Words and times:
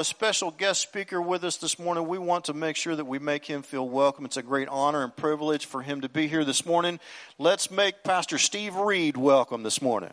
a 0.00 0.04
special 0.04 0.50
guest 0.50 0.80
speaker 0.80 1.20
with 1.20 1.44
us 1.44 1.58
this 1.58 1.78
morning. 1.78 2.08
We 2.08 2.16
want 2.16 2.46
to 2.46 2.54
make 2.54 2.76
sure 2.76 2.96
that 2.96 3.04
we 3.04 3.18
make 3.18 3.44
him 3.44 3.60
feel 3.60 3.86
welcome. 3.86 4.24
It's 4.24 4.38
a 4.38 4.42
great 4.42 4.66
honor 4.68 5.04
and 5.04 5.14
privilege 5.14 5.66
for 5.66 5.82
him 5.82 6.00
to 6.00 6.08
be 6.08 6.26
here 6.26 6.42
this 6.42 6.64
morning. 6.64 6.98
Let's 7.36 7.70
make 7.70 8.02
Pastor 8.02 8.38
Steve 8.38 8.74
Reed 8.76 9.18
welcome 9.18 9.62
this 9.62 9.82
morning. 9.82 10.08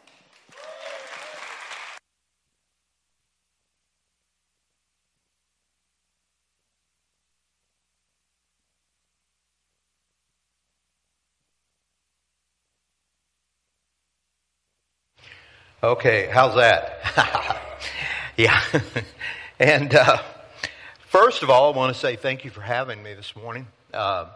Okay, 15.81 16.27
how's 16.30 16.55
that? 16.55 17.62
yeah. 18.38 18.62
and 19.59 19.94
uh, 19.95 20.21
first 20.99 21.41
of 21.44 21.49
all, 21.49 21.73
I 21.73 21.77
want 21.77 21.94
to 21.94 22.00
say 22.00 22.16
thank 22.16 22.45
you 22.45 22.52
for 22.52 22.62
having 22.62 23.02
me 23.02 23.13
this 23.13 23.36
morning. 23.36 23.68
Uh, 23.94 24.27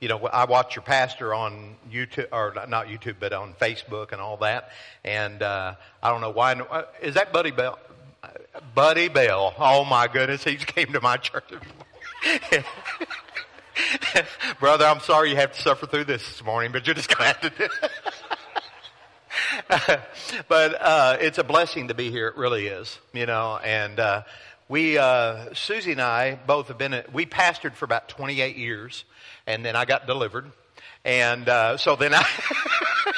you 0.00 0.08
know, 0.08 0.26
I 0.26 0.46
watch 0.46 0.74
your 0.76 0.82
pastor 0.82 1.34
on 1.34 1.76
YouTube, 1.92 2.28
or 2.32 2.54
not 2.66 2.86
YouTube, 2.86 3.16
but 3.20 3.34
on 3.34 3.52
Facebook 3.60 4.12
and 4.12 4.20
all 4.20 4.38
that. 4.38 4.70
And 5.04 5.42
uh, 5.42 5.74
I 6.02 6.10
don't 6.10 6.22
know 6.22 6.30
why. 6.30 6.54
Uh, 6.54 6.84
is 7.02 7.14
that 7.14 7.32
Buddy 7.32 7.50
Bell? 7.50 7.78
Buddy 8.74 9.08
Bell. 9.08 9.54
Oh 9.58 9.84
my 9.84 10.08
goodness, 10.08 10.44
he 10.44 10.56
came 10.56 10.92
to 10.94 11.00
my 11.00 11.18
church. 11.18 11.44
Brother, 14.60 14.86
I'm 14.86 15.00
sorry 15.00 15.30
you 15.30 15.36
have 15.36 15.52
to 15.52 15.60
suffer 15.60 15.86
through 15.86 16.04
this 16.04 16.26
this 16.26 16.42
morning, 16.44 16.72
but 16.72 16.86
you're 16.86 16.94
just 16.94 17.14
glad 17.14 17.40
to 17.42 17.50
do 17.50 17.64
it. 17.64 17.90
but 20.48 20.82
uh, 20.82 21.16
it's 21.20 21.38
a 21.38 21.44
blessing 21.44 21.88
to 21.88 21.94
be 21.94 22.10
here. 22.10 22.28
It 22.28 22.36
really 22.36 22.66
is, 22.66 22.98
you 23.12 23.26
know. 23.26 23.58
And 23.58 24.00
uh, 24.00 24.22
we, 24.70 24.98
uh, 24.98 25.52
Susie 25.52 25.92
and 25.92 26.00
I, 26.00 26.38
both 26.46 26.68
have 26.68 26.78
been. 26.78 26.94
at, 26.94 27.12
We 27.12 27.26
pastored 27.26 27.74
for 27.74 27.84
about 27.84 28.08
28 28.08 28.56
years, 28.56 29.04
and 29.44 29.64
then 29.64 29.74
I 29.74 29.84
got 29.84 30.06
delivered, 30.06 30.48
and 31.04 31.48
uh, 31.48 31.76
so 31.76 31.96
then 31.96 32.14
I. 32.14 32.24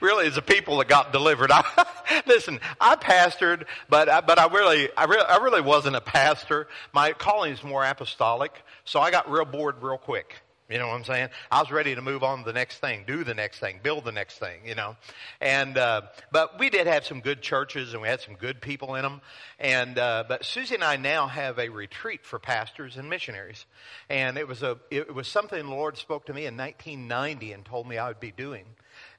really, 0.00 0.26
it's 0.26 0.36
the 0.36 0.42
people 0.42 0.78
that 0.78 0.88
got 0.88 1.12
delivered. 1.12 1.50
I, 1.52 2.22
listen, 2.26 2.60
I 2.80 2.96
pastored, 2.96 3.66
but 3.90 4.08
I, 4.08 4.22
but 4.22 4.38
I 4.38 4.46
really, 4.46 4.88
I 4.96 5.04
really, 5.04 5.26
I 5.26 5.36
really 5.36 5.60
wasn't 5.60 5.96
a 5.96 6.00
pastor. 6.00 6.66
My 6.94 7.12
calling 7.12 7.52
is 7.52 7.62
more 7.62 7.84
apostolic, 7.84 8.52
so 8.86 9.00
I 9.00 9.10
got 9.10 9.30
real 9.30 9.44
bored 9.44 9.82
real 9.82 9.98
quick. 9.98 10.41
You 10.72 10.78
know 10.78 10.88
what 10.88 10.94
I'm 10.94 11.04
saying? 11.04 11.28
I 11.50 11.60
was 11.60 11.70
ready 11.70 11.94
to 11.94 12.00
move 12.00 12.22
on 12.22 12.38
to 12.38 12.44
the 12.44 12.54
next 12.54 12.78
thing, 12.78 13.04
do 13.06 13.24
the 13.24 13.34
next 13.34 13.58
thing, 13.58 13.80
build 13.82 14.06
the 14.06 14.12
next 14.12 14.38
thing, 14.38 14.60
you 14.64 14.74
know. 14.74 14.96
And, 15.38 15.76
uh, 15.76 16.02
but 16.30 16.58
we 16.58 16.70
did 16.70 16.86
have 16.86 17.04
some 17.04 17.20
good 17.20 17.42
churches 17.42 17.92
and 17.92 18.00
we 18.00 18.08
had 18.08 18.22
some 18.22 18.36
good 18.36 18.62
people 18.62 18.94
in 18.94 19.02
them. 19.02 19.20
And, 19.58 19.98
uh, 19.98 20.24
but 20.26 20.46
Susie 20.46 20.76
and 20.76 20.82
I 20.82 20.96
now 20.96 21.26
have 21.26 21.58
a 21.58 21.68
retreat 21.68 22.24
for 22.24 22.38
pastors 22.38 22.96
and 22.96 23.10
missionaries. 23.10 23.66
And 24.08 24.38
it 24.38 24.48
was 24.48 24.62
a, 24.62 24.78
it 24.90 25.14
was 25.14 25.28
something 25.28 25.62
the 25.62 25.70
Lord 25.70 25.98
spoke 25.98 26.24
to 26.26 26.32
me 26.32 26.46
in 26.46 26.56
1990 26.56 27.52
and 27.52 27.66
told 27.66 27.86
me 27.86 27.98
I 27.98 28.08
would 28.08 28.20
be 28.20 28.32
doing. 28.32 28.64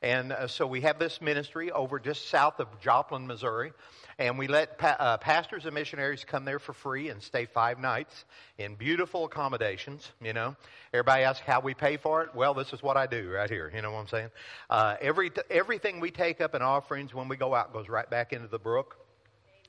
And 0.01 0.31
uh, 0.31 0.47
so 0.47 0.65
we 0.65 0.81
have 0.81 0.97
this 0.97 1.21
ministry 1.21 1.71
over 1.71 1.99
just 1.99 2.29
south 2.29 2.59
of 2.59 2.67
Joplin, 2.81 3.27
Missouri. 3.27 3.73
And 4.17 4.37
we 4.37 4.47
let 4.47 4.77
pa- 4.77 4.95
uh, 4.99 5.17
pastors 5.17 5.65
and 5.65 5.73
missionaries 5.73 6.23
come 6.23 6.45
there 6.45 6.59
for 6.59 6.73
free 6.73 7.09
and 7.09 7.21
stay 7.21 7.45
five 7.45 7.79
nights 7.79 8.25
in 8.57 8.75
beautiful 8.75 9.25
accommodations, 9.25 10.09
you 10.21 10.33
know. 10.33 10.55
Everybody 10.93 11.23
asks 11.23 11.45
how 11.45 11.59
we 11.59 11.73
pay 11.73 11.97
for 11.97 12.23
it. 12.23 12.35
Well, 12.35 12.53
this 12.53 12.73
is 12.73 12.83
what 12.83 12.97
I 12.97 13.07
do 13.07 13.29
right 13.29 13.49
here. 13.49 13.71
You 13.73 13.81
know 13.81 13.91
what 13.91 13.99
I'm 13.99 14.07
saying? 14.07 14.29
Uh, 14.69 14.95
every, 15.01 15.31
everything 15.49 15.99
we 15.99 16.11
take 16.11 16.41
up 16.41 16.55
in 16.55 16.61
offerings 16.61 17.13
when 17.13 17.27
we 17.27 17.37
go 17.37 17.55
out 17.55 17.73
goes 17.73 17.89
right 17.89 18.09
back 18.09 18.33
into 18.33 18.47
the 18.47 18.59
brook. 18.59 18.97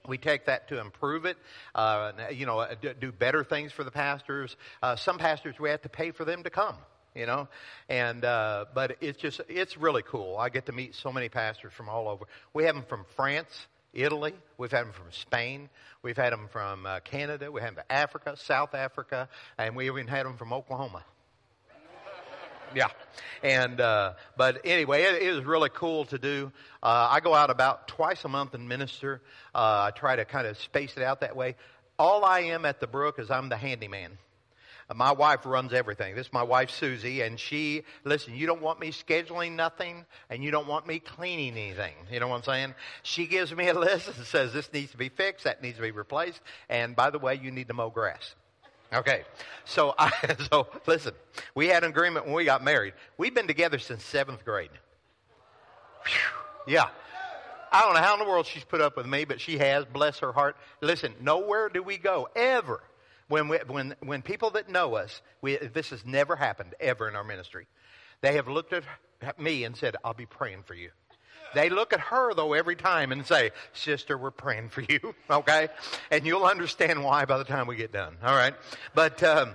We 0.07 0.19
take 0.19 0.47
that 0.47 0.69
to 0.69 0.81
improve 0.81 1.25
it, 1.25 1.39
uh, 1.75 2.13
you 2.31 2.45
know, 2.45 2.67
do 3.01 3.11
better 3.11 3.43
things 3.43 3.73
for 3.73 3.85
the 3.85 3.91
pastors. 3.91 4.55
Uh, 4.83 4.97
some 4.97 5.17
pastors, 5.17 5.59
we 5.59 5.71
have 5.71 5.81
to 5.83 5.89
pay 5.89 6.11
for 6.11 6.27
them 6.27 6.43
to 6.43 6.51
come 6.51 6.77
you 7.15 7.27
know 7.27 7.49
and 7.89 8.25
uh, 8.25 8.65
but 8.75 8.97
it's 9.01 9.19
just 9.19 9.41
it's 9.49 9.77
really 9.77 10.03
cool 10.03 10.37
i 10.37 10.49
get 10.49 10.67
to 10.67 10.73
meet 10.73 10.95
so 10.95 11.13
many 11.13 11.29
pastors 11.29 11.73
from 11.73 11.89
all 11.89 12.09
over 12.09 12.27
we 12.53 12.65
have 12.65 12.75
them 12.75 12.85
from 12.89 13.05
france 13.15 13.67
Italy. 13.95 14.35
We've 14.59 14.71
had 14.71 14.87
them 14.87 14.93
from 14.93 15.11
Spain. 15.11 15.69
We've 16.03 16.17
had 16.17 16.33
them 16.33 16.49
from 16.51 16.85
uh, 16.85 17.01
Canada. 17.01 17.51
We 17.51 17.61
had 17.61 17.71
them 17.71 17.75
from 17.77 17.85
Africa, 17.89 18.37
South 18.37 18.75
Africa, 18.75 19.29
and 19.57 19.75
we 19.75 19.87
even 19.87 20.07
had 20.07 20.27
them 20.27 20.37
from 20.37 20.53
Oklahoma. 20.53 21.05
yeah, 22.75 22.89
and 23.43 23.81
uh, 23.81 24.15
but 24.37 24.61
anyway, 24.65 25.03
it, 25.03 25.35
was 25.35 25.45
really 25.45 25.71
cool 25.73 26.05
to 26.07 26.19
do. 26.19 26.53
Uh, 26.83 27.09
I 27.11 27.21
go 27.21 27.35
out 27.35 27.51
about 27.51 27.89
twice 27.89 28.25
a 28.25 28.29
month 28.29 28.55
and 28.55 28.69
minister. 28.69 29.23
Uh, 29.55 29.89
I 29.89 29.91
try 29.97 30.17
to 30.17 30.25
kind 30.25 30.47
of 30.47 30.59
space 30.59 30.97
it 30.97 31.03
out 31.03 31.21
that 31.21 31.37
way. 31.37 31.57
All 31.99 32.25
I 32.25 32.41
am 32.41 32.65
at 32.65 32.81
the 32.81 32.87
brook 32.87 33.19
is 33.19 33.31
I'm 33.31 33.49
the 33.49 33.57
handyman. 33.57 34.19
Uh, 34.89 34.95
my 34.95 35.13
wife 35.13 35.47
runs 35.47 35.73
everything. 35.73 36.15
This 36.15 36.27
is 36.27 36.33
my 36.33 36.43
wife, 36.43 36.71
Susie, 36.71 37.23
and 37.23 37.39
she, 37.39 37.83
listen, 38.05 38.35
you 38.35 38.47
don't 38.47 38.63
want 38.63 38.81
me 38.81 38.91
scheduling 38.91 39.53
nothing, 39.53 40.05
and 40.31 40.43
you 40.43 40.51
don't 40.51 40.67
want 40.67 40.87
me 40.87 40.99
cleaning 40.99 41.57
anything. 41.57 41.95
You 42.11 42.21
know 42.21 42.29
what 42.29 42.37
I'm 42.37 42.43
saying? 42.43 42.75
She 43.03 43.27
gives 43.27 43.55
me 43.55 43.69
a 43.69 43.75
list 43.79 44.09
and 44.09 44.27
says, 44.27 44.53
this 44.53 44.73
needs 44.73 44.93
to 44.93 44.97
be 44.97 45.09
fixed, 45.09 45.45
that 45.45 45.63
needs 45.63 45.77
to 45.77 45.83
be 45.83 45.91
replaced, 45.91 46.41
and 46.69 46.95
by 46.95 47.11
the 47.11 47.19
way, 47.19 47.35
you 47.43 47.51
need 47.51 47.69
to 47.69 47.75
mow 47.75 47.91
grass. 47.91 48.35
Okay, 48.93 49.25
so 49.65 49.95
I, 49.99 50.11
so 50.51 50.69
listen, 50.87 51.15
we 51.55 51.67
had 51.67 51.85
an 51.85 51.91
agreement 51.91 52.27
when 52.27 52.35
we 52.35 52.45
got 52.45 52.63
married. 52.63 52.95
We've 53.19 53.35
been 53.35 53.49
together 53.49 53.79
since 53.79 54.05
seventh 54.05 54.45
grade. 54.45 54.71
Whew. 56.05 56.75
Yeah. 56.75 56.87
I 57.73 57.81
don't 57.81 57.95
know 57.95 58.01
how 58.01 58.15
in 58.15 58.21
the 58.21 58.27
world 58.27 58.47
she's 58.47 58.63
put 58.63 58.81
up 58.81 58.97
with 58.97 59.07
me, 59.07 59.25
but 59.25 59.41
she 59.41 59.59
has, 59.59 59.85
bless 59.85 60.21
her 60.21 60.33
heart. 60.33 60.57
Listen, 60.81 61.13
nowhere 61.21 61.69
do 61.69 61.83
we 61.83 61.99
go, 61.99 62.29
ever, 62.37 62.81
when, 63.29 63.49
we, 63.49 63.59
when, 63.67 63.95
when 64.01 64.23
people 64.23 64.51
that 64.51 64.69
know 64.69 64.95
us, 64.97 65.23
we, 65.41 65.57
this 65.57 65.91
has 65.91 66.05
never 66.05 66.37
happened 66.37 66.75
ever 66.81 67.09
in 67.09 67.17
our 67.17 67.25
ministry. 67.25 67.67
They 68.21 68.35
have 68.35 68.49
looked 68.49 68.73
at 68.73 68.85
me 69.39 69.65
and 69.65 69.77
said, 69.77 69.97
I'll 70.05 70.15
be 70.15 70.27
praying 70.27 70.63
for 70.65 70.75
you. 70.75 70.91
They 71.55 71.71
look 71.71 71.93
at 71.93 72.01
her 72.01 72.35
though 72.35 72.53
every 72.53 72.77
time 72.77 73.13
and 73.13 73.25
say, 73.25 73.53
sister, 73.73 74.19
we're 74.19 74.31
praying 74.31 74.71
for 74.71 74.83
you. 74.83 75.15
Okay. 75.31 75.69
And 76.11 76.27
you'll 76.27 76.45
understand 76.45 77.03
why 77.03 77.25
by 77.25 77.39
the 77.39 77.45
time 77.45 77.67
we 77.67 77.77
get 77.77 77.93
done. 77.93 78.17
All 78.23 78.35
right. 78.35 78.55
But, 78.95 79.23
um, 79.23 79.55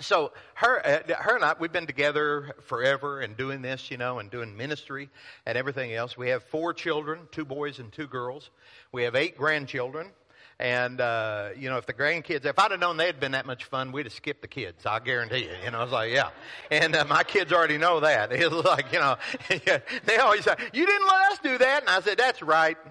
so 0.00 0.32
her, 0.54 0.84
uh, 0.84 1.14
her 1.14 1.36
and 1.36 1.44
I, 1.44 1.54
we've 1.58 1.72
been 1.72 1.86
together 1.86 2.56
forever 2.64 3.20
and 3.20 3.36
doing 3.36 3.62
this, 3.62 3.90
you 3.90 3.96
know, 3.96 4.18
and 4.18 4.30
doing 4.30 4.56
ministry 4.56 5.08
and 5.46 5.56
everything 5.56 5.94
else. 5.94 6.16
We 6.16 6.30
have 6.30 6.42
four 6.44 6.74
children, 6.74 7.20
two 7.30 7.44
boys 7.44 7.78
and 7.78 7.92
two 7.92 8.06
girls. 8.06 8.50
We 8.92 9.04
have 9.04 9.14
eight 9.14 9.36
grandchildren. 9.36 10.10
And, 10.60 11.00
uh, 11.00 11.48
you 11.56 11.68
know, 11.68 11.78
if 11.78 11.86
the 11.86 11.92
grandkids, 11.92 12.44
if 12.44 12.58
I'd 12.58 12.70
have 12.70 12.78
known 12.78 12.96
they'd 12.96 13.18
been 13.18 13.32
that 13.32 13.44
much 13.44 13.64
fun, 13.64 13.90
we'd 13.90 14.06
have 14.06 14.12
skipped 14.12 14.40
the 14.40 14.48
kids. 14.48 14.86
I 14.86 15.00
guarantee 15.00 15.44
you. 15.44 15.50
You 15.64 15.70
know, 15.72 15.78
I 15.78 15.82
was 15.82 15.92
like, 15.92 16.12
yeah. 16.12 16.30
And 16.70 16.94
uh, 16.94 17.04
my 17.04 17.24
kids 17.24 17.52
already 17.52 17.78
know 17.78 18.00
that. 18.00 18.32
It 18.44 18.50
was 18.50 18.64
like, 18.64 18.92
you 18.92 19.00
know, 19.00 19.16
they 20.04 20.16
always 20.18 20.44
say, 20.44 20.54
you 20.72 20.86
didn't 20.86 21.06
let 21.06 21.32
us 21.32 21.38
do 21.42 21.58
that. 21.58 21.80
And 21.82 21.90
I 21.90 22.00
said, 22.00 22.18
that's 22.18 22.42
right. 22.42 22.76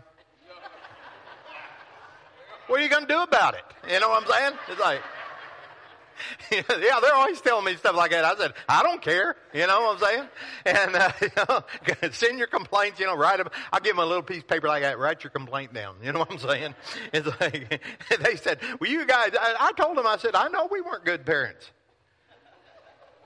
What 2.67 2.79
are 2.79 2.83
you 2.83 2.89
going 2.89 3.05
to 3.05 3.13
do 3.13 3.21
about 3.21 3.55
it? 3.55 3.63
You 3.91 3.99
know 3.99 4.09
what 4.09 4.23
I'm 4.23 4.29
saying? 4.29 4.53
It's 4.69 4.79
like, 4.79 5.01
yeah, 6.51 6.61
they're 6.69 7.13
always 7.13 7.41
telling 7.41 7.65
me 7.65 7.75
stuff 7.75 7.95
like 7.95 8.11
that. 8.11 8.25
I 8.25 8.35
said, 8.35 8.53
I 8.67 8.83
don't 8.83 9.01
care. 9.01 9.35
You 9.53 9.67
know 9.67 9.81
what 9.81 10.03
I'm 10.03 10.07
saying? 10.07 10.27
And 10.65 10.95
uh, 10.95 11.11
you 11.21 11.29
know, 11.37 12.09
send 12.11 12.37
your 12.37 12.47
complaints. 12.47 12.99
You 12.99 13.05
know, 13.05 13.15
write 13.15 13.37
them. 13.37 13.49
I'll 13.71 13.79
give 13.79 13.95
them 13.95 14.03
a 14.03 14.07
little 14.07 14.23
piece 14.23 14.39
of 14.39 14.47
paper 14.47 14.67
like 14.67 14.83
that. 14.83 14.99
Write 14.99 15.23
your 15.23 15.31
complaint 15.31 15.73
down. 15.73 15.95
You 16.03 16.11
know 16.11 16.19
what 16.19 16.31
I'm 16.31 16.39
saying? 16.39 16.75
It's 17.11 17.27
like 17.39 17.81
they 18.21 18.35
said, 18.35 18.59
"Well, 18.79 18.89
you 18.89 19.05
guys." 19.05 19.31
I, 19.39 19.55
I 19.59 19.71
told 19.73 19.97
them. 19.97 20.07
I 20.07 20.17
said, 20.17 20.35
"I 20.35 20.47
know 20.47 20.67
we 20.71 20.81
weren't 20.81 21.05
good 21.05 21.25
parents." 21.25 21.71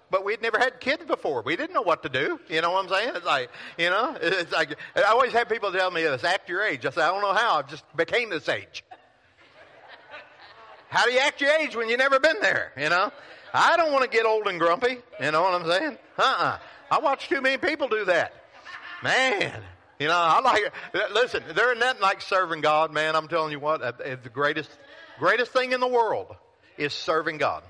but 0.09 0.23
we'd 0.23 0.41
never 0.41 0.57
had 0.57 0.79
kids 0.79 1.03
before. 1.05 1.41
We 1.41 1.55
didn't 1.55 1.73
know 1.73 1.81
what 1.81 2.03
to 2.03 2.09
do. 2.09 2.39
You 2.49 2.61
know 2.61 2.71
what 2.71 2.85
I'm 2.85 2.89
saying? 2.89 3.11
It's 3.15 3.25
like, 3.25 3.49
you 3.77 3.89
know, 3.89 4.15
it's 4.21 4.51
like, 4.51 4.77
I 4.95 5.03
always 5.03 5.33
have 5.33 5.49
people 5.49 5.71
tell 5.71 5.91
me 5.91 6.03
this, 6.03 6.23
act 6.23 6.49
your 6.49 6.63
age. 6.63 6.85
I 6.85 6.91
say, 6.91 7.01
I 7.01 7.09
don't 7.09 7.21
know 7.21 7.33
how. 7.33 7.59
I 7.59 7.61
just 7.63 7.83
became 7.95 8.29
this 8.29 8.47
age. 8.47 8.83
How 10.97 11.05
do 11.05 11.11
you 11.11 11.19
act 11.19 11.39
your 11.41 11.51
age 11.51 11.75
when 11.75 11.89
you've 11.89 11.99
never 11.99 12.19
been 12.19 12.39
there? 12.41 12.71
You 12.75 12.89
know? 12.89 13.11
I 13.53 13.77
don't 13.77 13.94
want 13.94 14.03
to 14.03 14.09
get 14.09 14.25
old 14.25 14.47
and 14.47 14.59
grumpy. 14.59 14.97
You 15.21 15.31
know 15.31 15.44
what 15.44 15.53
I'm 15.53 15.69
saying? 15.69 15.97
Uh-uh. 16.17 16.57
I 16.89 16.99
watch 16.99 17.29
too 17.29 17.39
many 17.39 17.57
people 17.57 17.88
do 17.88 18.03
that. 18.05 18.33
Man. 19.03 19.61
You 19.99 20.07
know, 20.07 20.15
I 20.15 20.41
like 20.41 20.63
it. 20.63 21.13
Listen, 21.13 21.44
there 21.53 21.69
ain't 21.69 21.79
nothing 21.79 22.01
like 22.01 22.23
serving 22.23 22.61
God, 22.61 22.91
man. 22.91 23.15
I'm 23.15 23.27
telling 23.27 23.51
you 23.51 23.59
what, 23.59 23.83
uh, 23.83 23.91
the 23.91 24.29
greatest, 24.33 24.71
greatest 25.19 25.51
thing 25.51 25.71
in 25.71 25.81
the 25.81 25.88
world 25.88 26.35
is 26.79 26.94
serving 26.94 27.38
God. 27.38 27.61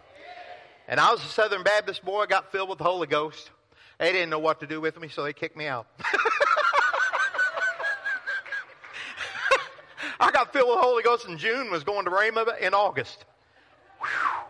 And 0.87 0.97
I 0.97 1.11
was 1.11 1.21
a 1.21 1.27
Southern 1.27 1.63
Baptist 1.63 2.05
boy, 2.05 2.27
got 2.27 2.53
filled 2.53 2.69
with 2.69 2.77
the 2.77 2.85
Holy 2.85 3.07
Ghost. 3.07 3.51
They 3.99 4.13
didn't 4.13 4.29
know 4.29 4.39
what 4.39 4.61
to 4.61 4.67
do 4.67 4.79
with 4.79 4.97
me, 5.01 5.09
so 5.09 5.23
they 5.23 5.33
kicked 5.33 5.57
me 5.57 5.67
out. 5.67 5.85
I 10.19 10.31
got 10.31 10.53
filled 10.53 10.69
with 10.69 10.77
the 10.77 10.83
Holy 10.83 11.03
Ghost 11.03 11.27
in 11.27 11.37
June, 11.37 11.69
was 11.69 11.83
going 11.83 12.05
to 12.05 12.11
Rhema 12.11 12.59
in 12.59 12.73
August. 12.73 13.25
Whew. 13.99 14.43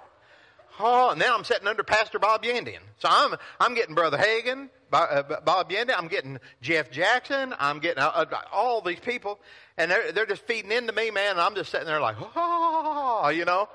Oh, 0.80 1.10
and 1.12 1.20
now 1.20 1.36
I'm 1.36 1.44
sitting 1.44 1.68
under 1.68 1.84
Pastor 1.84 2.20
Bob 2.20 2.44
Yandian. 2.44 2.80
So 3.00 3.10
I'm, 3.10 3.36
I'm 3.60 3.74
getting 3.74 3.96
Brother 3.96 4.18
Hagin, 4.18 4.70
uh, 4.94 5.24
Bob 5.44 5.72
Yandian, 5.72 5.96
I'm 5.98 6.08
getting 6.08 6.40
Jeff 6.62 6.92
Jackson, 6.92 7.56
I'm 7.60 7.80
getting 7.80 8.04
uh, 8.04 8.08
uh, 8.08 8.42
all 8.54 8.82
these 8.82 9.00
people, 9.00 9.40
and 9.78 9.90
they're, 9.90 10.12
they're 10.12 10.28
just 10.28 10.46
feeding 10.46 10.72
into 10.72 10.94
me, 10.94 11.10
man, 11.10 11.32
and 11.32 11.42
I'm 11.42 11.56
just 11.56 11.72
sitting 11.72 11.88
there 11.88 12.00
like, 12.00 12.16
oh, 12.36 13.30
you 13.34 13.46
know. 13.46 13.68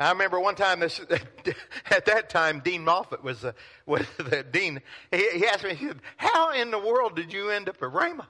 I 0.00 0.10
remember 0.12 0.38
one 0.38 0.54
time 0.54 0.80
this, 0.80 1.00
at 1.90 2.06
that 2.06 2.30
time, 2.30 2.60
Dean 2.60 2.84
Moffat 2.84 3.22
was, 3.22 3.44
uh, 3.44 3.52
was 3.86 4.06
the 4.16 4.44
dean. 4.44 4.80
He, 5.10 5.28
he 5.30 5.46
asked 5.46 5.64
me, 5.64 5.74
he 5.74 5.88
said, 5.88 6.00
how 6.16 6.52
in 6.52 6.70
the 6.70 6.78
world 6.78 7.16
did 7.16 7.32
you 7.32 7.50
end 7.50 7.68
up 7.68 7.76
at 7.82 7.90
Rhema? 7.90 8.26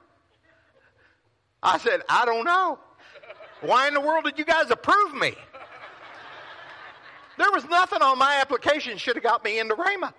I 1.61 1.77
said, 1.77 2.01
I 2.07 2.25
don't 2.25 2.45
know. 2.45 2.79
Why 3.61 3.87
in 3.87 3.93
the 3.93 4.01
world 4.01 4.23
did 4.23 4.39
you 4.39 4.45
guys 4.45 4.71
approve 4.71 5.13
me? 5.13 5.33
There 7.37 7.51
was 7.51 7.65
nothing 7.65 8.01
on 8.01 8.17
my 8.17 8.39
application 8.41 8.97
should 8.97 9.15
have 9.15 9.23
got 9.23 9.43
me 9.43 9.59
into 9.59 9.75
Rhema. 9.75 10.13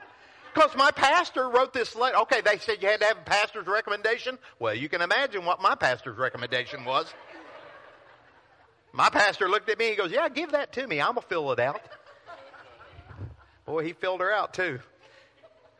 Because 0.52 0.74
my 0.74 0.90
pastor 0.90 1.48
wrote 1.48 1.72
this 1.72 1.94
letter. 1.94 2.16
Okay, 2.18 2.40
they 2.40 2.58
said 2.58 2.78
you 2.82 2.88
had 2.88 3.00
to 3.00 3.06
have 3.06 3.18
a 3.18 3.22
pastor's 3.22 3.66
recommendation. 3.66 4.38
Well, 4.58 4.74
you 4.74 4.88
can 4.88 5.00
imagine 5.00 5.44
what 5.44 5.62
my 5.62 5.74
pastor's 5.74 6.16
recommendation 6.16 6.84
was. 6.84 7.12
My 8.92 9.08
pastor 9.10 9.48
looked 9.48 9.68
at 9.70 9.78
me. 9.78 9.86
And 9.86 9.92
he 9.92 9.96
goes, 9.96 10.10
"Yeah, 10.10 10.28
give 10.28 10.52
that 10.52 10.72
to 10.72 10.86
me. 10.86 11.00
I'm 11.00 11.14
gonna 11.14 11.26
fill 11.28 11.52
it 11.52 11.60
out." 11.60 11.80
Boy, 13.64 13.84
he 13.84 13.92
filled 13.92 14.20
her 14.20 14.32
out 14.32 14.52
too. 14.52 14.80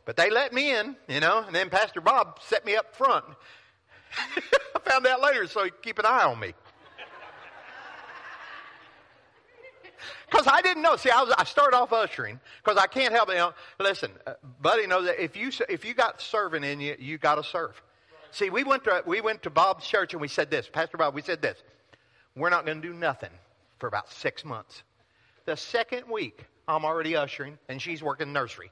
But 0.04 0.16
they 0.16 0.30
let 0.30 0.52
me 0.52 0.74
in, 0.74 0.96
you 1.08 1.20
know. 1.20 1.38
And 1.38 1.54
then 1.54 1.70
Pastor 1.70 2.00
Bob 2.00 2.38
set 2.42 2.64
me 2.64 2.76
up 2.76 2.94
front. 2.94 3.24
I 4.76 4.90
found 4.90 5.06
out 5.06 5.20
later, 5.20 5.46
so 5.46 5.68
keep 5.82 5.98
an 5.98 6.06
eye 6.06 6.24
on 6.24 6.38
me. 6.38 6.52
Because 10.30 10.46
I 10.46 10.62
didn't 10.62 10.82
know. 10.82 10.96
See, 10.96 11.10
I, 11.10 11.22
was, 11.22 11.34
I 11.36 11.44
started 11.44 11.76
off 11.76 11.92
ushering 11.92 12.38
because 12.62 12.78
I 12.78 12.86
can't 12.86 13.12
help 13.12 13.28
it. 13.30 13.32
You 13.32 13.38
know, 13.38 13.54
listen, 13.80 14.12
uh, 14.26 14.34
Buddy 14.62 14.86
knows 14.86 15.06
that 15.06 15.22
if 15.22 15.36
you 15.36 15.50
if 15.68 15.84
you 15.84 15.92
got 15.92 16.20
serving 16.20 16.62
in 16.62 16.80
you, 16.80 16.94
you 16.98 17.18
got 17.18 17.34
to 17.34 17.44
serve. 17.44 17.80
See, 18.30 18.48
we 18.48 18.62
went 18.62 18.84
to 18.84 19.02
we 19.06 19.20
went 19.20 19.42
to 19.42 19.50
Bob's 19.50 19.86
church 19.86 20.12
and 20.12 20.20
we 20.20 20.28
said 20.28 20.50
this, 20.50 20.68
Pastor 20.68 20.96
Bob. 20.96 21.14
We 21.14 21.22
said 21.22 21.42
this. 21.42 21.60
We're 22.36 22.50
not 22.50 22.64
going 22.64 22.80
to 22.80 22.88
do 22.88 22.94
nothing 22.94 23.30
for 23.78 23.88
about 23.88 24.12
six 24.12 24.44
months. 24.44 24.84
The 25.46 25.56
second 25.56 26.04
week, 26.08 26.44
I'm 26.68 26.84
already 26.84 27.16
ushering 27.16 27.58
and 27.68 27.82
she's 27.82 28.02
working 28.02 28.32
nursery. 28.32 28.70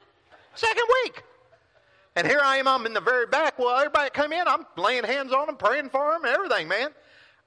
Second 0.54 0.84
week. 1.04 1.22
And 2.18 2.26
here 2.26 2.40
I 2.42 2.56
am, 2.56 2.66
I'm 2.66 2.84
in 2.84 2.94
the 2.94 3.00
very 3.00 3.26
back. 3.26 3.60
Well, 3.60 3.76
everybody 3.76 4.10
come 4.10 4.32
in, 4.32 4.48
I'm 4.48 4.66
laying 4.76 5.04
hands 5.04 5.32
on 5.32 5.46
them, 5.46 5.56
praying 5.56 5.90
for 5.90 6.10
them, 6.10 6.24
and 6.24 6.34
everything, 6.34 6.66
man. 6.66 6.88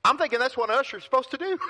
I'm 0.06 0.18
thinking 0.18 0.40
that's 0.40 0.56
what 0.56 0.70
an 0.70 0.78
usher's 0.78 1.04
supposed 1.04 1.30
to 1.32 1.38
do. 1.38 1.58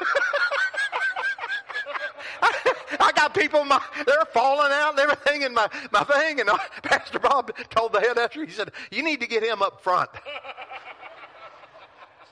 I 3.00 3.12
got 3.16 3.34
people, 3.34 3.66
my, 3.66 3.82
they're 4.06 4.26
falling 4.32 4.72
out 4.72 4.92
and 4.92 5.00
everything 5.00 5.42
in 5.42 5.52
my, 5.52 5.68
my 5.92 6.04
thing. 6.04 6.42
And 6.42 6.50
Pastor 6.84 7.18
Bob 7.18 7.52
told 7.72 7.92
the 7.92 8.00
head 8.00 8.20
usher, 8.20 8.46
he 8.46 8.52
said, 8.52 8.72
you 8.92 9.02
need 9.02 9.20
to 9.22 9.28
get 9.28 9.42
him 9.42 9.64
up 9.64 9.82
front. 9.82 10.12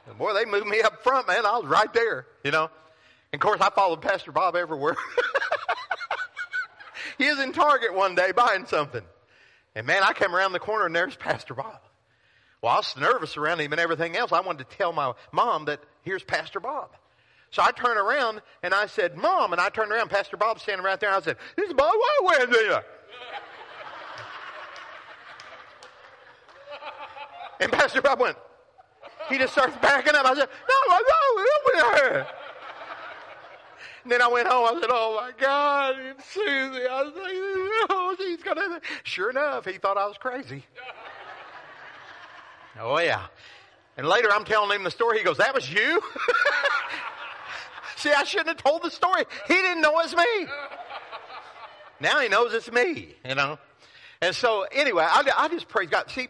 And 0.07 0.17
boy, 0.17 0.33
they 0.33 0.43
moved 0.43 0.65
me 0.65 0.81
up 0.81 1.03
front, 1.03 1.27
man. 1.27 1.45
I 1.45 1.59
was 1.59 1.67
right 1.67 1.93
there, 1.93 2.25
you 2.43 2.49
know. 2.49 2.71
And 3.31 3.39
of 3.39 3.41
course, 3.41 3.61
I 3.61 3.69
followed 3.69 4.01
Pastor 4.01 4.31
Bob 4.31 4.55
everywhere. 4.55 4.95
he 7.19 7.29
was 7.29 7.37
in 7.37 7.53
Target 7.53 7.93
one 7.93 8.15
day 8.15 8.31
buying 8.31 8.65
something. 8.65 9.03
And 9.75 9.85
man, 9.85 10.03
I 10.03 10.13
came 10.13 10.35
around 10.35 10.53
the 10.53 10.59
corner 10.59 10.85
and 10.85 10.95
there's 10.95 11.15
Pastor 11.17 11.53
Bob. 11.53 11.79
Well, 12.61 12.73
I 12.73 12.77
was 12.77 12.95
nervous 12.97 13.37
around 13.37 13.61
him 13.61 13.71
and 13.71 13.79
everything 13.79 14.17
else. 14.17 14.31
I 14.33 14.41
wanted 14.41 14.69
to 14.69 14.77
tell 14.77 14.91
my 14.91 15.13
mom 15.31 15.65
that 15.65 15.79
here's 16.01 16.23
Pastor 16.23 16.59
Bob. 16.59 16.89
So 17.51 17.63
I 17.63 17.71
turned 17.71 17.97
around 17.97 18.41
and 18.61 18.73
I 18.73 18.85
said, 18.85 19.17
Mom, 19.17 19.53
and 19.53 19.61
I 19.61 19.69
turned 19.69 19.91
around, 19.91 20.09
Pastor 20.09 20.37
Bob 20.37 20.59
standing 20.59 20.85
right 20.85 20.99
there, 20.99 21.09
and 21.09 21.17
I 21.17 21.21
said, 21.21 21.37
This 21.55 21.67
is 21.67 21.73
Bob 21.73 21.93
Whitehead 22.21 22.51
there. 22.51 22.83
and 27.61 27.71
Pastor 27.71 28.01
Bob 28.01 28.19
went, 28.19 28.37
he 29.29 29.37
just 29.37 29.53
starts 29.53 29.75
backing 29.81 30.15
up. 30.15 30.25
I 30.25 30.35
said, 30.35 30.49
No, 30.69 30.95
no, 30.95 30.99
over 31.45 32.01
there. 32.01 32.27
And 34.03 34.11
then 34.11 34.21
I 34.21 34.27
went 34.27 34.47
home. 34.47 34.65
I 34.65 34.79
said, 34.79 34.89
Oh 34.91 35.19
my 35.19 35.31
God, 35.37 35.95
it's 35.99 36.25
Susie. 36.25 36.87
I 36.87 37.03
was 37.03 37.13
like, 37.15 37.89
Oh, 37.89 38.15
she's 38.17 38.43
gonna. 38.43 38.81
Sure 39.03 39.29
enough, 39.29 39.65
he 39.65 39.77
thought 39.77 39.97
I 39.97 40.07
was 40.07 40.17
crazy. 40.17 40.65
oh 42.79 42.99
yeah. 42.99 43.27
And 43.97 44.07
later, 44.07 44.29
I'm 44.31 44.45
telling 44.45 44.73
him 44.73 44.83
the 44.83 44.91
story. 44.91 45.17
He 45.17 45.25
goes, 45.25 45.37
"That 45.37 45.53
was 45.53 45.69
you." 45.69 46.01
See, 47.97 48.13
I 48.13 48.23
shouldn't 48.23 48.47
have 48.47 48.57
told 48.57 48.83
the 48.83 48.89
story. 48.89 49.25
He 49.45 49.53
didn't 49.55 49.81
know 49.81 49.99
it's 49.99 50.15
me. 50.15 50.47
Now 51.99 52.21
he 52.21 52.29
knows 52.29 52.53
it's 52.53 52.71
me, 52.71 53.13
you 53.27 53.35
know. 53.35 53.59
And 54.21 54.33
so, 54.33 54.65
anyway, 54.71 55.05
I, 55.05 55.29
I 55.37 55.47
just 55.49 55.67
praise 55.67 55.89
God. 55.89 56.09
See, 56.09 56.29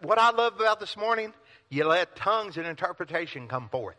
what 0.00 0.18
I 0.18 0.30
love 0.30 0.58
about 0.58 0.80
this 0.80 0.96
morning, 0.96 1.34
you 1.68 1.84
let 1.84 2.16
tongues 2.16 2.56
and 2.56 2.66
interpretation 2.66 3.48
come 3.48 3.68
forth. 3.68 3.96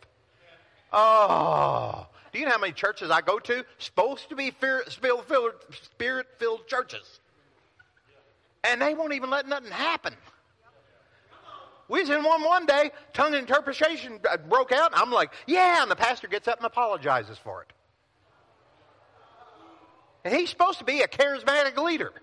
Oh, 0.91 2.07
do 2.31 2.39
you 2.39 2.45
know 2.45 2.51
how 2.51 2.57
many 2.60 2.74
churches 2.74 3.12
I 3.12 3.22
go 3.22 3.39
to? 3.39 3.66
Supposed 3.78 4.30
to 4.30 4.36
be 4.36 4.51
spirit 4.51 6.28
filled 6.38 6.68
churches. 6.68 7.19
And 8.63 8.81
they 8.81 8.94
won't 8.94 9.13
even 9.13 9.30
let 9.30 9.48
nothing 9.48 9.72
happen. 9.72 10.13
We 11.88 12.00
was 12.00 12.10
in 12.10 12.24
one 12.24 12.44
one 12.44 12.66
day, 12.66 12.92
tongue 13.12 13.33
interpretation 13.33 14.19
broke 14.48 14.72
out. 14.72 14.92
I'm 14.94 15.12
like, 15.12 15.33
yeah, 15.45 15.81
and 15.81 15.92
the 15.92 15.95
pastor 15.95 16.28
gets 16.28 16.48
up 16.48 16.57
and 16.57 16.66
apologizes 16.66 17.38
for 17.38 17.63
it. 17.63 17.74
And 20.24 20.33
he's 20.33 20.50
supposed 20.50 20.80
to 20.80 20.86
be 20.86 21.01
a 21.01 21.07
charismatic 21.07 21.75
leader. 21.78 22.13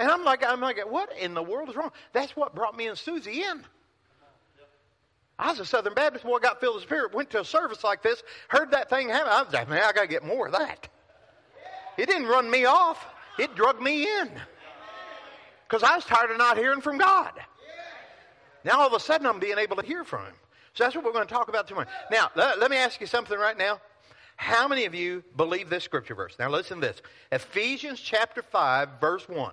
And 0.00 0.10
I'm 0.10 0.24
like, 0.24 0.42
I'm 0.44 0.60
like, 0.60 0.78
what 0.90 1.16
in 1.16 1.34
the 1.34 1.42
world 1.42 1.68
is 1.68 1.76
wrong? 1.76 1.92
That's 2.12 2.34
what 2.34 2.54
brought 2.54 2.76
me 2.76 2.88
and 2.88 2.98
Susie 2.98 3.42
in. 3.42 3.64
I 5.40 5.50
was 5.50 5.58
a 5.58 5.64
Southern 5.64 5.94
Baptist 5.94 6.24
boy, 6.24 6.38
got 6.38 6.60
filled 6.60 6.74
with 6.74 6.84
the 6.84 6.86
Spirit, 6.88 7.14
went 7.14 7.30
to 7.30 7.40
a 7.40 7.44
service 7.44 7.82
like 7.82 8.02
this, 8.02 8.22
heard 8.48 8.72
that 8.72 8.90
thing 8.90 9.08
happen. 9.08 9.32
I 9.32 9.42
was 9.42 9.52
like, 9.54 9.70
man, 9.70 9.82
I 9.82 9.92
got 9.92 10.02
to 10.02 10.06
get 10.06 10.22
more 10.22 10.46
of 10.46 10.52
that. 10.52 10.88
It 11.96 12.06
didn't 12.06 12.26
run 12.26 12.50
me 12.50 12.66
off, 12.66 13.04
it 13.38 13.54
drug 13.54 13.80
me 13.80 14.04
in. 14.04 14.30
Because 15.66 15.82
I 15.82 15.96
was 15.96 16.04
tired 16.04 16.30
of 16.30 16.36
not 16.36 16.58
hearing 16.58 16.82
from 16.82 16.98
God. 16.98 17.32
Now 18.64 18.80
all 18.80 18.86
of 18.86 18.92
a 18.92 19.00
sudden 19.00 19.26
I'm 19.26 19.40
being 19.40 19.56
able 19.56 19.76
to 19.76 19.86
hear 19.86 20.04
from 20.04 20.26
him. 20.26 20.34
So 20.74 20.84
that's 20.84 20.94
what 20.94 21.04
we're 21.04 21.12
going 21.12 21.26
to 21.26 21.32
talk 21.32 21.48
about 21.48 21.66
tomorrow. 21.66 21.88
Now, 22.10 22.30
let, 22.36 22.70
me 22.70 22.76
ask 22.76 23.00
you 23.00 23.06
something 23.06 23.38
right 23.38 23.56
now. 23.56 23.80
How 24.36 24.68
many 24.68 24.84
of 24.84 24.94
you 24.94 25.24
believe 25.36 25.70
this 25.70 25.84
scripture 25.84 26.14
verse? 26.14 26.36
Now 26.38 26.50
listen 26.50 26.80
to 26.80 26.86
this. 26.86 27.02
Ephesians 27.32 27.98
chapter 27.98 28.42
5, 28.42 28.88
verse 29.00 29.28
1. 29.28 29.52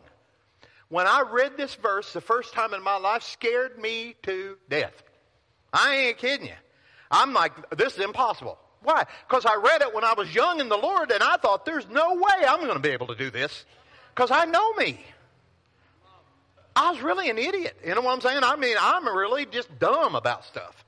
When 0.90 1.08
I 1.08 1.24
read 1.30 1.58
this 1.58 1.76
verse 1.76 2.12
the 2.14 2.22
first 2.22 2.54
time 2.54 2.74
in 2.74 2.84
my 2.84 2.98
life, 2.98 3.24
scared 3.24 3.80
me 3.80 4.16
to 4.24 4.58
death. 4.70 5.04
I 5.74 5.96
ain't 5.96 6.18
kidding 6.18 6.48
you. 6.48 6.54
I'm 7.10 7.34
like, 7.34 7.70
this 7.78 7.98
is 7.98 8.04
impossible. 8.04 8.58
Why? 8.84 9.06
Because 9.28 9.46
I 9.46 9.56
read 9.56 9.82
it 9.82 9.94
when 9.94 10.04
I 10.04 10.14
was 10.14 10.34
young 10.34 10.60
in 10.60 10.70
the 10.70 10.78
Lord 10.78 11.12
and 11.12 11.24
I 11.24 11.38
thought, 11.38 11.66
there's 11.66 11.88
no 11.90 12.16
way 12.16 12.46
I'm 12.48 12.62
going 12.62 12.74
to 12.74 12.80
be 12.80 12.90
able 12.90 13.08
to 13.08 13.16
do 13.16 13.30
this. 13.30 13.66
Because 14.14 14.32
I 14.32 14.46
know 14.46 14.74
me. 14.74 15.00
I 16.76 16.92
was 16.92 17.02
really 17.02 17.30
an 17.30 17.38
idiot. 17.38 17.76
You 17.86 17.96
know 17.96 18.02
what 18.02 18.14
I'm 18.14 18.22
saying? 18.22 18.44
I 18.44 18.56
mean, 18.56 18.78
I'm 18.80 19.08
really 19.08 19.46
just 19.46 19.80
dumb 19.80 20.16
about 20.16 20.46
stuff. 20.46 20.86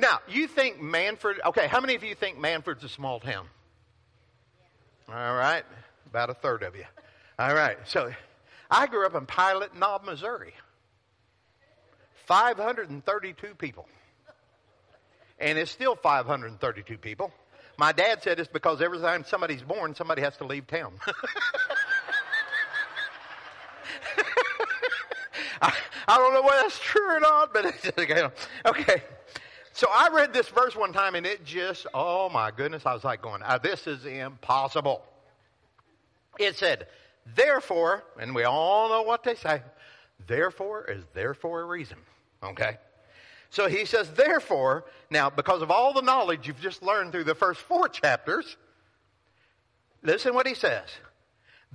Now, 0.00 0.18
you 0.28 0.48
think 0.48 0.80
Mannford, 0.80 1.40
okay, 1.46 1.68
how 1.68 1.80
many 1.80 1.94
of 1.94 2.02
you 2.02 2.16
think 2.16 2.38
Mannford's 2.38 2.82
a 2.82 2.88
small 2.88 3.20
town? 3.20 3.46
All 5.08 5.34
right, 5.34 5.62
about 6.06 6.30
a 6.30 6.34
third 6.34 6.64
of 6.64 6.74
you. 6.74 6.84
All 7.38 7.54
right, 7.54 7.76
so 7.84 8.12
I 8.70 8.86
grew 8.88 9.06
up 9.06 9.14
in 9.14 9.26
Pilot 9.26 9.76
Knob, 9.76 10.04
Missouri. 10.04 10.54
532 12.26 13.54
people. 13.54 13.86
And 15.38 15.58
it's 15.58 15.70
still 15.70 15.96
532 15.96 16.98
people. 16.98 17.32
My 17.76 17.92
dad 17.92 18.22
said 18.22 18.38
it's 18.38 18.48
because 18.48 18.80
every 18.80 19.00
time 19.00 19.24
somebody's 19.24 19.62
born, 19.62 19.94
somebody 19.94 20.22
has 20.22 20.36
to 20.36 20.44
leave 20.44 20.66
town. 20.66 20.92
I, 25.60 25.72
I 26.06 26.18
don't 26.18 26.34
know 26.34 26.42
whether 26.42 26.62
that's 26.62 26.78
true 26.78 27.16
or 27.16 27.20
not, 27.20 27.52
but 27.52 27.66
okay. 28.66 29.02
So 29.72 29.88
I 29.90 30.08
read 30.12 30.32
this 30.32 30.48
verse 30.48 30.76
one 30.76 30.92
time 30.92 31.16
and 31.16 31.26
it 31.26 31.44
just, 31.44 31.86
oh 31.92 32.28
my 32.28 32.52
goodness, 32.52 32.86
I 32.86 32.94
was 32.94 33.02
like 33.02 33.20
going, 33.20 33.42
ah, 33.44 33.58
this 33.58 33.88
is 33.88 34.06
impossible. 34.06 35.02
It 36.38 36.54
said, 36.56 36.86
therefore, 37.34 38.04
and 38.20 38.36
we 38.36 38.44
all 38.44 38.88
know 38.88 39.02
what 39.02 39.24
they 39.24 39.34
say, 39.34 39.62
therefore 40.28 40.84
is 40.84 41.02
there 41.12 41.34
for 41.34 41.60
a 41.60 41.64
reason. 41.64 41.98
Okay? 42.44 42.78
So 43.50 43.68
he 43.68 43.84
says, 43.84 44.10
therefore, 44.10 44.84
now 45.10 45.30
because 45.30 45.62
of 45.62 45.70
all 45.70 45.92
the 45.92 46.02
knowledge 46.02 46.46
you've 46.46 46.60
just 46.60 46.82
learned 46.82 47.12
through 47.12 47.24
the 47.24 47.34
first 47.34 47.60
four 47.60 47.88
chapters, 47.88 48.56
listen 50.02 50.34
what 50.34 50.46
he 50.46 50.54
says. 50.54 50.88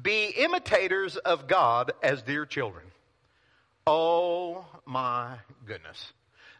Be 0.02 0.28
imitators 0.28 1.18
of 1.18 1.48
God 1.48 1.92
as 2.04 2.22
dear 2.22 2.46
children. 2.46 2.86
Oh 3.88 4.66
my 4.86 5.38
goodness. 5.66 6.14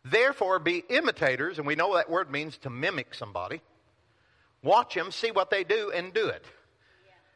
Therefore, 0.06 0.60
be 0.60 0.84
imitators, 0.90 1.58
and 1.58 1.68
we 1.68 1.76
know 1.76 1.96
that 1.96 2.10
word 2.10 2.32
means 2.32 2.58
to 2.60 2.70
mimic 2.70 3.14
somebody. 3.14 3.62
Watch 4.64 4.96
them, 4.96 5.12
see 5.12 5.32
what 5.32 5.50
they 5.50 5.64
do, 5.64 5.92
and 5.94 6.14
do 6.14 6.28
it. 6.28 6.44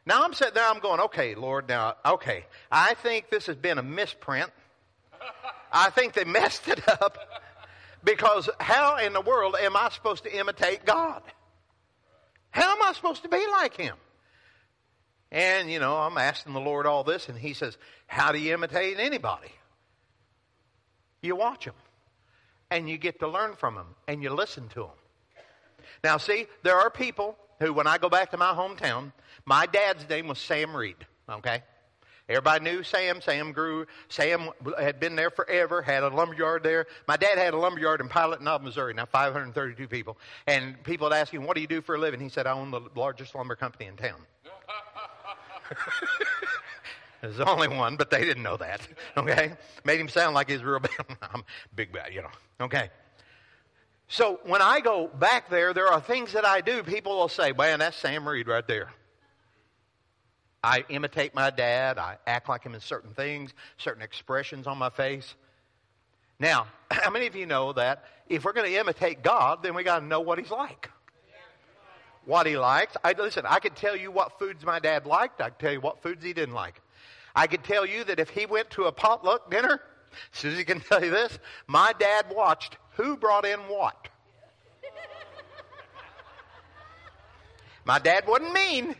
Now 0.05 0.23
I'm 0.23 0.33
sitting 0.33 0.53
there, 0.53 0.67
I'm 0.67 0.79
going, 0.79 0.99
okay, 1.01 1.35
Lord, 1.35 1.69
now, 1.69 1.95
okay, 2.05 2.45
I 2.71 2.93
think 2.95 3.29
this 3.29 3.45
has 3.45 3.55
been 3.55 3.77
a 3.77 3.83
misprint. 3.83 4.49
I 5.73 5.89
think 5.89 6.13
they 6.13 6.23
messed 6.23 6.67
it 6.67 6.87
up 6.87 7.17
because 8.03 8.49
how 8.59 8.97
in 8.97 9.13
the 9.13 9.21
world 9.21 9.55
am 9.59 9.75
I 9.75 9.89
supposed 9.89 10.23
to 10.23 10.37
imitate 10.37 10.85
God? 10.85 11.23
How 12.51 12.75
am 12.75 12.83
I 12.83 12.93
supposed 12.93 13.23
to 13.23 13.29
be 13.29 13.43
like 13.47 13.75
Him? 13.75 13.95
And, 15.31 15.71
you 15.71 15.79
know, 15.79 15.97
I'm 15.97 16.17
asking 16.19 16.53
the 16.53 16.59
Lord 16.59 16.85
all 16.85 17.03
this, 17.03 17.27
and 17.27 17.37
He 17.37 17.53
says, 17.53 17.77
How 18.05 18.31
do 18.31 18.37
you 18.37 18.53
imitate 18.53 18.99
anybody? 18.99 19.51
You 21.23 21.35
watch 21.35 21.65
them, 21.65 21.73
and 22.69 22.87
you 22.87 22.97
get 22.97 23.19
to 23.19 23.27
learn 23.27 23.55
from 23.55 23.73
them, 23.73 23.87
and 24.07 24.21
you 24.21 24.29
listen 24.29 24.67
to 24.69 24.81
them. 24.81 24.89
Now, 26.03 26.17
see, 26.17 26.45
there 26.61 26.77
are 26.77 26.91
people 26.91 27.35
who, 27.59 27.73
when 27.73 27.87
I 27.87 27.97
go 27.97 28.09
back 28.09 28.29
to 28.31 28.37
my 28.37 28.53
hometown, 28.53 29.11
my 29.45 29.65
dad's 29.65 30.07
name 30.07 30.27
was 30.27 30.37
Sam 30.37 30.75
Reed, 30.75 30.97
okay? 31.27 31.63
Everybody 32.29 32.63
knew 32.63 32.83
Sam. 32.83 33.19
Sam 33.21 33.51
grew. 33.51 33.85
Sam 34.07 34.49
had 34.79 34.99
been 34.99 35.15
there 35.15 35.29
forever, 35.29 35.81
had 35.81 36.03
a 36.03 36.07
lumber 36.07 36.35
yard 36.35 36.63
there. 36.63 36.87
My 37.07 37.17
dad 37.17 37.37
had 37.37 37.53
a 37.53 37.57
lumber 37.57 37.81
yard 37.81 37.99
in 37.99 38.07
Pilot 38.07 38.41
Knob, 38.41 38.61
Missouri, 38.61 38.93
now 38.93 39.05
532 39.05 39.87
people. 39.89 40.17
And 40.47 40.81
people 40.83 41.09
would 41.09 41.15
ask 41.15 41.33
him, 41.33 41.45
What 41.45 41.55
do 41.55 41.61
you 41.61 41.67
do 41.67 41.81
for 41.81 41.95
a 41.95 41.97
living? 41.97 42.21
He 42.21 42.29
said, 42.29 42.47
I 42.47 42.53
own 42.53 42.71
the 42.71 42.81
largest 42.95 43.35
lumber 43.35 43.55
company 43.55 43.87
in 43.87 43.97
town. 43.97 44.21
There's 47.21 47.39
only 47.39 47.69
one, 47.69 47.95
but 47.95 48.09
they 48.09 48.23
didn't 48.25 48.43
know 48.43 48.57
that. 48.57 48.87
Okay? 49.17 49.53
Made 49.85 49.99
him 49.99 50.09
sound 50.09 50.33
like 50.33 50.49
he's 50.49 50.63
real 50.63 50.79
big. 50.79 50.91
I'm 51.21 51.43
big 51.75 51.91
bad, 51.91 52.13
you 52.13 52.21
know. 52.21 52.31
Okay. 52.61 52.89
So 54.07 54.39
when 54.43 54.61
I 54.61 54.79
go 54.79 55.07
back 55.07 55.49
there, 55.49 55.73
there 55.73 55.87
are 55.87 56.01
things 56.01 56.33
that 56.33 56.45
I 56.45 56.61
do. 56.61 56.83
People 56.83 57.17
will 57.17 57.29
say, 57.29 57.51
man, 57.51 57.79
that's 57.79 57.95
Sam 57.95 58.27
Reed 58.27 58.47
right 58.47 58.67
there. 58.67 58.91
I 60.63 60.85
imitate 60.87 61.35
my 61.35 61.49
dad. 61.49 61.97
I 61.97 62.17
act 62.25 62.47
like 62.47 62.63
him 62.63 62.73
in 62.73 62.79
certain 62.79 63.13
things, 63.13 63.53
certain 63.77 64.01
expressions 64.01 64.65
on 64.65 64.77
my 64.77 64.89
face. 64.89 65.35
Now, 66.39 66.67
how 66.91 67.09
many 67.09 67.27
of 67.27 67.35
you 67.35 67.45
know 67.45 67.73
that 67.73 68.05
if 68.29 68.45
we're 68.45 68.53
going 68.53 68.71
to 68.71 68.79
imitate 68.79 69.21
God, 69.21 69.61
then 69.61 69.75
we 69.75 69.83
got 69.83 69.99
to 69.99 70.05
know 70.05 70.21
what 70.21 70.39
he's 70.39 70.51
like? 70.51 70.89
What 72.25 72.47
he 72.47 72.57
likes. 72.57 72.95
I, 73.03 73.11
listen, 73.11 73.43
I 73.45 73.59
could 73.59 73.75
tell 73.75 73.97
you 73.97 74.09
what 74.09 74.39
foods 74.39 74.65
my 74.65 74.79
dad 74.79 75.05
liked. 75.05 75.41
I 75.41 75.49
could 75.49 75.59
tell 75.59 75.73
you 75.73 75.81
what 75.81 76.01
foods 76.01 76.23
he 76.23 76.31
didn't 76.31 76.55
like. 76.55 76.79
I 77.35 77.47
could 77.47 77.65
tell 77.65 77.85
you 77.85 78.05
that 78.05 78.19
if 78.19 78.29
he 78.29 78.45
went 78.45 78.69
to 78.71 78.85
a 78.85 78.93
potluck 78.93 79.51
dinner, 79.51 79.81
Susie 80.31 80.63
can 80.63 80.79
tell 80.79 81.03
you 81.03 81.11
this, 81.11 81.37
my 81.67 81.91
dad 81.99 82.27
watched 82.33 82.77
who 82.91 83.17
brought 83.17 83.45
in 83.45 83.59
what. 83.61 84.07
my 87.85 87.99
dad 87.99 88.25
wasn't 88.25 88.53
mean. 88.53 88.95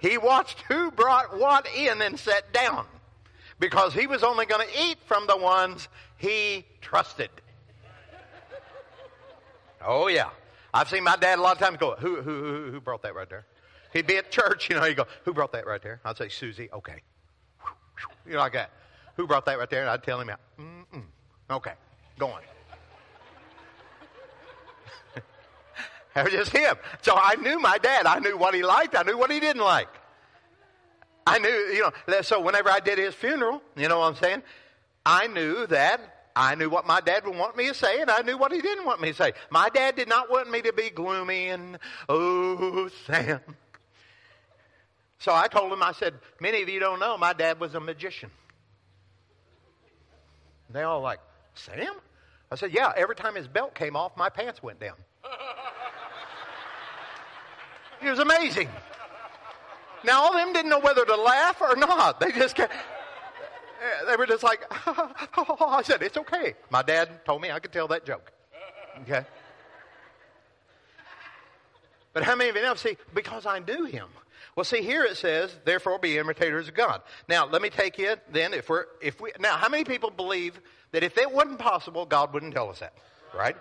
He 0.00 0.18
watched 0.18 0.60
who 0.62 0.90
brought 0.90 1.38
what 1.38 1.66
in 1.74 2.02
and 2.02 2.18
sat 2.18 2.52
down 2.52 2.86
because 3.58 3.94
he 3.94 4.06
was 4.06 4.22
only 4.22 4.46
going 4.46 4.66
to 4.66 4.82
eat 4.82 4.98
from 5.06 5.26
the 5.26 5.36
ones 5.36 5.88
he 6.18 6.64
trusted. 6.80 7.30
Oh, 9.84 10.08
yeah. 10.08 10.30
I've 10.74 10.88
seen 10.88 11.04
my 11.04 11.16
dad 11.16 11.38
a 11.38 11.42
lot 11.42 11.56
of 11.56 11.62
times 11.62 11.78
go, 11.78 11.94
who, 11.96 12.20
who, 12.20 12.70
who, 12.70 12.80
brought 12.80 13.02
that 13.02 13.14
right 13.14 13.28
there? 13.28 13.46
He'd 13.92 14.06
be 14.06 14.16
at 14.16 14.30
church, 14.30 14.68
you 14.68 14.76
know, 14.76 14.82
he'd 14.82 14.96
go, 14.96 15.06
who 15.24 15.32
brought 15.32 15.52
that 15.52 15.66
right 15.66 15.80
there? 15.80 16.00
I'd 16.04 16.18
say, 16.18 16.28
Susie, 16.28 16.68
okay. 16.72 17.02
You 18.26 18.34
know, 18.34 18.38
like 18.38 18.52
that. 18.52 18.70
Who 19.16 19.26
brought 19.26 19.46
that 19.46 19.58
right 19.58 19.70
there? 19.70 19.80
And 19.80 19.88
I'd 19.88 20.02
tell 20.02 20.20
him, 20.20 20.30
Mm-mm. 20.58 21.02
okay, 21.50 21.72
go 22.18 22.28
on. 22.28 22.42
It 26.16 26.24
was 26.24 26.32
just 26.32 26.52
him. 26.52 26.76
So 27.02 27.14
I 27.14 27.36
knew 27.36 27.58
my 27.60 27.78
dad. 27.78 28.06
I 28.06 28.18
knew 28.18 28.36
what 28.36 28.54
he 28.54 28.62
liked. 28.62 28.96
I 28.96 29.02
knew 29.02 29.18
what 29.18 29.30
he 29.30 29.38
didn't 29.38 29.62
like. 29.62 29.88
I 31.26 31.38
knew, 31.38 31.48
you 31.48 31.90
know, 32.08 32.22
so 32.22 32.40
whenever 32.40 32.70
I 32.70 32.80
did 32.80 32.98
his 32.98 33.14
funeral, 33.14 33.60
you 33.76 33.88
know 33.88 33.98
what 33.98 34.06
I'm 34.06 34.16
saying? 34.16 34.42
I 35.04 35.26
knew 35.26 35.66
that 35.66 36.00
I 36.36 36.54
knew 36.54 36.68
what 36.68 36.86
my 36.86 37.00
dad 37.00 37.24
would 37.26 37.36
want 37.36 37.56
me 37.56 37.68
to 37.68 37.74
say, 37.74 38.00
and 38.02 38.10
I 38.10 38.20
knew 38.20 38.36
what 38.36 38.52
he 38.52 38.60
didn't 38.60 38.84
want 38.84 39.00
me 39.00 39.08
to 39.08 39.14
say. 39.14 39.32
My 39.50 39.70
dad 39.70 39.96
did 39.96 40.08
not 40.08 40.30
want 40.30 40.50
me 40.50 40.60
to 40.62 40.72
be 40.72 40.90
gloomy 40.90 41.48
and, 41.48 41.78
oh, 42.08 42.90
Sam. 43.06 43.40
So 45.18 45.34
I 45.34 45.48
told 45.48 45.72
him, 45.72 45.82
I 45.82 45.92
said, 45.92 46.14
many 46.40 46.62
of 46.62 46.68
you 46.68 46.78
don't 46.78 47.00
know, 47.00 47.16
my 47.16 47.32
dad 47.32 47.58
was 47.58 47.74
a 47.74 47.80
magician. 47.80 48.30
They 50.68 50.82
all 50.82 51.00
like, 51.00 51.20
Sam? 51.54 51.94
I 52.52 52.56
said, 52.56 52.72
yeah, 52.72 52.92
every 52.94 53.16
time 53.16 53.34
his 53.34 53.48
belt 53.48 53.74
came 53.74 53.96
off, 53.96 54.16
my 54.16 54.28
pants 54.28 54.62
went 54.62 54.78
down. 54.78 54.96
It 58.02 58.10
was 58.10 58.18
amazing. 58.18 58.68
Now, 60.04 60.22
all 60.22 60.30
of 60.30 60.36
them 60.36 60.52
didn't 60.52 60.70
know 60.70 60.78
whether 60.78 61.04
to 61.04 61.16
laugh 61.16 61.60
or 61.60 61.74
not. 61.76 62.20
They 62.20 62.30
just 62.32 62.54
kept, 62.54 62.72
they 64.06 64.16
were 64.16 64.26
just 64.26 64.42
like, 64.42 64.60
I 64.70 65.82
said, 65.82 66.02
it's 66.02 66.16
okay. 66.16 66.54
My 66.70 66.82
dad 66.82 67.24
told 67.24 67.42
me 67.42 67.50
I 67.50 67.58
could 67.58 67.72
tell 67.72 67.88
that 67.88 68.06
joke. 68.06 68.32
Okay? 69.02 69.24
But 72.12 72.22
how 72.22 72.34
many 72.34 72.50
of 72.50 72.56
you 72.56 72.62
know? 72.62 72.74
See, 72.74 72.96
because 73.14 73.46
I 73.46 73.58
knew 73.58 73.84
him. 73.84 74.08
Well, 74.54 74.64
see, 74.64 74.80
here 74.80 75.04
it 75.04 75.18
says, 75.18 75.54
therefore 75.66 75.98
be 75.98 76.16
imitators 76.16 76.68
of 76.68 76.74
God. 76.74 77.02
Now, 77.28 77.46
let 77.46 77.60
me 77.60 77.68
take 77.68 77.98
you 77.98 78.16
then, 78.30 78.54
if 78.54 78.70
we're, 78.70 78.86
if 79.02 79.20
we, 79.20 79.32
now, 79.38 79.56
how 79.56 79.68
many 79.68 79.84
people 79.84 80.10
believe 80.10 80.58
that 80.92 81.02
if 81.02 81.18
it 81.18 81.30
wasn't 81.30 81.58
possible, 81.58 82.06
God 82.06 82.32
wouldn't 82.32 82.54
tell 82.54 82.70
us 82.70 82.78
that? 82.78 82.94
Right? 83.34 83.56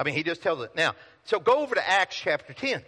I 0.00 0.02
mean, 0.02 0.14
he 0.14 0.24
just 0.24 0.42
tells 0.42 0.60
it. 0.64 0.74
Now, 0.74 0.94
so 1.24 1.38
go 1.38 1.60
over 1.60 1.76
to 1.76 1.88
Acts 1.88 2.16
chapter 2.16 2.52
10. 2.52 2.82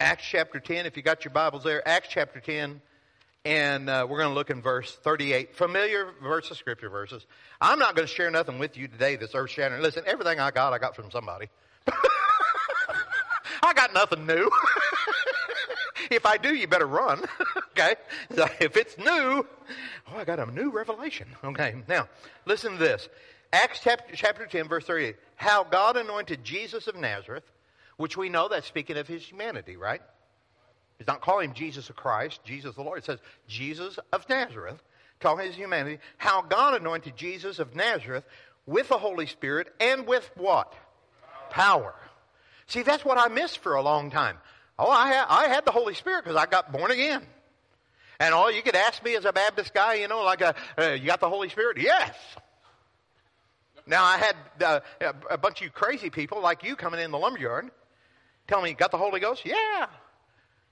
Acts 0.00 0.24
chapter 0.28 0.58
10, 0.58 0.86
if 0.86 0.96
you 0.96 1.04
got 1.04 1.24
your 1.24 1.30
Bibles 1.30 1.62
there, 1.62 1.86
Acts 1.86 2.08
chapter 2.10 2.40
10, 2.40 2.80
and 3.44 3.88
uh, 3.88 4.04
we're 4.08 4.18
going 4.18 4.30
to 4.30 4.34
look 4.34 4.50
in 4.50 4.60
verse 4.60 4.92
38. 4.92 5.54
Familiar 5.54 6.08
verse 6.20 6.50
of 6.50 6.56
Scripture 6.56 6.88
verses. 6.88 7.24
I'm 7.60 7.78
not 7.78 7.94
going 7.94 8.08
to 8.08 8.12
share 8.12 8.28
nothing 8.28 8.58
with 8.58 8.76
you 8.76 8.88
today 8.88 9.14
that's 9.14 9.36
earth 9.36 9.50
shattering. 9.50 9.82
Listen, 9.82 10.02
everything 10.04 10.40
I 10.40 10.50
got, 10.50 10.72
I 10.72 10.78
got 10.78 10.96
from 10.96 11.12
somebody. 11.12 11.48
I 13.62 13.72
got 13.72 13.94
nothing 13.94 14.26
new. 14.26 14.50
if 16.10 16.26
I 16.26 16.38
do, 16.38 16.52
you 16.56 16.66
better 16.66 16.88
run. 16.88 17.22
okay? 17.70 17.94
So 18.34 18.48
if 18.58 18.76
it's 18.76 18.98
new, 18.98 19.06
oh, 19.06 19.46
I 20.16 20.24
got 20.24 20.40
a 20.40 20.46
new 20.50 20.70
revelation. 20.70 21.28
Okay, 21.44 21.76
now, 21.86 22.08
listen 22.46 22.72
to 22.72 22.78
this. 22.78 23.08
Acts 23.52 23.78
chapter, 23.80 24.16
chapter 24.16 24.46
10, 24.46 24.66
verse 24.66 24.86
38. 24.86 25.14
How 25.36 25.62
God 25.62 25.96
anointed 25.96 26.42
Jesus 26.42 26.88
of 26.88 26.96
Nazareth 26.96 27.44
which 27.96 28.16
we 28.16 28.28
know 28.28 28.48
that's 28.48 28.66
speaking 28.66 28.96
of 28.96 29.06
his 29.06 29.22
humanity, 29.22 29.76
right? 29.76 30.02
He's 30.98 31.06
not 31.06 31.20
calling 31.20 31.50
him 31.50 31.54
Jesus 31.54 31.90
of 31.90 31.96
Christ, 31.96 32.40
Jesus 32.44 32.74
the 32.74 32.82
Lord. 32.82 32.98
It 32.98 33.04
says 33.04 33.18
Jesus 33.48 33.98
of 34.12 34.28
Nazareth, 34.28 34.82
talking 35.20 35.46
his 35.46 35.56
humanity. 35.56 35.98
How 36.16 36.42
God 36.42 36.80
anointed 36.80 37.16
Jesus 37.16 37.58
of 37.58 37.74
Nazareth 37.74 38.24
with 38.66 38.88
the 38.88 38.98
Holy 38.98 39.26
Spirit 39.26 39.72
and 39.80 40.06
with 40.06 40.30
what? 40.36 40.72
Power. 41.50 41.94
See, 42.66 42.82
that's 42.82 43.04
what 43.04 43.18
I 43.18 43.28
missed 43.28 43.58
for 43.58 43.74
a 43.74 43.82
long 43.82 44.10
time. 44.10 44.38
Oh, 44.78 44.90
I 44.90 45.24
I 45.28 45.48
had 45.48 45.64
the 45.64 45.72
Holy 45.72 45.94
Spirit 45.94 46.24
because 46.24 46.36
I 46.36 46.46
got 46.46 46.72
born 46.72 46.90
again. 46.90 47.22
And 48.20 48.32
all 48.32 48.50
you 48.50 48.62
could 48.62 48.76
ask 48.76 49.02
me 49.04 49.16
as 49.16 49.24
a 49.24 49.32
Baptist 49.32 49.74
guy, 49.74 49.94
you 49.94 50.08
know, 50.08 50.22
like, 50.22 50.40
a, 50.40 50.54
uh, 50.78 50.90
you 50.90 51.06
got 51.06 51.20
the 51.20 51.28
Holy 51.28 51.48
Spirit? 51.48 51.78
Yes. 51.78 52.14
Now, 53.86 54.04
I 54.04 54.16
had 54.16 54.36
uh, 54.64 54.80
a 55.28 55.36
bunch 55.36 55.60
of 55.60 55.64
you 55.66 55.70
crazy 55.70 56.10
people 56.10 56.40
like 56.40 56.62
you 56.62 56.76
coming 56.76 57.00
in 57.00 57.10
the 57.10 57.18
lumberyard 57.18 57.70
Tell 58.46 58.60
me, 58.60 58.74
got 58.74 58.90
the 58.90 58.98
Holy 58.98 59.20
Ghost? 59.20 59.42
Yeah. 59.44 59.86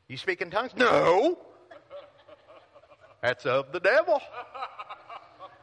You 0.09 0.17
speak 0.17 0.43
in 0.43 0.51
tongues? 0.51 0.73
No. 0.77 1.39
That's 3.23 3.47
of 3.47 3.73
the 3.73 3.81
devil. 3.81 4.21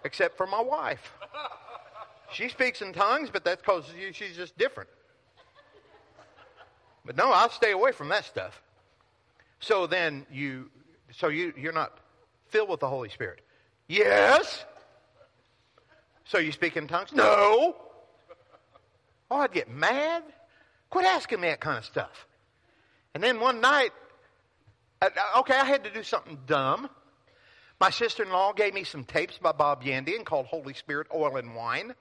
Except 0.03 0.37
for 0.37 0.47
my 0.47 0.61
wife. 0.61 1.13
She 2.31 2.49
speaks 2.49 2.81
in 2.81 2.93
tongues, 2.93 3.29
but 3.31 3.43
that's 3.43 3.61
because 3.61 3.85
she's 4.13 4.35
just 4.35 4.57
different. 4.57 4.89
But 7.05 7.17
no, 7.17 7.31
I'll 7.31 7.49
stay 7.49 7.71
away 7.71 7.91
from 7.91 8.09
that 8.09 8.25
stuff. 8.25 8.61
So 9.59 9.87
then 9.87 10.25
you, 10.31 10.69
so 11.11 11.27
you, 11.27 11.53
you're 11.57 11.73
not 11.73 11.99
filled 12.47 12.69
with 12.69 12.79
the 12.79 12.87
Holy 12.87 13.09
Spirit. 13.09 13.41
Yes. 13.87 14.63
So 16.23 16.37
you 16.37 16.51
speak 16.51 16.77
in 16.77 16.87
tongues? 16.87 17.11
No. 17.13 17.75
Oh, 19.31 19.37
I'd 19.37 19.51
get 19.51 19.69
mad. 19.69 20.23
Quit 20.89 21.05
asking 21.05 21.41
me 21.41 21.48
that 21.50 21.60
kind 21.60 21.77
of 21.77 21.86
stuff. 21.86 22.27
And 23.13 23.24
then 23.24 23.39
one 23.39 23.62
night, 23.62 23.91
uh, 25.01 25.10
uh, 25.15 25.39
okay, 25.39 25.55
I 25.55 25.65
had 25.65 25.84
to 25.84 25.89
do 25.89 26.03
something 26.03 26.39
dumb. 26.46 26.89
My 27.79 27.89
sister 27.89 28.24
in 28.24 28.31
law 28.31 28.51
gave 28.53 28.74
me 28.74 28.84
some 28.84 29.03
tapes 29.03 29.38
by 29.38 29.51
Bob 29.51 29.84
Yandian 29.84 30.25
called 30.25 30.48
Holy 30.48 30.74
Spirit, 30.74 31.08
Oil, 31.13 31.38
and 31.38 31.55
Wine. 31.55 31.96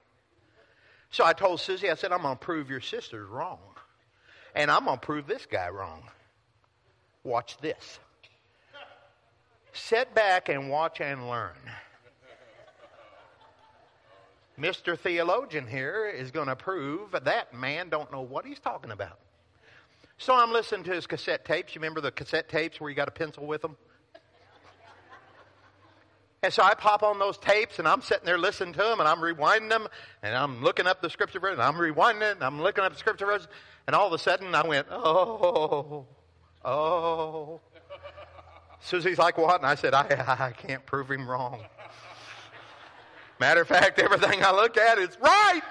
So 1.11 1.25
I 1.25 1.33
told 1.33 1.59
Susie, 1.59 1.89
I 1.89 1.95
said, 1.95 2.11
I'm 2.11 2.21
going 2.21 2.35
to 2.35 2.39
prove 2.39 2.69
your 2.69 2.81
sister's 2.81 3.27
wrong. 3.29 3.59
And 4.55 4.69
I'm 4.69 4.85
going 4.85 4.99
to 4.99 5.05
prove 5.05 5.25
this 5.25 5.45
guy 5.45 5.69
wrong. 5.69 6.03
Watch 7.23 7.57
this. 7.57 7.99
Sit 9.73 10.13
back 10.13 10.49
and 10.49 10.69
watch 10.69 10.99
and 10.99 11.29
learn. 11.29 11.55
Mr. 14.59 14.97
Theologian 14.97 15.67
here 15.67 16.07
is 16.07 16.31
going 16.31 16.47
to 16.47 16.55
prove 16.55 17.11
that 17.11 17.53
man 17.53 17.89
don't 17.89 18.11
know 18.11 18.21
what 18.21 18.45
he's 18.45 18.59
talking 18.59 18.91
about. 18.91 19.19
So 20.17 20.35
I'm 20.35 20.51
listening 20.51 20.83
to 20.85 20.93
his 20.93 21.07
cassette 21.07 21.45
tapes. 21.45 21.73
You 21.73 21.79
remember 21.79 22.01
the 22.01 22.11
cassette 22.11 22.49
tapes 22.49 22.81
where 22.81 22.89
you 22.89 22.95
got 22.95 23.07
a 23.07 23.11
pencil 23.11 23.45
with 23.45 23.61
them? 23.61 23.77
And 26.41 26.53
so 26.53 26.63
I 26.63 26.73
pop 26.73 27.03
on 27.03 27.19
those 27.19 27.37
tapes 27.37 27.79
and 27.79 27.87
I'm 27.87 28.01
sitting 28.01 28.25
there 28.25 28.37
listening 28.37 28.73
to 28.73 28.79
them 28.79 28.99
and 28.99 29.09
I'm 29.09 29.17
rewinding 29.17 29.69
them 29.69 29.87
and 30.23 30.35
I'm 30.35 30.63
looking 30.63 30.87
up 30.87 31.01
the 31.01 31.09
scripture 31.09 31.39
verse 31.39 31.53
and 31.53 31.61
I'm 31.61 31.75
rewinding 31.75 32.21
it 32.21 32.35
and 32.35 32.43
I'm 32.43 32.61
looking 32.61 32.83
up 32.83 32.93
the 32.93 32.99
scripture 32.99 33.25
verse 33.25 33.47
and 33.87 33.95
all 33.95 34.07
of 34.07 34.13
a 34.13 34.17
sudden 34.17 34.55
I 34.55 34.65
went, 34.65 34.87
oh, 34.89 36.05
oh. 36.63 37.59
Susie's 38.81 39.17
like, 39.17 39.37
what? 39.37 39.57
And 39.57 39.65
I 39.65 39.75
said, 39.75 39.93
I, 39.93 40.05
I 40.39 40.51
can't 40.51 40.85
prove 40.85 41.11
him 41.11 41.29
wrong. 41.29 41.65
Matter 43.39 43.61
of 43.61 43.67
fact, 43.67 43.99
everything 44.03 44.43
I 44.43 44.51
look 44.51 44.77
at 44.77 44.97
is 44.97 45.17
right. 45.21 45.61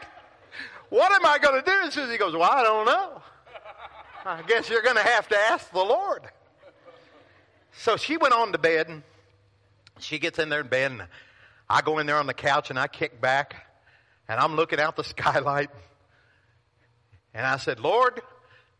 What 0.88 1.12
am 1.12 1.26
I 1.26 1.38
going 1.38 1.62
to 1.62 1.70
do? 1.70 1.76
And 1.82 1.92
Susie 1.92 2.16
goes, 2.16 2.34
well, 2.34 2.50
I 2.50 2.62
don't 2.62 2.86
know. 2.86 3.22
I 4.24 4.42
guess 4.42 4.68
you're 4.68 4.82
going 4.82 4.96
to 4.96 5.02
have 5.02 5.28
to 5.28 5.36
ask 5.36 5.70
the 5.70 5.84
Lord. 5.84 6.22
So 7.72 7.96
she 7.96 8.16
went 8.16 8.34
on 8.34 8.52
to 8.52 8.58
bed 8.58 8.88
and 8.88 9.02
she 10.00 10.18
gets 10.18 10.38
in 10.38 10.48
there 10.48 10.60
in 10.60 10.68
bed, 10.68 10.92
and 10.92 11.06
I 11.68 11.80
go 11.82 11.98
in 11.98 12.06
there 12.06 12.16
on 12.16 12.26
the 12.26 12.34
couch 12.34 12.70
and 12.70 12.78
I 12.78 12.86
kick 12.86 13.20
back, 13.20 13.66
and 14.28 14.38
I'm 14.38 14.54
looking 14.56 14.80
out 14.80 14.96
the 14.96 15.04
skylight. 15.16 15.70
And 17.34 17.46
I 17.46 17.56
said, 17.56 17.80
Lord, 17.80 18.20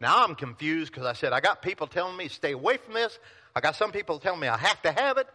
now 0.00 0.25
I'm 0.25 0.35
confused 0.35 0.92
because 0.92 1.07
I 1.07 1.12
said, 1.12 1.33
I 1.33 1.40
got 1.40 1.62
people 1.62 1.87
telling 1.87 2.16
me 2.16 2.28
stay 2.28 2.52
away 2.52 2.76
from 2.76 2.95
this. 2.95 3.18
I 3.54 3.61
got 3.61 3.76
some 3.76 3.92
people 3.92 4.18
telling 4.18 4.40
me 4.40 4.49
I 4.49 4.57
have 4.57 4.80
to 4.83 4.92
have 4.92 5.18
it. 5.18 5.26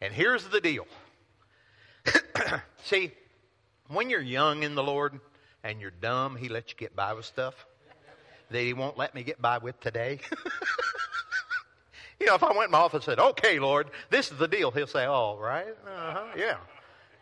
And 0.00 0.12
here's 0.12 0.46
the 0.48 0.60
deal. 0.60 0.86
See, 2.84 3.12
when 3.88 4.10
you're 4.10 4.20
young 4.20 4.62
in 4.62 4.74
the 4.74 4.82
Lord 4.82 5.20
and 5.62 5.80
you're 5.80 5.90
dumb, 5.90 6.36
He 6.36 6.48
lets 6.48 6.72
you 6.72 6.78
get 6.78 6.96
by 6.96 7.12
with 7.12 7.24
stuff 7.26 7.54
that 8.50 8.60
He 8.60 8.72
won't 8.72 8.96
let 8.96 9.14
me 9.14 9.22
get 9.22 9.40
by 9.42 9.58
with 9.58 9.78
today. 9.80 10.20
You 12.20 12.26
know, 12.26 12.36
if 12.36 12.42
I 12.42 12.52
went 12.52 12.66
in 12.66 12.70
my 12.70 12.78
office 12.78 13.06
and 13.06 13.16
said, 13.16 13.18
okay, 13.18 13.58
Lord, 13.58 13.90
this 14.08 14.30
is 14.30 14.38
the 14.38 14.48
deal, 14.48 14.70
he'll 14.70 14.86
say, 14.86 15.04
all 15.04 15.36
right, 15.36 15.74
uh-huh, 15.86 16.24
yeah, 16.36 16.56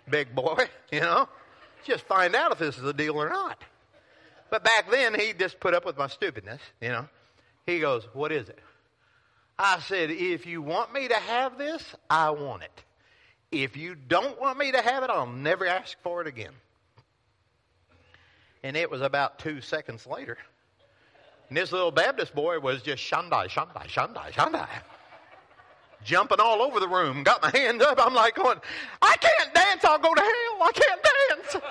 big 0.08 0.34
boy, 0.34 0.66
you 0.92 1.00
know, 1.00 1.28
just 1.84 2.04
find 2.04 2.34
out 2.34 2.52
if 2.52 2.58
this 2.58 2.76
is 2.76 2.82
the 2.82 2.92
deal 2.92 3.16
or 3.16 3.28
not. 3.28 3.62
But 4.50 4.64
back 4.64 4.90
then, 4.90 5.18
he 5.18 5.32
just 5.32 5.58
put 5.60 5.74
up 5.74 5.86
with 5.86 5.96
my 5.96 6.08
stupidness, 6.08 6.60
you 6.80 6.90
know. 6.90 7.08
He 7.64 7.80
goes, 7.80 8.06
what 8.12 8.32
is 8.32 8.48
it? 8.48 8.58
I 9.58 9.80
said, 9.80 10.10
if 10.10 10.46
you 10.46 10.60
want 10.60 10.92
me 10.92 11.08
to 11.08 11.14
have 11.14 11.56
this, 11.56 11.82
I 12.10 12.30
want 12.30 12.62
it. 12.62 12.84
If 13.52 13.76
you 13.76 13.94
don't 13.94 14.40
want 14.40 14.58
me 14.58 14.72
to 14.72 14.82
have 14.82 15.04
it, 15.04 15.10
I'll 15.10 15.26
never 15.26 15.66
ask 15.66 15.96
for 16.02 16.20
it 16.20 16.26
again. 16.26 16.52
And 18.64 18.76
it 18.76 18.90
was 18.90 19.02
about 19.02 19.38
two 19.38 19.60
seconds 19.60 20.06
later 20.06 20.38
and 21.52 21.56
this 21.58 21.70
little 21.70 21.90
Baptist 21.90 22.34
boy 22.34 22.58
was 22.60 22.80
just 22.80 23.02
shandai, 23.02 23.46
shandai, 23.46 23.86
shandai, 23.86 24.32
shandai. 24.32 24.66
Jumping 26.02 26.40
all 26.40 26.62
over 26.62 26.80
the 26.80 26.88
room, 26.88 27.22
got 27.24 27.42
my 27.42 27.50
hands 27.50 27.82
up. 27.82 27.98
I'm 28.02 28.14
like 28.14 28.36
going, 28.36 28.58
I 29.02 29.14
can't 29.20 29.52
dance, 29.52 29.84
I'll 29.84 29.98
go 29.98 30.14
to 30.14 30.20
hell. 30.22 30.62
I 30.62 30.72
can't 30.72 31.02
dance. 31.02 31.62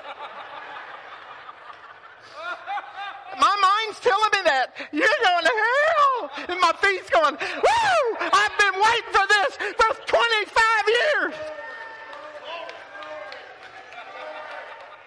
my 3.40 3.56
mind's 3.60 3.98
telling 3.98 4.30
me 4.32 4.38
that. 4.44 4.72
You're 4.92 5.08
going 5.24 5.44
to 5.46 5.56
hell. 5.66 6.30
And 6.50 6.60
my 6.60 6.70
feet's 6.80 7.10
going, 7.10 7.34
woo! 7.34 8.16
I've 8.20 8.56
been 8.56 8.80
waiting 8.80 9.10
for 9.10 9.26
this 9.26 9.56
for 9.74 9.96
25 10.06 10.62
years. 10.86 11.34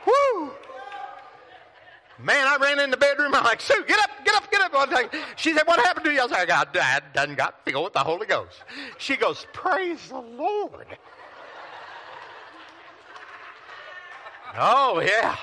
Woo! 0.05 0.51
Man, 2.25 2.47
I 2.47 2.57
ran 2.59 2.79
in 2.79 2.89
the 2.89 2.97
bedroom. 2.97 3.35
I'm 3.35 3.43
like, 3.43 3.61
Sue, 3.61 3.83
get 3.87 3.99
up, 3.99 4.09
get 4.25 4.33
up, 4.33 4.51
get 4.51 4.59
up. 4.59 5.13
She 5.35 5.53
said, 5.53 5.61
what 5.67 5.79
happened 5.79 6.05
to 6.05 6.11
you? 6.11 6.21
I 6.21 6.27
said, 6.27 6.37
I 6.37 6.45
got, 6.45 6.75
I 6.75 6.99
done 7.13 7.35
got 7.35 7.63
filled 7.63 7.83
with 7.83 7.93
the 7.93 7.99
Holy 7.99 8.25
Ghost. 8.25 8.63
She 8.97 9.15
goes, 9.15 9.45
praise 9.53 10.09
the 10.09 10.19
Lord. 10.19 10.87
Oh, 14.57 15.01
yeah. 15.05 15.37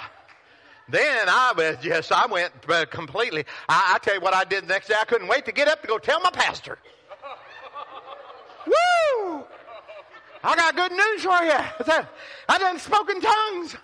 Then 0.88 1.28
I 1.28 1.52
was 1.56 1.76
just, 1.80 2.10
I 2.10 2.26
went 2.26 2.52
uh, 2.68 2.84
completely. 2.86 3.44
I, 3.68 3.92
I 3.94 3.98
tell 3.98 4.14
you 4.14 4.20
what 4.20 4.34
I 4.34 4.42
did 4.42 4.64
the 4.64 4.68
next 4.68 4.88
day. 4.88 4.94
I 5.00 5.04
couldn't 5.04 5.28
wait 5.28 5.44
to 5.44 5.52
get 5.52 5.68
up 5.68 5.82
to 5.82 5.86
go 5.86 5.98
tell 5.98 6.20
my 6.20 6.30
pastor. 6.30 6.78
Woo! 8.66 9.44
I 10.42 10.56
got 10.56 10.74
good 10.74 10.90
news 10.90 11.22
for 11.22 11.44
you. 11.44 12.04
I 12.48 12.58
done 12.58 12.80
spoken 12.80 13.20
tongues. 13.20 13.76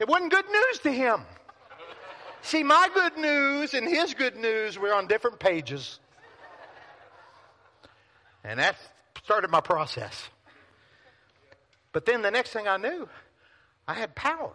It 0.00 0.08
wasn't 0.08 0.30
good 0.30 0.46
news 0.48 0.78
to 0.84 0.90
him. 0.90 1.20
See, 2.46 2.62
my 2.62 2.88
good 2.94 3.16
news 3.18 3.74
and 3.74 3.88
his 3.88 4.14
good 4.14 4.36
news 4.36 4.78
were 4.78 4.94
on 4.94 5.08
different 5.08 5.40
pages. 5.40 5.98
And 8.44 8.60
that 8.60 8.76
started 9.24 9.50
my 9.50 9.60
process. 9.60 10.28
But 11.90 12.06
then 12.06 12.22
the 12.22 12.30
next 12.30 12.50
thing 12.52 12.68
I 12.68 12.76
knew, 12.76 13.08
I 13.88 13.94
had 13.94 14.14
power. 14.14 14.54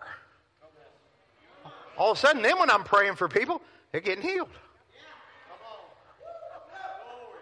All 1.98 2.12
of 2.12 2.18
a 2.18 2.22
sudden, 2.22 2.42
then 2.42 2.58
when 2.58 2.72
I'm 2.72 2.86
praying 2.86 3.16
for 3.16 3.28
people, 3.28 3.62
they're 3.92 4.00
getting 4.00 4.24
healed. 4.24 4.48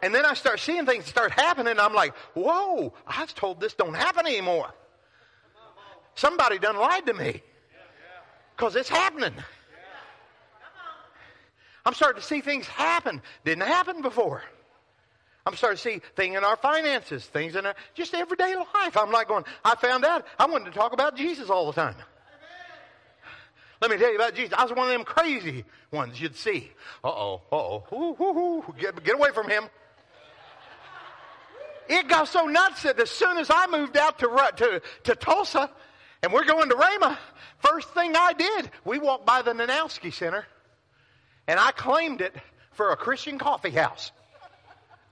And 0.02 0.16
then 0.16 0.26
I 0.26 0.34
start 0.34 0.60
seeing 0.60 0.88
things 0.88 1.06
start 1.06 1.32
happening. 1.32 1.80
I'm 1.80 1.94
like, 1.94 2.16
whoa, 2.34 2.92
I 3.06 3.22
was 3.22 3.34
told 3.34 3.60
this 3.60 3.76
don't 3.76 3.94
happen 3.94 4.26
anymore. 4.26 4.74
Somebody 6.16 6.58
done 6.58 6.76
lied 6.76 7.06
to 7.06 7.14
me. 7.14 7.44
Because 8.56 8.76
it's 8.76 8.90
happening. 8.90 9.36
I'm 11.90 11.96
starting 11.96 12.22
to 12.22 12.28
see 12.28 12.42
things 12.42 12.68
happen. 12.68 13.20
Didn't 13.44 13.64
happen 13.64 14.04
before. 14.04 14.44
I'm 15.44 15.56
starting 15.56 15.78
to 15.78 15.82
see 15.82 16.02
things 16.16 16.38
in 16.38 16.44
our 16.44 16.56
finances, 16.56 17.26
things 17.26 17.56
in 17.56 17.66
our 17.66 17.74
just 17.96 18.14
everyday 18.14 18.56
life. 18.56 18.96
I'm 18.96 19.10
like 19.12 19.28
going, 19.28 19.44
I 19.66 19.74
found 19.74 20.06
out 20.06 20.24
I 20.38 20.46
wanted 20.46 20.66
to 20.66 20.72
talk 20.78 20.94
about 20.94 21.18
Jesus 21.18 21.50
all 21.50 21.66
the 21.66 21.74
time. 21.74 21.96
Let 23.82 23.90
me 23.90 23.98
tell 23.98 24.12
you 24.12 24.18
about 24.18 24.36
Jesus. 24.36 24.54
I 24.56 24.62
was 24.62 24.72
one 24.72 24.86
of 24.86 24.94
them 24.94 25.04
crazy 25.04 25.66
ones 25.90 26.22
you'd 26.22 26.36
see. 26.36 26.72
Uh 27.04 27.08
oh, 27.08 27.42
uh 27.52 27.56
oh. 27.92 28.76
Get, 28.78 29.04
get 29.04 29.16
away 29.16 29.32
from 29.32 29.50
him. 29.50 29.64
It 31.88 32.08
got 32.08 32.28
so 32.28 32.46
nuts 32.46 32.84
that 32.84 33.00
as 33.00 33.10
soon 33.10 33.40
as 33.40 33.50
I 33.50 33.66
moved 33.66 33.98
out 33.98 34.20
to, 34.20 34.28
to, 34.58 34.82
to 35.06 35.16
Tulsa 35.16 35.72
and 36.22 36.32
we're 36.32 36.46
going 36.46 36.70
to 36.70 36.76
Rhema, 36.76 37.18
first 37.58 37.90
thing 37.96 38.16
I 38.16 38.34
did, 38.34 38.70
we 38.86 39.00
walked 39.00 39.26
by 39.26 39.42
the 39.42 39.54
Nanowski 39.54 40.14
Center 40.14 40.46
and 41.50 41.60
I 41.60 41.72
claimed 41.72 42.22
it 42.22 42.36
for 42.74 42.92
a 42.92 42.96
Christian 42.96 43.40
coffee 43.40 43.72
house. 43.72 44.12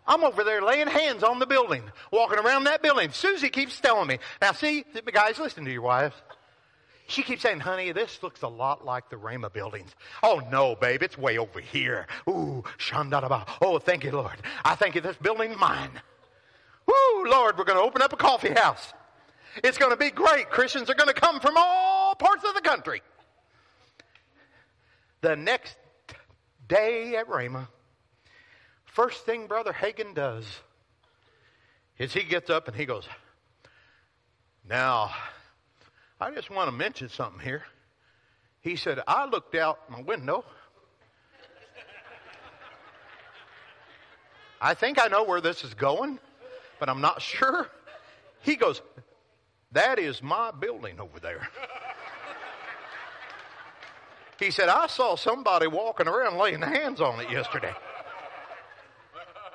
I'm 0.06 0.23
over 0.23 0.43
there 0.43 0.62
laying 0.62 0.86
hands 0.86 1.23
on 1.23 1.39
the 1.39 1.47
building, 1.47 1.82
walking 2.12 2.38
around 2.38 2.65
that 2.65 2.84
building. 2.84 3.10
Susie 3.12 3.50
keeps 3.50 3.80
telling 3.80 4.08
me, 4.08 4.19
now 4.39 4.52
see, 4.52 4.86
guys, 5.12 5.39
listen 5.39 5.65
to 5.65 5.71
your 5.71 5.82
wives. 5.82 6.15
She 7.08 7.23
keeps 7.23 7.41
saying, 7.41 7.62
honey, 7.62 7.91
this 7.91 8.21
looks 8.21 8.43
a 8.43 8.47
lot 8.47 8.86
like 8.86 9.10
the 9.10 9.15
Rhema 9.15 9.52
buildings. 9.52 9.95
Oh, 10.21 10.43
no, 10.52 10.76
babe, 10.76 11.02
it's 11.02 11.17
way 11.17 11.39
over 11.39 11.60
here. 11.60 12.06
Ooh, 12.30 12.63
shandadaba. 12.78 13.47
Oh, 13.60 13.80
thank 13.80 14.04
you, 14.04 14.12
Lord. 14.12 14.36
I 14.63 14.76
thank 14.76 14.93
you, 14.93 15.02
this 15.02 15.17
building's 15.17 15.58
mine. 15.58 15.89
Woo, 16.86 17.26
Lord, 17.32 17.58
we're 17.58 17.63
going 17.63 17.80
to 17.80 17.84
open 17.84 18.04
up 18.04 18.13
a 18.13 18.17
coffee 18.17 18.54
house. 18.54 18.93
It's 19.63 19.80
going 19.80 19.91
to 19.91 19.97
be 19.97 20.12
great. 20.12 20.52
Christians 20.52 20.88
are 20.88 20.95
going 20.95 21.12
to 21.12 21.19
come 21.19 21.39
from 21.39 21.56
all 21.58 22.13
parts 22.13 22.43
of 22.47 22.54
the 22.54 22.62
country. 22.62 23.02
The 25.21 25.36
next 25.36 25.76
day 26.68 27.16
at 27.16 27.28
Rhema, 27.28 27.68
first 28.86 29.26
thing 29.26 29.48
Brother 29.48 29.74
Hagin 29.74 30.14
does 30.14 30.46
is 31.98 32.14
he 32.14 32.24
gets 32.24 32.50
up 32.50 32.68
and 32.68 32.76
he 32.76 32.86
goes, 32.86 33.08
Now, 34.68 35.12
I 36.20 36.32
just 36.32 36.50
want 36.50 36.70
to 36.70 36.76
mention 36.76 37.10
something 37.10 37.40
here. 37.40 37.64
He 38.62 38.76
said, 38.76 39.00
I 39.08 39.26
looked 39.26 39.56
out 39.56 39.90
my 39.90 40.02
window. 40.02 40.44
I 44.60 44.74
think 44.74 45.00
I 45.00 45.08
know 45.08 45.24
where 45.24 45.40
this 45.40 45.64
is 45.64 45.74
going, 45.76 46.20
but 46.80 46.90
I'm 46.90 47.02
not 47.02 47.22
sure. 47.22 47.70
He 48.42 48.56
goes, 48.56 48.82
That 49.72 50.00
is 50.00 50.22
my 50.22 50.52
building 50.52 51.00
over 51.00 51.20
there. 51.20 51.48
He 54.39 54.52
said, 54.52 54.69
I 54.69 54.88
saw 54.88 55.15
somebody 55.15 55.67
walking 55.67 56.08
around 56.08 56.38
laying 56.38 56.62
hands 56.62 57.02
on 57.02 57.19
it 57.19 57.32
yesterday. 57.32 57.73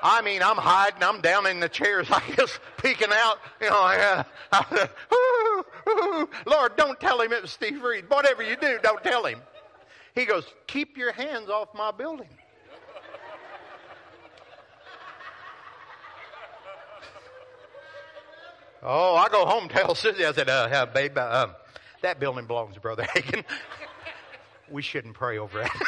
I 0.02 0.20
mean, 0.22 0.42
I'm 0.42 0.56
hiding. 0.56 1.02
I'm 1.04 1.20
down 1.20 1.46
in 1.46 1.60
the 1.60 1.68
chairs. 1.68 2.08
I 2.10 2.20
just 2.36 2.58
peeking 2.82 3.12
out. 3.12 3.38
You 3.60 3.70
know, 3.70 3.76
I, 3.76 4.24
I, 4.52 4.88
ooh, 5.14 5.64
ooh. 5.88 6.28
Lord, 6.46 6.76
don't 6.76 6.98
tell 6.98 7.20
him 7.20 7.32
it 7.32 7.42
was 7.42 7.52
Steve 7.52 7.82
Reed. 7.82 8.06
Whatever 8.08 8.42
you 8.42 8.56
do, 8.56 8.78
don't 8.82 9.02
tell 9.04 9.24
him. 9.24 9.40
He 10.14 10.24
goes, 10.24 10.44
keep 10.66 10.96
your 10.96 11.12
hands 11.12 11.48
off 11.48 11.68
my 11.74 11.90
building. 11.90 12.28
Oh, 18.84 19.14
I 19.14 19.28
go 19.28 19.46
home 19.46 19.68
tell 19.68 19.94
Susie. 19.94 20.26
I 20.26 20.32
said, 20.32 20.48
uh, 20.48 20.86
babe, 20.92 21.16
uh, 21.16 21.46
um, 21.46 21.54
that 22.00 22.18
building 22.18 22.48
belongs 22.48 22.74
to 22.74 22.80
Brother 22.80 23.04
Hagin 23.04 23.44
we 24.72 24.82
shouldn't 24.82 25.14
pray 25.14 25.38
over 25.38 25.60
it. 25.62 25.70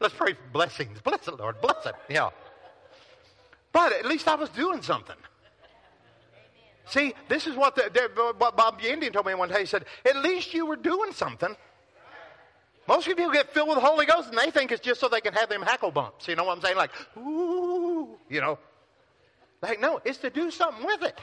Let's 0.00 0.14
pray 0.14 0.32
for 0.34 0.40
blessings. 0.52 1.00
Bless 1.00 1.26
it, 1.28 1.38
Lord. 1.38 1.60
Bless 1.60 1.86
it. 1.86 1.94
Yeah. 2.08 2.30
But 3.72 3.92
at 3.92 4.06
least 4.06 4.28
I 4.28 4.34
was 4.34 4.48
doing 4.50 4.82
something. 4.82 5.16
See, 6.86 7.14
this 7.28 7.46
is 7.46 7.56
what, 7.56 7.74
the, 7.74 7.90
the, 7.92 8.34
what 8.38 8.56
Bob 8.56 8.80
Yandian 8.80 9.12
told 9.12 9.26
me 9.26 9.34
one 9.34 9.48
day. 9.48 9.60
He 9.60 9.66
said, 9.66 9.84
at 10.04 10.16
least 10.22 10.54
you 10.54 10.66
were 10.66 10.76
doing 10.76 11.12
something. 11.12 11.54
Most 12.86 13.06
people 13.06 13.30
get 13.32 13.52
filled 13.52 13.68
with 13.68 13.78
the 13.78 13.84
Holy 13.84 14.06
Ghost 14.06 14.28
and 14.28 14.38
they 14.38 14.50
think 14.50 14.70
it's 14.70 14.80
just 14.80 15.00
so 15.00 15.08
they 15.08 15.20
can 15.20 15.34
have 15.34 15.48
them 15.48 15.62
hackle 15.62 15.90
bumps. 15.90 16.28
You 16.28 16.36
know 16.36 16.44
what 16.44 16.56
I'm 16.56 16.62
saying? 16.62 16.76
Like, 16.76 16.92
ooh, 17.16 18.16
you 18.28 18.40
know. 18.40 18.58
Like, 19.60 19.80
no, 19.80 20.00
it's 20.04 20.18
to 20.18 20.30
do 20.30 20.50
something 20.50 20.86
with 20.86 21.02
it. 21.02 21.18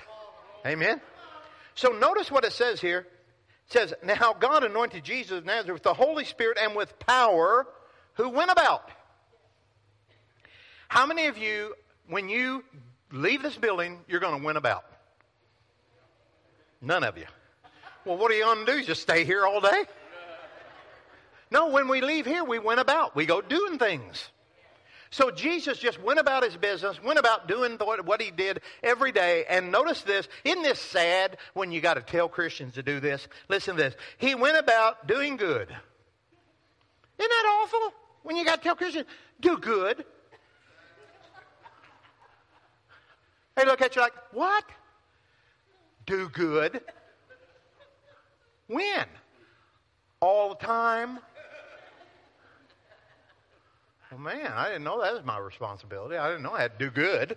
Amen. 0.66 1.00
So 1.76 1.90
notice 1.90 2.30
what 2.30 2.44
it 2.44 2.52
says 2.52 2.82
here. 2.82 3.08
It 3.68 3.74
says, 3.74 3.94
Now 4.04 4.36
God 4.40 4.64
anointed 4.64 5.04
Jesus 5.04 5.38
of 5.38 5.46
Nazareth 5.46 5.76
with 5.76 5.84
the 5.84 5.94
Holy 5.94 6.26
Spirit 6.26 6.58
and 6.62 6.76
with 6.76 6.98
power, 7.00 7.68
who 8.14 8.30
went 8.30 8.52
about. 8.52 8.90
How 10.88 11.06
many 11.06 11.26
of 11.28 11.38
you, 11.38 11.74
when 12.08 12.30
you 12.30 12.64
leave 13.12 13.42
this 13.42 13.58
building, 13.58 14.00
you're 14.08 14.20
going 14.20 14.40
to 14.40 14.46
win 14.46 14.58
about? 14.58 14.86
None 16.82 17.04
of 17.04 17.18
you. 17.18 17.26
Well, 18.06 18.18
what 18.18 18.30
are 18.32 18.36
you 18.36 18.44
going 18.44 18.66
to 18.66 18.72
do? 18.72 18.84
Just 18.84 19.02
stay 19.02 19.24
here 19.24 19.46
all 19.46 19.62
day? 19.62 19.86
No, 21.50 21.70
when 21.70 21.88
we 21.88 22.02
leave 22.02 22.26
here, 22.26 22.44
we 22.44 22.60
went 22.60 22.80
about. 22.80 23.16
We 23.16 23.26
go 23.26 23.40
doing 23.40 23.80
things. 23.80 24.30
So 25.14 25.30
Jesus 25.30 25.78
just 25.78 26.02
went 26.02 26.18
about 26.18 26.42
his 26.42 26.58
business, 26.58 27.00
went 27.04 27.20
about 27.20 27.48
doing 27.48 27.78
what 27.78 28.20
he 28.20 28.32
did 28.32 28.62
every 28.82 29.12
day. 29.12 29.46
And 29.48 29.72
notice 29.72 30.02
this. 30.02 30.28
Isn't 30.44 30.64
this 30.64 30.80
sad 30.80 31.38
when 31.54 31.72
you 31.72 31.82
got 31.82 31.94
to 31.94 32.02
tell 32.02 32.28
Christians 32.28 32.74
to 32.74 32.82
do 32.82 33.00
this? 33.00 33.28
Listen 33.48 33.76
to 33.76 33.84
this. 33.84 33.96
He 34.18 34.34
went 34.34 34.58
about 34.58 35.06
doing 35.06 35.38
good. 35.38 35.70
Isn't 37.20 37.30
that 37.30 37.60
awful? 37.62 37.94
When 38.24 38.38
you 38.38 38.44
got 38.44 38.56
to 38.56 38.64
tell 38.64 38.76
Christians, 38.76 39.06
do 39.40 39.56
good. 39.60 40.04
They 43.56 43.66
look 43.66 43.84
at 43.84 43.96
you 43.96 44.02
like, 44.02 44.16
what? 44.32 44.64
Do 46.08 46.28
good. 46.28 46.82
When? 48.66 49.06
All 50.22 50.56
the 50.56 50.66
time? 50.66 51.20
Well, 54.14 54.22
man, 54.22 54.52
I 54.54 54.68
didn't 54.68 54.84
know 54.84 55.02
that 55.02 55.14
was 55.14 55.26
my 55.26 55.40
responsibility. 55.40 56.18
I 56.18 56.30
didn't 56.30 56.44
know 56.44 56.54
I 56.54 56.62
had 56.62 56.78
to 56.78 56.86
do 56.86 56.92
good. 56.92 57.36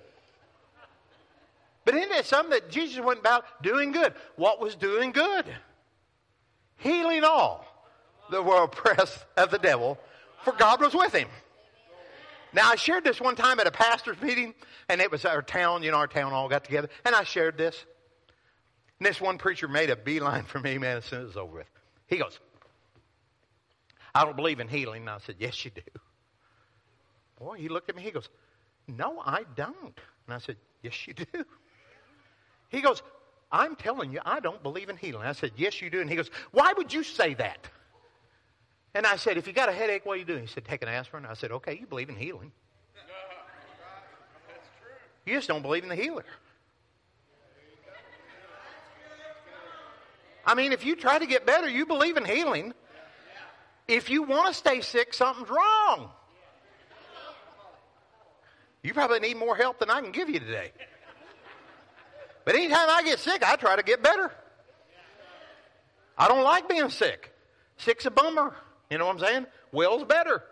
But 1.86 1.94
isn't 1.94 2.12
it 2.12 2.26
something 2.26 2.50
that 2.50 2.70
Jesus 2.70 3.02
went 3.02 3.20
about 3.20 3.62
doing 3.62 3.92
good? 3.92 4.12
What 4.34 4.60
was 4.60 4.74
doing 4.74 5.12
good? 5.12 5.46
Healing 6.76 7.24
all 7.24 7.64
that 8.30 8.44
were 8.44 8.64
oppressed 8.64 9.24
of 9.38 9.50
the 9.50 9.58
devil, 9.58 9.98
for 10.42 10.52
God 10.52 10.82
was 10.82 10.92
with 10.92 11.14
him. 11.14 11.28
Now, 12.52 12.70
I 12.70 12.76
shared 12.76 13.04
this 13.04 13.20
one 13.20 13.36
time 13.36 13.58
at 13.58 13.66
a 13.66 13.70
pastor's 13.70 14.20
meeting, 14.20 14.52
and 14.90 15.00
it 15.00 15.10
was 15.10 15.24
our 15.24 15.40
town, 15.40 15.82
you 15.82 15.90
know, 15.92 15.96
our 15.96 16.06
town 16.06 16.34
all 16.34 16.48
got 16.48 16.64
together, 16.64 16.90
and 17.06 17.14
I 17.14 17.24
shared 17.24 17.56
this. 17.56 17.86
And 18.98 19.06
this 19.06 19.20
one 19.20 19.38
preacher 19.38 19.68
made 19.68 19.88
a 19.88 19.96
beeline 19.96 20.44
for 20.44 20.58
me, 20.58 20.76
man, 20.76 20.98
as 20.98 21.06
soon 21.06 21.20
as 21.20 21.24
it 21.24 21.28
was 21.28 21.36
over 21.38 21.58
with. 21.58 21.70
He 22.06 22.18
goes, 22.18 22.38
I 24.14 24.24
don't 24.24 24.36
believe 24.36 24.60
in 24.60 24.68
healing. 24.68 25.02
And 25.02 25.10
I 25.10 25.18
said, 25.18 25.36
Yes, 25.38 25.64
you 25.64 25.70
do. 25.70 25.82
Boy, 27.38 27.56
he 27.58 27.68
looked 27.68 27.88
at 27.88 27.96
me. 27.96 28.02
He 28.02 28.10
goes, 28.10 28.28
No, 28.88 29.22
I 29.24 29.44
don't. 29.54 30.00
And 30.26 30.34
I 30.34 30.38
said, 30.38 30.56
Yes, 30.82 31.06
you 31.06 31.14
do. 31.14 31.24
He 32.68 32.80
goes, 32.80 33.02
I'm 33.52 33.76
telling 33.76 34.12
you, 34.12 34.20
I 34.24 34.40
don't 34.40 34.62
believe 34.62 34.88
in 34.88 34.96
healing. 34.96 35.26
I 35.26 35.32
said, 35.32 35.52
Yes, 35.56 35.80
you 35.80 35.90
do. 35.90 36.00
And 36.00 36.10
he 36.10 36.16
goes, 36.16 36.30
Why 36.50 36.72
would 36.76 36.92
you 36.92 37.02
say 37.02 37.34
that? 37.34 37.68
And 38.94 39.06
I 39.06 39.16
said, 39.16 39.36
If 39.36 39.46
you 39.46 39.52
got 39.52 39.68
a 39.68 39.72
headache, 39.72 40.04
what 40.04 40.14
are 40.14 40.18
you 40.18 40.24
doing? 40.24 40.40
He 40.42 40.46
said, 40.46 40.64
Take 40.64 40.82
an 40.82 40.88
aspirin. 40.88 41.26
I 41.26 41.34
said, 41.34 41.52
Okay, 41.52 41.76
you 41.78 41.86
believe 41.86 42.08
in 42.08 42.16
healing. 42.16 42.52
You 45.24 45.34
just 45.34 45.48
don't 45.48 45.62
believe 45.62 45.82
in 45.82 45.88
the 45.88 45.96
healer. 45.96 46.24
I 50.46 50.54
mean, 50.54 50.72
if 50.72 50.86
you 50.86 50.94
try 50.94 51.18
to 51.18 51.26
get 51.26 51.44
better, 51.44 51.68
you 51.68 51.84
believe 51.84 52.16
in 52.16 52.24
healing. 52.24 52.72
If 53.88 54.08
you 54.08 54.22
want 54.22 54.48
to 54.48 54.54
stay 54.54 54.80
sick, 54.80 55.12
something's 55.12 55.50
wrong. 55.50 56.10
You 58.86 58.94
probably 58.94 59.18
need 59.18 59.36
more 59.36 59.56
help 59.56 59.80
than 59.80 59.90
I 59.90 60.00
can 60.00 60.12
give 60.12 60.30
you 60.30 60.38
today. 60.38 60.70
But 62.44 62.54
anytime 62.54 62.88
I 62.88 63.02
get 63.02 63.18
sick, 63.18 63.42
I 63.44 63.56
try 63.56 63.74
to 63.74 63.82
get 63.82 64.00
better. 64.00 64.30
I 66.16 66.28
don't 66.28 66.44
like 66.44 66.68
being 66.68 66.88
sick. 66.88 67.32
Sick's 67.78 68.06
a 68.06 68.12
bummer. 68.12 68.54
You 68.88 68.98
know 68.98 69.06
what 69.06 69.14
I'm 69.14 69.18
saying? 69.18 69.46
Will's 69.72 70.04
better. 70.04 70.44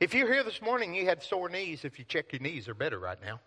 If 0.00 0.14
you're 0.14 0.32
here 0.32 0.42
this 0.44 0.62
morning, 0.62 0.94
you 0.94 1.04
had 1.04 1.22
sore 1.22 1.50
knees. 1.50 1.84
If 1.84 1.98
you 1.98 2.06
check 2.06 2.32
your 2.32 2.40
knees, 2.40 2.64
they're 2.64 2.74
better 2.74 2.98
right 2.98 3.18
now. 3.22 3.38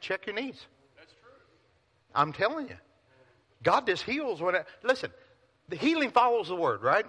Check 0.00 0.24
your 0.24 0.34
knees. 0.34 0.64
That's 0.96 1.12
true. 1.12 1.30
I'm 2.14 2.32
telling 2.32 2.68
you. 2.68 2.76
God 3.62 3.86
just 3.86 4.02
heals 4.04 4.40
when 4.40 4.54
it, 4.54 4.66
listen, 4.82 5.10
the 5.68 5.76
healing 5.76 6.10
follows 6.10 6.48
the 6.48 6.56
word, 6.56 6.80
right? 6.80 7.04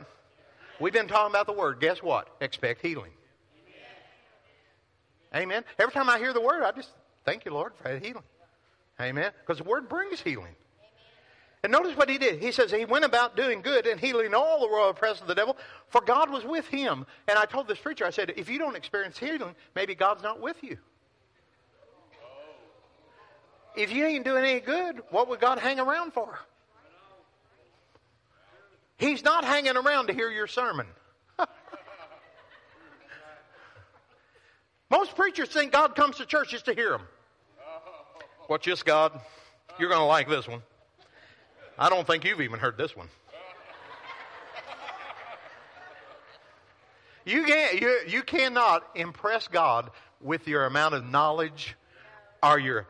We've 0.82 0.92
been 0.92 1.08
talking 1.08 1.32
about 1.32 1.46
the 1.46 1.54
word. 1.54 1.80
Guess 1.80 2.02
what? 2.02 2.28
Expect 2.42 2.82
healing. 2.82 3.12
Amen. 5.34 5.64
Every 5.78 5.94
time 5.94 6.10
I 6.10 6.18
hear 6.18 6.34
the 6.34 6.42
word, 6.42 6.64
I 6.64 6.72
just 6.72 6.90
thank 7.24 7.46
you, 7.46 7.54
Lord, 7.54 7.74
for 7.78 7.84
that 7.84 8.04
healing. 8.04 8.24
Amen. 9.00 9.32
Because 9.40 9.60
the 9.60 9.64
word 9.64 9.88
brings 9.88 10.20
healing. 10.20 10.56
And 11.64 11.72
notice 11.72 11.96
what 11.96 12.10
he 12.10 12.18
did. 12.18 12.42
He 12.42 12.52
says 12.52 12.72
he 12.72 12.86
went 12.86 13.06
about 13.06 13.38
doing 13.38 13.62
good 13.62 13.86
and 13.86 14.00
healing 14.00 14.34
all 14.34 14.62
the 14.62 14.68
royal 14.68 14.90
oppressed 14.90 15.22
of 15.22 15.28
the 15.28 15.36
devil, 15.36 15.56
for 15.90 16.02
God 16.02 16.32
was 16.32 16.44
with 16.44 16.68
him. 16.68 17.06
And 17.28 17.38
I 17.38 17.46
told 17.46 17.68
this 17.68 17.78
preacher, 17.78 18.04
I 18.04 18.10
said, 18.10 18.34
if 18.36 18.50
you 18.50 18.58
don't 18.58 18.76
experience 18.76 19.20
healing, 19.20 19.56
maybe 19.76 19.94
God's 19.94 20.24
not 20.24 20.42
with 20.42 20.58
you. 20.64 20.78
If 23.78 23.94
you 23.94 24.06
ain't 24.06 24.26
doing 24.26 24.44
any 24.44 24.60
good, 24.60 25.02
what 25.12 25.30
would 25.30 25.40
God 25.40 25.60
hang 25.60 25.80
around 25.80 26.14
for? 26.14 26.40
He's 29.02 29.24
not 29.24 29.44
hanging 29.44 29.76
around 29.78 30.08
to 30.08 30.14
hear 30.14 30.30
your 30.30 30.46
sermon. 30.46 30.86
Most 34.92 35.16
preachers 35.16 35.50
think 35.50 35.72
God 35.72 35.96
comes 35.96 36.18
to 36.18 36.26
church 36.28 36.52
just 36.52 36.66
to 36.66 36.76
hear 36.76 36.92
them. 36.92 37.02
Watch 38.48 38.66
this, 38.66 38.84
God. 38.84 39.20
You're 39.80 39.90
going 39.90 40.02
to 40.02 40.06
like 40.06 40.30
this 40.30 40.48
one. 40.48 40.62
I 41.80 41.90
don't 41.90 42.06
think 42.06 42.26
you've 42.26 42.42
even 42.42 42.60
heard 42.60 42.78
this 42.78 42.96
one. 42.96 43.08
You, 47.26 47.44
can't, 47.44 47.82
you, 47.82 48.02
you 48.08 48.22
cannot 48.22 48.88
impress 48.94 49.48
God 49.48 49.90
with 50.22 50.48
your 50.48 50.66
amount 50.66 50.94
of 50.94 51.06
knowledge 51.10 51.76
or 52.44 52.60
your. 52.60 52.86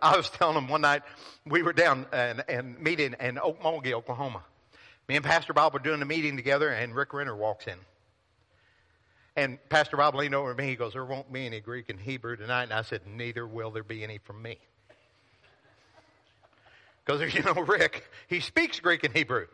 I 0.00 0.16
was 0.16 0.30
telling 0.30 0.54
them 0.54 0.68
one 0.68 0.80
night, 0.80 1.02
we 1.44 1.62
were 1.62 1.74
down 1.74 2.06
and, 2.12 2.44
and 2.48 2.80
meeting 2.80 3.14
in 3.20 3.36
Okmulgee, 3.36 3.92
Oklahoma. 3.92 4.42
Me 5.10 5.16
and 5.16 5.24
Pastor 5.24 5.52
Bob 5.52 5.72
were 5.72 5.80
doing 5.80 6.00
a 6.02 6.04
meeting 6.04 6.36
together, 6.36 6.68
and 6.68 6.94
Rick 6.94 7.12
Renner 7.12 7.34
walks 7.34 7.66
in. 7.66 7.74
And 9.34 9.58
Pastor 9.68 9.96
Bob 9.96 10.14
leaned 10.14 10.36
over 10.36 10.54
to 10.54 10.56
me. 10.56 10.68
He 10.68 10.76
goes, 10.76 10.92
There 10.92 11.04
won't 11.04 11.32
be 11.32 11.46
any 11.46 11.58
Greek 11.58 11.88
and 11.88 11.98
Hebrew 11.98 12.36
tonight. 12.36 12.62
And 12.62 12.72
I 12.72 12.82
said, 12.82 13.00
Neither 13.08 13.44
will 13.44 13.72
there 13.72 13.82
be 13.82 14.04
any 14.04 14.18
from 14.18 14.40
me. 14.40 14.58
Because, 17.04 17.34
you 17.34 17.42
know, 17.42 17.54
Rick, 17.54 18.08
he 18.28 18.38
speaks 18.38 18.78
Greek 18.78 19.02
and 19.02 19.12
Hebrew. 19.12 19.48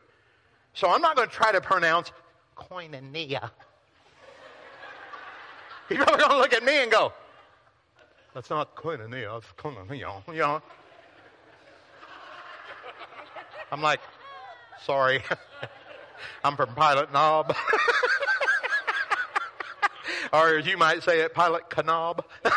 So 0.75 0.91
I'm 0.91 1.01
not 1.01 1.17
going 1.17 1.27
to 1.27 1.35
try 1.35 1.53
to 1.53 1.63
pronounce 1.63 2.13
koinonia. 2.55 3.51
He's 5.89 5.97
probably 5.97 6.19
going 6.19 6.33
to 6.33 6.37
look 6.37 6.53
at 6.53 6.65
me 6.65 6.83
and 6.83 6.93
go, 6.93 7.15
That's 8.35 8.51
not 8.51 8.77
koinonia, 8.77 9.39
it's 9.39 9.47
koinonia. 9.57 10.23
You 10.27 10.35
know? 10.35 10.61
I'm 13.73 13.81
like, 13.81 14.01
Sorry. 14.85 15.23
I'm 16.45 16.57
from 16.57 16.75
Pilot 16.75 17.13
Knob. 17.13 17.55
or 20.33 20.57
as 20.57 20.67
you 20.67 20.77
might 20.77 21.03
say 21.03 21.21
it, 21.21 21.35
Pilot 21.35 21.65
Knob. 21.85 22.25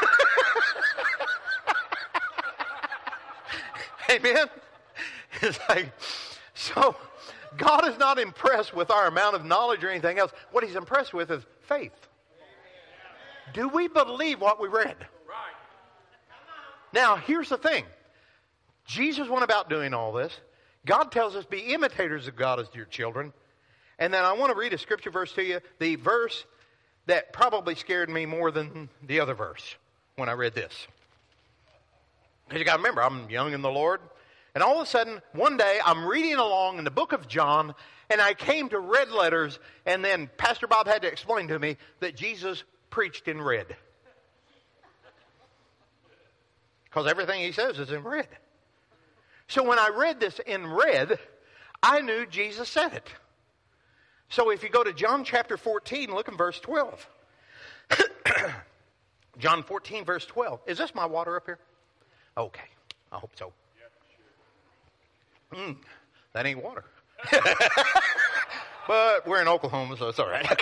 Amen? 4.10 4.48
It's 5.42 5.60
like, 5.70 5.92
so 6.54 6.96
God 7.58 7.88
is 7.88 7.98
not 7.98 8.20
impressed 8.20 8.74
with 8.74 8.92
our 8.92 9.08
amount 9.08 9.36
of 9.36 9.46
knowledge 9.46 9.84
or 9.84 9.90
anything 9.90 10.20
else. 10.20 10.32
What 10.52 10.64
he's 10.64 10.76
impressed 10.76 11.14
with 11.14 11.32
is 11.32 11.44
faith. 11.68 11.94
Do 13.54 13.68
we 13.68 13.88
believe 13.88 14.42
what 14.42 14.62
we 14.62 14.68
read? 14.68 14.96
Now, 16.92 17.18
here's 17.18 17.50
the 17.50 17.58
thing. 17.58 17.86
Jesus 18.86 19.30
went 19.30 19.44
about 19.44 19.70
doing 19.70 19.94
all 19.94 20.12
this. 20.12 20.34
God 20.86 21.12
tells 21.12 21.36
us 21.36 21.46
be 21.46 21.60
imitators 21.74 22.28
of 22.28 22.36
God 22.36 22.60
as 22.60 22.70
dear 22.70 22.86
children. 22.86 23.34
And 23.98 24.14
then 24.14 24.24
I 24.24 24.34
want 24.34 24.52
to 24.52 24.58
read 24.58 24.74
a 24.74 24.78
scripture 24.78 25.12
verse 25.12 25.34
to 25.34 25.44
you, 25.44 25.60
the 25.80 25.96
verse 25.96 26.46
that 27.06 27.34
probably 27.34 27.76
scared 27.76 28.10
me 28.10 28.26
more 28.26 28.52
than 28.52 28.90
the 29.06 29.20
other 29.20 29.34
verse 29.34 29.76
when 30.16 30.30
I 30.30 30.34
read 30.34 30.56
this. 30.56 30.88
Because 32.48 32.60
you 32.60 32.66
got 32.66 32.78
to 32.78 32.80
remember, 32.80 33.04
I'm 33.04 33.30
young 33.30 33.54
in 33.54 33.62
the 33.62 33.70
Lord. 33.70 34.00
And 34.56 34.64
all 34.64 34.78
of 34.78 34.88
a 34.88 34.90
sudden, 34.90 35.22
one 35.34 35.58
day, 35.58 35.80
I'm 35.86 36.06
reading 36.06 36.36
along 36.36 36.80
in 36.80 36.84
the 36.84 36.92
book 36.92 37.14
of 37.14 37.28
John, 37.28 37.76
and 38.10 38.20
I 38.20 38.34
came 38.34 38.70
to 38.70 38.80
red 38.80 39.12
letters, 39.12 39.60
and 39.86 40.04
then 40.04 40.30
Pastor 40.38 40.66
Bob 40.66 40.88
had 40.88 41.04
to 41.04 41.08
explain 41.08 41.48
to 41.50 41.60
me 41.60 41.78
that 42.00 42.16
Jesus 42.16 42.64
preached 42.90 43.28
in 43.28 43.42
red. 43.42 43.76
Because 46.86 47.06
everything 47.06 47.42
he 47.42 47.52
says 47.52 47.78
is 47.78 47.92
in 47.92 48.04
red. 48.04 48.28
So 49.50 49.64
when 49.64 49.80
I 49.80 49.90
read 49.90 50.20
this 50.20 50.40
in 50.46 50.66
red, 50.68 51.20
I 51.82 52.02
knew 52.02 52.26
Jesus 52.28 52.70
said 52.70 52.94
it. 52.94 53.08
So 54.30 54.52
if 54.52 54.62
you 54.62 54.70
go 54.70 54.84
to 54.84 54.94
John 54.94 55.24
chapter 55.24 55.58
14, 55.58 56.14
look 56.14 56.28
in 56.28 56.38
verse 56.38 56.60
12. 56.60 57.08
John 59.40 59.64
14, 59.64 60.06
verse 60.06 60.26
12. 60.28 60.62
Is 60.68 60.78
this 60.78 60.94
my 60.94 61.08
water 61.08 61.36
up 61.36 61.48
here? 61.48 61.58
Okay. 62.38 62.70
I 63.12 63.18
hope 63.18 63.32
so. 63.36 63.52
Mm, 65.52 65.78
that 66.34 66.46
ain't 66.46 66.64
water. 66.64 66.84
but 68.88 69.28
we're 69.28 69.42
in 69.42 69.48
Oklahoma, 69.48 69.98
so 69.98 70.10
it's 70.10 70.20
all 70.20 70.30
right. 70.30 70.46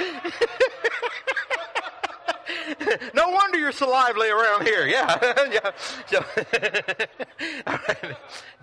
Okay. 0.00 0.24
no 3.14 3.28
wonder 3.30 3.58
you're 3.58 3.72
so 3.72 3.88
lively 3.88 4.28
around 4.28 4.66
here. 4.66 4.86
Yeah. 4.86 5.18
yeah. 5.52 5.70
So, 6.06 6.24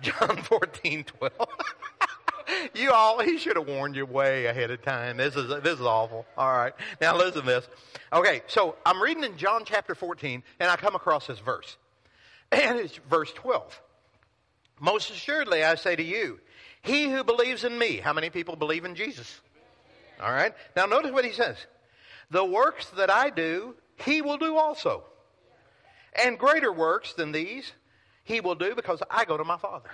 John 0.00 0.42
14, 0.42 1.04
12. 1.04 1.32
you 2.74 2.90
all, 2.90 3.20
he 3.20 3.38
should 3.38 3.56
have 3.56 3.66
warned 3.66 3.96
you 3.96 4.06
way 4.06 4.46
ahead 4.46 4.70
of 4.70 4.82
time. 4.82 5.16
This 5.16 5.36
is, 5.36 5.48
this 5.62 5.78
is 5.78 5.86
awful. 5.86 6.26
All 6.36 6.52
right. 6.52 6.72
Now 7.00 7.16
listen 7.16 7.42
to 7.42 7.46
this. 7.46 7.68
Okay. 8.12 8.42
So 8.46 8.76
I'm 8.84 9.02
reading 9.02 9.24
in 9.24 9.36
John 9.36 9.62
chapter 9.64 9.94
14 9.94 10.42
and 10.60 10.70
I 10.70 10.76
come 10.76 10.94
across 10.94 11.26
this 11.26 11.38
verse. 11.38 11.76
And 12.50 12.78
it's 12.78 12.98
verse 13.10 13.30
12. 13.34 13.78
Most 14.80 15.10
assuredly, 15.10 15.62
I 15.64 15.74
say 15.74 15.96
to 15.96 16.02
you, 16.02 16.40
he 16.80 17.10
who 17.10 17.22
believes 17.22 17.62
in 17.62 17.78
me. 17.78 17.98
How 17.98 18.14
many 18.14 18.30
people 18.30 18.56
believe 18.56 18.86
in 18.86 18.94
Jesus? 18.94 19.40
All 20.18 20.32
right. 20.32 20.54
Now 20.74 20.86
notice 20.86 21.10
what 21.10 21.26
he 21.26 21.32
says. 21.32 21.56
The 22.30 22.44
works 22.44 22.88
that 22.96 23.10
I 23.10 23.28
do, 23.28 23.74
he 24.04 24.22
will 24.22 24.38
do 24.38 24.56
also. 24.56 25.04
And 26.14 26.38
greater 26.38 26.72
works 26.72 27.12
than 27.14 27.32
these, 27.32 27.72
he 28.24 28.40
will 28.40 28.54
do 28.54 28.74
because 28.74 29.02
I 29.10 29.24
go 29.24 29.36
to 29.36 29.44
my 29.44 29.58
Father. 29.58 29.90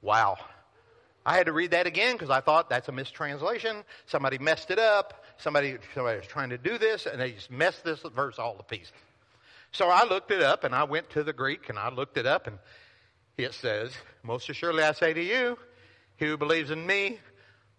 Wow. 0.00 0.36
I 1.26 1.36
had 1.36 1.46
to 1.46 1.52
read 1.52 1.72
that 1.72 1.86
again 1.86 2.14
because 2.14 2.30
I 2.30 2.40
thought 2.40 2.70
that's 2.70 2.88
a 2.88 2.92
mistranslation. 2.92 3.84
Somebody 4.06 4.38
messed 4.38 4.70
it 4.70 4.78
up. 4.78 5.24
Somebody, 5.36 5.76
somebody 5.94 6.18
was 6.18 6.26
trying 6.26 6.50
to 6.50 6.58
do 6.58 6.78
this 6.78 7.06
and 7.06 7.20
they 7.20 7.32
just 7.32 7.50
messed 7.50 7.84
this 7.84 8.00
verse 8.00 8.38
all 8.38 8.56
to 8.56 8.62
pieces. 8.62 8.92
So 9.72 9.88
I 9.88 10.04
looked 10.04 10.30
it 10.30 10.42
up 10.42 10.64
and 10.64 10.74
I 10.74 10.84
went 10.84 11.10
to 11.10 11.22
the 11.22 11.32
Greek 11.32 11.68
and 11.68 11.78
I 11.78 11.90
looked 11.90 12.16
it 12.16 12.26
up 12.26 12.46
and 12.46 12.58
it 13.36 13.54
says, 13.54 13.92
Most 14.22 14.48
assuredly 14.48 14.82
I 14.82 14.92
say 14.92 15.12
to 15.12 15.22
you, 15.22 15.58
he 16.16 16.26
who 16.26 16.36
believes 16.36 16.70
in 16.70 16.86
me, 16.86 17.20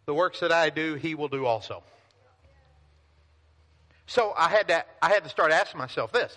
the 0.06 0.13
works 0.13 0.39
that 0.39 0.52
I 0.52 0.70
do, 0.70 0.96
he 0.96 1.15
will 1.15 1.28
do 1.28 1.46
also. 1.46 1.84
So 4.10 4.34
I 4.36 4.50
had 4.50 4.67
to, 4.69 4.84
I 5.04 5.10
had 5.10 5.24
to 5.24 5.30
start 5.30 5.52
asking 5.52 5.78
myself 5.78 6.12
this. 6.12 6.36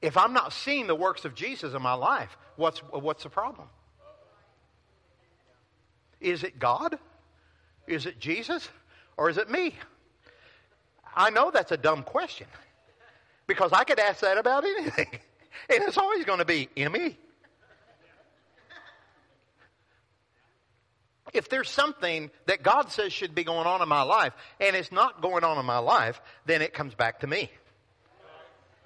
If 0.00 0.16
I'm 0.16 0.32
not 0.32 0.54
seeing 0.54 0.86
the 0.86 0.94
works 0.94 1.26
of 1.26 1.34
Jesus 1.34 1.74
in 1.74 1.82
my 1.82 1.92
life, 1.92 2.34
what's, 2.56 2.78
what's 2.78 3.24
the 3.24 3.28
problem? 3.28 3.68
Is 6.18 6.44
it 6.44 6.58
God? 6.58 6.98
Is 7.86 8.06
it 8.06 8.18
Jesus? 8.18 8.66
Or 9.18 9.28
is 9.28 9.36
it 9.36 9.50
me? 9.50 9.74
I 11.14 11.28
know 11.28 11.50
that's 11.50 11.72
a 11.72 11.76
dumb 11.76 12.04
question 12.04 12.46
because 13.46 13.72
I 13.74 13.84
could 13.84 14.00
ask 14.00 14.20
that 14.20 14.38
about 14.38 14.64
anything. 14.64 15.08
And 15.70 15.84
it's 15.84 15.96
always 15.96 16.24
going 16.24 16.40
to 16.40 16.44
be 16.44 16.68
me. 16.76 17.16
If 21.34 21.48
there's 21.48 21.68
something 21.68 22.30
that 22.46 22.62
God 22.62 22.90
says 22.90 23.12
should 23.12 23.34
be 23.34 23.44
going 23.44 23.66
on 23.66 23.82
in 23.82 23.88
my 23.88 24.02
life 24.02 24.32
and 24.60 24.74
it's 24.74 24.92
not 24.92 25.20
going 25.20 25.44
on 25.44 25.58
in 25.58 25.66
my 25.66 25.78
life, 25.78 26.20
then 26.46 26.62
it 26.62 26.72
comes 26.72 26.94
back 26.94 27.20
to 27.20 27.26
me. 27.26 27.50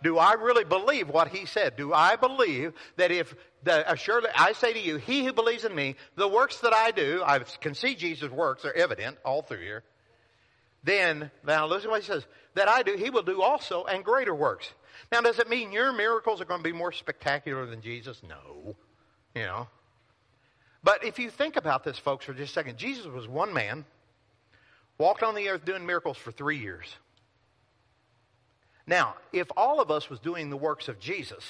Do 0.03 0.17
I 0.17 0.35
really 0.35 0.65
believe 0.65 1.09
what 1.09 1.29
he 1.29 1.45
said? 1.45 1.77
Do 1.77 1.93
I 1.93 2.17
believe 2.17 2.73
that 2.97 3.11
if 3.11 3.35
the, 3.65 3.89
uh, 3.91 3.95
surely 3.97 4.29
I 4.35 4.53
say 4.53 4.73
to 4.73 4.81
you, 4.81 4.97
he 4.97 5.25
who 5.25 5.33
believes 5.33 5.65
in 5.65 5.75
me, 5.75 5.97
the 6.15 6.29
works 6.29 6.59
that 6.61 6.73
I 6.73 6.93
do, 6.93 7.23
I 7.25 7.41
can 7.41 7.75
see 7.75 7.97
Jesus' 7.97 8.31
works 8.31 8.65
are 8.65 8.73
evident 8.73 9.19
all 9.25 9.43
through 9.43 9.61
here. 9.61 9.83
Then, 10.85 11.33
now 11.45 11.67
listen 11.67 11.85
to 11.85 11.91
what 11.91 12.03
he 12.03 12.07
says, 12.07 12.25
that 12.55 12.69
I 12.69 12.83
do, 12.83 12.97
he 12.97 13.11
will 13.11 13.25
do 13.25 13.43
also 13.43 13.85
and 13.85 14.05
greater 14.05 14.35
works. 14.35 14.71
Now, 15.11 15.21
does 15.21 15.39
it 15.39 15.49
mean 15.49 15.73
your 15.73 15.93
miracles 15.93 16.41
are 16.41 16.45
going 16.45 16.61
to 16.61 16.65
be 16.65 16.73
more 16.73 16.93
spectacular 16.93 17.67
than 17.67 17.83
Jesus? 17.83 18.23
No. 18.23 18.77
You 19.35 19.43
know, 19.43 19.69
but 20.83 21.05
if 21.05 21.19
you 21.19 21.31
think 21.31 21.57
about 21.57 21.85
this, 21.85 21.99
folks, 21.99 22.25
for 22.25 22.33
just 22.33 22.51
a 22.51 22.55
second, 22.55 22.79
Jesus 22.79 23.07
was 23.07 23.27
one 23.27 23.53
man, 23.53 23.85
walked 24.99 25.23
on 25.23 25.35
the 25.35 25.49
earth 25.49 25.65
doing 25.65 25.85
miracles 25.87 26.17
for 26.17 26.31
three 26.31 26.59
years. 26.59 26.87
Now, 28.87 29.17
if 29.33 29.49
all 29.57 29.81
of 29.81 29.91
us 29.91 30.09
was 30.09 30.19
doing 30.21 30.51
the 30.51 30.57
works 30.57 30.89
of 30.89 30.99
Jesus, 30.99 31.45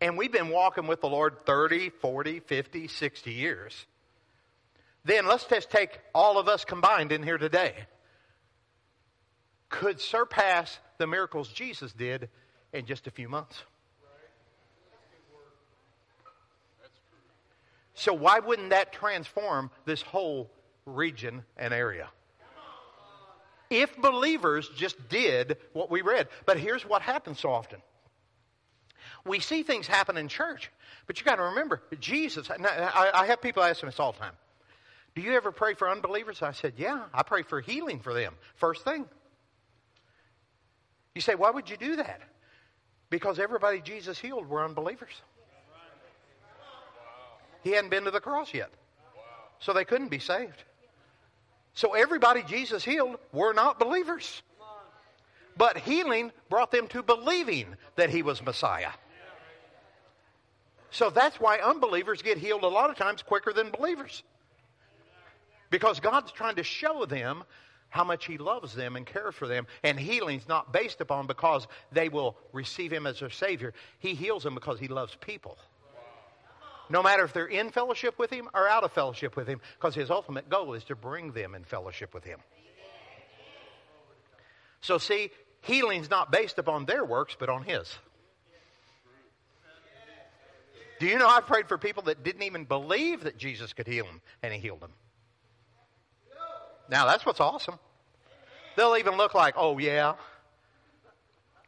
and 0.00 0.16
we've 0.16 0.32
been 0.32 0.48
walking 0.48 0.86
with 0.86 1.00
the 1.00 1.08
Lord 1.08 1.46
30, 1.46 1.90
40, 1.90 2.40
50, 2.40 2.88
60 2.88 3.32
years, 3.32 3.86
then 5.04 5.26
let's 5.26 5.44
just 5.44 5.70
take 5.70 5.98
all 6.14 6.38
of 6.38 6.48
us 6.48 6.64
combined 6.64 7.12
in 7.12 7.22
here 7.22 7.38
today. 7.38 7.74
Could 9.68 10.00
surpass 10.00 10.78
the 10.98 11.06
miracles 11.06 11.48
Jesus 11.48 11.92
did 11.92 12.28
in 12.72 12.86
just 12.86 13.06
a 13.06 13.10
few 13.10 13.28
months. 13.28 13.62
So, 18.00 18.14
why 18.14 18.38
wouldn't 18.38 18.70
that 18.70 18.94
transform 18.94 19.70
this 19.84 20.00
whole 20.00 20.50
region 20.86 21.44
and 21.58 21.74
area? 21.74 22.08
If 23.68 23.94
believers 24.00 24.70
just 24.74 25.10
did 25.10 25.58
what 25.74 25.90
we 25.90 26.00
read. 26.00 26.28
But 26.46 26.58
here's 26.58 26.82
what 26.82 27.02
happens 27.02 27.40
so 27.40 27.50
often 27.50 27.82
we 29.26 29.38
see 29.38 29.64
things 29.64 29.86
happen 29.86 30.16
in 30.16 30.28
church, 30.28 30.70
but 31.06 31.20
you 31.20 31.26
got 31.26 31.36
to 31.36 31.42
remember, 31.42 31.82
Jesus, 32.00 32.48
I, 32.50 33.26
have 33.26 33.42
people 33.42 33.62
ask 33.62 33.82
me 33.82 33.90
this 33.90 34.00
all 34.00 34.12
the 34.12 34.18
time. 34.18 34.32
Do 35.14 35.20
you 35.20 35.34
ever 35.34 35.52
pray 35.52 35.74
for 35.74 35.90
unbelievers? 35.90 36.40
I 36.40 36.52
said, 36.52 36.72
Yeah, 36.78 37.02
I 37.12 37.22
pray 37.22 37.42
for 37.42 37.60
healing 37.60 38.00
for 38.00 38.14
them. 38.14 38.32
First 38.54 38.82
thing. 38.82 39.04
You 41.14 41.20
say, 41.20 41.34
Why 41.34 41.50
would 41.50 41.68
you 41.68 41.76
do 41.76 41.96
that? 41.96 42.22
Because 43.10 43.38
everybody 43.38 43.82
Jesus 43.82 44.18
healed 44.18 44.48
were 44.48 44.64
unbelievers. 44.64 45.12
He 47.62 47.70
hadn't 47.70 47.90
been 47.90 48.04
to 48.04 48.10
the 48.10 48.20
cross 48.20 48.54
yet. 48.54 48.70
So 49.58 49.72
they 49.72 49.84
couldn't 49.84 50.08
be 50.08 50.18
saved. 50.18 50.64
So 51.74 51.94
everybody 51.94 52.42
Jesus 52.42 52.84
healed 52.84 53.16
were 53.32 53.52
not 53.52 53.78
believers. 53.78 54.42
But 55.56 55.76
healing 55.76 56.32
brought 56.48 56.70
them 56.70 56.88
to 56.88 57.02
believing 57.02 57.76
that 57.96 58.10
he 58.10 58.22
was 58.22 58.42
Messiah. 58.42 58.90
So 60.90 61.10
that's 61.10 61.38
why 61.38 61.58
unbelievers 61.58 62.22
get 62.22 62.38
healed 62.38 62.64
a 62.64 62.68
lot 62.68 62.90
of 62.90 62.96
times 62.96 63.22
quicker 63.22 63.52
than 63.52 63.70
believers. 63.70 64.22
Because 65.70 66.00
God's 66.00 66.32
trying 66.32 66.56
to 66.56 66.64
show 66.64 67.04
them 67.04 67.44
how 67.90 68.04
much 68.04 68.26
He 68.26 68.38
loves 68.38 68.74
them 68.74 68.96
and 68.96 69.06
cares 69.06 69.34
for 69.34 69.46
them. 69.46 69.66
And 69.84 69.98
healing's 69.98 70.48
not 70.48 70.72
based 70.72 71.00
upon 71.00 71.26
because 71.26 71.68
they 71.92 72.08
will 72.08 72.36
receive 72.52 72.92
Him 72.92 73.06
as 73.06 73.20
their 73.20 73.30
Savior. 73.30 73.72
He 73.98 74.14
heals 74.14 74.42
them 74.42 74.54
because 74.54 74.80
He 74.80 74.88
loves 74.88 75.16
people 75.20 75.58
no 76.90 77.02
matter 77.02 77.24
if 77.24 77.32
they're 77.32 77.46
in 77.46 77.70
fellowship 77.70 78.18
with 78.18 78.30
Him 78.30 78.48
or 78.52 78.68
out 78.68 78.84
of 78.84 78.92
fellowship 78.92 79.36
with 79.36 79.46
Him, 79.46 79.60
because 79.78 79.94
His 79.94 80.10
ultimate 80.10 80.50
goal 80.50 80.74
is 80.74 80.84
to 80.84 80.96
bring 80.96 81.32
them 81.32 81.54
in 81.54 81.64
fellowship 81.64 82.12
with 82.12 82.24
Him. 82.24 82.40
So, 84.82 84.98
see, 84.98 85.30
healing's 85.62 86.10
not 86.10 86.32
based 86.32 86.58
upon 86.58 86.86
their 86.86 87.04
works, 87.04 87.36
but 87.38 87.48
on 87.48 87.62
His. 87.62 87.96
Do 90.98 91.06
you 91.06 91.18
know 91.18 91.28
I've 91.28 91.46
prayed 91.46 91.68
for 91.68 91.78
people 91.78 92.02
that 92.04 92.22
didn't 92.22 92.42
even 92.42 92.64
believe 92.64 93.22
that 93.24 93.38
Jesus 93.38 93.72
could 93.72 93.86
heal 93.86 94.04
them, 94.04 94.20
and 94.42 94.52
He 94.52 94.58
healed 94.58 94.80
them? 94.80 94.92
Now, 96.90 97.06
that's 97.06 97.24
what's 97.24 97.40
awesome. 97.40 97.78
They'll 98.76 98.96
even 98.96 99.16
look 99.16 99.32
like, 99.32 99.54
oh, 99.56 99.78
yeah. 99.78 100.14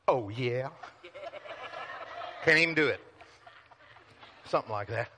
Oh, 0.09 0.29
yeah. 0.29 0.71
Can't 2.45 2.59
even 2.59 2.75
do 2.75 2.89
it. 2.89 3.01
Something 4.53 4.73
like 4.73 4.89
that. 4.89 5.09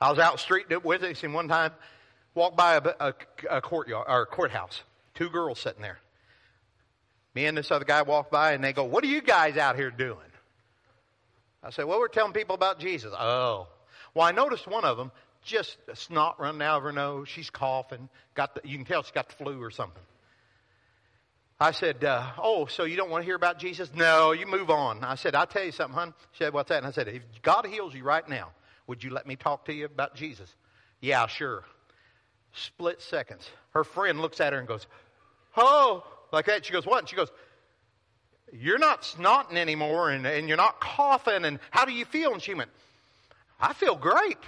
I 0.00 0.10
was 0.10 0.20
out 0.20 0.38
street 0.38 0.66
with 0.84 1.02
him 1.02 1.32
one 1.32 1.48
time, 1.48 1.72
walked 2.36 2.56
by 2.56 2.76
a, 2.76 2.82
a, 3.00 3.14
a 3.50 3.60
courtyard 3.60 4.06
or 4.08 4.22
a 4.22 4.26
courthouse. 4.26 4.80
Two 5.14 5.28
girls 5.28 5.58
sitting 5.58 5.82
there. 5.82 5.98
Me 7.34 7.46
and 7.46 7.58
this 7.58 7.72
other 7.72 7.84
guy 7.84 8.02
walked 8.02 8.30
by, 8.30 8.52
and 8.52 8.62
they 8.62 8.72
go, 8.72 8.84
"What 8.84 9.02
are 9.02 9.08
you 9.08 9.22
guys 9.22 9.56
out 9.56 9.74
here 9.74 9.90
doing?" 9.90 10.30
I 11.64 11.70
said, 11.70 11.86
"Well, 11.86 11.98
we're 11.98 12.06
telling 12.06 12.32
people 12.32 12.54
about 12.54 12.78
Jesus." 12.78 13.12
Oh, 13.18 13.66
well, 14.14 14.24
I 14.24 14.30
noticed 14.30 14.68
one 14.68 14.84
of 14.84 14.96
them 14.96 15.10
just 15.42 15.76
snot 15.94 16.38
running 16.38 16.62
out 16.62 16.76
of 16.76 16.84
her 16.84 16.92
nose. 16.92 17.28
She's 17.28 17.50
coughing. 17.50 18.08
Got 18.34 18.54
the, 18.54 18.60
you 18.62 18.76
can 18.76 18.86
tell 18.86 19.02
she's 19.02 19.10
got 19.10 19.30
the 19.30 19.34
flu 19.34 19.60
or 19.60 19.72
something. 19.72 20.04
I 21.60 21.70
said, 21.70 22.04
uh, 22.04 22.32
Oh, 22.38 22.66
so 22.66 22.84
you 22.84 22.96
don't 22.96 23.10
want 23.10 23.22
to 23.22 23.26
hear 23.26 23.36
about 23.36 23.58
Jesus? 23.58 23.90
No, 23.94 24.32
you 24.32 24.46
move 24.46 24.70
on. 24.70 25.04
I 25.04 25.14
said, 25.14 25.34
I'll 25.34 25.46
tell 25.46 25.64
you 25.64 25.72
something, 25.72 25.94
hon. 25.96 26.14
She 26.32 26.44
said, 26.44 26.52
What's 26.52 26.68
that? 26.70 26.78
And 26.78 26.86
I 26.86 26.90
said, 26.90 27.08
If 27.08 27.22
God 27.42 27.66
heals 27.66 27.94
you 27.94 28.02
right 28.02 28.28
now, 28.28 28.50
would 28.86 29.02
you 29.02 29.10
let 29.10 29.26
me 29.26 29.36
talk 29.36 29.66
to 29.66 29.72
you 29.72 29.84
about 29.84 30.14
Jesus? 30.14 30.52
Yeah, 31.00 31.26
sure. 31.26 31.64
Split 32.52 33.00
seconds. 33.02 33.48
Her 33.72 33.84
friend 33.84 34.20
looks 34.20 34.40
at 34.40 34.52
her 34.52 34.58
and 34.58 34.68
goes, 34.68 34.86
Oh, 35.56 36.04
like 36.32 36.46
that. 36.46 36.66
She 36.66 36.72
goes, 36.72 36.86
What? 36.86 37.00
And 37.00 37.08
she 37.08 37.16
goes, 37.16 37.30
You're 38.52 38.78
not 38.78 39.02
snotting 39.02 39.56
anymore 39.56 40.10
and, 40.10 40.26
and 40.26 40.48
you're 40.48 40.56
not 40.56 40.80
coughing. 40.80 41.44
And 41.44 41.60
how 41.70 41.84
do 41.84 41.92
you 41.92 42.04
feel? 42.04 42.32
And 42.32 42.42
she 42.42 42.54
went, 42.54 42.70
I 43.60 43.72
feel 43.72 43.94
great. 43.94 44.38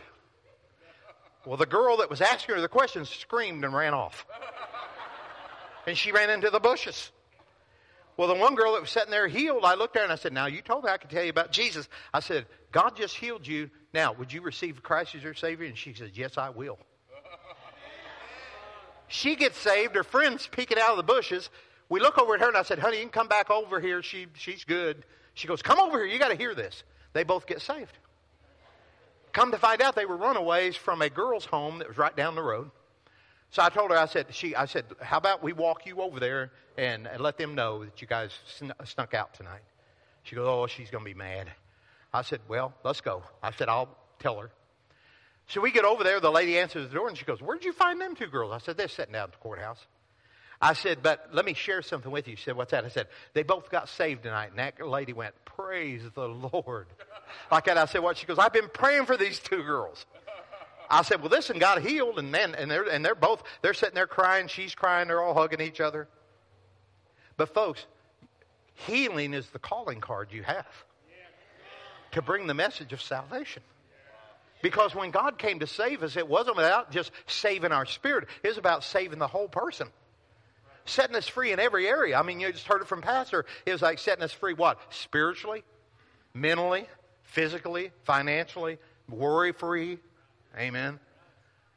Well, 1.47 1.57
the 1.57 1.67
girl 1.67 1.99
that 1.99 2.11
was 2.11 2.21
asking 2.21 2.57
her 2.57 2.61
the 2.61 2.69
questions 2.69 3.09
screamed 3.09 3.65
and 3.65 3.73
ran 3.73 3.95
off. 3.95 4.27
And 5.87 5.97
she 5.97 6.13
ran 6.13 6.31
into 6.31 6.51
the 6.51 6.61
bushes. 6.61 7.11
Well, 8.17 8.29
the 8.29 8.35
one 8.35 8.55
girl 8.55 8.73
that 8.73 8.81
was 8.81 8.91
sitting 8.91 9.11
there 9.11 9.29
healed, 9.29 9.65
I 9.65 9.75
looked 9.75 9.97
at 9.97 10.01
her 10.01 10.05
and 10.05 10.13
I 10.13 10.17
said, 10.17 10.33
Now, 10.33 10.47
you 10.47 10.63
told 10.63 10.85
me 10.85 10.91
I 10.91 10.97
could 10.97 11.11
tell 11.11 11.23
you 11.23 11.31
about 11.31 11.53
Jesus. 11.53 11.89
I 12.15 12.21
said, 12.21 12.47
God 12.73 12.97
just 12.97 13.15
healed 13.15 13.47
you. 13.47 13.71
Now, 13.93 14.13
would 14.15 14.33
you 14.33 14.41
receive 14.41 14.83
Christ 14.83 15.15
as 15.15 15.23
your 15.23 15.35
Savior? 15.35 15.67
And 15.67 15.77
she 15.77 15.93
says, 15.93 16.11
Yes, 16.15 16.39
I 16.39 16.51
will. 16.51 16.79
She 19.09 19.37
gets 19.37 19.57
saved. 19.59 19.95
Her 19.95 20.03
friend's 20.03 20.47
peeking 20.47 20.79
out 20.79 20.91
of 20.91 20.97
the 20.97 21.03
bushes. 21.03 21.51
We 21.89 22.01
look 22.01 22.19
over 22.19 22.35
at 22.35 22.41
her 22.41 22.49
and 22.49 22.57
I 22.57 22.63
said, 22.63 22.79
Honey, 22.79 22.97
you 22.97 23.03
can 23.03 23.13
come 23.13 23.29
back 23.29 23.51
over 23.51 23.81
here. 23.81 24.03
She, 24.03 24.27
she's 24.35 24.65
good. 24.65 25.05
She 25.35 25.47
goes, 25.47 25.63
Come 25.63 25.79
over 25.79 25.99
here. 25.99 26.07
You 26.07 26.19
got 26.19 26.31
to 26.31 26.37
hear 26.37 26.55
this. 26.55 26.83
They 27.13 27.23
both 27.23 27.47
get 27.47 27.63
saved. 27.63 27.97
Come 29.33 29.53
to 29.53 29.59
find 29.59 29.83
out, 29.83 29.95
they 29.95 30.07
were 30.07 30.17
runaways 30.17 30.77
from 30.77 31.03
a 31.03 31.11
girl's 31.11 31.45
home 31.45 31.79
that 31.79 31.89
was 31.89 31.99
right 31.99 32.17
down 32.17 32.35
the 32.35 32.43
road. 32.43 32.71
So 33.51 33.63
I 33.63 33.69
told 33.69 33.91
her, 33.91 33.97
I 33.97 34.07
said, 34.07 34.27
she, 34.31 34.55
I 34.55 34.67
said, 34.67 34.85
how 35.01 35.19
about 35.19 35.43
we 35.43 35.53
walk 35.53 35.87
you 35.87 36.01
over 36.01 36.21
there 36.21 36.51
and, 36.77 37.07
and 37.07 37.21
let 37.21 37.39
them 37.39 37.55
know 37.55 37.85
that 37.85 38.03
you 38.03 38.07
guys 38.07 38.39
sn- 38.47 38.73
snuck 38.85 39.15
out 39.15 39.35
tonight? 39.35 39.63
She 40.25 40.37
goes, 40.37 40.47
oh, 40.49 40.67
she's 40.67 40.91
going 40.91 41.05
to 41.05 41.09
be 41.09 41.15
mad. 41.15 41.51
I 42.13 42.23
said, 42.23 42.41
well, 42.49 42.75
let's 42.85 43.01
go. 43.01 43.23
I 43.43 43.53
said, 43.53 43.69
I'll 43.69 43.97
tell 44.19 44.39
her. 44.41 44.51
So 45.49 45.61
we 45.61 45.71
get 45.71 45.85
over 45.85 46.03
there. 46.03 46.19
The 46.19 46.31
lady 46.31 46.59
answers 46.59 46.89
the 46.89 46.95
door 46.95 47.09
and 47.09 47.17
she 47.17 47.25
goes, 47.25 47.41
where'd 47.41 47.65
you 47.65 47.73
find 47.73 48.01
them 48.01 48.17
two 48.17 48.27
girls? 48.27 48.53
I 48.53 48.59
said, 48.59 48.77
they're 48.77 48.89
sitting 48.89 49.13
down 49.13 49.25
at 49.25 49.33
the 49.33 49.39
courthouse. 49.39 49.87
I 50.61 50.73
said, 50.73 51.03
but 51.03 51.29
let 51.33 51.45
me 51.45 51.55
share 51.55 51.83
something 51.83 52.11
with 52.11 52.27
you. 52.27 52.35
She 52.37 52.45
said, 52.45 52.57
what's 52.57 52.71
that? 52.71 52.85
I 52.85 52.89
said, 52.89 53.07
they 53.35 53.43
both 53.43 53.71
got 53.71 53.89
saved 53.89 54.23
tonight. 54.23 54.51
And 54.51 54.59
that 54.59 54.85
lady 54.85 55.13
went, 55.13 55.35
praise 55.45 56.03
the 56.15 56.27
Lord. 56.27 56.87
Like 57.51 57.67
that, 57.67 57.79
I 57.79 57.85
said, 57.85 58.03
what? 58.03 58.17
She 58.17 58.27
goes, 58.27 58.39
I've 58.39 58.53
been 58.53 58.71
praying 58.73 59.07
for 59.07 59.17
these 59.17 59.39
two 59.39 59.63
girls. 59.63 60.07
I 60.91 61.03
said, 61.03 61.21
well, 61.21 61.31
listen, 61.31 61.59
got 61.59 61.83
healed. 61.83 62.19
And 62.19 62.33
then, 62.33 62.55
and 62.55 62.71
they're, 62.71 62.89
and 62.89 63.05
they're 63.05 63.15
both, 63.15 63.43
they're 63.63 63.75
sitting 63.75 63.95
there 63.95 64.07
crying. 64.07 64.49
She's 64.49 64.75
crying. 64.75 65.09
They're 65.09 65.23
all 65.23 65.35
hugging 65.35 65.61
each 65.61 65.81
other. 65.81 66.09
But 67.37 67.53
folks, 67.53 67.85
healing 68.75 69.35
is 69.35 69.49
the 69.49 69.59
calling 69.59 70.01
card 70.01 70.29
you 70.33 70.43
have 70.43 70.67
to 72.13 72.23
bring 72.23 72.47
the 72.47 72.55
message 72.55 72.93
of 72.93 73.03
salvation. 73.03 73.63
Because 74.63 74.95
when 74.95 75.11
God 75.11 75.39
came 75.39 75.61
to 75.61 75.67
save 75.67 76.03
us, 76.03 76.17
it 76.17 76.27
wasn't 76.27 76.59
about 76.59 76.91
just 76.91 77.13
saving 77.27 77.73
our 77.73 77.85
spirit. 77.85 78.27
It 78.43 78.49
was 78.49 78.59
about 78.59 78.85
saving 78.85 79.19
the 79.19 79.27
whole 79.27 79.49
person 79.49 79.89
setting 80.87 81.17
us 81.17 81.29
free 81.29 81.53
in 81.53 81.61
every 81.61 81.87
area. 81.87 82.19
I 82.19 82.23
mean, 82.23 82.41
you 82.41 82.51
just 82.51 82.67
heard 82.67 82.81
it 82.81 82.89
from 82.89 83.03
Pastor. 83.03 83.45
It 83.67 83.73
was 83.73 83.83
like 83.83 83.99
setting 83.99 84.25
us 84.25 84.33
free 84.33 84.55
what? 84.55 84.79
Spiritually, 84.91 85.65
mentally, 86.33 86.87
physically, 87.23 87.91
financially, 88.05 88.79
worry 89.09 89.53
free. 89.53 89.99
Amen. 90.59 90.99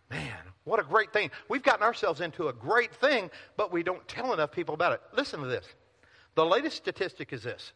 Man, 0.09 0.37
what 0.63 0.79
a 0.79 0.83
great 0.83 1.13
thing. 1.13 1.31
We've 1.49 1.63
gotten 1.63 1.83
ourselves 1.83 2.21
into 2.21 2.47
a 2.47 2.53
great 2.53 2.93
thing, 2.95 3.29
but 3.57 3.71
we 3.71 3.83
don't 3.83 4.07
tell 4.07 4.33
enough 4.33 4.51
people 4.51 4.73
about 4.73 4.93
it. 4.93 5.01
Listen 5.13 5.41
to 5.41 5.47
this. 5.47 5.65
The 6.35 6.45
latest 6.45 6.77
statistic 6.77 7.33
is 7.33 7.43
this 7.43 7.73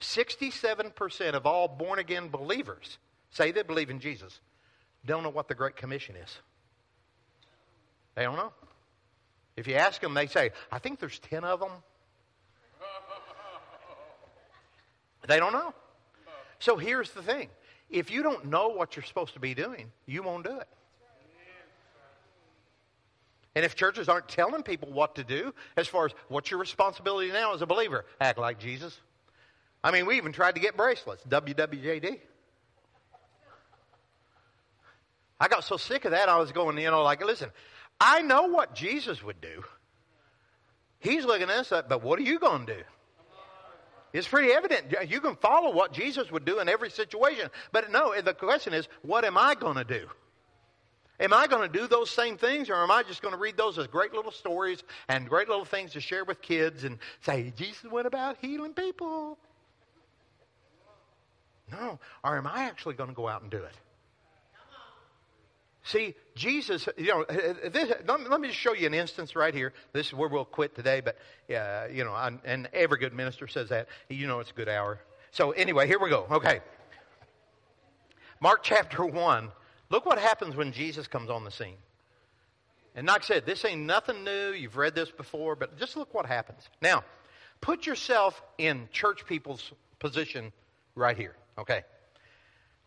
67% 0.00 1.32
of 1.32 1.46
all 1.46 1.68
born 1.68 1.98
again 1.98 2.28
believers 2.28 2.98
say 3.30 3.52
they 3.52 3.62
believe 3.62 3.90
in 3.90 4.00
Jesus 4.00 4.40
don't 5.08 5.22
know 5.22 5.30
what 5.30 5.48
the 5.48 5.54
Great 5.54 5.76
Commission 5.76 6.16
is. 6.16 6.38
They 8.14 8.22
don't 8.22 8.36
know. 8.36 8.52
If 9.56 9.66
you 9.66 9.74
ask 9.74 10.00
them, 10.00 10.14
they 10.14 10.26
say, 10.26 10.50
I 10.70 10.78
think 10.78 11.00
there's 11.00 11.18
10 11.18 11.44
of 11.44 11.60
them. 11.60 11.70
They 15.26 15.38
don't 15.38 15.52
know. 15.52 15.74
So 16.58 16.76
here's 16.76 17.10
the 17.10 17.22
thing 17.22 17.48
if 17.90 18.10
you 18.10 18.22
don't 18.22 18.46
know 18.46 18.68
what 18.68 18.96
you're 18.96 19.04
supposed 19.04 19.34
to 19.34 19.40
be 19.40 19.54
doing, 19.54 19.90
you 20.06 20.22
won't 20.22 20.44
do 20.44 20.56
it. 20.58 20.68
And 23.54 23.64
if 23.64 23.74
churches 23.74 24.08
aren't 24.08 24.28
telling 24.28 24.62
people 24.62 24.92
what 24.92 25.16
to 25.16 25.24
do, 25.24 25.52
as 25.76 25.88
far 25.88 26.06
as 26.06 26.12
what's 26.28 26.50
your 26.50 26.60
responsibility 26.60 27.32
now 27.32 27.54
as 27.54 27.62
a 27.62 27.66
believer, 27.66 28.04
act 28.20 28.38
like 28.38 28.60
Jesus. 28.60 28.96
I 29.82 29.90
mean, 29.90 30.06
we 30.06 30.16
even 30.16 30.32
tried 30.32 30.54
to 30.54 30.60
get 30.60 30.76
bracelets, 30.76 31.24
WWJD. 31.24 32.20
I 35.40 35.48
got 35.48 35.64
so 35.64 35.76
sick 35.76 36.04
of 36.04 36.12
that, 36.12 36.28
I 36.28 36.38
was 36.38 36.52
going, 36.52 36.78
you 36.78 36.90
know, 36.90 37.02
like, 37.02 37.24
listen, 37.24 37.50
I 38.00 38.22
know 38.22 38.44
what 38.44 38.74
Jesus 38.74 39.22
would 39.22 39.40
do. 39.40 39.64
He's 41.00 41.24
looking 41.24 41.48
at 41.48 41.72
us, 41.72 41.82
but 41.88 42.02
what 42.02 42.18
are 42.18 42.22
you 42.22 42.38
going 42.38 42.66
to 42.66 42.74
do? 42.74 42.82
It's 44.12 44.26
pretty 44.26 44.52
evident. 44.52 44.94
You 45.08 45.20
can 45.20 45.36
follow 45.36 45.72
what 45.72 45.92
Jesus 45.92 46.30
would 46.30 46.44
do 46.44 46.60
in 46.60 46.68
every 46.68 46.90
situation. 46.90 47.50
But 47.72 47.90
no, 47.90 48.18
the 48.20 48.34
question 48.34 48.72
is, 48.72 48.88
what 49.02 49.24
am 49.24 49.36
I 49.36 49.54
going 49.54 49.76
to 49.76 49.84
do? 49.84 50.08
Am 51.20 51.32
I 51.32 51.46
going 51.48 51.70
to 51.70 51.78
do 51.78 51.88
those 51.88 52.10
same 52.10 52.36
things, 52.36 52.70
or 52.70 52.76
am 52.76 52.90
I 52.92 53.02
just 53.02 53.22
going 53.22 53.34
to 53.34 53.40
read 53.40 53.56
those 53.56 53.76
as 53.76 53.88
great 53.88 54.12
little 54.12 54.30
stories 54.30 54.84
and 55.08 55.28
great 55.28 55.48
little 55.48 55.64
things 55.64 55.92
to 55.92 56.00
share 56.00 56.24
with 56.24 56.40
kids 56.40 56.84
and 56.84 56.98
say, 57.22 57.52
Jesus 57.56 57.84
went 57.90 58.06
about 58.06 58.36
healing 58.40 58.72
people? 58.72 59.36
No. 61.70 61.98
Or 62.22 62.38
am 62.38 62.46
I 62.46 62.62
actually 62.64 62.94
going 62.94 63.10
to 63.10 63.16
go 63.16 63.28
out 63.28 63.42
and 63.42 63.50
do 63.50 63.58
it? 63.58 63.74
See, 65.88 66.14
Jesus, 66.34 66.86
you 66.98 67.06
know, 67.06 67.24
this, 67.24 67.90
let 68.06 68.40
me 68.40 68.48
just 68.48 68.60
show 68.60 68.74
you 68.74 68.86
an 68.86 68.92
instance 68.92 69.34
right 69.34 69.54
here. 69.54 69.72
This 69.94 70.08
is 70.08 70.12
where 70.12 70.28
we'll 70.28 70.44
quit 70.44 70.74
today, 70.74 71.00
but, 71.00 71.16
uh, 71.54 71.86
you 71.90 72.04
know, 72.04 72.12
I'm, 72.12 72.42
and 72.44 72.68
every 72.74 72.98
good 72.98 73.14
minister 73.14 73.48
says 73.48 73.70
that. 73.70 73.88
You 74.10 74.26
know 74.26 74.38
it's 74.40 74.50
a 74.50 74.54
good 74.54 74.68
hour. 74.68 75.00
So, 75.30 75.52
anyway, 75.52 75.86
here 75.86 75.98
we 75.98 76.10
go. 76.10 76.26
Okay. 76.30 76.60
Mark 78.38 78.62
chapter 78.62 79.02
1. 79.06 79.50
Look 79.88 80.04
what 80.04 80.18
happens 80.18 80.54
when 80.56 80.72
Jesus 80.72 81.06
comes 81.06 81.30
on 81.30 81.44
the 81.44 81.50
scene. 81.50 81.78
And 82.94 83.06
like 83.06 83.22
I 83.22 83.24
said, 83.24 83.46
this 83.46 83.64
ain't 83.64 83.80
nothing 83.80 84.24
new. 84.24 84.52
You've 84.52 84.76
read 84.76 84.94
this 84.94 85.10
before, 85.10 85.56
but 85.56 85.78
just 85.78 85.96
look 85.96 86.12
what 86.12 86.26
happens. 86.26 86.68
Now, 86.82 87.02
put 87.62 87.86
yourself 87.86 88.42
in 88.58 88.90
church 88.92 89.24
people's 89.24 89.72
position 90.00 90.52
right 90.94 91.16
here. 91.16 91.34
Okay. 91.56 91.82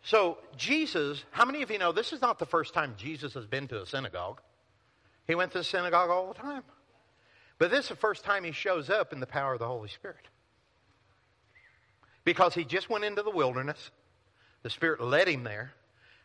So, 0.02 0.38
Jesus, 0.56 1.24
how 1.30 1.44
many 1.44 1.62
of 1.62 1.70
you 1.70 1.78
know 1.78 1.92
this 1.92 2.12
is 2.12 2.20
not 2.20 2.38
the 2.38 2.46
first 2.46 2.74
time 2.74 2.94
Jesus 2.98 3.34
has 3.34 3.46
been 3.46 3.68
to 3.68 3.82
a 3.82 3.86
synagogue? 3.86 4.40
He 5.28 5.36
went 5.36 5.52
to 5.52 5.58
the 5.58 5.64
synagogue 5.64 6.10
all 6.10 6.28
the 6.28 6.38
time. 6.38 6.62
But 7.58 7.70
this 7.70 7.84
is 7.84 7.90
the 7.90 7.96
first 7.96 8.24
time 8.24 8.42
he 8.42 8.50
shows 8.50 8.90
up 8.90 9.12
in 9.12 9.20
the 9.20 9.26
power 9.26 9.52
of 9.52 9.60
the 9.60 9.68
Holy 9.68 9.88
Spirit. 9.88 10.26
Because 12.24 12.54
he 12.54 12.64
just 12.64 12.90
went 12.90 13.04
into 13.04 13.22
the 13.22 13.30
wilderness, 13.30 13.90
the 14.64 14.70
Spirit 14.70 15.00
led 15.00 15.28
him 15.28 15.44
there. 15.44 15.72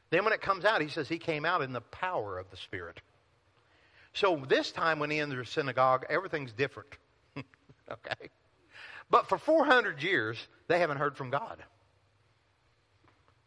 Then, 0.09 0.23
when 0.23 0.33
it 0.33 0.41
comes 0.41 0.65
out, 0.65 0.81
he 0.81 0.87
says 0.87 1.07
he 1.07 1.19
came 1.19 1.45
out 1.45 1.61
in 1.61 1.73
the 1.73 1.81
power 1.81 2.39
of 2.39 2.49
the 2.49 2.57
Spirit. 2.57 2.99
So, 4.13 4.41
this 4.47 4.71
time 4.71 4.97
when 4.97 5.11
he 5.11 5.19
enters 5.19 5.49
a 5.49 5.51
synagogue, 5.51 6.05
everything's 6.09 6.53
different. 6.53 6.89
okay? 7.37 8.29
But 9.11 9.27
for 9.29 9.37
400 9.37 10.01
years, 10.01 10.37
they 10.67 10.79
haven't 10.79 10.97
heard 10.97 11.15
from 11.15 11.29
God. 11.29 11.61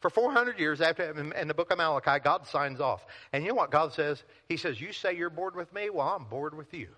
For 0.01 0.09
400 0.09 0.59
years 0.59 0.81
after, 0.81 1.11
in 1.33 1.49
the 1.49 1.55
book 1.55 1.71
of 1.71 1.79
Malachi, 1.79 2.23
God 2.25 2.47
signs 2.47 2.81
off. 2.81 3.05
And 3.33 3.45
you 3.45 3.51
know 3.51 3.57
what 3.57 3.71
God 3.71 3.93
says? 3.93 4.23
He 4.49 4.57
says, 4.57 4.81
You 4.81 4.93
say 4.93 5.15
you're 5.15 5.31
bored 5.31 5.55
with 5.55 5.73
me? 5.75 5.91
Well, 5.91 6.09
I'm 6.09 6.25
bored 6.25 6.57
with 6.57 6.73
you. 6.73 6.89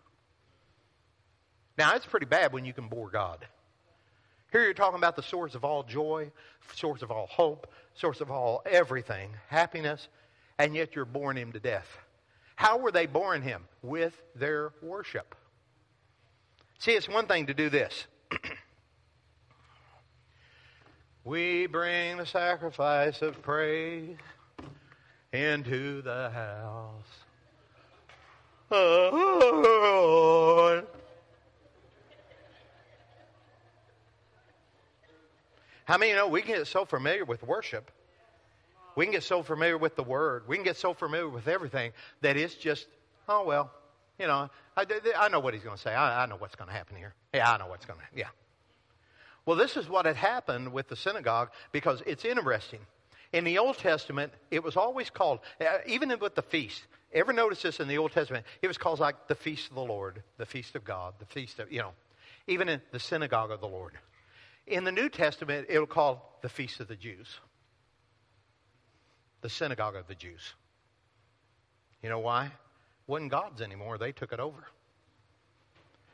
Now, 1.76 1.94
it's 1.94 2.06
pretty 2.06 2.26
bad 2.26 2.52
when 2.52 2.64
you 2.64 2.72
can 2.72 2.88
bore 2.88 3.10
God. 3.10 3.44
Here 4.52 4.62
you're 4.62 4.74
talking 4.74 4.98
about 4.98 5.16
the 5.16 5.22
source 5.22 5.54
of 5.54 5.64
all 5.64 5.82
joy, 5.82 6.30
source 6.74 7.02
of 7.02 7.10
all 7.10 7.26
hope, 7.26 7.72
source 7.94 8.20
of 8.20 8.30
all 8.30 8.62
everything, 8.66 9.30
happiness, 9.48 10.08
and 10.58 10.76
yet 10.76 10.94
you're 10.94 11.06
boring 11.06 11.38
him 11.38 11.52
to 11.52 11.60
death. 11.60 11.88
How 12.54 12.78
were 12.78 12.92
they 12.92 13.06
boring 13.06 13.42
him? 13.42 13.64
With 13.82 14.20
their 14.36 14.72
worship. 14.82 15.34
See, 16.78 16.92
it's 16.92 17.08
one 17.08 17.26
thing 17.26 17.46
to 17.46 17.54
do 17.54 17.70
this. 17.70 18.06
We 21.24 21.66
bring 21.66 22.16
the 22.16 22.26
sacrifice 22.26 23.22
of 23.22 23.40
praise 23.42 24.16
into 25.32 26.02
the 26.02 26.30
house. 26.30 27.04
How 35.84 35.98
many 35.98 36.10
you 36.10 36.16
know 36.16 36.26
we 36.28 36.42
can 36.42 36.56
get 36.56 36.66
so 36.66 36.84
familiar 36.84 37.24
with 37.24 37.42
worship? 37.42 37.90
We 38.96 39.04
can 39.04 39.12
get 39.12 39.22
so 39.22 39.42
familiar 39.42 39.78
with 39.78 39.94
the 39.96 40.02
word. 40.02 40.48
We 40.48 40.56
can 40.56 40.64
get 40.64 40.76
so 40.76 40.92
familiar 40.92 41.28
with 41.28 41.48
everything 41.48 41.92
that 42.22 42.36
it's 42.36 42.54
just, 42.54 42.86
oh, 43.28 43.44
well, 43.44 43.70
You 44.18 44.26
know, 44.26 44.50
I, 44.76 44.86
I 45.16 45.28
know 45.28 45.40
what 45.40 45.54
he's 45.54 45.62
going 45.62 45.76
to 45.76 45.82
say. 45.82 45.92
I, 45.92 46.22
I 46.22 46.26
know 46.26 46.36
what's 46.36 46.54
going 46.54 46.68
to 46.68 46.74
happen 46.74 46.96
here. 46.96 47.14
Yeah, 47.34 47.50
I 47.50 47.58
know 47.58 47.66
what's 47.66 47.86
going 47.86 47.98
to, 47.98 48.04
yeah. 48.18 48.28
Well, 49.44 49.56
this 49.56 49.76
is 49.76 49.88
what 49.88 50.06
had 50.06 50.16
happened 50.16 50.72
with 50.72 50.88
the 50.88 50.96
synagogue 50.96 51.50
because 51.72 52.02
it's 52.06 52.24
interesting. 52.24 52.80
In 53.32 53.44
the 53.44 53.58
Old 53.58 53.78
Testament, 53.78 54.32
it 54.50 54.62
was 54.62 54.76
always 54.76 55.10
called, 55.10 55.40
uh, 55.60 55.78
even 55.86 56.16
with 56.20 56.34
the 56.34 56.42
feast, 56.42 56.82
ever 57.12 57.32
notice 57.32 57.62
this 57.62 57.80
in 57.80 57.88
the 57.88 57.98
Old 57.98 58.12
Testament? 58.12 58.46
It 58.60 58.68
was 58.68 58.78
called 58.78 59.00
like 59.00 59.28
the 59.28 59.34
feast 59.34 59.70
of 59.70 59.74
the 59.74 59.82
Lord, 59.82 60.22
the 60.38 60.46
feast 60.46 60.76
of 60.76 60.84
God, 60.84 61.14
the 61.18 61.26
feast 61.26 61.58
of, 61.58 61.72
you 61.72 61.80
know, 61.80 61.92
even 62.46 62.68
in 62.68 62.80
the 62.92 63.00
synagogue 63.00 63.50
of 63.50 63.60
the 63.60 63.68
Lord. 63.68 63.92
In 64.66 64.84
the 64.84 64.92
New 64.92 65.08
Testament, 65.08 65.66
it 65.68 65.78
will 65.78 65.86
call 65.86 66.38
the 66.42 66.48
feast 66.48 66.80
of 66.80 66.88
the 66.88 66.96
Jews, 66.96 67.40
the 69.40 69.48
synagogue 69.48 69.96
of 69.96 70.06
the 70.06 70.14
Jews. 70.14 70.54
You 72.02 72.10
know 72.10 72.20
why? 72.20 72.52
Wasn't 73.06 73.30
God's 73.30 73.62
anymore. 73.62 73.98
They 73.98 74.12
took 74.12 74.32
it 74.32 74.40
over. 74.40 74.66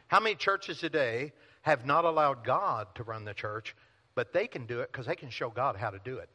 How 0.06 0.20
many 0.20 0.34
churches 0.34 0.78
today 0.78 1.32
have 1.68 1.84
not 1.84 2.06
allowed 2.06 2.44
God 2.44 2.86
to 2.94 3.04
run 3.04 3.26
the 3.26 3.34
church, 3.34 3.76
but 4.14 4.32
they 4.32 4.46
can 4.46 4.64
do 4.64 4.80
it 4.80 4.90
because 4.90 5.04
they 5.04 5.14
can 5.14 5.28
show 5.28 5.50
God 5.50 5.76
how 5.76 5.90
to 5.90 5.98
do 6.02 6.16
it? 6.16 6.30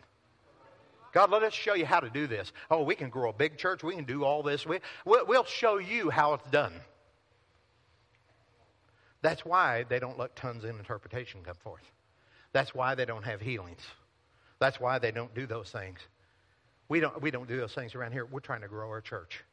God, 1.11 1.31
let 1.31 1.41
us 1.41 1.53
show 1.53 1.73
you 1.73 1.88
how 1.88 1.99
to 1.99 2.09
do 2.09 2.27
this. 2.27 2.51
Oh, 2.69 2.84
we 2.84 2.93
can 2.93 3.09
grow 3.09 3.31
a 3.31 3.34
big 3.34 3.57
church. 3.57 3.84
We 3.84 3.95
can 3.95 4.05
do 4.05 4.23
all 4.23 4.43
this. 4.43 4.63
We, 4.65 4.79
we'll 5.05 5.43
show 5.43 5.79
you 5.79 6.11
how 6.11 6.36
it's 6.36 6.49
done. 6.51 6.73
That's 9.23 9.43
why 9.43 9.86
they 9.89 9.99
don't 9.99 10.19
let 10.19 10.36
tongues 10.36 10.65
and 10.65 10.77
interpretation 10.77 11.41
come 11.43 11.55
forth. 11.63 11.81
That's 12.51 12.75
why 12.75 12.93
they 12.93 13.05
don't 13.05 13.25
have 13.25 13.41
healings. 13.41 13.81
That's 14.59 14.79
why 14.79 14.99
they 14.99 15.11
don't 15.11 15.34
do 15.34 15.47
those 15.47 15.69
things. 15.71 15.99
We 16.89 16.99
don't, 16.99 17.19
we 17.23 17.31
don't 17.31 17.47
do 17.47 17.57
those 17.57 17.73
things 17.73 17.95
around 17.95 18.11
here. 18.11 18.25
We're 18.25 18.39
trying 18.39 18.61
to 18.61 18.67
grow 18.67 18.88
our 18.89 19.01
church. 19.01 19.43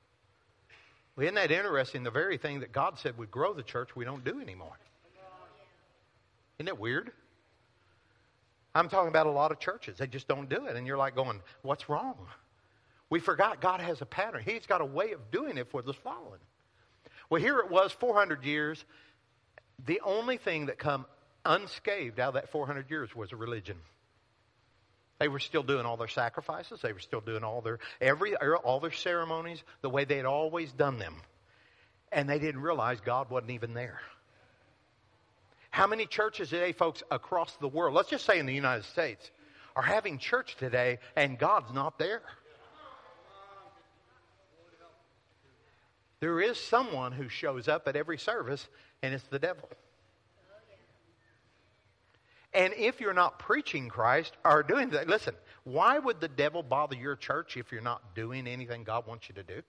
Well, 1.17 1.25
isn't 1.25 1.37
that 1.37 1.51
interesting? 1.51 2.03
The 2.03 2.11
very 2.11 2.37
thing 2.37 2.61
that 2.61 2.73
God 2.73 2.99
said 2.99 3.17
would 3.17 3.31
grow 3.31 3.55
the 3.55 3.63
church, 3.63 3.97
we 3.97 4.05
don't 4.05 4.25
do 4.25 4.41
anymore. 4.41 4.77
Isn't 6.61 6.69
it 6.69 6.79
weird? 6.79 7.11
I'm 8.75 8.91
talking 8.91 9.09
about 9.09 9.27
a 9.27 9.31
lot 9.31 9.51
of 9.51 9.61
churches. 9.61 9.97
They 9.97 10.07
just 10.07 10.29
don't 10.29 10.47
do 10.47 10.67
it. 10.67 10.77
And 10.77 10.87
you're 10.87 10.99
like 10.99 11.15
going, 11.15 11.41
what's 11.63 11.89
wrong? 11.89 12.19
We 13.09 13.19
forgot 13.19 13.63
God 13.63 13.81
has 13.81 14.03
a 14.03 14.07
pattern. 14.07 14.43
He's 14.45 14.67
got 14.67 14.83
a 14.83 14.85
way 14.85 15.13
of 15.13 15.31
doing 15.31 15.57
it 15.57 15.71
for 15.71 15.81
the 15.81 15.95
following. 15.95 16.39
Well, 17.31 17.41
here 17.41 17.61
it 17.61 17.71
was 17.71 17.93
400 17.93 18.45
years. 18.45 18.85
The 19.87 20.03
only 20.05 20.37
thing 20.37 20.67
that 20.67 20.79
come 20.79 21.07
unscathed 21.47 22.21
out 22.21 22.29
of 22.29 22.35
that 22.35 22.53
400 22.53 22.91
years 22.91 23.17
was 23.17 23.33
religion. 23.33 23.79
They 25.19 25.29
were 25.29 25.39
still 25.39 25.63
doing 25.63 25.87
all 25.87 25.97
their 25.97 26.09
sacrifices. 26.09 26.83
They 26.83 26.93
were 26.93 26.99
still 26.99 27.23
doing 27.23 27.43
all 27.43 27.63
their 27.63 27.79
every 28.03 28.37
all 28.37 28.81
their 28.81 28.93
ceremonies 28.93 29.63
the 29.81 29.89
way 29.89 30.05
they 30.05 30.19
had 30.19 30.27
always 30.27 30.71
done 30.73 30.99
them. 30.99 31.15
And 32.13 32.29
they 32.29 32.39
didn't 32.39 32.61
realize 32.61 33.01
God 33.01 33.31
wasn't 33.31 33.53
even 33.53 33.73
there. 33.73 34.01
How 35.81 35.87
many 35.87 36.05
churches 36.05 36.51
today, 36.51 36.73
folks, 36.73 37.03
across 37.11 37.57
the 37.57 37.67
world, 37.67 37.95
let's 37.95 38.11
just 38.11 38.27
say 38.27 38.39
in 38.39 38.45
the 38.45 38.53
United 38.53 38.85
States, 38.85 39.31
are 39.75 39.83
having 39.83 40.19
church 40.19 40.57
today 40.57 40.99
and 41.17 41.39
God's 41.39 41.73
not 41.73 41.99
there? 41.99 42.21
There 46.21 46.39
is 46.39 46.59
someone 46.59 47.13
who 47.13 47.31
shows 47.31 47.67
up 47.67 47.89
at 47.89 47.97
every 47.97 48.19
service, 48.19 48.69
and 49.03 49.15
it's 49.15 49.25
the 49.29 49.39
devil. 49.39 49.71
And 52.53 52.75
if 52.75 53.01
you're 53.01 53.15
not 53.15 53.39
preaching 53.39 53.89
Christ 53.89 54.37
or 54.45 54.63
doing 54.63 54.91
that, 54.91 55.09
listen, 55.09 55.35
why 55.65 55.99
would 55.99 56.21
the 56.21 56.29
devil 56.29 56.63
bother 56.63 56.95
your 56.97 57.17
church 57.17 57.57
if 57.57 57.73
you're 57.73 57.81
not 57.81 58.15
doing 58.15 58.47
anything 58.47 58.85
God 58.85 59.07
wants 59.07 59.31
you 59.31 59.35
to 59.37 59.43
do? 59.43 59.63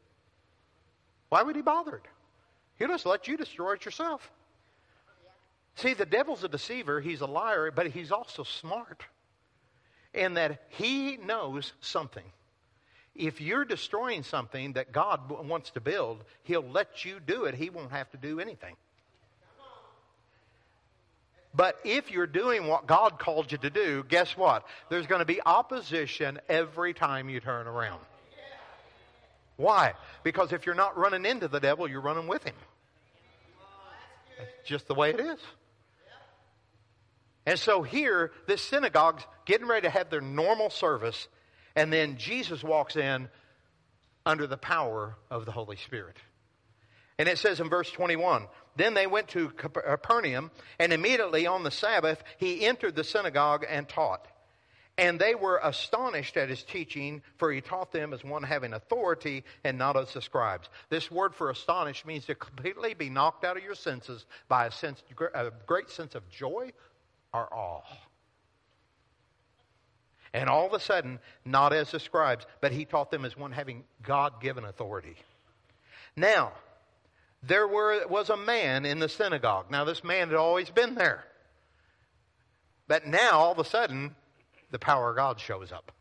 Why 1.29 1.41
would 1.41 1.55
he 1.55 1.61
bother 1.61 1.95
it? 1.95 2.05
He'll 2.79 2.89
just 2.89 3.05
let 3.05 3.29
you 3.29 3.37
destroy 3.37 3.75
it 3.75 3.85
yourself. 3.85 4.29
See, 5.81 5.95
the 5.95 6.05
devil's 6.05 6.43
a 6.43 6.47
deceiver, 6.47 7.01
he's 7.01 7.21
a 7.21 7.25
liar, 7.25 7.71
but 7.71 7.87
he's 7.87 8.11
also 8.11 8.43
smart 8.43 9.03
in 10.13 10.35
that 10.35 10.61
he 10.69 11.17
knows 11.17 11.73
something. 11.81 12.23
If 13.15 13.41
you're 13.41 13.65
destroying 13.65 14.21
something 14.21 14.73
that 14.73 14.91
God 14.91 15.29
wants 15.29 15.71
to 15.71 15.81
build, 15.81 16.23
he'll 16.43 16.61
let 16.61 17.03
you 17.03 17.19
do 17.19 17.45
it. 17.45 17.55
He 17.55 17.71
won't 17.71 17.91
have 17.91 18.11
to 18.11 18.17
do 18.17 18.39
anything. 18.39 18.75
But 21.53 21.79
if 21.83 22.11
you're 22.11 22.27
doing 22.27 22.67
what 22.67 22.85
God 22.85 23.17
called 23.17 23.51
you 23.51 23.57
to 23.57 23.69
do, 23.71 24.05
guess 24.07 24.37
what? 24.37 24.65
There's 24.89 25.07
going 25.07 25.19
to 25.19 25.25
be 25.25 25.41
opposition 25.45 26.39
every 26.47 26.93
time 26.93 27.27
you 27.27 27.39
turn 27.39 27.65
around. 27.67 27.99
Why? 29.57 29.93
Because 30.23 30.53
if 30.53 30.65
you're 30.65 30.75
not 30.75 30.95
running 30.95 31.25
into 31.25 31.47
the 31.47 31.59
devil, 31.59 31.87
you're 31.87 32.01
running 32.01 32.27
with 32.27 32.43
him. 32.43 32.55
It's 34.39 34.69
just 34.69 34.87
the 34.87 34.95
way 34.95 35.09
it 35.09 35.19
is. 35.19 35.39
And 37.45 37.57
so 37.57 37.81
here, 37.81 38.31
this 38.47 38.61
synagogue's 38.61 39.25
getting 39.45 39.67
ready 39.67 39.87
to 39.87 39.89
have 39.89 40.09
their 40.09 40.21
normal 40.21 40.69
service, 40.69 41.27
and 41.75 41.91
then 41.91 42.17
Jesus 42.17 42.63
walks 42.63 42.95
in 42.95 43.29
under 44.25 44.45
the 44.45 44.57
power 44.57 45.15
of 45.29 45.45
the 45.45 45.51
Holy 45.51 45.77
Spirit. 45.77 46.17
And 47.17 47.27
it 47.27 47.37
says 47.37 47.59
in 47.59 47.69
verse 47.69 47.91
21 47.91 48.47
Then 48.75 48.93
they 48.93 49.07
went 49.07 49.29
to 49.29 49.49
Capernaum, 49.49 50.51
and 50.79 50.93
immediately 50.93 51.47
on 51.47 51.63
the 51.63 51.71
Sabbath 51.71 52.23
he 52.37 52.65
entered 52.65 52.95
the 52.95 53.03
synagogue 53.03 53.65
and 53.67 53.89
taught. 53.89 54.27
And 54.97 55.19
they 55.19 55.33
were 55.33 55.59
astonished 55.63 56.37
at 56.37 56.49
his 56.49 56.63
teaching, 56.63 57.23
for 57.37 57.51
he 57.51 57.61
taught 57.61 57.91
them 57.91 58.13
as 58.13 58.23
one 58.23 58.43
having 58.43 58.73
authority 58.73 59.45
and 59.63 59.77
not 59.77 59.97
as 59.97 60.13
the 60.13 60.21
scribes. 60.21 60.69
This 60.89 61.09
word 61.09 61.33
for 61.33 61.49
astonished 61.49 62.05
means 62.05 62.25
to 62.25 62.35
completely 62.35 62.93
be 62.93 63.09
knocked 63.09 63.43
out 63.43 63.57
of 63.57 63.63
your 63.63 63.73
senses 63.73 64.25
by 64.47 64.67
a, 64.67 64.71
sense, 64.71 65.01
a 65.33 65.51
great 65.65 65.89
sense 65.89 66.13
of 66.13 66.29
joy 66.29 66.71
or 67.33 67.51
all. 67.53 67.83
And 70.33 70.49
all 70.49 70.65
of 70.65 70.73
a 70.73 70.79
sudden, 70.79 71.19
not 71.43 71.73
as 71.73 71.91
the 71.91 71.99
scribes, 71.99 72.45
but 72.61 72.71
he 72.71 72.85
taught 72.85 73.11
them 73.11 73.25
as 73.25 73.35
one 73.35 73.51
having 73.51 73.83
God 74.01 74.41
given 74.41 74.63
authority. 74.63 75.15
Now, 76.15 76.53
there 77.43 77.67
were, 77.67 78.07
was 78.07 78.29
a 78.29 78.37
man 78.37 78.85
in 78.85 78.99
the 78.99 79.09
synagogue. 79.09 79.69
Now, 79.69 79.83
this 79.83 80.03
man 80.03 80.29
had 80.29 80.37
always 80.37 80.69
been 80.69 80.95
there. 80.95 81.25
But 82.87 83.07
now, 83.07 83.39
all 83.39 83.51
of 83.51 83.59
a 83.59 83.65
sudden, 83.65 84.15
the 84.71 84.79
power 84.79 85.09
of 85.09 85.15
God 85.15 85.39
shows 85.39 85.71
up. 85.71 85.91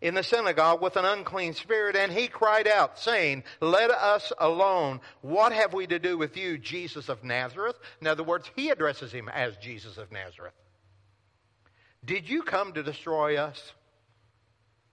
In 0.00 0.14
the 0.14 0.22
synagogue 0.22 0.80
with 0.80 0.96
an 0.96 1.04
unclean 1.04 1.54
spirit, 1.54 1.96
and 1.96 2.12
he 2.12 2.28
cried 2.28 2.68
out, 2.68 2.98
saying, 3.00 3.42
Let 3.60 3.90
us 3.90 4.32
alone. 4.38 5.00
What 5.22 5.52
have 5.52 5.74
we 5.74 5.88
to 5.88 5.98
do 5.98 6.16
with 6.16 6.36
you, 6.36 6.56
Jesus 6.56 7.08
of 7.08 7.24
Nazareth? 7.24 7.76
In 8.00 8.06
other 8.06 8.22
words, 8.22 8.48
he 8.54 8.70
addresses 8.70 9.10
him 9.10 9.28
as 9.28 9.56
Jesus 9.56 9.98
of 9.98 10.12
Nazareth. 10.12 10.54
Did 12.04 12.28
you 12.28 12.42
come 12.42 12.72
to 12.74 12.82
destroy 12.84 13.38
us? 13.38 13.72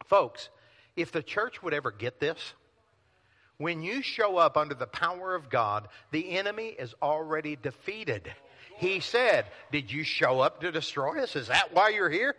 Folks, 0.07 0.49
if 0.95 1.11
the 1.11 1.21
church 1.21 1.61
would 1.61 1.73
ever 1.73 1.91
get 1.91 2.19
this, 2.19 2.53
when 3.57 3.83
you 3.83 4.01
show 4.01 4.37
up 4.37 4.57
under 4.57 4.75
the 4.75 4.87
power 4.87 5.35
of 5.35 5.49
God, 5.49 5.87
the 6.11 6.31
enemy 6.31 6.67
is 6.67 6.93
already 7.01 7.55
defeated. 7.55 8.33
He 8.77 8.99
said, 8.99 9.45
Did 9.71 9.91
you 9.91 10.03
show 10.03 10.39
up 10.39 10.61
to 10.61 10.71
destroy 10.71 11.21
us? 11.21 11.35
Is 11.35 11.47
that 11.47 11.73
why 11.73 11.89
you're 11.89 12.09
here? 12.09 12.35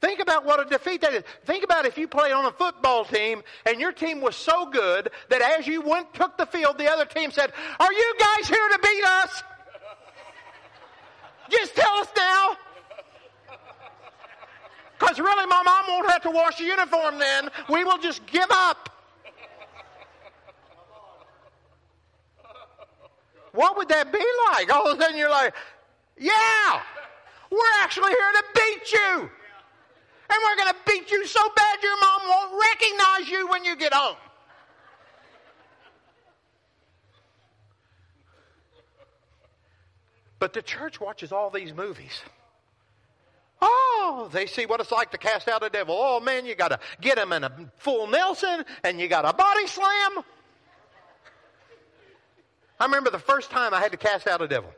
Think 0.00 0.20
about 0.20 0.44
what 0.44 0.64
a 0.64 0.68
defeat 0.68 1.00
that 1.00 1.12
is. 1.12 1.24
Think 1.44 1.64
about 1.64 1.84
if 1.84 1.98
you 1.98 2.06
played 2.06 2.32
on 2.32 2.44
a 2.44 2.52
football 2.52 3.04
team 3.04 3.42
and 3.66 3.80
your 3.80 3.90
team 3.90 4.20
was 4.20 4.36
so 4.36 4.66
good 4.70 5.10
that 5.28 5.42
as 5.58 5.66
you 5.66 5.80
went 5.80 6.14
took 6.14 6.38
the 6.38 6.46
field, 6.46 6.78
the 6.78 6.88
other 6.88 7.04
team 7.04 7.32
said, 7.32 7.52
Are 7.80 7.92
you 7.92 8.14
guys 8.18 8.48
here 8.48 8.68
to 8.68 8.78
beat 8.80 9.04
us? 9.04 9.42
Just 11.50 11.74
tell 11.74 11.94
us 11.94 12.08
now. 12.16 12.56
Because 14.98 15.18
really, 15.18 15.46
my 15.46 15.62
mom 15.64 15.84
won't 15.88 16.10
have 16.10 16.22
to 16.22 16.30
wash 16.30 16.58
the 16.58 16.64
uniform 16.64 17.18
then. 17.18 17.48
We 17.68 17.84
will 17.84 17.98
just 17.98 18.24
give 18.26 18.50
up. 18.50 18.88
What 23.52 23.76
would 23.76 23.88
that 23.88 24.12
be 24.12 24.24
like? 24.52 24.72
All 24.72 24.88
of 24.90 24.98
a 24.98 25.02
sudden 25.02 25.16
you're 25.16 25.30
like, 25.30 25.54
yeah, 26.18 26.82
we're 27.50 27.82
actually 27.82 28.10
here 28.10 28.32
to 28.34 28.44
beat 28.54 28.92
you. 28.92 29.30
And 30.30 30.38
we're 30.44 30.56
going 30.56 30.74
to 30.74 30.78
beat 30.86 31.10
you 31.10 31.26
so 31.26 31.40
bad 31.56 31.82
your 31.82 31.98
mom 32.00 32.20
won't 32.28 32.62
recognize 32.62 33.28
you 33.30 33.48
when 33.48 33.64
you 33.64 33.76
get 33.76 33.94
home. 33.94 34.16
But 40.38 40.52
the 40.52 40.62
church 40.62 41.00
watches 41.00 41.32
all 41.32 41.50
these 41.50 41.74
movies. 41.74 42.20
Oh, 43.60 44.28
they 44.32 44.46
see 44.46 44.66
what 44.66 44.80
it's 44.80 44.92
like 44.92 45.10
to 45.10 45.18
cast 45.18 45.48
out 45.48 45.64
a 45.64 45.70
devil. 45.70 45.96
Oh, 45.98 46.20
man, 46.20 46.46
you 46.46 46.54
got 46.54 46.68
to 46.68 46.78
get 47.00 47.18
him 47.18 47.32
in 47.32 47.42
a 47.42 47.52
full 47.76 48.06
Nelson 48.06 48.64
and 48.84 49.00
you 49.00 49.08
got 49.08 49.24
a 49.24 49.32
body 49.32 49.66
slam. 49.66 50.24
I 52.78 52.84
remember 52.84 53.10
the 53.10 53.18
first 53.18 53.50
time 53.50 53.74
I 53.74 53.80
had 53.80 53.90
to 53.90 53.98
cast 53.98 54.28
out 54.28 54.40
a 54.40 54.46
devil. 54.46 54.70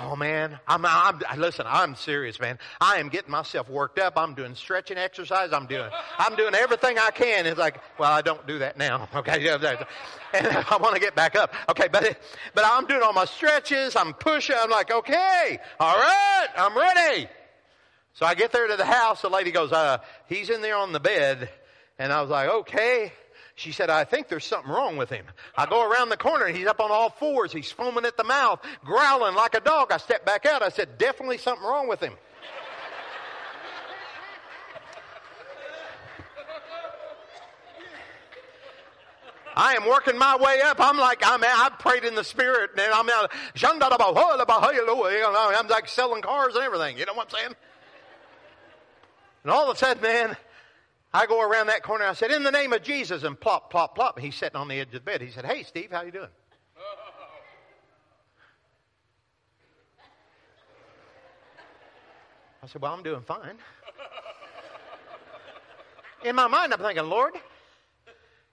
Oh 0.00 0.14
man, 0.14 0.60
I'm, 0.68 0.84
I'm, 0.84 1.20
listen, 1.38 1.66
I'm 1.66 1.96
serious, 1.96 2.38
man. 2.38 2.58
I 2.80 2.98
am 2.98 3.08
getting 3.08 3.30
myself 3.30 3.68
worked 3.68 3.98
up. 3.98 4.14
I'm 4.16 4.34
doing 4.34 4.54
stretching 4.54 4.96
exercise. 4.98 5.52
I'm 5.52 5.66
doing, 5.66 5.90
I'm 6.18 6.36
doing 6.36 6.54
everything 6.54 6.98
I 6.98 7.10
can. 7.10 7.46
It's 7.46 7.58
like, 7.58 7.80
well, 7.98 8.12
I 8.12 8.22
don't 8.22 8.46
do 8.46 8.58
that 8.60 8.76
now. 8.76 9.08
Okay. 9.18 9.48
And 10.34 10.46
I 10.46 10.76
want 10.76 10.94
to 10.94 11.00
get 11.00 11.14
back 11.14 11.36
up. 11.36 11.54
Okay. 11.70 11.88
But, 11.90 12.18
but 12.54 12.62
I'm 12.66 12.86
doing 12.86 13.00
all 13.02 13.14
my 13.14 13.24
stretches. 13.24 13.96
I'm 13.96 14.12
pushing. 14.12 14.54
I'm 14.58 14.68
like, 14.68 14.92
okay. 14.92 15.58
All 15.80 15.96
right. 15.96 16.46
I'm 16.54 16.76
ready. 16.76 17.28
So 18.12 18.26
I 18.26 18.34
get 18.34 18.52
there 18.52 18.66
to 18.66 18.76
the 18.76 18.84
house. 18.84 19.22
The 19.22 19.30
lady 19.30 19.52
goes, 19.52 19.72
uh, 19.72 19.98
he's 20.26 20.50
in 20.50 20.60
there 20.60 20.76
on 20.76 20.92
the 20.92 21.00
bed. 21.00 21.48
And 21.98 22.12
I 22.12 22.20
was 22.20 22.30
like, 22.30 22.50
okay. 22.50 23.12
She 23.58 23.72
said, 23.72 23.90
I 23.90 24.04
think 24.04 24.28
there's 24.28 24.44
something 24.44 24.70
wrong 24.70 24.96
with 24.96 25.10
him. 25.10 25.24
I 25.56 25.66
go 25.66 25.82
around 25.82 26.10
the 26.10 26.16
corner 26.16 26.44
and 26.44 26.56
he's 26.56 26.68
up 26.68 26.78
on 26.78 26.92
all 26.92 27.10
fours. 27.10 27.52
He's 27.52 27.72
foaming 27.72 28.04
at 28.04 28.16
the 28.16 28.22
mouth, 28.22 28.60
growling 28.84 29.34
like 29.34 29.56
a 29.56 29.60
dog. 29.60 29.90
I 29.90 29.96
step 29.96 30.24
back 30.24 30.46
out. 30.46 30.62
I 30.62 30.68
said, 30.68 30.96
definitely 30.96 31.38
something 31.38 31.66
wrong 31.66 31.88
with 31.88 31.98
him. 31.98 32.14
I 39.56 39.74
am 39.74 39.88
working 39.88 40.16
my 40.16 40.36
way 40.36 40.60
up. 40.60 40.76
I'm 40.78 40.96
like, 40.96 41.20
I'm, 41.26 41.42
I 41.42 41.68
prayed 41.80 42.04
in 42.04 42.14
the 42.14 42.22
spirit 42.22 42.70
and 42.78 42.92
I'm 42.92 43.08
out. 43.10 43.32
I'm 43.60 43.80
like 45.66 45.88
selling 45.88 46.22
cars 46.22 46.54
and 46.54 46.62
everything. 46.62 46.96
You 46.96 47.06
know 47.06 47.14
what 47.14 47.34
I'm 47.34 47.40
saying? 47.40 47.56
And 49.42 49.50
all 49.50 49.68
of 49.68 49.74
a 49.74 49.78
sudden, 49.78 50.00
man, 50.00 50.36
I 51.12 51.26
go 51.26 51.40
around 51.40 51.68
that 51.68 51.82
corner. 51.82 52.04
I 52.04 52.12
said, 52.12 52.30
"In 52.30 52.42
the 52.42 52.50
name 52.50 52.72
of 52.72 52.82
Jesus," 52.82 53.22
and 53.22 53.38
plop, 53.40 53.70
plop, 53.70 53.94
plop. 53.94 54.18
He's 54.18 54.34
sitting 54.34 54.56
on 54.56 54.68
the 54.68 54.78
edge 54.78 54.88
of 54.88 54.92
the 54.94 55.00
bed. 55.00 55.22
He 55.22 55.30
said, 55.30 55.46
"Hey, 55.46 55.62
Steve, 55.62 55.90
how 55.90 56.02
you 56.02 56.10
doing?" 56.10 56.28
I 62.62 62.66
said, 62.66 62.82
"Well, 62.82 62.92
I'm 62.92 63.02
doing 63.02 63.22
fine." 63.22 63.58
In 66.24 66.34
my 66.34 66.48
mind, 66.48 66.74
I'm 66.74 66.80
thinking, 66.80 67.08
"Lord, 67.08 67.34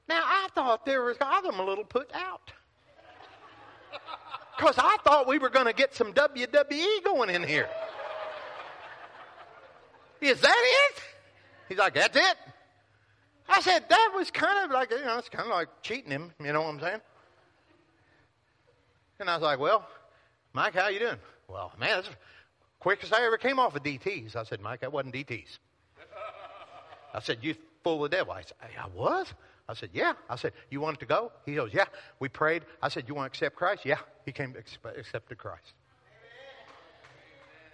now 0.07 0.21
I 0.23 0.47
thought 0.53 0.85
there 0.85 1.03
was 1.03 1.17
I'm 1.19 1.59
a 1.59 1.65
little 1.65 1.83
put 1.83 2.13
out." 2.13 2.53
Because 4.55 4.77
I 4.77 4.95
thought 5.03 5.27
we 5.27 5.37
were 5.37 5.49
going 5.49 5.65
to 5.65 5.73
get 5.73 5.93
some 5.93 6.13
WWE 6.13 7.03
going 7.03 7.29
in 7.29 7.43
here. 7.43 7.69
Is 10.21 10.39
that 10.39 10.63
it? 10.89 11.14
He's 11.67 11.77
like, 11.77 11.93
that's 11.93 12.15
it. 12.15 12.37
I 13.47 13.61
said, 13.61 13.85
that 13.89 14.11
was 14.15 14.31
kind 14.31 14.65
of 14.65 14.71
like, 14.71 14.91
you 14.91 15.03
know, 15.03 15.17
it's 15.17 15.29
kind 15.29 15.45
of 15.45 15.51
like 15.55 15.67
cheating 15.81 16.11
him. 16.11 16.31
You 16.43 16.53
know 16.53 16.61
what 16.61 16.69
I'm 16.69 16.79
saying? 16.79 17.01
And 19.19 19.29
I 19.29 19.35
was 19.35 19.43
like, 19.43 19.59
well, 19.59 19.87
Mike, 20.53 20.73
how 20.73 20.87
you 20.89 20.99
doing? 20.99 21.17
Well, 21.47 21.71
man, 21.79 21.97
that's 21.97 22.09
the 22.09 22.15
quickest 22.79 23.13
I 23.13 23.25
ever 23.25 23.37
came 23.37 23.59
off 23.59 23.75
of 23.75 23.83
DTs. 23.83 24.35
I 24.35 24.43
said, 24.43 24.61
Mike, 24.61 24.81
that 24.81 24.91
wasn't 24.91 25.13
DTs. 25.13 25.59
I 27.13 27.19
said, 27.19 27.37
you 27.41 27.55
full 27.83 28.03
of 28.03 28.11
devil. 28.11 28.33
I 28.33 28.41
said, 28.41 28.57
I 28.61 28.87
was? 28.93 29.27
I 29.69 29.73
said, 29.73 29.89
yeah. 29.93 30.13
I 30.29 30.35
said, 30.35 30.53
you 30.69 30.81
want 30.81 30.97
it 30.97 30.99
to 31.01 31.05
go? 31.05 31.31
He 31.45 31.55
goes, 31.55 31.71
yeah. 31.73 31.85
We 32.19 32.29
prayed. 32.29 32.63
I 32.81 32.89
said, 32.89 33.05
you 33.07 33.15
want 33.15 33.31
to 33.31 33.37
accept 33.37 33.55
Christ? 33.55 33.85
Yeah. 33.85 33.99
He 34.25 34.31
came 34.31 34.53
to 34.53 34.59
accept 34.59 35.37
Christ. 35.37 35.73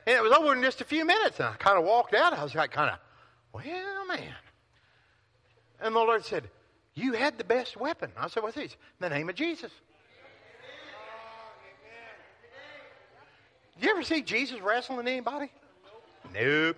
And 0.05 0.15
it 0.15 0.21
was 0.21 0.31
over 0.31 0.53
in 0.53 0.61
just 0.61 0.81
a 0.81 0.85
few 0.85 1.05
minutes. 1.05 1.39
And 1.39 1.47
I 1.47 1.53
kind 1.53 1.77
of 1.77 1.85
walked 1.85 2.13
out. 2.13 2.33
I 2.33 2.43
was 2.43 2.55
like, 2.55 2.71
kind 2.71 2.91
of, 2.91 2.99
well, 3.53 4.05
man. 4.07 4.33
And 5.81 5.95
the 5.95 5.99
Lord 5.99 6.25
said, 6.25 6.49
You 6.93 7.13
had 7.13 7.37
the 7.37 7.43
best 7.43 7.77
weapon. 7.77 8.11
I 8.17 8.27
said, 8.27 8.43
What's 8.43 8.55
this? 8.55 8.71
In 8.73 8.77
the 8.99 9.09
name 9.09 9.29
of 9.29 9.35
Jesus. 9.35 9.71
You 13.79 13.89
ever 13.89 14.03
see 14.03 14.21
Jesus 14.21 14.61
wrestling 14.61 15.07
anybody? 15.07 15.51
Nope. 16.33 16.77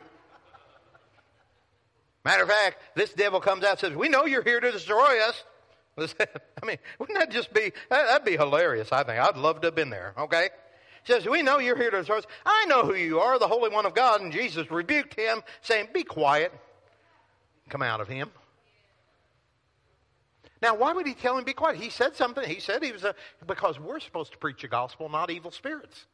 Matter 2.24 2.44
of 2.44 2.50
fact, 2.50 2.78
this 2.96 3.12
devil 3.14 3.42
comes 3.42 3.64
out 3.66 3.72
and 3.72 3.80
says, 3.80 3.94
We 3.94 4.08
know 4.08 4.26
you're 4.26 4.44
here 4.44 4.60
to 4.60 4.72
destroy 4.72 5.20
us. 5.28 5.44
I 6.20 6.66
mean, 6.66 6.78
wouldn't 6.98 7.20
that 7.20 7.30
just 7.30 7.54
be, 7.54 7.74
that'd 7.90 8.26
be 8.26 8.38
hilarious, 8.38 8.92
I 8.92 9.04
think. 9.04 9.20
I'd 9.20 9.38
love 9.38 9.62
to 9.62 9.68
have 9.68 9.76
been 9.76 9.90
there, 9.90 10.14
okay? 10.18 10.50
He 11.06 11.12
says, 11.12 11.26
We 11.26 11.42
know 11.42 11.60
you're 11.60 11.78
here 11.78 11.92
to 11.92 11.98
destroy 11.98 12.20
us. 12.20 12.26
I 12.46 12.66
know 12.68 12.84
who 12.84 12.96
you 12.96 13.20
are, 13.20 13.38
the 13.38 13.48
Holy 13.48 13.70
One 13.70 13.86
of 13.86 13.94
God. 13.94 14.22
And 14.22 14.32
Jesus 14.32 14.70
rebuked 14.72 15.14
him, 15.14 15.42
saying, 15.62 15.90
Be 15.94 16.04
quiet. 16.04 16.54
Come 17.70 17.82
out 17.82 18.02
of 18.02 18.08
him. 18.08 18.30
Now, 20.62 20.76
why 20.76 20.94
would 20.94 21.06
he 21.06 21.14
tell 21.14 21.38
him 21.38 21.44
be 21.44 21.54
quiet? 21.54 21.76
He 21.76 21.90
said 21.90 22.16
something. 22.16 22.48
He 22.48 22.62
said 22.62 22.82
he 22.82 22.94
was 22.94 23.04
a, 23.04 23.16
because 23.46 23.80
we're 23.82 24.00
supposed 24.00 24.32
to 24.32 24.38
preach 24.38 24.62
the 24.62 24.70
gospel, 24.70 25.10
not 25.10 25.30
evil 25.30 25.52
spirits. 25.52 26.06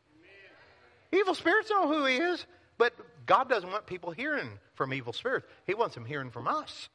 Amen. 1.11 1.21
Evil 1.21 1.35
spirits 1.35 1.69
know 1.69 1.87
who 1.87 2.05
he 2.05 2.15
is, 2.15 2.47
but 2.79 2.93
God 3.27 3.47
doesn't 3.47 3.69
want 3.69 3.85
people 3.85 4.09
hearing 4.09 4.49
from 4.73 4.91
evil 4.91 5.13
spirits. 5.13 5.45
He 5.67 5.75
wants 5.75 5.93
them 5.93 6.03
hearing 6.03 6.31
from 6.31 6.47
us. 6.47 6.89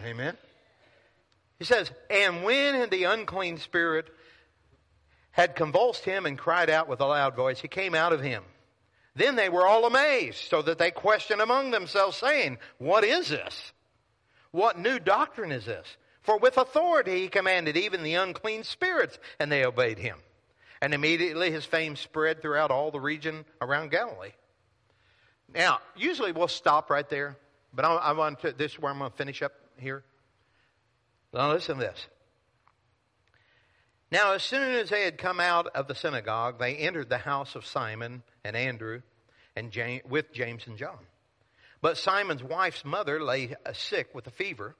Amen. 0.00 0.10
Amen. 0.10 0.36
He 1.60 1.64
says, 1.64 1.92
and 2.10 2.42
when 2.42 2.90
the 2.90 3.04
unclean 3.04 3.58
spirit 3.58 4.08
had 5.36 5.54
convulsed 5.54 6.02
him 6.02 6.24
and 6.24 6.38
cried 6.38 6.70
out 6.70 6.88
with 6.88 6.98
a 7.00 7.04
loud 7.04 7.36
voice, 7.36 7.60
he 7.60 7.68
came 7.68 7.94
out 7.94 8.14
of 8.14 8.22
him. 8.22 8.42
Then 9.14 9.36
they 9.36 9.50
were 9.50 9.66
all 9.66 9.84
amazed, 9.84 10.48
so 10.48 10.62
that 10.62 10.78
they 10.78 10.90
questioned 10.90 11.42
among 11.42 11.70
themselves, 11.70 12.16
saying, 12.16 12.56
What 12.78 13.04
is 13.04 13.28
this? 13.28 13.72
What 14.50 14.78
new 14.78 14.98
doctrine 14.98 15.52
is 15.52 15.66
this? 15.66 15.86
For 16.22 16.38
with 16.38 16.56
authority 16.56 17.20
he 17.20 17.28
commanded 17.28 17.76
even 17.76 18.02
the 18.02 18.14
unclean 18.14 18.64
spirits, 18.64 19.18
and 19.38 19.52
they 19.52 19.66
obeyed 19.66 19.98
him. 19.98 20.16
And 20.80 20.94
immediately 20.94 21.50
his 21.50 21.66
fame 21.66 21.96
spread 21.96 22.40
throughout 22.40 22.70
all 22.70 22.90
the 22.90 23.00
region 23.00 23.44
around 23.60 23.90
Galilee. 23.90 24.32
Now, 25.54 25.80
usually 25.94 26.32
we'll 26.32 26.48
stop 26.48 26.88
right 26.88 27.08
there, 27.10 27.36
but 27.74 27.84
I, 27.84 27.94
I 27.94 28.12
want 28.12 28.40
to, 28.40 28.52
this 28.52 28.72
is 28.72 28.78
where 28.78 28.90
I'm 28.90 28.98
going 28.98 29.10
to 29.10 29.16
finish 29.18 29.42
up 29.42 29.52
here. 29.76 30.02
Now 31.34 31.52
listen 31.52 31.76
to 31.76 31.84
this. 31.84 32.06
Now, 34.10 34.32
as 34.32 34.42
soon 34.42 34.74
as 34.74 34.90
they 34.90 35.02
had 35.02 35.18
come 35.18 35.40
out 35.40 35.66
of 35.68 35.88
the 35.88 35.94
synagogue, 35.94 36.58
they 36.58 36.76
entered 36.76 37.08
the 37.08 37.18
house 37.18 37.54
of 37.54 37.66
Simon 37.66 38.22
and 38.44 38.56
Andrew, 38.56 39.02
and 39.56 39.72
James, 39.72 40.02
with 40.08 40.32
James 40.32 40.66
and 40.66 40.78
John. 40.78 40.98
But 41.80 41.96
Simon's 41.98 42.42
wife's 42.42 42.84
mother 42.84 43.22
lay 43.22 43.54
sick 43.72 44.14
with 44.14 44.26
a 44.26 44.30
fever 44.30 44.76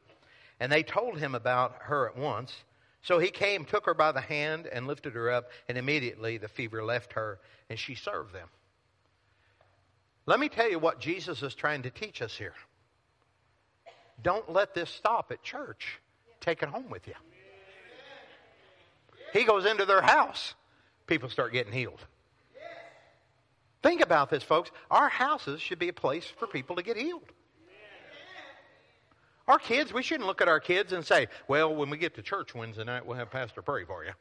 and 0.61 0.72
they 0.72 0.83
told 0.83 1.18
him 1.18 1.35
about 1.35 1.77
her 1.83 2.09
at 2.09 2.16
once. 2.16 2.53
So 3.03 3.18
he 3.18 3.31
came, 3.31 3.64
took 3.64 3.87
her 3.87 3.95
by 3.95 4.12
the 4.12 4.20
hand, 4.20 4.66
and 4.66 4.87
lifted 4.87 5.14
her 5.14 5.31
up, 5.31 5.51
and 5.68 5.79
immediately 5.79 6.39
the 6.39 6.49
fever 6.49 6.85
left 6.85 7.12
her, 7.12 7.39
and 7.68 7.79
she 7.79 7.95
served 7.95 8.33
them. 8.33 8.49
Let 10.24 10.41
me 10.41 10.49
tell 10.49 10.68
you 10.68 10.79
what 10.79 10.99
Jesus 10.99 11.43
is 11.43 11.55
trying 11.55 11.83
to 11.83 11.91
teach 11.91 12.20
us 12.20 12.37
here. 12.37 12.55
Don't 14.20 14.51
let 14.51 14.74
this 14.74 14.91
stop 14.91 15.31
at 15.31 15.43
church. 15.43 16.01
Take 16.41 16.62
it 16.62 16.68
home 16.68 16.91
with 16.91 17.07
you. 17.07 17.14
He 19.37 19.45
goes 19.45 19.66
into 19.66 19.84
their 19.84 20.01
house. 20.01 20.55
People 21.07 21.28
start 21.28 21.53
getting 21.53 21.72
healed. 21.72 22.01
Think 23.82 24.01
about 24.01 24.30
this, 24.30 24.43
folks. 24.43 24.70
Our 24.91 25.09
houses 25.09 25.61
should 25.61 25.78
be 25.78 25.89
a 25.89 25.93
place 25.93 26.24
for 26.24 26.47
people 26.47 26.76
to 26.76 26.82
get 26.82 26.97
healed. 26.97 27.22
Our 29.47 29.59
kids, 29.59 29.93
we 29.93 30.03
shouldn't 30.03 30.26
look 30.26 30.41
at 30.41 30.49
our 30.49 30.59
kids 30.59 30.93
and 30.93 31.05
say, 31.05 31.28
well, 31.47 31.72
when 31.72 31.91
we 31.91 31.99
get 31.99 32.14
to 32.16 32.22
church 32.22 32.55
Wednesday 32.55 32.82
night, 32.82 33.07
we'll 33.07 33.16
have 33.16 33.30
Pastor 33.30 33.62
pray 33.62 33.84
for 33.84 34.05
you. 34.05 34.12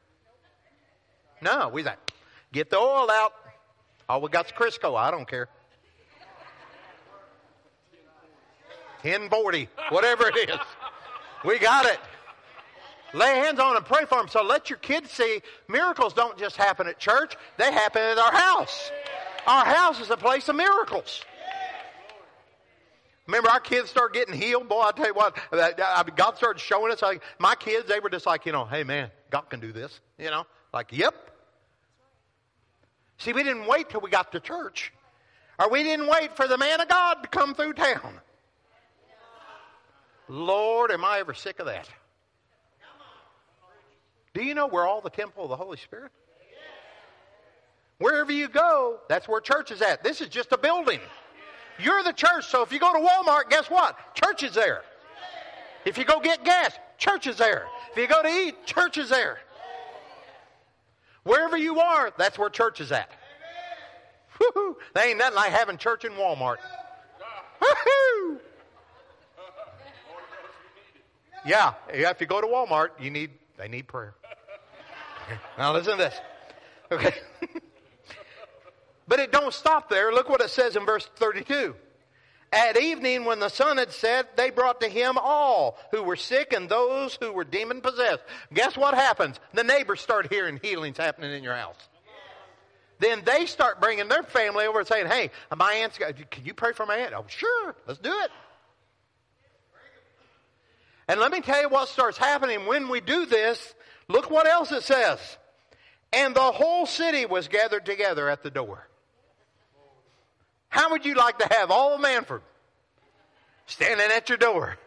No, 1.42 1.70
we 1.70 1.84
say, 1.84 1.96
get 2.52 2.70
the 2.70 2.78
oil 2.78 3.10
out. 3.10 3.34
All 4.08 4.22
we 4.22 4.30
got's 4.30 4.52
Crisco. 4.52 4.96
I 4.96 5.10
don't 5.12 5.28
care. 5.28 5.48
1040, 9.02 9.70
whatever 9.90 10.28
it 10.28 10.50
is. 10.50 10.60
We 11.44 11.58
got 11.58 11.86
it. 11.86 12.00
Lay 13.16 13.36
hands 13.36 13.60
on 13.60 13.78
and 13.78 13.86
pray 13.86 14.04
for 14.06 14.18
them. 14.18 14.28
So 14.28 14.44
let 14.44 14.70
your 14.70 14.78
kids 14.80 15.10
see 15.10 15.42
miracles 15.70 16.14
don't 16.14 16.38
just 16.38 16.58
happen 16.58 16.86
at 16.88 17.00
church, 17.00 17.36
they 17.58 17.72
happen 17.72 18.02
at 18.02 18.18
our 18.18 18.34
house. 18.34 18.92
Our 19.48 19.64
house 19.64 20.02
is 20.02 20.10
a 20.10 20.18
place 20.18 20.50
of 20.50 20.56
miracles. 20.58 21.24
Remember, 23.28 23.50
our 23.50 23.60
kids 23.60 23.90
start 23.90 24.14
getting 24.14 24.36
healed. 24.36 24.68
Boy, 24.68 24.82
I 24.82 24.92
tell 24.92 25.08
you 25.08 25.14
what, 25.14 25.36
God 26.16 26.38
started 26.38 26.60
showing 26.60 26.92
us. 26.92 27.02
Like 27.02 27.24
my 27.40 27.56
kids, 27.56 27.88
they 27.88 28.00
were 28.00 28.10
just 28.10 28.26
like, 28.26 28.46
you 28.46 28.52
know, 28.52 28.66
hey 28.66 28.84
man, 28.84 29.10
God 29.32 29.50
can 29.50 29.60
do 29.60 29.72
this. 29.72 30.00
You 30.20 30.30
know, 30.30 30.46
like, 30.74 30.92
yep. 30.92 31.16
See, 33.18 33.32
we 33.32 33.44
didn't 33.44 33.66
wait 33.66 33.90
till 33.90 34.02
we 34.02 34.10
got 34.10 34.34
to 34.34 34.42
church, 34.42 34.92
or 35.58 35.70
we 35.70 35.84
didn't 35.84 36.08
wait 36.08 36.36
for 36.36 36.48
the 36.48 36.58
man 36.58 36.82
of 36.82 36.90
God 36.90 37.24
to 37.24 37.30
come 37.30 37.56
through 37.56 37.74
town. 37.74 38.20
Lord, 40.28 40.92
am 40.92 41.06
I 41.06 41.20
ever 41.20 41.34
sick 41.34 41.60
of 41.60 41.68
that? 41.68 41.88
Do 44.36 44.44
you 44.44 44.54
know 44.54 44.68
we're 44.68 44.86
all 44.86 45.00
the 45.00 45.10
temple 45.10 45.46
of 45.46 45.50
the 45.50 45.56
Holy 45.56 45.78
Spirit? 45.78 46.12
Wherever 48.00 48.34
you 48.34 48.50
go, 48.50 49.00
that's 49.08 49.30
where 49.30 49.40
church 49.40 49.72
is 49.72 49.82
at. 49.82 50.04
This 50.04 50.20
is 50.20 50.28
just 50.28 50.52
a 50.52 50.58
building. 50.58 51.00
You're 51.80 52.04
the 52.04 52.12
church. 52.12 52.46
So 52.46 52.62
if 52.62 52.74
you 52.74 52.80
go 52.80 52.92
to 52.92 53.00
Walmart, 53.00 53.50
guess 53.50 53.70
what? 53.70 53.98
Church 54.14 54.44
is 54.44 54.54
there. 54.54 54.82
If 55.86 55.98
you 55.98 56.04
go 56.04 56.20
get 56.20 56.44
gas, 56.44 56.78
church 56.98 57.28
is 57.28 57.38
there. 57.38 57.66
If 57.92 57.98
you 57.98 58.08
go 58.08 58.22
to 58.22 58.28
eat, 58.28 58.66
church 58.66 58.98
is 58.98 59.08
there. 59.08 59.40
Wherever 61.24 61.56
you 61.56 61.80
are, 61.80 62.12
that's 62.18 62.38
where 62.38 62.50
church 62.50 62.82
is 62.82 62.92
at. 62.92 63.10
Woo-hoo. 64.38 64.78
There 64.94 65.08
ain't 65.08 65.18
nothing 65.18 65.36
like 65.36 65.52
having 65.52 65.78
church 65.78 66.04
in 66.04 66.12
Walmart. 66.12 66.58
Woo-hoo. 67.62 68.40
Yeah, 71.46 71.76
if 71.88 72.20
you 72.20 72.28
go 72.28 72.42
to 72.42 72.48
Walmart, 72.48 72.90
you 73.00 73.10
need 73.10 73.30
they 73.58 73.68
need 73.68 73.88
prayer. 73.88 74.16
Now 75.58 75.74
listen 75.74 75.94
to 75.94 75.98
this. 75.98 76.16
Okay. 76.92 77.16
but 79.08 79.20
it 79.20 79.32
don't 79.32 79.52
stop 79.52 79.90
there. 79.90 80.14
Look 80.14 80.30
what 80.30 80.40
it 80.40 80.52
says 80.52 80.76
in 80.76 80.86
verse 80.86 81.10
32. 81.16 81.74
At 82.54 82.80
evening, 82.80 83.26
when 83.26 83.40
the 83.40 83.50
sun 83.50 83.78
had 83.78 83.92
set, 83.92 84.38
they 84.38 84.52
brought 84.52 84.82
to 84.82 84.88
him 84.88 85.18
all 85.18 85.80
who 85.92 86.04
were 86.04 86.16
sick 86.16 86.54
and 86.54 86.70
those 86.70 87.18
who 87.20 87.34
were 87.34 87.44
demon 87.44 87.82
possessed. 87.82 88.22
Guess 88.54 88.78
what 88.78 88.94
happens? 88.94 89.40
The 89.54 89.64
neighbors 89.64 90.00
start 90.00 90.32
hearing 90.32 90.60
healings 90.62 90.98
happening 90.98 91.34
in 91.34 91.44
your 91.44 91.56
house. 91.56 91.90
Then 93.00 93.24
they 93.26 93.46
start 93.46 93.82
bringing 93.82 94.08
their 94.08 94.24
family 94.24 94.66
over 94.66 94.80
and 94.80 94.88
saying, 94.88 95.08
Hey, 95.08 95.32
my 95.56 95.74
aunt's 95.74 95.98
got, 95.98 96.16
can 96.30 96.46
you 96.46 96.54
pray 96.54 96.72
for 96.72 96.86
my 96.86 96.96
aunt? 96.98 97.14
Oh, 97.14 97.26
sure, 97.28 97.76
let's 97.88 98.00
do 98.00 98.12
it. 98.12 98.32
And 101.08 101.20
let 101.20 101.32
me 101.32 101.42
tell 101.42 101.62
you 101.62 101.70
what 101.70 101.88
starts 101.88 102.18
happening 102.18 102.66
when 102.66 102.90
we 102.90 103.02
do 103.02 103.26
this. 103.26 103.76
Look 104.08 104.30
what 104.30 104.48
else 104.48 104.72
it 104.72 104.84
says. 104.84 105.20
And 106.12 106.36
the 106.36 106.40
whole 106.40 106.86
city 106.86 107.26
was 107.26 107.48
gathered 107.48 107.86
together 107.86 108.30
at 108.30 108.44
the 108.44 108.50
door. 108.50 108.88
How 110.70 110.92
would 110.92 111.06
you 111.06 111.16
like 111.16 111.40
to 111.40 111.48
have 111.54 111.72
all 111.72 111.94
of 111.94 112.02
Mannford 112.02 112.42
standing 113.66 114.08
at 114.12 114.30
your 114.30 114.38
door 114.38 114.78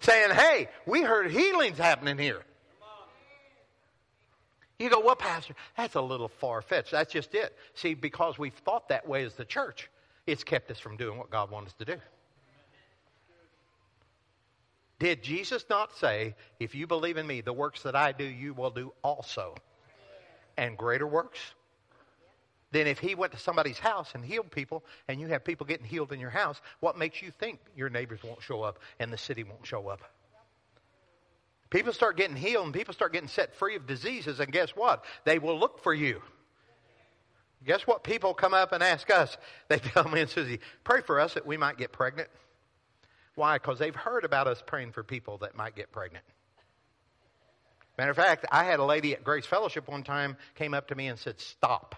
saying, 0.00 0.30
Hey, 0.30 0.68
we 0.84 1.02
heard 1.02 1.30
healings 1.30 1.78
happening 1.78 2.18
here? 2.18 2.42
You 4.78 4.90
go, 4.90 5.00
well, 5.00 5.16
Pastor, 5.16 5.54
that's 5.76 5.94
a 5.94 6.02
little 6.02 6.28
far 6.28 6.60
fetched. 6.60 6.90
That's 6.90 7.10
just 7.10 7.34
it. 7.34 7.56
See, 7.74 7.94
because 7.94 8.38
we've 8.38 8.52
thought 8.52 8.90
that 8.90 9.08
way 9.08 9.24
as 9.24 9.34
the 9.34 9.44
church, 9.44 9.88
it's 10.26 10.44
kept 10.44 10.70
us 10.70 10.78
from 10.78 10.98
doing 10.98 11.16
what 11.16 11.30
God 11.30 11.50
wants 11.50 11.68
us 11.68 11.74
to 11.78 11.84
do. 11.86 11.96
Did 14.98 15.22
Jesus 15.22 15.64
not 15.68 15.94
say, 15.96 16.34
if 16.58 16.74
you 16.74 16.86
believe 16.86 17.16
in 17.18 17.26
me, 17.26 17.42
the 17.42 17.52
works 17.52 17.82
that 17.82 17.94
I 17.94 18.12
do, 18.12 18.24
you 18.24 18.54
will 18.54 18.70
do 18.70 18.92
also? 19.02 19.54
And 20.56 20.76
greater 20.76 21.06
works? 21.06 21.38
Then 22.72 22.86
if 22.86 22.98
he 22.98 23.14
went 23.14 23.32
to 23.32 23.38
somebody's 23.38 23.78
house 23.78 24.10
and 24.14 24.24
healed 24.24 24.50
people, 24.50 24.84
and 25.06 25.20
you 25.20 25.28
have 25.28 25.44
people 25.44 25.66
getting 25.66 25.86
healed 25.86 26.12
in 26.12 26.20
your 26.20 26.30
house, 26.30 26.60
what 26.80 26.98
makes 26.98 27.22
you 27.22 27.30
think 27.30 27.60
your 27.76 27.90
neighbors 27.90 28.20
won't 28.22 28.42
show 28.42 28.62
up 28.62 28.78
and 28.98 29.12
the 29.12 29.18
city 29.18 29.44
won't 29.44 29.66
show 29.66 29.88
up? 29.88 30.00
People 31.68 31.92
start 31.92 32.16
getting 32.16 32.36
healed 32.36 32.64
and 32.64 32.74
people 32.74 32.94
start 32.94 33.12
getting 33.12 33.28
set 33.28 33.54
free 33.56 33.76
of 33.76 33.86
diseases, 33.86 34.40
and 34.40 34.50
guess 34.50 34.70
what? 34.70 35.04
They 35.24 35.38
will 35.38 35.58
look 35.58 35.82
for 35.82 35.92
you. 35.92 36.22
Guess 37.64 37.86
what? 37.86 38.04
People 38.04 38.34
come 38.34 38.54
up 38.54 38.72
and 38.72 38.82
ask 38.82 39.10
us. 39.10 39.36
They 39.68 39.78
tell 39.78 40.08
me 40.08 40.20
and 40.20 40.30
Susie, 40.30 40.60
pray 40.84 41.00
for 41.02 41.20
us 41.20 41.34
that 41.34 41.46
we 41.46 41.56
might 41.56 41.76
get 41.76 41.92
pregnant. 41.92 42.28
Why? 43.36 43.58
Because 43.58 43.78
they've 43.78 43.94
heard 43.94 44.24
about 44.24 44.48
us 44.48 44.62
praying 44.66 44.92
for 44.92 45.04
people 45.04 45.38
that 45.38 45.54
might 45.54 45.76
get 45.76 45.92
pregnant. 45.92 46.24
Matter 47.96 48.10
of 48.10 48.16
fact, 48.16 48.44
I 48.50 48.64
had 48.64 48.80
a 48.80 48.84
lady 48.84 49.14
at 49.14 49.22
Grace 49.22 49.46
Fellowship 49.46 49.88
one 49.88 50.02
time 50.02 50.36
came 50.54 50.74
up 50.74 50.88
to 50.88 50.94
me 50.94 51.06
and 51.06 51.18
said, 51.18 51.38
Stop. 51.40 51.94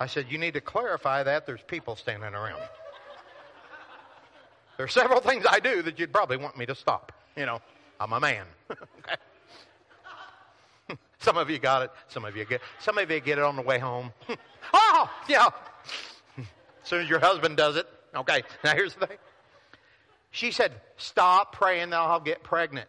I 0.00 0.06
said, 0.06 0.26
You 0.30 0.38
need 0.38 0.54
to 0.54 0.60
clarify 0.60 1.22
that. 1.22 1.46
There's 1.46 1.62
people 1.62 1.96
standing 1.96 2.34
around. 2.34 2.62
There 4.76 4.84
are 4.84 4.88
several 4.88 5.20
things 5.20 5.46
I 5.48 5.60
do 5.60 5.82
that 5.82 5.98
you'd 5.98 6.12
probably 6.12 6.36
want 6.36 6.56
me 6.56 6.66
to 6.66 6.74
stop. 6.74 7.12
You 7.36 7.46
know, 7.46 7.60
I'm 7.98 8.12
a 8.12 8.20
man. 8.20 8.46
some 11.18 11.36
of 11.36 11.50
you 11.50 11.58
got 11.58 11.82
it. 11.82 11.90
Some 12.08 12.24
of 12.24 12.36
you 12.36 12.44
get. 12.44 12.60
Some 12.80 12.98
of 12.98 13.10
you 13.10 13.20
get 13.20 13.38
it 13.38 13.44
on 13.44 13.56
the 13.56 13.62
way 13.62 13.78
home. 13.78 14.12
oh, 14.74 15.10
yeah. 15.28 15.48
As 16.86 16.90
soon 16.90 17.02
as 17.02 17.10
your 17.10 17.18
husband 17.18 17.56
does 17.56 17.74
it. 17.74 17.88
Okay, 18.14 18.44
now 18.64 18.72
here's 18.72 18.94
the 18.94 19.08
thing. 19.08 19.16
She 20.30 20.52
said, 20.52 20.70
Stop 20.96 21.52
praying 21.52 21.90
that 21.90 21.96
I'll 21.96 22.20
get 22.20 22.44
pregnant. 22.44 22.88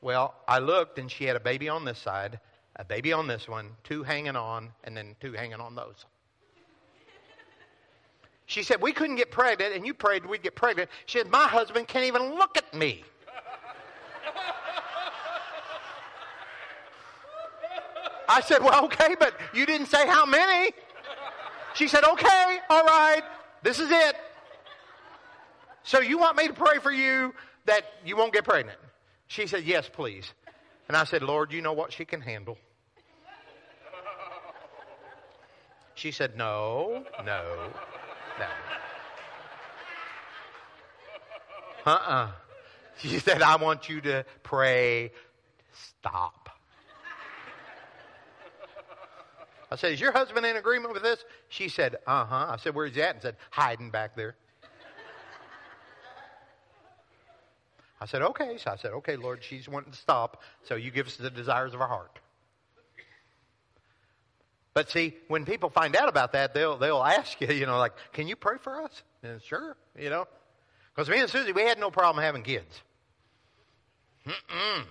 Well, 0.00 0.34
I 0.48 0.60
looked 0.60 0.98
and 0.98 1.10
she 1.10 1.24
had 1.24 1.36
a 1.36 1.40
baby 1.40 1.68
on 1.68 1.84
this 1.84 1.98
side, 1.98 2.40
a 2.76 2.84
baby 2.84 3.12
on 3.12 3.26
this 3.26 3.46
one, 3.46 3.72
two 3.84 4.04
hanging 4.04 4.36
on, 4.36 4.70
and 4.84 4.96
then 4.96 5.16
two 5.20 5.32
hanging 5.32 5.60
on 5.60 5.74
those. 5.74 6.06
She 8.46 8.62
said, 8.62 8.80
We 8.80 8.92
couldn't 8.92 9.16
get 9.16 9.30
pregnant, 9.30 9.74
and 9.74 9.86
you 9.86 9.92
prayed 9.92 10.24
we'd 10.24 10.42
get 10.42 10.56
pregnant. 10.56 10.88
She 11.04 11.18
said, 11.18 11.30
My 11.30 11.46
husband 11.46 11.88
can't 11.88 12.06
even 12.06 12.36
look 12.36 12.56
at 12.56 12.72
me. 12.72 13.04
I 18.26 18.40
said, 18.40 18.62
Well, 18.62 18.86
okay, 18.86 19.14
but 19.20 19.34
you 19.52 19.66
didn't 19.66 19.88
say 19.88 20.06
how 20.06 20.24
many. 20.24 20.72
She 21.74 21.88
said, 21.88 22.04
Okay, 22.04 22.58
all 22.68 22.84
right, 22.84 23.22
this 23.62 23.78
is 23.78 23.90
it. 23.90 24.16
So 25.82 26.00
you 26.00 26.18
want 26.18 26.36
me 26.36 26.46
to 26.46 26.52
pray 26.52 26.78
for 26.78 26.92
you 26.92 27.34
that 27.66 27.84
you 28.04 28.16
won't 28.16 28.32
get 28.32 28.44
pregnant? 28.44 28.78
She 29.26 29.46
said, 29.46 29.64
Yes, 29.64 29.88
please. 29.90 30.32
And 30.88 30.96
I 30.96 31.04
said, 31.04 31.22
Lord, 31.22 31.52
you 31.52 31.62
know 31.62 31.72
what 31.72 31.92
she 31.92 32.04
can 32.04 32.20
handle. 32.20 32.58
She 35.94 36.10
said, 36.10 36.36
No, 36.36 37.04
no, 37.18 37.70
no. 38.38 38.46
Uh 41.86 41.90
uh-uh. 41.90 42.12
uh 42.12 42.30
She 42.98 43.18
said, 43.18 43.42
I 43.42 43.56
want 43.56 43.88
you 43.88 44.00
to 44.00 44.24
pray, 44.42 45.12
stop. 45.72 46.48
I 49.70 49.76
said, 49.76 49.92
Is 49.92 50.00
your 50.00 50.12
husband 50.12 50.44
in 50.44 50.56
agreement 50.56 50.92
with 50.92 51.02
this? 51.02 51.24
She 51.50 51.68
said, 51.68 51.96
Uh 52.06 52.24
huh. 52.24 52.46
I 52.50 52.56
said, 52.56 52.74
Where's 52.74 52.94
he 52.94 53.02
at? 53.02 53.16
And 53.16 53.22
said, 53.22 53.36
Hiding 53.50 53.90
back 53.90 54.16
there. 54.16 54.36
I 58.00 58.06
said, 58.06 58.22
Okay. 58.22 58.56
So 58.56 58.70
I 58.70 58.76
said, 58.76 58.92
Okay, 58.92 59.16
Lord, 59.16 59.42
she's 59.42 59.68
wanting 59.68 59.92
to 59.92 59.98
stop, 59.98 60.42
so 60.62 60.76
you 60.76 60.90
give 60.90 61.08
us 61.08 61.16
the 61.16 61.28
desires 61.28 61.74
of 61.74 61.80
our 61.80 61.88
heart. 61.88 62.18
But 64.72 64.88
see, 64.88 65.16
when 65.26 65.44
people 65.44 65.68
find 65.68 65.96
out 65.96 66.08
about 66.08 66.32
that, 66.32 66.54
they'll, 66.54 66.78
they'll 66.78 67.02
ask 67.02 67.40
you, 67.40 67.48
you 67.48 67.66
know, 67.66 67.78
like, 67.78 67.92
Can 68.12 68.28
you 68.28 68.36
pray 68.36 68.56
for 68.62 68.82
us? 68.82 69.02
And 69.24 69.42
sure, 69.42 69.76
you 69.98 70.08
know. 70.08 70.26
Because 70.94 71.10
me 71.10 71.18
and 71.18 71.28
Susie, 71.28 71.52
we 71.52 71.62
had 71.62 71.80
no 71.80 71.90
problem 71.90 72.24
having 72.24 72.42
kids. 72.42 72.80
Mm-mm. 74.24 74.84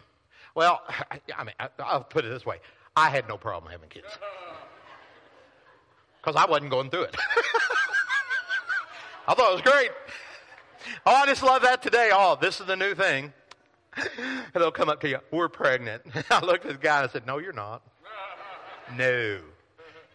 Well, 0.56 0.82
I 1.38 1.44
mean, 1.46 1.56
I'll 1.80 2.04
put 2.04 2.26
it 2.26 2.30
this 2.30 2.46
way 2.46 2.60
I 2.98 3.10
had 3.10 3.30
no 3.30 3.38
problem 3.38 3.72
having 3.72 3.88
kids 3.88 4.08
because 6.30 6.48
I 6.48 6.50
wasn't 6.50 6.70
going 6.70 6.90
through 6.92 7.04
it. 7.04 7.16
I 9.28 9.34
thought 9.34 9.52
it 9.52 9.54
was 9.54 9.62
great. 9.62 9.90
Oh, 11.06 11.14
I 11.14 11.26
just 11.26 11.44
love 11.44 11.64
that 11.64 11.82
today. 11.82 12.10
Oh, 12.14 12.38
this 12.40 12.60
is 12.60 12.68
the 12.68 12.76
new 12.76 12.94
thing. 12.96 13.34
And 14.52 14.64
they'll 14.64 14.72
come 14.72 14.90
up 14.90 15.02
to 15.02 15.10
you, 15.10 15.20
we're 15.30 15.50
pregnant. 15.50 16.02
I 16.32 16.44
looked 16.44 16.66
at 16.66 16.72
the 16.72 16.78
guy 16.80 17.02
and 17.02 17.10
I 17.10 17.12
said, 17.12 17.28
No, 17.28 17.38
you're 17.38 17.54
not. 17.54 17.84
No. 18.98 19.40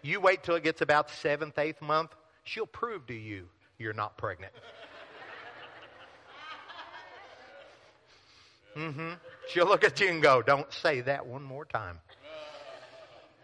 You 0.02 0.20
wait 0.20 0.42
till 0.42 0.56
it 0.56 0.64
gets 0.64 0.80
about 0.80 1.08
seventh, 1.10 1.56
eighth 1.58 1.80
month, 1.80 2.10
she'll 2.42 2.66
prove 2.66 3.06
to 3.06 3.14
you 3.14 3.46
you're 3.78 3.92
not 3.92 4.16
pregnant. 4.16 4.52
Mm-hmm. 8.76 9.10
She'll 9.50 9.68
look 9.68 9.84
at 9.84 10.00
you 10.00 10.08
and 10.08 10.20
go, 10.20 10.42
Don't 10.42 10.72
say 10.72 11.00
that 11.02 11.26
one 11.26 11.42
more 11.42 11.64
time. 11.64 12.00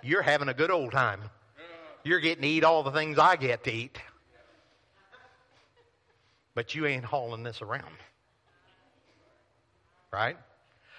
You're 0.03 0.23
having 0.23 0.49
a 0.49 0.55
good 0.55 0.71
old 0.71 0.91
time. 0.91 1.21
You're 2.03 2.21
getting 2.21 2.43
to 2.43 2.49
eat 2.49 2.65
all 2.65 2.83
the 2.83 2.93
things 2.93 3.19
I 3.19 3.37
get 3.37 3.65
to 3.65 3.73
eat. 3.73 3.99
But 6.55 6.75
you 6.75 6.87
ain't 6.87 7.05
hauling 7.05 7.43
this 7.43 7.63
around. 7.63 7.85
Right? 10.13 10.37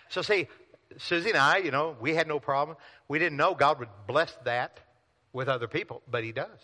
So, 0.10 0.22
see, 0.22 0.48
Susie 0.98 1.30
and 1.30 1.38
I, 1.38 1.58
you 1.58 1.72
know, 1.72 1.96
we 2.00 2.16
had 2.16 2.28
no 2.28 2.40
problem. 2.40 2.78
We 3.08 3.20
didn't 3.20 3.38
know 3.38 3.54
God 3.54 3.80
would 3.80 3.90
bless 4.08 4.36
that 4.46 4.80
with 5.34 5.48
other 5.48 5.68
people, 5.68 6.02
but 6.10 6.24
He 6.24 6.32
does. 6.32 6.60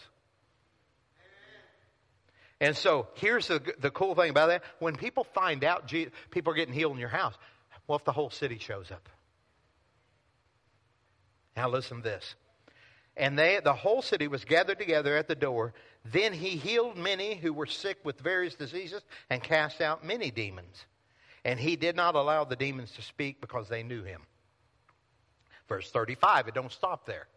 And 2.60 2.76
so 2.76 3.08
here's 3.16 3.48
the, 3.48 3.62
the 3.80 3.92
cool 3.92 4.16
thing 4.16 4.32
about 4.32 4.48
that. 4.48 4.64
When 4.80 4.96
people 4.96 5.24
find 5.24 5.64
out 5.64 5.88
Jesus, 5.88 6.12
people 6.32 6.54
are 6.54 6.56
getting 6.56 6.74
healed 6.74 6.94
in 6.94 7.00
your 7.00 7.10
house, 7.10 7.36
what 7.86 7.98
if 7.98 8.06
the 8.06 8.12
whole 8.12 8.30
city 8.30 8.58
shows 8.58 8.92
up? 8.92 9.08
Now 11.56 11.70
listen 11.70 11.98
to 11.98 12.04
this. 12.04 12.36
And 13.18 13.38
they, 13.38 13.60
the 13.64 13.74
whole 13.74 14.02
city 14.02 14.28
was 14.28 14.46
gathered 14.46 14.78
together 14.78 15.18
at 15.18 15.28
the 15.28 15.36
door. 15.36 15.74
Then 16.06 16.34
he 16.34 16.50
healed 16.50 16.98
many 16.98 17.36
who 17.36 17.52
were 17.52 17.66
sick 17.66 17.98
with 18.04 18.20
various 18.22 18.56
diseases 18.56 19.02
and 19.30 19.42
cast 19.42 19.82
out 19.82 20.06
many 20.06 20.30
demons. 20.30 20.86
And 21.44 21.60
he 21.60 21.76
did 21.76 21.96
not 21.96 22.16
allow 22.16 22.44
the 22.44 22.56
demons 22.56 22.92
to 22.92 23.02
speak 23.02 23.42
because 23.42 23.70
they 23.70 23.82
knew 23.82 24.04
him. 24.04 24.22
Verse 25.68 25.90
35, 25.90 26.48
it 26.48 26.54
don't 26.54 26.72
stop 26.72 27.06
there. 27.06 27.28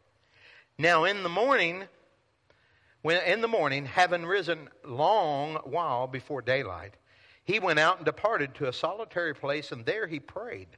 Now 0.79 1.05
in 1.05 1.23
the 1.23 1.29
morning, 1.29 1.85
when 3.03 3.23
in 3.25 3.41
the 3.41 3.49
morning, 3.49 3.87
having 3.87 4.27
risen 4.27 4.69
long 4.85 5.57
while 5.65 6.07
before 6.07 6.43
daylight, 6.43 6.95
he 7.45 7.59
went 7.59 7.79
out 7.79 7.97
and 7.97 8.05
departed 8.05 8.55
to 8.57 8.69
a 8.69 8.73
solitary 8.73 9.35
place, 9.35 9.73
and 9.73 9.87
there 9.87 10.07
he 10.07 10.21
prayed. 10.21 10.69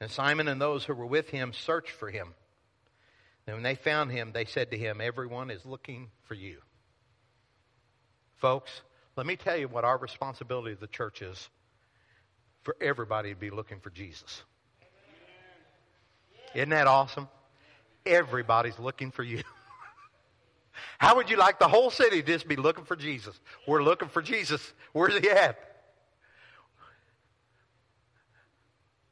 And 0.00 0.10
Simon 0.10 0.48
and 0.48 0.60
those 0.60 0.84
who 0.84 0.94
were 0.94 1.06
with 1.06 1.30
him 1.30 1.52
searched 1.52 1.92
for 1.92 2.10
him. 2.10 2.34
And 3.46 3.56
when 3.56 3.62
they 3.62 3.76
found 3.76 4.10
him, 4.10 4.32
they 4.32 4.44
said 4.44 4.70
to 4.72 4.78
him, 4.78 5.00
Everyone 5.00 5.50
is 5.50 5.64
looking 5.64 6.10
for 6.24 6.34
you. 6.34 6.58
Folks, 8.36 8.82
let 9.16 9.26
me 9.26 9.36
tell 9.36 9.56
you 9.56 9.68
what 9.68 9.84
our 9.84 9.98
responsibility 9.98 10.72
of 10.72 10.80
the 10.80 10.88
church 10.88 11.22
is 11.22 11.48
for 12.62 12.76
everybody 12.80 13.32
to 13.32 13.38
be 13.38 13.50
looking 13.50 13.80
for 13.80 13.90
Jesus. 13.90 14.42
Isn't 16.54 16.70
that 16.70 16.86
awesome? 16.86 17.28
Everybody's 18.04 18.78
looking 18.78 19.10
for 19.10 19.22
you. 19.22 19.42
How 20.98 21.16
would 21.16 21.30
you 21.30 21.36
like 21.36 21.58
the 21.58 21.68
whole 21.68 21.90
city 21.90 22.22
to 22.22 22.26
just 22.26 22.48
be 22.48 22.56
looking 22.56 22.84
for 22.84 22.96
Jesus? 22.96 23.38
We're 23.66 23.82
looking 23.82 24.08
for 24.08 24.20
Jesus. 24.20 24.72
Where's 24.92 25.16
he 25.18 25.30
at? 25.30 25.58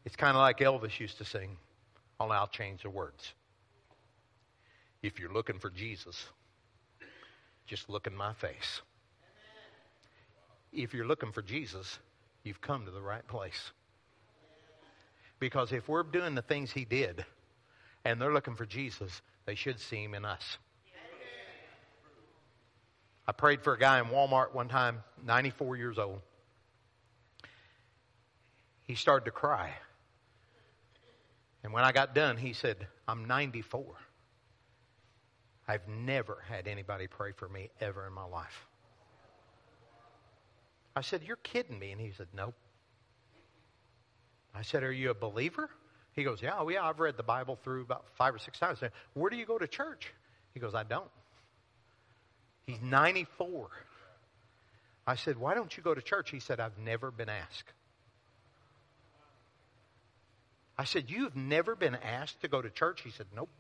It's 0.05 0.17
kind 0.17 0.37
of 0.37 0.41
like 0.41 0.59
Elvis 0.59 0.99
used 1.01 1.19
to 1.19 1.25
sing, 1.25 1.57
I'll 2.21 2.29
now 2.29 2.47
change 2.47 2.83
the 2.83 2.91
words. 2.91 3.33
If 5.05 5.21
you're 5.21 5.35
looking 5.35 5.59
for 5.59 5.69
Jesus, 5.69 6.29
just 7.67 7.91
look 7.91 8.07
in 8.07 8.17
my 8.17 8.33
face. 8.33 8.81
If 10.73 10.95
you're 10.95 11.07
looking 11.07 11.31
for 11.31 11.43
Jesus, 11.43 11.99
you've 12.43 12.63
come 12.63 12.87
to 12.87 12.91
the 12.91 13.03
right 13.03 13.27
place. 13.27 13.73
Because 15.39 15.73
if 15.73 15.91
we're 15.91 16.05
doing 16.05 16.35
the 16.35 16.41
things 16.41 16.71
he 16.71 16.87
did 16.87 17.27
and 18.07 18.19
they're 18.19 18.33
looking 18.33 18.55
for 18.55 18.65
Jesus, 18.65 19.21
they 19.45 19.55
should 19.55 19.79
see 19.79 20.03
him 20.03 20.15
in 20.15 20.25
us. 20.25 20.57
I 23.29 23.33
prayed 23.33 23.61
for 23.61 23.75
a 23.75 23.79
guy 23.79 23.99
in 23.99 24.07
Walmart 24.07 24.55
one 24.55 24.69
time, 24.69 25.03
94 25.23 25.77
years 25.77 25.99
old. 25.99 26.23
He 28.87 28.95
started 28.95 29.27
to 29.27 29.33
cry. 29.33 29.75
And 31.63 31.75
when 31.75 31.85
I 31.85 31.93
got 31.93 32.15
done, 32.15 32.39
he 32.39 32.55
said, 32.55 32.87
I'm 33.07 33.27
94. 33.27 33.85
I've 35.67 35.87
never 35.89 36.43
had 36.49 36.69
anybody 36.69 37.07
pray 37.07 37.33
for 37.33 37.49
me 37.49 37.71
ever 37.81 38.07
in 38.07 38.13
my 38.13 38.25
life. 38.25 38.67
I 40.97 41.01
said, 41.01 41.23
You're 41.25 41.37
kidding 41.37 41.79
me. 41.79 41.93
And 41.93 42.01
he 42.01 42.13
said, 42.13 42.29
Nope. 42.35 42.55
I 44.55 44.63
said, 44.63 44.83
Are 44.83 44.93
you 44.93 45.11
a 45.11 45.15
believer? 45.15 45.71
He 46.13 46.23
goes, 46.23 46.41
Yeah, 46.43 46.55
oh, 46.59 46.69
yeah, 46.69 46.87
I've 46.87 47.01
read 47.01 47.17
the 47.17 47.23
Bible 47.23 47.59
through 47.65 47.83
about 47.83 48.05
five 48.17 48.35
or 48.35 48.39
six 48.39 48.59
times. 48.59 48.79
Said, 48.79 48.93
Where 49.15 49.31
do 49.31 49.37
you 49.37 49.47
go 49.47 49.59
to 49.59 49.67
church? 49.67 50.13
He 50.53 50.61
goes, 50.61 50.75
I 50.75 50.85
don't. 50.85 51.11
He's 52.67 52.81
94. 52.81 53.69
I 55.07 55.17
said, 55.17 55.37
Why 55.37 55.55
don't 55.55 55.77
you 55.77 55.83
go 55.83 55.95
to 55.95 56.03
church? 56.03 56.31
He 56.31 56.41
said, 56.41 56.61
I've 56.61 56.79
never 56.79 57.11
been 57.11 57.29
asked. 57.29 57.73
I 60.79 60.85
said, 60.85 61.11
You've 61.11 61.37
never 61.37 61.75
been 61.75 61.97
asked 61.97 62.41
to 62.43 62.49
go 62.49 62.63
to 62.63 62.71
church? 62.71 63.03
He 63.03 63.11
said, 63.11 63.27
Nope. 63.35 63.51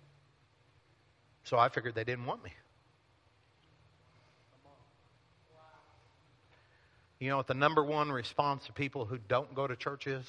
So 1.44 1.58
I 1.58 1.68
figured 1.68 1.94
they 1.94 2.04
didn't 2.04 2.26
want 2.26 2.42
me. 2.42 2.50
You 7.20 7.30
know 7.30 7.36
what 7.36 7.46
the 7.46 7.54
number 7.54 7.82
one 7.82 8.10
response 8.10 8.68
of 8.68 8.74
people 8.74 9.04
who 9.04 9.18
don't 9.28 9.54
go 9.54 9.66
to 9.66 9.76
church 9.76 10.06
is? 10.06 10.26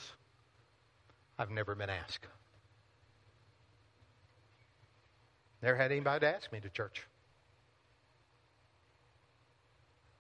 I've 1.38 1.51
never 1.51 1.76
been 1.76 1.89
asked. 1.89 2.26
Never 5.61 5.78
had 5.78 5.91
anybody 5.91 6.22
to 6.22 6.36
ask 6.36 6.51
me 6.51 6.59
to 6.59 6.70
church. 6.70 7.01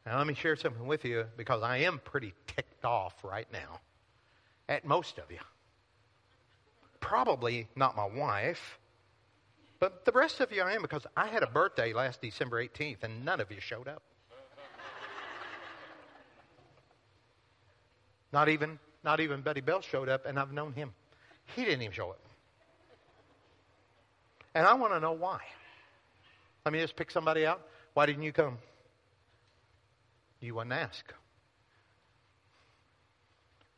Now, 0.05 0.17
let 0.17 0.27
me 0.27 0.33
share 0.33 0.55
something 0.55 0.85
with 0.85 1.05
you 1.05 1.25
because 1.37 1.63
I 1.63 1.77
am 1.77 1.99
pretty 2.03 2.33
ticked 2.47 2.85
off 2.85 3.13
right 3.23 3.47
now 3.51 3.79
at 4.69 4.85
most 4.85 5.17
of 5.17 5.31
you. 5.31 5.39
Probably 6.99 7.67
not 7.75 7.95
my 7.95 8.05
wife, 8.05 8.79
but 9.79 10.05
the 10.05 10.11
rest 10.11 10.39
of 10.39 10.51
you 10.51 10.61
I 10.61 10.73
am 10.73 10.81
because 10.81 11.05
I 11.15 11.27
had 11.27 11.43
a 11.43 11.47
birthday 11.47 11.93
last 11.93 12.21
December 12.21 12.63
18th 12.63 13.03
and 13.03 13.25
none 13.25 13.39
of 13.39 13.51
you 13.51 13.59
showed 13.59 13.87
up. 13.87 14.01
not 18.31 18.49
even 18.49 18.79
not 19.03 19.19
even 19.19 19.41
Buddy 19.41 19.61
Bell 19.61 19.81
showed 19.81 20.09
up 20.09 20.25
and 20.25 20.39
I've 20.39 20.51
known 20.51 20.73
him. 20.73 20.93
He 21.55 21.63
didn't 21.63 21.81
even 21.81 21.93
show 21.93 22.09
up. 22.09 22.19
And 24.53 24.65
I 24.65 24.73
want 24.73 24.93
to 24.93 24.99
know 24.99 25.11
why. 25.11 25.39
Let 26.65 26.73
me 26.73 26.79
just 26.79 26.95
pick 26.95 27.11
somebody 27.11 27.45
out. 27.45 27.61
Why 27.93 28.05
didn't 28.05 28.23
you 28.23 28.31
come? 28.31 28.57
You 30.39 30.55
wouldn't 30.55 30.73
ask. 30.73 31.13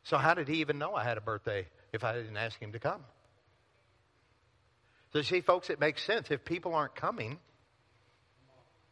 So 0.04 0.16
how 0.16 0.34
did 0.34 0.48
he 0.48 0.54
even 0.60 0.78
know 0.78 0.94
I 0.94 1.04
had 1.04 1.18
a 1.18 1.20
birthday 1.20 1.66
if 1.92 2.02
I 2.02 2.14
didn't 2.14 2.36
ask 2.36 2.58
him 2.58 2.72
to 2.72 2.78
come? 2.78 3.02
So, 5.12 5.22
see, 5.22 5.40
folks, 5.40 5.70
it 5.70 5.80
makes 5.80 6.02
sense. 6.04 6.30
If 6.30 6.44
people 6.44 6.74
aren't 6.74 6.94
coming, 6.94 7.38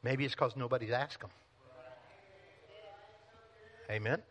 maybe 0.03 0.25
it's 0.25 0.35
because 0.35 0.57
nobody's 0.57 0.91
asked 0.91 1.21
them. 1.21 1.31
Amen? 3.91 4.23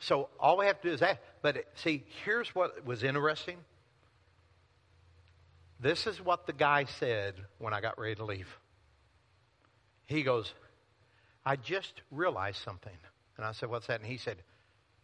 So, 0.00 0.28
all 0.40 0.56
we 0.56 0.66
have 0.66 0.80
to 0.80 0.88
do 0.88 0.94
is 0.94 1.02
ask. 1.02 1.20
But, 1.42 1.64
see, 1.76 2.04
here's 2.24 2.54
what 2.54 2.84
was 2.84 3.02
interesting. 3.02 3.58
This 5.80 6.06
is 6.06 6.20
what 6.20 6.46
the 6.46 6.52
guy 6.52 6.84
said 6.84 7.34
when 7.58 7.72
I 7.72 7.80
got 7.80 7.98
ready 7.98 8.16
to 8.16 8.24
leave. 8.24 8.48
He 10.06 10.22
goes, 10.22 10.52
I 11.44 11.56
just 11.56 12.02
realized 12.10 12.62
something. 12.62 12.96
And 13.36 13.46
I 13.46 13.52
said, 13.52 13.70
What's 13.70 13.86
that? 13.86 14.00
And 14.00 14.08
he 14.08 14.16
said, 14.16 14.38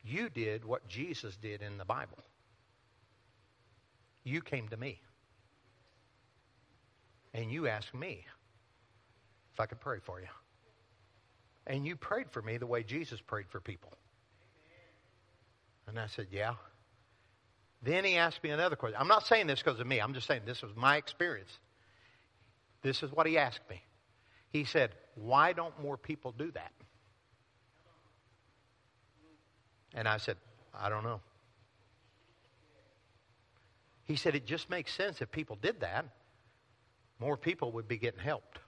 You 0.03 0.29
did 0.29 0.65
what 0.65 0.89
Jesus 0.89 1.37
did 1.37 1.63
in 1.63 1.79
the 1.79 1.85
Bible. 1.85 2.19
You 4.25 4.41
came 4.41 4.69
to 4.69 4.77
me 4.77 5.01
and 7.35 7.51
you 7.51 7.67
asked 7.67 7.93
me 7.93 8.25
if 9.53 9.61
I 9.61 9.67
could 9.67 9.81
pray 9.81 9.99
for 10.03 10.21
you. 10.21 10.29
And 11.67 11.85
you 11.85 11.97
prayed 11.97 12.31
for 12.31 12.41
me 12.41 12.57
the 12.57 12.67
way 12.67 12.83
Jesus 12.83 13.21
prayed 13.21 13.47
for 13.51 13.61
people. 13.61 13.93
And 15.89 15.99
I 15.99 16.07
said, 16.07 16.29
Yeah. 16.31 16.55
Then 17.83 18.05
he 18.05 18.17
asked 18.17 18.43
me 18.43 18.49
another 18.49 18.77
question. 18.77 18.99
I'm 18.99 19.09
not 19.09 19.27
saying 19.27 19.47
this 19.47 19.61
because 19.63 19.79
of 19.79 19.87
me, 19.87 20.01
I'm 20.01 20.15
just 20.15 20.27
saying 20.27 20.43
this 20.47 20.63
was 20.63 20.73
my 20.75 20.97
experience. 20.97 21.51
This 22.81 23.03
is 23.03 23.13
what 23.13 23.27
he 23.27 23.37
asked 23.37 23.61
me. 23.69 23.83
He 24.51 24.65
said, 24.65 24.93
Why 25.17 25.53
don't 25.53 25.79
more 25.83 25.97
people 25.97 26.33
do 26.33 26.51
that? 26.53 26.73
And 29.93 30.09
I 30.09 30.19
said, 30.19 30.37
I 30.73 30.89
don't 30.89 31.05
know. 31.05 31.21
He 34.05 34.17
said, 34.17 34.35
It 34.35 34.47
just 34.47 34.71
makes 34.71 34.95
sense 34.95 35.21
if 35.21 35.31
people 35.31 35.59
did 35.61 35.81
that 35.81 36.07
more 37.21 37.37
people 37.37 37.73
would 37.73 37.89
be 37.89 37.97
getting 37.97 38.21
helped. 38.21 38.59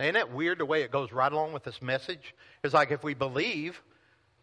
Ain't 0.00 0.14
that 0.14 0.32
weird 0.32 0.58
the 0.58 0.64
way 0.64 0.82
it 0.82 0.92
goes 0.92 1.12
right 1.12 1.32
along 1.32 1.52
with 1.52 1.64
this 1.64 1.82
message? 1.82 2.34
It's 2.62 2.74
like 2.74 2.92
if 2.92 3.02
we 3.02 3.14
believe 3.14 3.82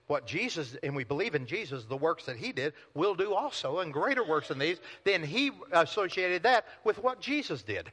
what 0.07 0.27
Jesus, 0.27 0.75
and 0.83 0.95
we 0.95 1.03
believe 1.03 1.33
in 1.33 1.47
Jesus, 1.47 1.85
the 1.85 1.97
works 1.97 2.25
that 2.25 2.35
he 2.35 2.51
did, 2.51 2.73
we'll 2.93 3.15
do 3.15 3.33
also, 3.33 3.79
and 3.79 3.91
greater 3.91 4.23
works 4.23 4.49
than 4.49 4.59
these, 4.59 4.79
then 5.03 5.23
he 5.23 5.51
associated 5.71 6.43
that 6.43 6.65
with 6.83 6.99
what 6.99 7.21
Jesus 7.21 7.63
did. 7.63 7.91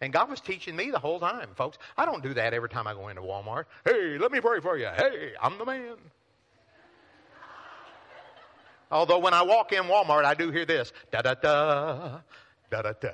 And 0.00 0.12
God 0.12 0.28
was 0.28 0.40
teaching 0.40 0.76
me 0.76 0.90
the 0.90 0.98
whole 0.98 1.18
time, 1.18 1.48
folks. 1.54 1.78
I 1.96 2.04
don't 2.04 2.22
do 2.22 2.34
that 2.34 2.52
every 2.52 2.68
time 2.68 2.86
I 2.86 2.92
go 2.92 3.08
into 3.08 3.22
Walmart. 3.22 3.64
Hey, 3.84 4.18
let 4.18 4.30
me 4.30 4.40
pray 4.40 4.60
for 4.60 4.76
you. 4.76 4.88
Hey, 4.94 5.32
I'm 5.40 5.56
the 5.56 5.64
man. 5.64 5.96
Although 8.90 9.18
when 9.18 9.34
I 9.34 9.42
walk 9.42 9.72
in 9.72 9.84
Walmart, 9.84 10.24
I 10.24 10.34
do 10.34 10.50
hear 10.50 10.64
this 10.64 10.92
da 11.10 11.22
da 11.22 11.34
da, 11.34 12.20
da 12.70 12.82
da 12.82 12.92
da, 12.92 13.10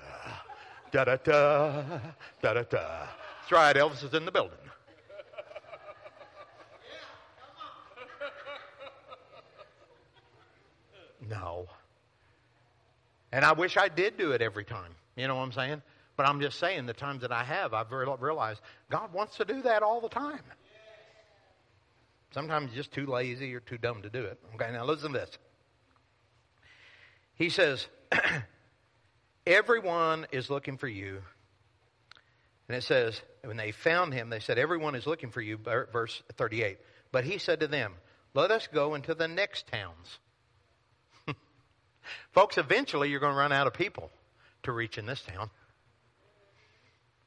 da 0.93 1.05
da 1.05 1.17
da, 1.17 1.99
da 2.43 2.55
da 2.55 2.63
da. 2.63 3.07
That's 3.41 3.53
right, 3.53 3.75
Elvis 3.75 4.05
is 4.05 4.15
in 4.15 4.25
the 4.25 4.33
building. 4.33 4.59
No. 11.29 11.67
And 13.33 13.45
I 13.45 13.53
wish 13.53 13.77
I 13.79 13.89
did 13.89 14.19
do 14.19 14.33
it 14.33 14.43
every 14.43 14.65
time. 14.65 14.95
You 15.17 15.29
know 15.29 15.37
what 15.37 15.43
I'm 15.43 15.53
saying? 15.53 15.83
But 16.17 16.27
I'm 16.27 16.41
just 16.41 16.59
saying 16.59 16.85
the 16.85 16.93
times 16.93 17.23
that 17.23 17.33
I 17.33 17.43
have, 17.45 17.73
I've 17.73 17.91
realized 17.91 18.61
God 18.91 19.13
wants 19.15 19.37
to 19.39 19.45
do 19.47 19.63
that 19.63 19.83
all 19.83 20.01
the 20.01 20.11
time. 20.11 20.43
Sometimes 22.35 22.73
just 22.75 22.93
too 22.93 23.07
lazy 23.07 23.55
or 23.55 23.61
too 23.61 23.79
dumb 23.79 24.03
to 24.03 24.11
do 24.11 24.23
it. 24.23 24.39
Okay, 24.55 24.71
now 24.73 24.85
listen 24.85 25.13
to 25.13 25.19
this. 25.21 25.39
He 27.35 27.49
says, 27.49 27.87
Everyone 29.47 30.27
is 30.33 30.51
looking 30.51 30.77
for 30.79 30.89
you. 30.89 31.23
And 32.69 32.77
it 32.77 32.85
says, 32.85 33.21
when 33.45 33.57
they 33.57 33.73
found 33.73 34.15
him, 34.15 34.31
they 34.31 34.39
said, 34.39 34.59
Everyone 34.59 34.95
is 34.95 35.07
looking 35.07 35.31
for 35.31 35.41
you, 35.41 35.57
verse 35.57 36.23
38. 36.37 36.79
But 37.11 37.25
he 37.25 37.39
said 37.39 37.61
to 37.61 37.67
them, 37.67 37.95
Let 38.35 38.51
us 38.51 38.69
go 38.73 38.95
into 38.95 39.15
the 39.15 39.29
next 39.29 39.67
towns. 39.67 40.19
Folks, 42.33 42.57
eventually 42.57 43.11
you're 43.11 43.21
going 43.21 43.33
to 43.33 43.39
run 43.39 43.53
out 43.53 43.67
of 43.67 43.75
people 43.75 44.11
to 44.63 44.73
reach 44.73 44.97
in 44.97 45.07
this 45.07 45.23
town. 45.23 45.51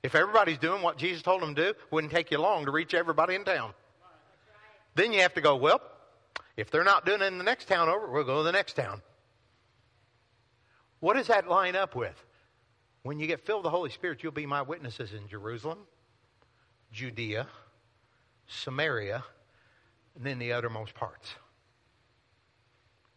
If 0.04 0.16
everybody's 0.16 0.60
doing 0.60 0.82
what 0.82 0.98
Jesus 0.98 1.22
told 1.22 1.42
them 1.42 1.56
to 1.56 1.64
do, 1.64 1.70
it 1.70 1.78
wouldn't 1.92 2.14
take 2.14 2.32
you 2.32 2.38
long 2.38 2.66
to 2.66 2.72
reach 2.72 2.94
everybody 2.94 3.36
in 3.36 3.44
town. 3.44 3.74
Then 4.94 5.12
you 5.12 5.22
have 5.22 5.34
to 5.34 5.42
go, 5.42 5.58
well, 5.58 5.82
If 6.56 6.72
they're 6.72 6.86
not 6.86 7.06
doing 7.06 7.22
it 7.22 7.26
in 7.26 7.38
the 7.38 7.44
next 7.44 7.68
town 7.68 7.90
over, 7.90 8.08
we'll 8.08 8.24
go 8.24 8.38
to 8.38 8.44
the 8.44 8.52
next 8.52 8.74
town. 8.74 9.02
What 11.06 11.18
does 11.18 11.28
that 11.28 11.48
line 11.48 11.76
up 11.76 11.96
with? 11.96 12.16
When 13.04 13.20
you 13.20 13.28
get 13.28 13.46
filled 13.46 13.60
with 13.60 13.66
the 13.66 13.78
Holy 13.78 13.92
Spirit, 13.92 14.24
you'll 14.24 14.32
be 14.32 14.48
my 14.48 14.64
witnesses 14.64 15.14
in 15.14 15.28
Jerusalem, 15.28 15.78
Judea, 16.92 17.46
Samaria, 18.48 19.24
and 20.16 20.26
then 20.26 20.40
the 20.40 20.54
uttermost 20.54 20.96
parts. 20.96 21.30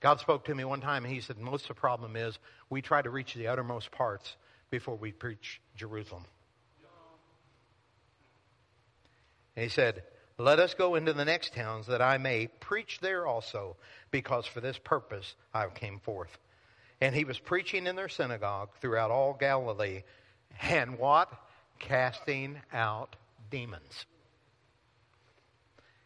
God 0.01 0.21
spoke 0.21 0.45
to 0.45 0.55
me 0.55 0.65
one 0.65 0.83
time 0.83 1.07
and 1.07 1.15
he 1.15 1.23
said, 1.23 1.39
Most 1.39 1.63
of 1.63 1.69
the 1.69 1.81
problem 1.81 2.15
is 2.15 2.39
we 2.69 2.83
try 2.83 3.01
to 3.01 3.09
reach 3.09 3.33
the 3.33 3.47
uttermost 3.47 3.91
parts 3.91 4.37
before 4.69 4.97
we 4.97 5.11
preach 5.11 5.59
Jerusalem. 5.75 6.27
And 9.57 9.63
he 9.63 9.71
said, 9.71 10.03
Let 10.37 10.59
us 10.59 10.75
go 10.75 10.97
into 10.97 11.15
the 11.15 11.25
next 11.25 11.55
towns 11.55 11.87
that 11.87 12.03
I 12.03 12.19
may 12.19 12.49
preach 12.49 12.99
there 13.01 13.27
also, 13.27 13.79
because 14.11 14.45
for 14.45 14.61
this 14.61 14.77
purpose 14.77 15.37
I 15.55 15.67
came 15.69 16.01
forth. 16.01 16.37
And 17.01 17.15
he 17.15 17.25
was 17.25 17.39
preaching 17.39 17.87
in 17.87 17.97
their 17.97 18.09
synagogue 18.09 18.71
throughout 18.81 19.11
all 19.11 19.35
Galilee, 19.35 20.03
and 20.63 20.99
what? 20.99 21.33
Casting 21.79 22.61
out 22.73 23.15
demons. 23.51 24.07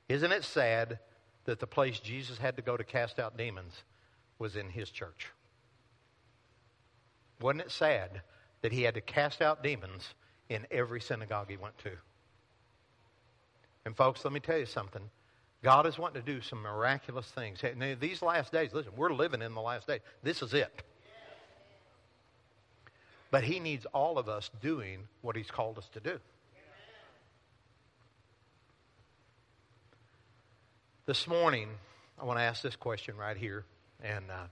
Isn't 0.08 0.32
it 0.32 0.44
sad 0.44 0.98
that 1.44 1.60
the 1.60 1.66
place 1.66 1.98
Jesus 1.98 2.38
had 2.38 2.56
to 2.56 2.62
go 2.62 2.76
to 2.76 2.84
cast 2.84 3.18
out 3.18 3.38
demons 3.38 3.82
was 4.38 4.56
in 4.56 4.68
his 4.68 4.90
church? 4.90 5.28
Wasn't 7.40 7.62
it 7.62 7.70
sad 7.70 8.22
that 8.60 8.72
he 8.72 8.82
had 8.82 8.94
to 8.94 9.00
cast 9.00 9.40
out 9.40 9.62
demons 9.62 10.14
in 10.48 10.66
every 10.70 11.00
synagogue 11.00 11.48
he 11.48 11.56
went 11.56 11.78
to? 11.78 11.92
And, 13.84 13.96
folks, 13.96 14.24
let 14.24 14.32
me 14.32 14.40
tell 14.40 14.58
you 14.58 14.66
something. 14.66 15.02
God 15.62 15.86
is 15.86 15.96
wanting 15.96 16.22
to 16.22 16.32
do 16.32 16.40
some 16.40 16.60
miraculous 16.60 17.26
things. 17.26 17.62
These 18.00 18.20
last 18.20 18.50
days, 18.50 18.70
listen, 18.72 18.92
we're 18.96 19.12
living 19.12 19.42
in 19.42 19.54
the 19.54 19.60
last 19.60 19.86
days. 19.86 20.00
This 20.22 20.42
is 20.42 20.54
it. 20.54 20.82
But 23.30 23.44
He 23.44 23.60
needs 23.60 23.86
all 23.94 24.18
of 24.18 24.28
us 24.28 24.50
doing 24.60 25.06
what 25.20 25.36
He's 25.36 25.50
called 25.50 25.78
us 25.78 25.88
to 25.94 26.00
do. 26.00 26.18
This 31.06 31.26
morning, 31.26 31.68
I 32.20 32.24
want 32.24 32.38
to 32.38 32.42
ask 32.42 32.62
this 32.62 32.76
question 32.76 33.16
right 33.16 33.36
here. 33.36 33.64
And, 34.02 34.30
uh, 34.30 34.46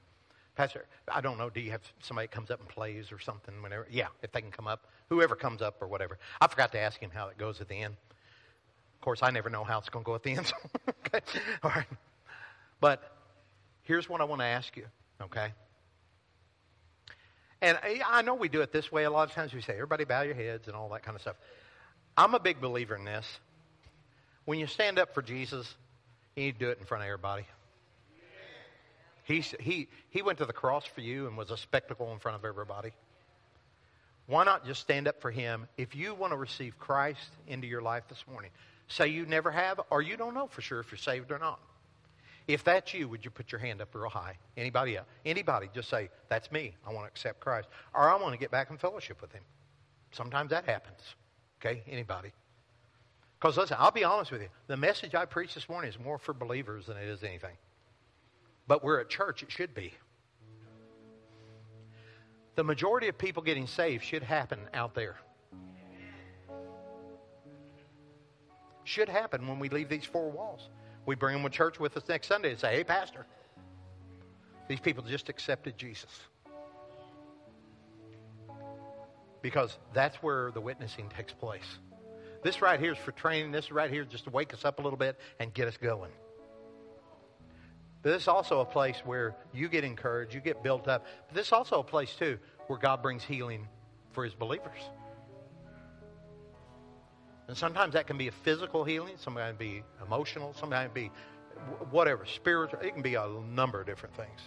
Pastor, 0.57 0.87
I 1.13 1.21
don't 1.21 1.39
know, 1.39 1.51
do 1.51 1.61
you 1.61 1.71
have 1.73 1.83
somebody 2.01 2.29
comes 2.29 2.51
up 2.51 2.61
and 2.61 2.69
plays 2.69 3.13
or 3.13 3.19
something 3.19 3.63
whenever? 3.63 3.87
Yeah, 3.91 4.09
if 4.23 4.33
they 4.33 4.41
can 4.41 4.51
come 4.51 4.67
up. 4.67 4.87
Whoever 5.09 5.35
comes 5.35 5.63
up 5.63 5.81
or 5.81 5.89
whatever. 5.89 6.19
I 6.41 6.47
forgot 6.47 6.73
to 6.73 6.79
ask 6.79 7.01
him 7.01 7.11
how 7.13 7.29
it 7.29 7.39
goes 7.39 7.61
at 7.61 7.69
the 7.69 7.77
end. 7.77 7.97
Of 9.01 9.05
course, 9.05 9.23
I 9.23 9.31
never 9.31 9.49
know 9.49 9.65
how 9.65 9.79
it's 9.79 9.89
going 9.89 10.05
to 10.05 10.07
go 10.07 10.15
at 10.15 10.23
the 10.23 10.33
end. 10.37 10.53
okay. 11.07 11.21
All 11.63 11.71
right. 11.71 11.87
But 12.81 13.03
here's 13.85 14.11
what 14.11 14.21
I 14.21 14.25
want 14.25 14.43
to 14.43 14.47
ask 14.47 14.77
you, 14.77 14.85
okay? 15.23 15.55
And 17.63 17.79
I 18.07 18.21
know 18.21 18.35
we 18.35 18.51
do 18.51 18.61
it 18.61 18.73
this 18.73 18.93
way. 18.93 19.05
A 19.05 19.11
lot 19.11 19.27
of 19.27 19.35
times 19.35 19.55
we 19.55 19.63
say, 19.63 19.73
everybody 19.73 20.05
bow 20.05 20.21
your 20.21 20.35
heads 20.35 20.69
and 20.69 20.77
all 20.77 20.91
that 20.91 21.03
kind 21.03 21.15
of 21.15 21.23
stuff. 21.23 21.37
I'm 22.15 22.35
a 22.35 22.39
big 22.39 22.61
believer 22.61 22.95
in 22.95 23.07
this. 23.07 23.27
When 24.45 24.59
you 24.59 24.67
stand 24.67 24.99
up 24.99 25.15
for 25.15 25.23
Jesus, 25.23 25.75
you 26.37 26.45
need 26.45 26.59
to 26.59 26.59
do 26.59 26.69
it 26.69 26.79
in 26.79 26.85
front 26.85 27.03
of 27.03 27.07
everybody. 27.07 27.47
He, 29.25 29.41
he, 29.61 29.89
he 30.11 30.21
went 30.21 30.39
to 30.39 30.45
the 30.45 30.53
cross 30.53 30.85
for 30.85 31.01
you 31.01 31.27
and 31.27 31.39
was 31.39 31.51
a 31.51 31.57
spectacle 31.57 32.13
in 32.13 32.19
front 32.19 32.37
of 32.37 32.45
everybody. 32.45 32.93
Why 34.27 34.45
not 34.45 34.67
just 34.67 34.83
stand 34.83 35.09
up 35.09 35.23
for 35.23 35.31
him? 35.31 35.69
If 35.79 35.97
you 35.97 36.15
want 36.15 36.33
to 36.33 36.37
receive 36.37 36.79
Christ 36.79 37.31
into 37.47 37.67
your 37.67 37.81
life 37.81 38.05
this 38.11 38.23
morning, 38.31 38.51
say 38.91 39.09
you 39.09 39.25
never 39.25 39.51
have, 39.51 39.81
or 39.91 40.03
you 40.03 40.17
don't 40.17 40.35
know 40.35 40.47
for 40.47 40.61
sure 40.61 40.81
if 40.81 40.91
you're 40.91 40.99
saved 40.99 41.31
or 41.31 41.39
not. 41.39 41.61
If 42.49 42.65
that's 42.65 42.93
you, 42.93 43.09
would 43.09 43.25
you 43.25 43.31
put 43.31 43.53
your 43.53 43.61
hand 43.61 43.81
up 43.81 43.95
real 43.95 44.11
high? 44.11 44.37
Anybody 44.57 44.97
else? 44.97 45.07
Anybody, 45.25 45.71
just 45.73 45.89
say, 45.89 46.11
that's 46.29 46.51
me. 46.51 46.75
I 46.87 46.93
want 46.93 47.07
to 47.07 47.09
accept 47.09 47.41
Christ. 47.41 47.69
Or 47.95 48.11
I 48.11 48.21
want 48.21 48.33
to 48.33 48.39
get 48.39 48.51
back 48.51 48.71
in 48.71 48.79
fellowship 48.79 49.21
with 49.21 49.33
him. 49.33 49.43
Sometimes 50.11 50.51
that 50.51 50.65
happens. 50.65 51.01
Okay? 51.61 51.83
Anybody? 51.89 52.33
Because 53.39 53.57
listen, 53.57 53.77
I'll 53.79 53.93
be 53.93 54.05
honest 54.05 54.33
with 54.33 54.43
you. 54.43 54.49
The 54.67 54.77
message 54.77 55.15
I 55.15 55.25
preach 55.27 55.55
this 55.55 55.69
morning 55.69 55.91
is 55.91 55.99
more 55.99 56.19
for 56.19 56.35
believers 56.35 56.87
than 56.87 56.97
it 56.97 57.09
is 57.09 57.23
anything. 57.23 57.57
But 58.67 58.83
we're 58.83 59.01
at 59.01 59.09
church, 59.09 59.43
it 59.43 59.53
should 59.53 59.75
be. 59.75 59.95
The 62.57 62.65
majority 62.65 63.09
of 63.09 63.17
people 63.17 63.43
getting 63.43 63.67
saved 63.67 64.05
should 64.05 64.23
happen 64.23 64.59
out 64.75 64.95
there. 64.95 65.17
Should 68.91 69.09
happen 69.09 69.47
when 69.47 69.59
we 69.59 69.69
leave 69.69 69.89
these 69.89 70.05
four 70.05 70.31
walls. 70.31 70.69
We 71.07 71.15
bring 71.15 71.35
them 71.35 71.45
to 71.45 71.57
church 71.57 71.79
with 71.79 71.97
us 71.97 72.03
next 72.09 72.27
Sunday 72.27 72.51
and 72.51 72.59
say, 72.59 72.75
hey, 72.75 72.85
Pastor, 72.85 73.25
these 74.69 74.81
people 74.81 75.05
just 75.05 75.29
accepted 75.29 75.79
Jesus. 75.79 76.11
Because 79.43 79.77
that's 79.95 80.17
where 80.17 80.51
the 80.51 80.61
witnessing 80.61 81.09
takes 81.09 81.33
place. 81.33 81.79
This 82.43 82.61
right 82.61 82.79
here 82.79 82.93
is 82.93 82.99
for 82.99 83.13
training. 83.13 83.53
This 83.53 83.71
right 83.71 83.91
here 83.91 84.03
is 84.03 84.09
just 84.09 84.25
to 84.25 84.31
wake 84.31 84.53
us 84.53 84.65
up 84.65 84.79
a 84.79 84.83
little 84.83 84.99
bit 84.99 85.19
and 85.39 85.55
get 85.55 85.69
us 85.69 85.77
going. 85.77 86.11
But 88.03 88.11
this 88.11 88.23
is 88.23 88.29
also 88.29 88.61
a 88.61 88.65
place 88.65 88.97
where 89.05 89.37
you 89.53 89.69
get 89.69 89.85
encouraged, 89.85 90.35
you 90.35 90.41
get 90.41 90.63
built 90.63 90.89
up. 90.89 91.07
But 91.29 91.35
this 91.35 91.49
is 91.49 91.53
also 91.53 91.81
a 91.81 91.85
place, 91.85 92.15
too, 92.19 92.39
where 92.67 92.79
God 92.79 93.03
brings 93.03 93.23
healing 93.23 93.69
for 94.13 94.25
his 94.25 94.35
believers. 94.35 94.81
And 97.51 97.59
sometimes 97.59 97.95
that 97.95 98.07
can 98.07 98.17
be 98.17 98.29
a 98.29 98.33
physical 98.33 98.85
healing, 98.85 99.15
sometimes 99.17 99.57
it 99.57 99.59
can 99.59 99.73
be 99.73 99.83
emotional, 100.07 100.55
sometimes 100.55 100.85
it 100.85 100.95
can 100.95 101.03
be 101.03 101.11
whatever, 101.91 102.25
spiritual. 102.25 102.79
It 102.79 102.93
can 102.93 103.03
be 103.03 103.17
a 103.17 103.27
number 103.27 103.81
of 103.81 103.87
different 103.89 104.15
things. 104.15 104.41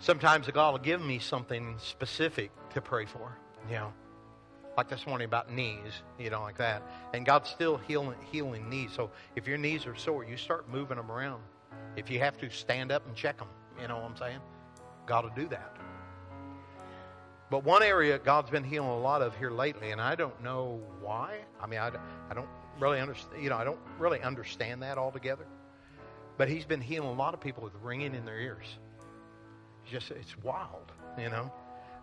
Sometimes 0.00 0.46
God 0.48 0.72
will 0.72 0.80
give 0.80 1.00
me 1.00 1.18
something 1.18 1.76
specific 1.78 2.50
to 2.74 2.82
pray 2.82 3.06
for, 3.06 3.38
you 3.70 3.76
know, 3.76 3.90
like 4.76 4.90
this 4.90 5.06
morning 5.06 5.24
about 5.24 5.50
knees, 5.50 6.02
you 6.18 6.28
know, 6.28 6.42
like 6.42 6.58
that. 6.58 6.82
And 7.14 7.24
God's 7.24 7.48
still 7.48 7.78
healing, 7.78 8.18
healing 8.30 8.68
knees. 8.68 8.90
So 8.94 9.10
if 9.34 9.48
your 9.48 9.56
knees 9.56 9.86
are 9.86 9.96
sore, 9.96 10.24
you 10.24 10.36
start 10.36 10.68
moving 10.68 10.98
them 10.98 11.10
around. 11.10 11.42
If 11.96 12.10
you 12.10 12.18
have 12.18 12.36
to, 12.40 12.50
stand 12.50 12.92
up 12.92 13.06
and 13.06 13.16
check 13.16 13.38
them. 13.38 13.48
You 13.80 13.88
know 13.88 13.96
what 13.96 14.10
I'm 14.10 14.16
saying? 14.18 14.40
God 15.06 15.24
will 15.24 15.32
do 15.34 15.48
that. 15.48 15.74
But 17.50 17.64
one 17.64 17.82
area 17.82 18.18
God's 18.18 18.48
been 18.50 18.62
healing 18.62 18.90
a 18.90 18.98
lot 18.98 19.22
of 19.22 19.36
here 19.36 19.50
lately, 19.50 19.90
and 19.90 20.00
I 20.00 20.14
don't 20.14 20.40
know 20.42 20.80
why. 21.00 21.38
I 21.60 21.66
mean, 21.66 21.80
I, 21.80 21.90
I 22.30 22.34
don't 22.34 22.48
really 22.78 23.00
understand. 23.00 23.42
You 23.42 23.50
know, 23.50 23.56
I 23.56 23.64
don't 23.64 23.80
really 23.98 24.22
understand 24.22 24.82
that 24.82 24.98
altogether. 24.98 25.46
But 26.38 26.48
He's 26.48 26.64
been 26.64 26.80
healing 26.80 27.08
a 27.08 27.12
lot 27.12 27.34
of 27.34 27.40
people 27.40 27.64
with 27.64 27.74
ringing 27.82 28.14
in 28.14 28.24
their 28.24 28.38
ears. 28.38 28.64
It's 29.82 29.92
just 29.92 30.10
it's 30.12 30.38
wild, 30.38 30.92
you 31.18 31.28
know. 31.28 31.52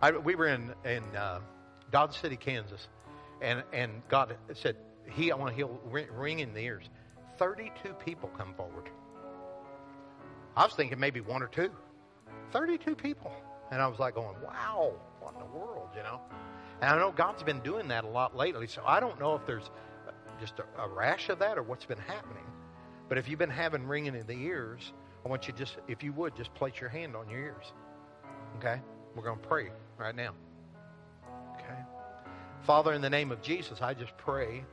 I, 0.02 0.10
we 0.10 0.34
were 0.34 0.48
in 0.48 0.74
in 0.84 1.02
uh, 1.16 1.40
City, 2.10 2.36
Kansas, 2.36 2.86
and 3.40 3.62
and 3.72 4.02
God 4.08 4.36
said 4.52 4.76
He 5.10 5.32
I 5.32 5.36
want 5.36 5.50
to 5.50 5.56
heal 5.56 5.80
ring 5.90 6.40
in 6.40 6.52
the 6.52 6.60
ears. 6.60 6.84
Thirty-two 7.38 7.94
people 8.04 8.28
come 8.36 8.52
forward. 8.54 8.90
I 10.56 10.64
was 10.64 10.74
thinking 10.74 11.00
maybe 11.00 11.20
one 11.20 11.42
or 11.42 11.46
two. 11.46 11.70
Thirty-two 12.52 12.96
people, 12.96 13.32
and 13.70 13.80
I 13.80 13.86
was 13.86 13.98
like 13.98 14.14
going, 14.14 14.36
"Wow." 14.44 14.94
In 15.34 15.40
the 15.40 15.58
world, 15.58 15.88
you 15.96 16.02
know? 16.02 16.20
And 16.80 16.90
I 16.90 16.96
know 16.96 17.10
God's 17.10 17.42
been 17.42 17.60
doing 17.60 17.88
that 17.88 18.04
a 18.04 18.08
lot 18.08 18.36
lately, 18.36 18.66
so 18.66 18.82
I 18.86 19.00
don't 19.00 19.18
know 19.18 19.34
if 19.34 19.44
there's 19.46 19.70
just 20.40 20.54
a, 20.58 20.82
a 20.82 20.88
rash 20.88 21.28
of 21.28 21.38
that 21.40 21.58
or 21.58 21.62
what's 21.62 21.84
been 21.84 21.98
happening. 21.98 22.44
But 23.08 23.18
if 23.18 23.28
you've 23.28 23.38
been 23.38 23.50
having 23.50 23.86
ringing 23.86 24.14
in 24.14 24.26
the 24.26 24.34
ears, 24.34 24.92
I 25.24 25.28
want 25.28 25.48
you 25.48 25.54
just, 25.54 25.76
if 25.88 26.02
you 26.02 26.12
would, 26.12 26.36
just 26.36 26.54
place 26.54 26.74
your 26.80 26.90
hand 26.90 27.16
on 27.16 27.28
your 27.28 27.40
ears. 27.40 27.72
Okay? 28.58 28.80
We're 29.14 29.24
going 29.24 29.40
to 29.40 29.48
pray 29.48 29.70
right 29.96 30.14
now. 30.14 30.34
Okay? 31.54 31.80
Father, 32.62 32.92
in 32.92 33.00
the 33.00 33.10
name 33.10 33.32
of 33.32 33.42
Jesus, 33.42 33.80
I 33.80 33.94
just 33.94 34.16
pray 34.16 34.64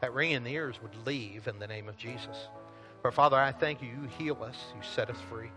that 0.00 0.12
ring 0.12 0.32
in 0.32 0.44
the 0.44 0.52
ears 0.52 0.76
would 0.82 0.94
leave 1.06 1.46
in 1.46 1.58
the 1.58 1.66
name 1.66 1.88
of 1.88 1.96
Jesus. 1.96 2.48
For 3.02 3.12
Father, 3.12 3.36
I 3.36 3.52
thank 3.52 3.82
you. 3.82 3.88
You 3.88 4.08
heal 4.18 4.42
us. 4.42 4.56
You 4.74 4.82
set 4.82 5.10
us 5.10 5.18
free. 5.30 5.50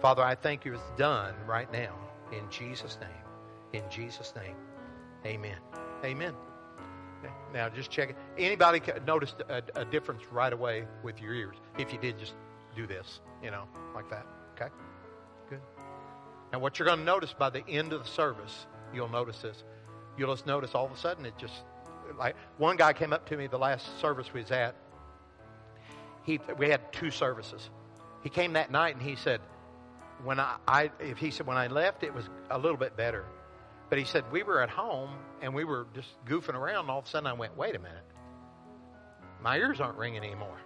Father, 0.00 0.22
I 0.22 0.34
thank 0.34 0.64
you 0.64 0.74
it's 0.74 0.82
done 0.98 1.34
right 1.46 1.70
now 1.72 1.94
in 2.32 2.50
Jesus' 2.50 2.98
name. 3.00 3.25
In 3.72 3.82
Jesus' 3.90 4.32
name, 4.36 4.56
amen. 5.24 5.58
Amen. 6.04 6.34
Now, 7.52 7.68
just 7.68 7.90
check 7.90 8.10
it. 8.10 8.16
Anybody 8.38 8.80
noticed 9.06 9.36
a, 9.48 9.62
a 9.74 9.84
difference 9.84 10.22
right 10.30 10.52
away 10.52 10.86
with 11.02 11.20
your 11.20 11.34
ears? 11.34 11.56
If 11.78 11.92
you 11.92 11.98
did, 11.98 12.18
just 12.18 12.34
do 12.76 12.86
this, 12.86 13.20
you 13.42 13.50
know, 13.50 13.64
like 13.94 14.08
that. 14.10 14.26
Okay? 14.54 14.70
Good. 15.50 15.60
Now, 16.52 16.60
what 16.60 16.78
you're 16.78 16.86
going 16.86 17.00
to 17.00 17.04
notice 17.04 17.32
by 17.32 17.50
the 17.50 17.66
end 17.68 17.92
of 17.92 18.04
the 18.04 18.08
service, 18.08 18.66
you'll 18.94 19.08
notice 19.08 19.38
this. 19.38 19.64
You'll 20.16 20.32
just 20.34 20.46
notice 20.46 20.74
all 20.74 20.86
of 20.86 20.92
a 20.92 20.96
sudden 20.96 21.26
it 21.26 21.34
just, 21.38 21.64
like, 22.18 22.36
one 22.58 22.76
guy 22.76 22.92
came 22.92 23.12
up 23.12 23.28
to 23.30 23.36
me 23.36 23.46
the 23.46 23.58
last 23.58 23.98
service 24.00 24.32
we 24.32 24.42
was 24.42 24.50
at. 24.50 24.76
He, 26.22 26.38
we 26.58 26.68
had 26.68 26.92
two 26.92 27.10
services. 27.10 27.70
He 28.22 28.30
came 28.30 28.52
that 28.54 28.70
night 28.70 28.94
and 28.94 29.02
he 29.02 29.16
said, 29.16 29.40
when 30.24 30.40
I, 30.40 30.56
I 30.66 30.90
if 31.00 31.18
he 31.18 31.30
said 31.30 31.46
when 31.46 31.56
I 31.56 31.66
left, 31.66 32.02
it 32.02 32.14
was 32.14 32.28
a 32.50 32.58
little 32.58 32.78
bit 32.78 32.96
better. 32.96 33.24
But 33.88 33.98
he 33.98 34.04
said, 34.04 34.24
we 34.32 34.42
were 34.42 34.60
at 34.62 34.70
home 34.70 35.10
and 35.40 35.54
we 35.54 35.64
were 35.64 35.86
just 35.94 36.08
goofing 36.26 36.54
around. 36.54 36.82
And 36.82 36.90
all 36.90 36.98
of 36.98 37.06
a 37.06 37.08
sudden 37.08 37.26
I 37.26 37.32
went, 37.32 37.56
wait 37.56 37.76
a 37.76 37.78
minute. 37.78 38.04
My 39.40 39.58
ears 39.58 39.80
aren't 39.80 39.96
ringing 39.96 40.24
anymore. 40.24 40.58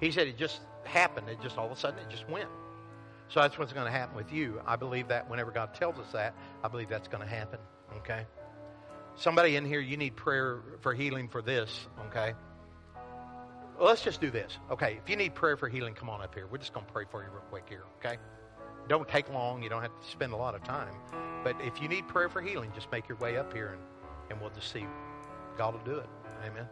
He 0.00 0.10
said 0.10 0.26
it 0.26 0.38
just 0.38 0.60
happened. 0.84 1.28
It 1.28 1.40
just 1.42 1.58
all 1.58 1.66
of 1.66 1.72
a 1.72 1.76
sudden 1.76 1.98
it 1.98 2.08
just 2.08 2.28
went. 2.28 2.48
So 3.28 3.40
that's 3.40 3.58
what's 3.58 3.72
going 3.72 3.86
to 3.86 3.92
happen 3.92 4.16
with 4.16 4.32
you. 4.32 4.60
I 4.66 4.76
believe 4.76 5.08
that 5.08 5.28
whenever 5.28 5.50
God 5.50 5.74
tells 5.74 5.98
us 5.98 6.12
that, 6.12 6.34
I 6.62 6.68
believe 6.68 6.88
that's 6.88 7.08
going 7.08 7.22
to 7.22 7.28
happen. 7.28 7.58
Okay? 7.98 8.24
Somebody 9.16 9.56
in 9.56 9.64
here, 9.64 9.80
you 9.80 9.96
need 9.96 10.14
prayer 10.14 10.60
for 10.80 10.94
healing 10.94 11.28
for 11.28 11.42
this. 11.42 11.86
Okay? 12.08 12.34
Let's 13.80 14.02
just 14.02 14.20
do 14.20 14.30
this. 14.30 14.56
Okay? 14.70 14.98
If 15.02 15.10
you 15.10 15.16
need 15.16 15.34
prayer 15.34 15.56
for 15.56 15.68
healing, 15.68 15.94
come 15.94 16.08
on 16.08 16.22
up 16.22 16.34
here. 16.34 16.46
We're 16.46 16.58
just 16.58 16.72
going 16.72 16.86
to 16.86 16.92
pray 16.92 17.04
for 17.10 17.22
you 17.22 17.28
real 17.30 17.42
quick 17.50 17.64
here. 17.68 17.82
Okay? 17.98 18.16
Don't 18.88 19.08
take 19.08 19.28
long. 19.30 19.62
You 19.62 19.68
don't 19.68 19.82
have 19.82 19.98
to 20.00 20.08
spend 20.08 20.32
a 20.32 20.36
lot 20.36 20.54
of 20.54 20.62
time. 20.62 20.94
But 21.42 21.56
if 21.60 21.80
you 21.80 21.88
need 21.88 22.06
prayer 22.08 22.28
for 22.28 22.40
healing, 22.40 22.72
just 22.74 22.90
make 22.90 23.08
your 23.08 23.18
way 23.18 23.36
up 23.36 23.52
here 23.52 23.68
and, 23.68 23.82
and 24.30 24.40
we'll 24.40 24.50
just 24.50 24.72
see. 24.72 24.86
God 25.56 25.74
will 25.74 25.84
do 25.92 25.98
it. 25.98 26.08
Amen. 26.44 26.66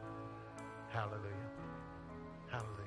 Hallelujah. 0.91 1.21
Hallelujah. 2.51 2.85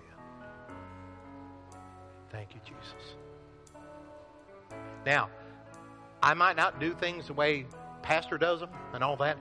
Thank 2.32 2.54
you, 2.54 2.62
Jesus. 2.66 3.16
Now, 5.06 5.30
I 6.22 6.34
might 6.34 6.56
not 6.56 6.80
do 6.80 6.94
things 6.94 7.28
the 7.28 7.34
way 7.34 7.66
pastor 8.02 8.38
does 8.38 8.62
them 8.62 8.70
and 8.94 9.04
all 9.04 9.18
that. 9.18 9.38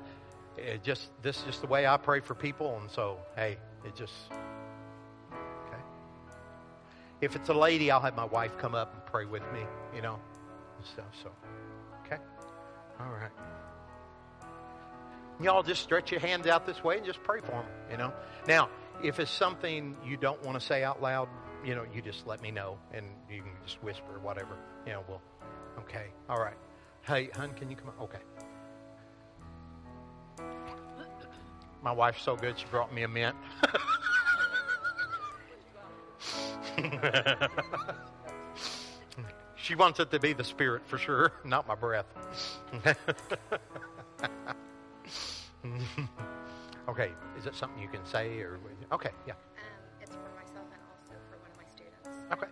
It 0.56 0.82
just 0.82 1.10
this 1.22 1.38
is 1.38 1.44
just 1.44 1.60
the 1.60 1.66
way 1.66 1.86
I 1.86 1.96
pray 1.96 2.20
for 2.20 2.34
people, 2.34 2.78
and 2.80 2.90
so 2.90 3.18
hey, 3.34 3.58
it 3.84 3.94
just. 3.94 4.14
If 7.20 7.34
it's 7.34 7.48
a 7.48 7.54
lady, 7.54 7.90
I'll 7.90 8.00
have 8.00 8.16
my 8.16 8.24
wife 8.24 8.58
come 8.58 8.74
up 8.74 8.92
and 8.94 9.04
pray 9.06 9.24
with 9.24 9.42
me, 9.52 9.60
you 9.94 10.02
know, 10.02 10.18
and 10.76 10.86
stuff. 10.86 11.06
So, 11.22 11.30
okay, 12.04 12.20
all 13.00 13.10
right. 13.10 13.30
Y'all 15.40 15.62
just 15.62 15.82
stretch 15.82 16.10
your 16.10 16.20
hands 16.20 16.46
out 16.46 16.66
this 16.66 16.82
way 16.82 16.96
and 16.96 17.06
just 17.06 17.22
pray 17.22 17.40
for 17.40 17.52
them, 17.52 17.66
you 17.90 17.96
know. 17.96 18.12
Now, 18.46 18.70
if 19.02 19.20
it's 19.20 19.30
something 19.30 19.96
you 20.04 20.16
don't 20.16 20.42
want 20.42 20.58
to 20.58 20.64
say 20.64 20.82
out 20.82 21.02
loud, 21.02 21.28
you 21.64 21.74
know, 21.74 21.84
you 21.94 22.00
just 22.00 22.26
let 22.26 22.40
me 22.40 22.50
know 22.50 22.78
and 22.92 23.06
you 23.30 23.42
can 23.42 23.52
just 23.64 23.82
whisper 23.82 24.18
whatever. 24.22 24.56
You 24.86 24.92
know, 24.92 25.04
we'll, 25.08 25.20
okay, 25.80 26.06
all 26.28 26.38
right. 26.38 26.56
Hey, 27.02 27.28
hun, 27.34 27.52
can 27.54 27.70
you 27.70 27.76
come 27.76 27.90
on? 27.98 28.04
Okay. 28.04 28.18
My 31.82 31.92
wife's 31.92 32.22
so 32.22 32.36
good, 32.36 32.58
she 32.58 32.66
brought 32.66 32.92
me 32.92 33.02
a 33.02 33.08
mint. 33.08 33.36
she 39.56 39.74
wants 39.74 40.00
it 40.00 40.10
to 40.10 40.18
be 40.20 40.32
the 40.32 40.44
spirit 40.44 40.82
for 40.86 40.98
sure, 40.98 41.32
not 41.44 41.66
my 41.66 41.74
breath. 41.74 42.06
okay, 46.88 47.10
is 47.38 47.46
it 47.46 47.54
something 47.54 47.80
you 47.80 47.88
can 47.88 48.04
say 48.04 48.40
or 48.40 48.58
okay, 48.92 49.10
yeah. 49.26 49.32
Um, 49.32 49.38
it's 50.00 50.12
for 50.12 50.30
myself 50.36 50.66
and 50.72 50.82
also 50.90 51.14
for 51.30 51.38
one 51.38 51.50
of 51.50 51.56
my 51.56 51.66
students. 51.68 52.08
Okay. 52.32 52.46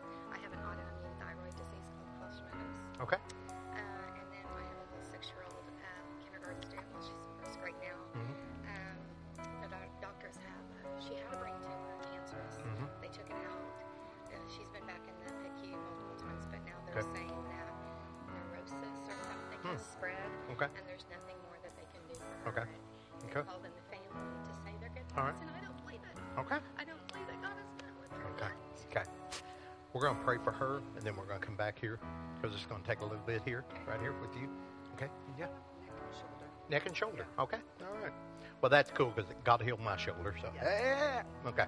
Neck 36.71 36.87
and 36.87 36.97
shoulder. 36.97 37.27
Okay. 37.39 37.59
All 37.81 38.03
right. 38.03 38.13
Well, 38.61 38.71
that's 38.71 38.91
cool 38.91 39.13
because 39.15 39.31
God 39.45 39.61
healed 39.63 39.81
my 39.81 39.97
shoulder. 39.97 40.35
So. 40.41 40.49
Yeah. 40.55 41.23
Okay. 41.47 41.67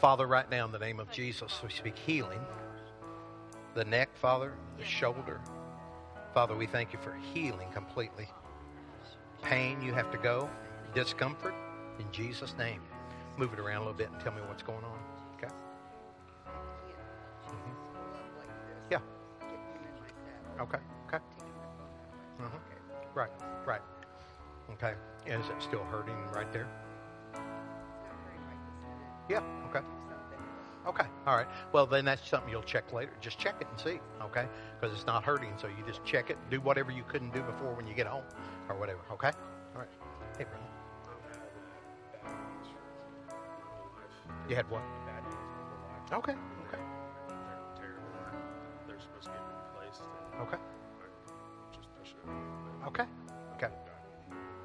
Father, 0.00 0.26
right 0.26 0.48
now 0.50 0.64
in 0.64 0.72
the 0.72 0.78
name 0.78 1.00
of 1.00 1.10
Jesus, 1.10 1.60
we 1.62 1.70
speak 1.70 1.96
healing. 1.96 2.40
The 3.74 3.84
neck, 3.84 4.10
Father, 4.16 4.54
the 4.76 4.84
shoulder. 4.84 5.40
Father, 6.34 6.54
we 6.54 6.66
thank 6.66 6.92
you 6.92 6.98
for 7.00 7.14
healing 7.34 7.68
completely. 7.72 8.28
Pain, 9.42 9.80
you 9.82 9.92
have 9.92 10.10
to 10.10 10.18
go. 10.18 10.48
Discomfort, 10.94 11.54
in 11.98 12.06
Jesus' 12.12 12.54
name. 12.58 12.80
Move 13.36 13.52
it 13.52 13.60
around 13.60 13.76
a 13.76 13.80
little 13.80 13.94
bit 13.94 14.10
and 14.10 14.20
tell 14.20 14.32
me 14.32 14.40
what's 14.48 14.62
going 14.62 14.82
on. 14.84 14.98
Okay? 15.36 15.52
Mm-hmm. 17.46 17.72
Yeah. 18.90 18.98
Okay. 20.60 20.78
Okay. 21.06 21.18
Mhm. 22.40 22.67
Right. 23.18 23.30
Right. 23.66 23.80
Okay. 24.74 24.94
Is 25.26 25.44
it 25.48 25.60
still 25.60 25.82
hurting 25.90 26.14
right 26.32 26.52
there? 26.52 26.68
Yeah. 29.28 29.42
Okay. 29.68 29.84
Okay. 30.86 31.04
All 31.26 31.36
right. 31.36 31.48
Well, 31.72 31.84
then 31.84 32.04
that's 32.04 32.28
something 32.28 32.48
you'll 32.48 32.62
check 32.62 32.92
later. 32.92 33.10
Just 33.20 33.36
check 33.40 33.56
it 33.60 33.66
and 33.68 33.80
see. 33.80 33.98
Okay. 34.22 34.46
Because 34.80 34.94
it's 34.94 35.04
not 35.04 35.24
hurting, 35.24 35.52
so 35.60 35.66
you 35.66 35.84
just 35.84 36.04
check 36.04 36.30
it. 36.30 36.38
Do 36.48 36.60
whatever 36.60 36.92
you 36.92 37.02
couldn't 37.08 37.34
do 37.34 37.42
before 37.42 37.74
when 37.74 37.88
you 37.88 37.94
get 37.94 38.06
home, 38.06 38.22
or 38.68 38.78
whatever. 38.78 39.00
Okay. 39.10 39.32
All 39.74 39.80
right. 39.80 39.88
Hey, 40.38 40.44
brother. 40.44 40.62
You 44.48 44.54
had 44.54 44.70
what? 44.70 44.82
Okay. 46.12 46.34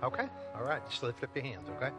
Okay. 0.04 0.28
All 0.56 0.64
right. 0.64 0.82
Just 0.90 1.02
lift 1.02 1.24
up 1.24 1.36
your 1.36 1.46
hands, 1.46 1.70
okay? 1.78 1.92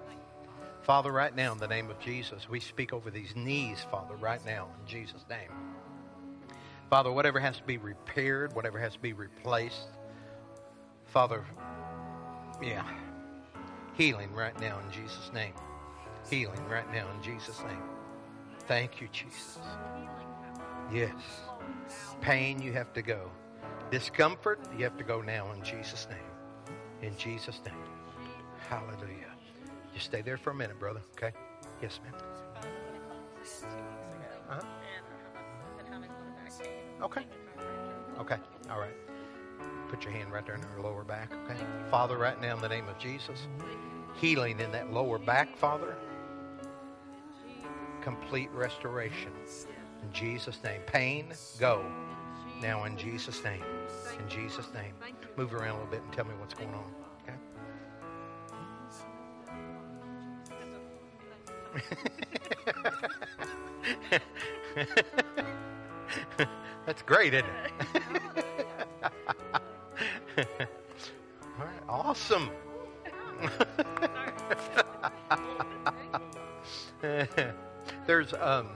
Father, 0.82 1.10
right 1.10 1.34
now, 1.34 1.52
in 1.52 1.58
the 1.58 1.66
name 1.66 1.90
of 1.90 1.98
Jesus, 1.98 2.48
we 2.48 2.60
speak 2.60 2.92
over 2.92 3.10
these 3.10 3.34
knees, 3.34 3.86
Father, 3.90 4.14
right 4.16 4.44
now, 4.44 4.68
in 4.78 4.86
Jesus' 4.86 5.24
name. 5.30 5.48
Father, 6.90 7.10
whatever 7.10 7.40
has 7.40 7.56
to 7.56 7.64
be 7.64 7.78
repaired, 7.78 8.54
whatever 8.54 8.78
has 8.78 8.92
to 8.92 8.98
be 8.98 9.14
replaced, 9.14 9.88
Father, 11.06 11.42
yeah, 12.62 12.86
healing 13.94 14.32
right 14.34 14.58
now 14.60 14.78
in 14.80 14.92
Jesus' 14.92 15.30
name. 15.32 15.54
Healing 16.28 16.62
right 16.68 16.90
now 16.92 17.06
in 17.16 17.22
Jesus' 17.22 17.60
name. 17.60 17.82
Thank 18.68 19.00
you, 19.00 19.08
Jesus. 19.12 19.58
Yes. 20.92 21.14
Pain, 22.20 22.60
you 22.60 22.72
have 22.72 22.92
to 22.92 23.02
go. 23.02 23.30
Discomfort, 23.90 24.60
you 24.76 24.84
have 24.84 24.96
to 24.98 25.04
go 25.04 25.22
now 25.22 25.50
in 25.52 25.62
Jesus' 25.62 26.06
name. 26.10 26.18
In 27.00 27.16
Jesus' 27.16 27.60
name. 27.64 27.83
Hallelujah. 28.68 29.32
Just 29.92 30.06
stay 30.06 30.22
there 30.22 30.36
for 30.36 30.50
a 30.50 30.54
minute, 30.54 30.78
brother. 30.78 31.00
Okay? 31.16 31.32
Yes, 31.80 32.00
ma'am. 32.02 32.14
Uh-huh. 34.50 34.60
Okay. 37.02 37.26
Okay. 38.18 38.36
All 38.70 38.80
right. 38.80 38.94
Put 39.88 40.04
your 40.04 40.12
hand 40.12 40.32
right 40.32 40.44
there 40.46 40.54
in 40.54 40.62
her 40.62 40.80
lower 40.80 41.04
back. 41.04 41.32
Okay. 41.44 41.60
Father, 41.90 42.16
right 42.16 42.40
now 42.40 42.56
in 42.56 42.62
the 42.62 42.68
name 42.68 42.88
of 42.88 42.98
Jesus, 42.98 43.46
healing 44.14 44.58
in 44.60 44.72
that 44.72 44.92
lower 44.92 45.18
back, 45.18 45.56
Father. 45.56 45.96
Complete 48.00 48.50
restoration. 48.52 49.32
In 50.02 50.12
Jesus' 50.12 50.58
name. 50.64 50.80
Pain, 50.86 51.32
go. 51.58 51.84
Now 52.60 52.84
in 52.84 52.96
Jesus' 52.96 53.42
name. 53.44 53.62
In 54.18 54.28
Jesus' 54.28 54.68
name. 54.74 54.94
Move 55.36 55.54
around 55.54 55.76
a 55.76 55.84
little 55.84 55.90
bit 55.90 56.02
and 56.02 56.12
tell 56.12 56.24
me 56.24 56.34
what's 56.38 56.54
going 56.54 56.74
on. 56.74 57.03
That's 66.86 67.02
great, 67.02 67.34
isn't 67.34 67.48
it? 67.94 68.02
All 71.58 71.64
right, 71.64 71.82
awesome. 71.88 72.50
there's 78.06 78.32
um, 78.34 78.68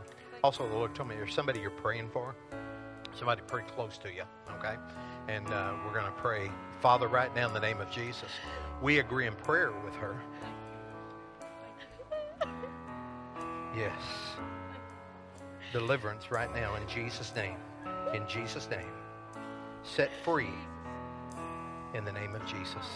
also 0.42 0.68
the 0.68 0.74
Lord 0.74 0.94
told 0.94 1.08
me 1.08 1.16
there's 1.16 1.34
somebody 1.34 1.60
you're 1.60 1.70
praying 1.70 2.10
for, 2.10 2.34
somebody 3.16 3.42
pretty 3.46 3.68
close 3.70 3.98
to 3.98 4.12
you. 4.12 4.22
Okay, 4.58 4.74
and 5.28 5.46
uh, 5.52 5.74
we're 5.84 5.92
going 5.92 6.06
to 6.06 6.12
pray, 6.12 6.50
Father, 6.80 7.08
right 7.08 7.34
now 7.34 7.48
in 7.48 7.54
the 7.54 7.60
name 7.60 7.80
of 7.80 7.90
Jesus. 7.90 8.30
We 8.82 8.98
agree 8.98 9.26
in 9.26 9.34
prayer 9.34 9.72
with 9.84 9.94
her. 9.96 10.16
Yes. 13.76 14.00
Deliverance 15.72 16.30
right 16.30 16.52
now 16.54 16.74
in 16.76 16.88
Jesus' 16.88 17.32
name. 17.34 17.56
In 18.14 18.26
Jesus' 18.28 18.68
name. 18.70 18.90
Set 19.82 20.10
free 20.24 20.50
in 21.94 22.04
the 22.04 22.12
name 22.12 22.34
of 22.34 22.44
Jesus. 22.46 22.86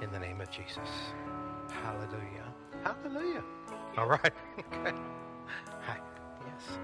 In 0.00 0.10
the 0.10 0.18
name 0.18 0.40
of 0.40 0.50
Jesus. 0.50 0.88
Hallelujah. 1.70 2.52
Hallelujah. 2.82 3.44
All 3.96 4.06
right. 4.08 4.32
Okay. 4.72 4.96
Hi. 5.86 5.98
Yes. 6.46 6.78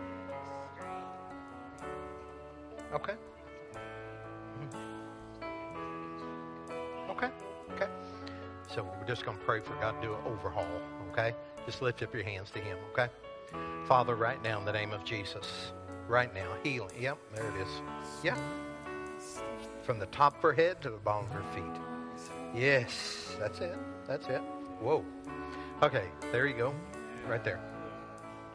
Okay. 2.95 3.15
Mhm. 4.61 4.71
Okay. 7.11 7.29
Okay. 7.75 7.89
So 8.75 8.85
we're 8.85 9.07
just 9.07 9.25
going 9.25 9.37
to 9.39 9.45
pray 9.45 9.61
for 9.61 9.75
God 9.75 10.01
to 10.01 10.09
do 10.09 10.15
an 10.15 10.21
overhaul. 10.27 10.67
Okay. 11.13 11.35
Just 11.69 11.83
lift 11.83 12.03
up 12.03 12.15
your 12.15 12.23
hands 12.23 12.51
to 12.53 12.61
Him. 12.61 12.79
Okay. 12.93 13.09
Father, 13.85 14.15
right 14.15 14.43
now 14.43 14.59
in 14.59 14.65
the 14.65 14.73
name 14.73 14.91
of 14.91 15.05
Jesus, 15.05 15.73
right 16.09 16.35
now, 16.35 16.49
healing. 16.65 16.95
Yep, 16.99 17.19
there 17.35 17.47
it 17.47 17.61
is. 17.61 17.69
Yep. 18.25 18.39
From 19.83 19.99
the 19.99 20.07
top 20.07 20.37
of 20.37 20.41
her 20.41 20.55
head 20.55 20.81
to 20.81 20.89
the 20.89 20.97
bottom 20.97 21.27
of 21.27 21.33
her 21.33 21.43
feet. 21.53 21.83
Yes, 22.59 23.37
that's 23.39 23.61
it. 23.61 23.77
That's 24.07 24.27
it. 24.29 24.41
Whoa. 24.81 25.05
Okay, 25.83 26.05
there 26.33 26.47
you 26.47 26.57
go. 26.57 26.75
Right 27.29 27.45
there. 27.45 27.61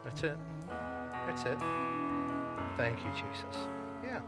That's 0.02 0.24
it. 0.24 0.36
That's 1.28 1.44
it. 1.44 1.58
Thank 2.76 2.98
you, 2.98 3.10
Jesus. 3.12 3.68
Yeah. 4.02 4.22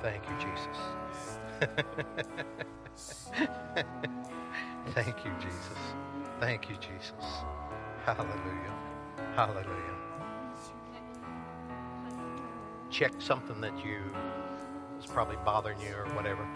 Thank 0.00 0.22
you, 0.30 0.34
Jesus. 0.38 0.78
Thank 4.94 5.24
you, 5.26 5.32
Jesus. 5.42 5.78
Thank 6.40 6.70
you, 6.70 6.76
Jesus. 6.76 7.44
Hallelujah. 8.04 8.74
Hallelujah. 9.36 9.96
Check 12.90 13.12
something 13.18 13.60
that 13.60 13.72
you 13.84 14.00
is 14.98 15.06
probably 15.06 15.36
bothering 15.44 15.80
you 15.80 15.94
or 15.94 16.06
whatever. 16.14 16.46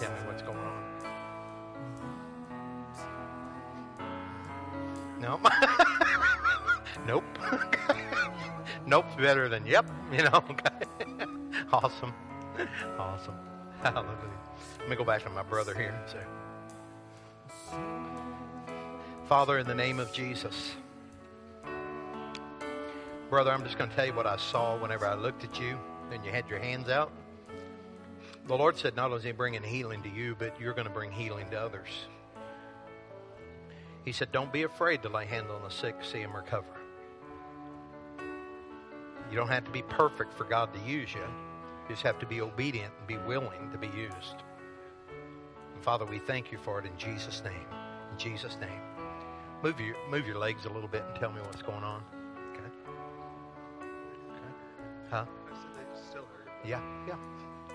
Tell 0.00 0.10
me 0.10 0.18
what's 0.26 0.42
going 0.42 0.58
on. 0.58 0.82
No. 5.20 5.40
nope. 7.06 7.24
Nope's 8.86 9.14
better 9.16 9.48
than 9.48 9.66
yep, 9.66 9.88
you 10.12 10.22
know. 10.24 10.44
Awesome. 11.72 12.12
Awesome. 12.98 13.34
Hallelujah. 13.82 14.38
Let 14.80 14.90
me 14.90 14.96
go 14.96 15.04
back 15.04 15.22
to 15.22 15.30
my 15.30 15.42
brother 15.42 15.74
here 15.74 15.98
say, 16.06 16.18
Father, 19.26 19.58
in 19.58 19.66
the 19.66 19.74
name 19.74 19.98
of 19.98 20.12
Jesus, 20.12 20.72
brother, 23.32 23.50
I'm 23.50 23.64
just 23.64 23.78
going 23.78 23.88
to 23.88 23.96
tell 23.96 24.04
you 24.04 24.12
what 24.12 24.26
I 24.26 24.36
saw 24.36 24.76
whenever 24.76 25.06
I 25.06 25.14
looked 25.14 25.42
at 25.42 25.58
you 25.58 25.78
and 26.10 26.22
you 26.22 26.30
had 26.30 26.46
your 26.50 26.58
hands 26.58 26.90
out. 26.90 27.10
The 28.46 28.54
Lord 28.54 28.76
said, 28.76 28.94
not 28.94 29.06
only 29.06 29.20
is 29.20 29.24
He 29.24 29.32
bringing 29.32 29.62
healing 29.62 30.02
to 30.02 30.10
you, 30.10 30.36
but 30.38 30.60
you're 30.60 30.74
going 30.74 30.86
to 30.86 30.92
bring 30.92 31.10
healing 31.10 31.48
to 31.48 31.58
others. 31.58 31.88
He 34.04 34.12
said, 34.12 34.32
Don't 34.32 34.52
be 34.52 34.64
afraid 34.64 35.00
to 35.04 35.08
lay 35.08 35.24
hands 35.24 35.50
on 35.50 35.62
the 35.62 35.70
sick, 35.70 35.94
see 36.02 36.20
them 36.20 36.36
recover. 36.36 36.76
You 39.30 39.36
don't 39.38 39.48
have 39.48 39.64
to 39.64 39.70
be 39.70 39.80
perfect 39.80 40.34
for 40.34 40.44
God 40.44 40.68
to 40.74 40.80
use 40.80 41.14
you. 41.14 41.20
You 41.20 41.88
just 41.88 42.02
have 42.02 42.18
to 42.18 42.26
be 42.26 42.42
obedient 42.42 42.92
and 42.98 43.06
be 43.06 43.16
willing 43.16 43.70
to 43.72 43.78
be 43.78 43.88
used. 43.96 44.42
And 45.74 45.82
Father, 45.82 46.04
we 46.04 46.18
thank 46.18 46.52
you 46.52 46.58
for 46.58 46.78
it 46.80 46.84
in 46.84 46.94
Jesus' 46.98 47.42
name. 47.42 47.66
In 48.10 48.18
Jesus' 48.18 48.58
name. 48.60 48.82
Move 49.62 49.80
your, 49.80 49.96
move 50.10 50.26
your 50.26 50.36
legs 50.36 50.66
a 50.66 50.68
little 50.68 50.86
bit 50.86 51.02
and 51.08 51.16
tell 51.16 51.32
me 51.32 51.40
what's 51.40 51.62
going 51.62 51.82
on. 51.82 52.02
Huh? 55.12 55.26
I 55.28 55.54
said 55.54 55.68
they 55.76 56.00
still 56.08 56.22
hurt. 56.22 56.48
Yeah, 56.64 56.80
yeah, 57.06 57.16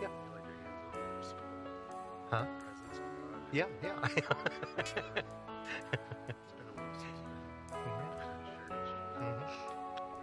yeah. 0.01 0.07
Like 0.33 0.41
your 0.41 0.57
hands 0.65 0.81
are 0.89 0.97
more 0.97 1.21
small. 1.21 1.45
Huh? 2.31 2.45
Presence 2.57 2.97
of 2.97 3.05
God. 3.29 3.41
Yeah, 3.53 3.65
yeah. 3.83 3.93
It's 4.79 4.93
been 6.57 6.65
a 6.65 6.73
while 6.73 6.93
since 6.97 7.21
I've 7.71 7.83
been 7.85 7.93
in 7.93 8.49
church. 8.73 8.89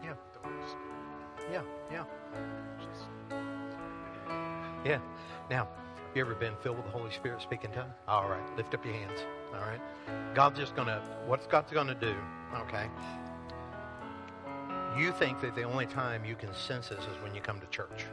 Yeah, 0.03 0.17
Spirit 0.43 0.75
yeah, 1.53 1.63
yeah. 1.93 2.05
Uh, 3.31 4.99
now, 5.49 5.69
have 5.69 6.17
you 6.17 6.23
ever 6.23 6.35
been 6.35 6.55
filled 6.65 6.79
with 6.79 6.87
the 6.87 6.93
Holy 6.93 7.13
Spirit 7.13 7.43
speaking 7.43 7.71
tongue? 7.71 7.93
All 8.09 8.29
right. 8.29 8.57
Lift 8.57 8.75
up 8.75 8.85
your 8.85 8.95
hands. 8.95 9.21
All 9.55 9.61
right. 9.61 9.81
God's 10.35 10.59
just 10.59 10.75
going 10.75 10.89
to, 10.89 11.01
what's 11.27 11.47
God's 11.47 11.71
going 11.71 11.87
to 11.87 11.95
do, 11.95 12.17
okay? 12.63 12.89
You 14.97 15.13
think 15.13 15.41
that 15.41 15.55
the 15.55 15.65
only 15.65 15.87
time 15.87 16.25
you 16.25 16.37
can 16.37 16.55
sense 16.55 16.89
this 16.89 17.01
is 17.01 17.23
when 17.23 17.35
you 17.35 17.41
come 17.41 17.61
to 17.61 17.67
church. 17.67 18.05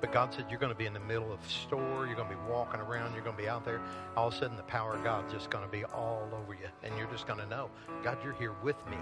But 0.00 0.12
God 0.12 0.32
said 0.32 0.44
you're 0.50 0.60
going 0.60 0.72
to 0.72 0.78
be 0.78 0.86
in 0.86 0.92
the 0.92 1.00
middle 1.00 1.32
of 1.32 1.40
a 1.40 1.48
store, 1.48 2.06
you're 2.06 2.14
going 2.14 2.28
to 2.28 2.34
be 2.34 2.40
walking 2.48 2.80
around, 2.80 3.14
you're 3.14 3.24
going 3.24 3.36
to 3.36 3.42
be 3.42 3.48
out 3.48 3.64
there. 3.64 3.80
All 4.16 4.28
of 4.28 4.34
a 4.34 4.36
sudden, 4.36 4.56
the 4.56 4.62
power 4.64 4.94
of 4.94 5.02
God's 5.02 5.32
just 5.32 5.50
going 5.50 5.64
to 5.64 5.70
be 5.70 5.84
all 5.84 6.28
over 6.32 6.52
you. 6.52 6.68
And 6.82 6.96
you're 6.96 7.08
just 7.08 7.26
going 7.26 7.40
to 7.40 7.46
know, 7.46 7.70
God, 8.04 8.18
you're 8.22 8.34
here 8.34 8.54
with 8.62 8.76
me, 8.88 8.98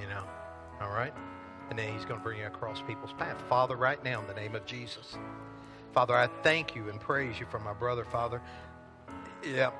you 0.00 0.08
know? 0.08 0.24
All 0.80 0.90
right? 0.90 1.12
And 1.70 1.78
then 1.78 1.92
He's 1.92 2.04
going 2.04 2.20
to 2.20 2.22
bring 2.22 2.38
you 2.38 2.46
across 2.46 2.82
people's 2.82 3.14
path. 3.14 3.42
Father, 3.48 3.76
right 3.76 4.02
now, 4.04 4.20
in 4.20 4.26
the 4.26 4.34
name 4.34 4.54
of 4.54 4.64
Jesus. 4.66 5.16
Father, 5.92 6.14
I 6.14 6.28
thank 6.42 6.76
you 6.76 6.90
and 6.90 7.00
praise 7.00 7.40
you 7.40 7.46
for 7.46 7.58
my 7.58 7.72
brother, 7.72 8.04
Father. 8.04 8.42
Yeah. 9.42 9.70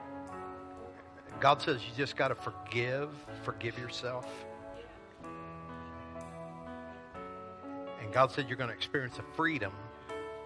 God 1.38 1.60
says 1.60 1.82
you 1.82 1.94
just 1.96 2.16
got 2.16 2.28
to 2.28 2.34
forgive, 2.34 3.10
forgive 3.44 3.78
yourself. 3.78 4.26
God 8.16 8.32
said 8.32 8.48
you're 8.48 8.56
going 8.56 8.70
to 8.70 8.74
experience 8.74 9.18
a 9.18 9.36
freedom 9.36 9.74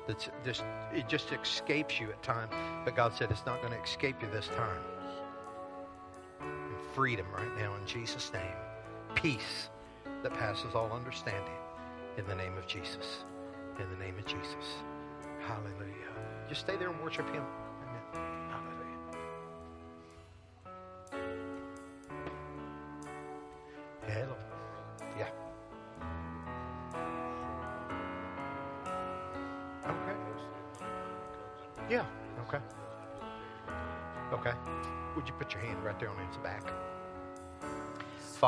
that's 0.08 0.28
just, 0.44 0.64
it 0.92 1.08
just 1.08 1.30
escapes 1.30 2.00
you 2.00 2.10
at 2.10 2.20
times. 2.20 2.52
But 2.84 2.96
God 2.96 3.14
said 3.14 3.30
it's 3.30 3.46
not 3.46 3.62
going 3.62 3.72
to 3.72 3.80
escape 3.80 4.16
you 4.20 4.28
this 4.32 4.48
time. 4.48 4.82
Freedom 6.96 7.26
right 7.32 7.56
now 7.56 7.76
in 7.76 7.86
Jesus' 7.86 8.32
name. 8.32 8.56
Peace 9.14 9.70
that 10.24 10.34
passes 10.34 10.74
all 10.74 10.90
understanding 10.90 11.54
in 12.18 12.26
the 12.26 12.34
name 12.34 12.58
of 12.58 12.66
Jesus. 12.66 13.22
In 13.78 13.88
the 13.88 14.04
name 14.04 14.18
of 14.18 14.26
Jesus. 14.26 14.82
Hallelujah. 15.46 16.48
Just 16.48 16.62
stay 16.62 16.74
there 16.74 16.88
and 16.88 17.00
worship 17.00 17.32
Him. 17.32 17.44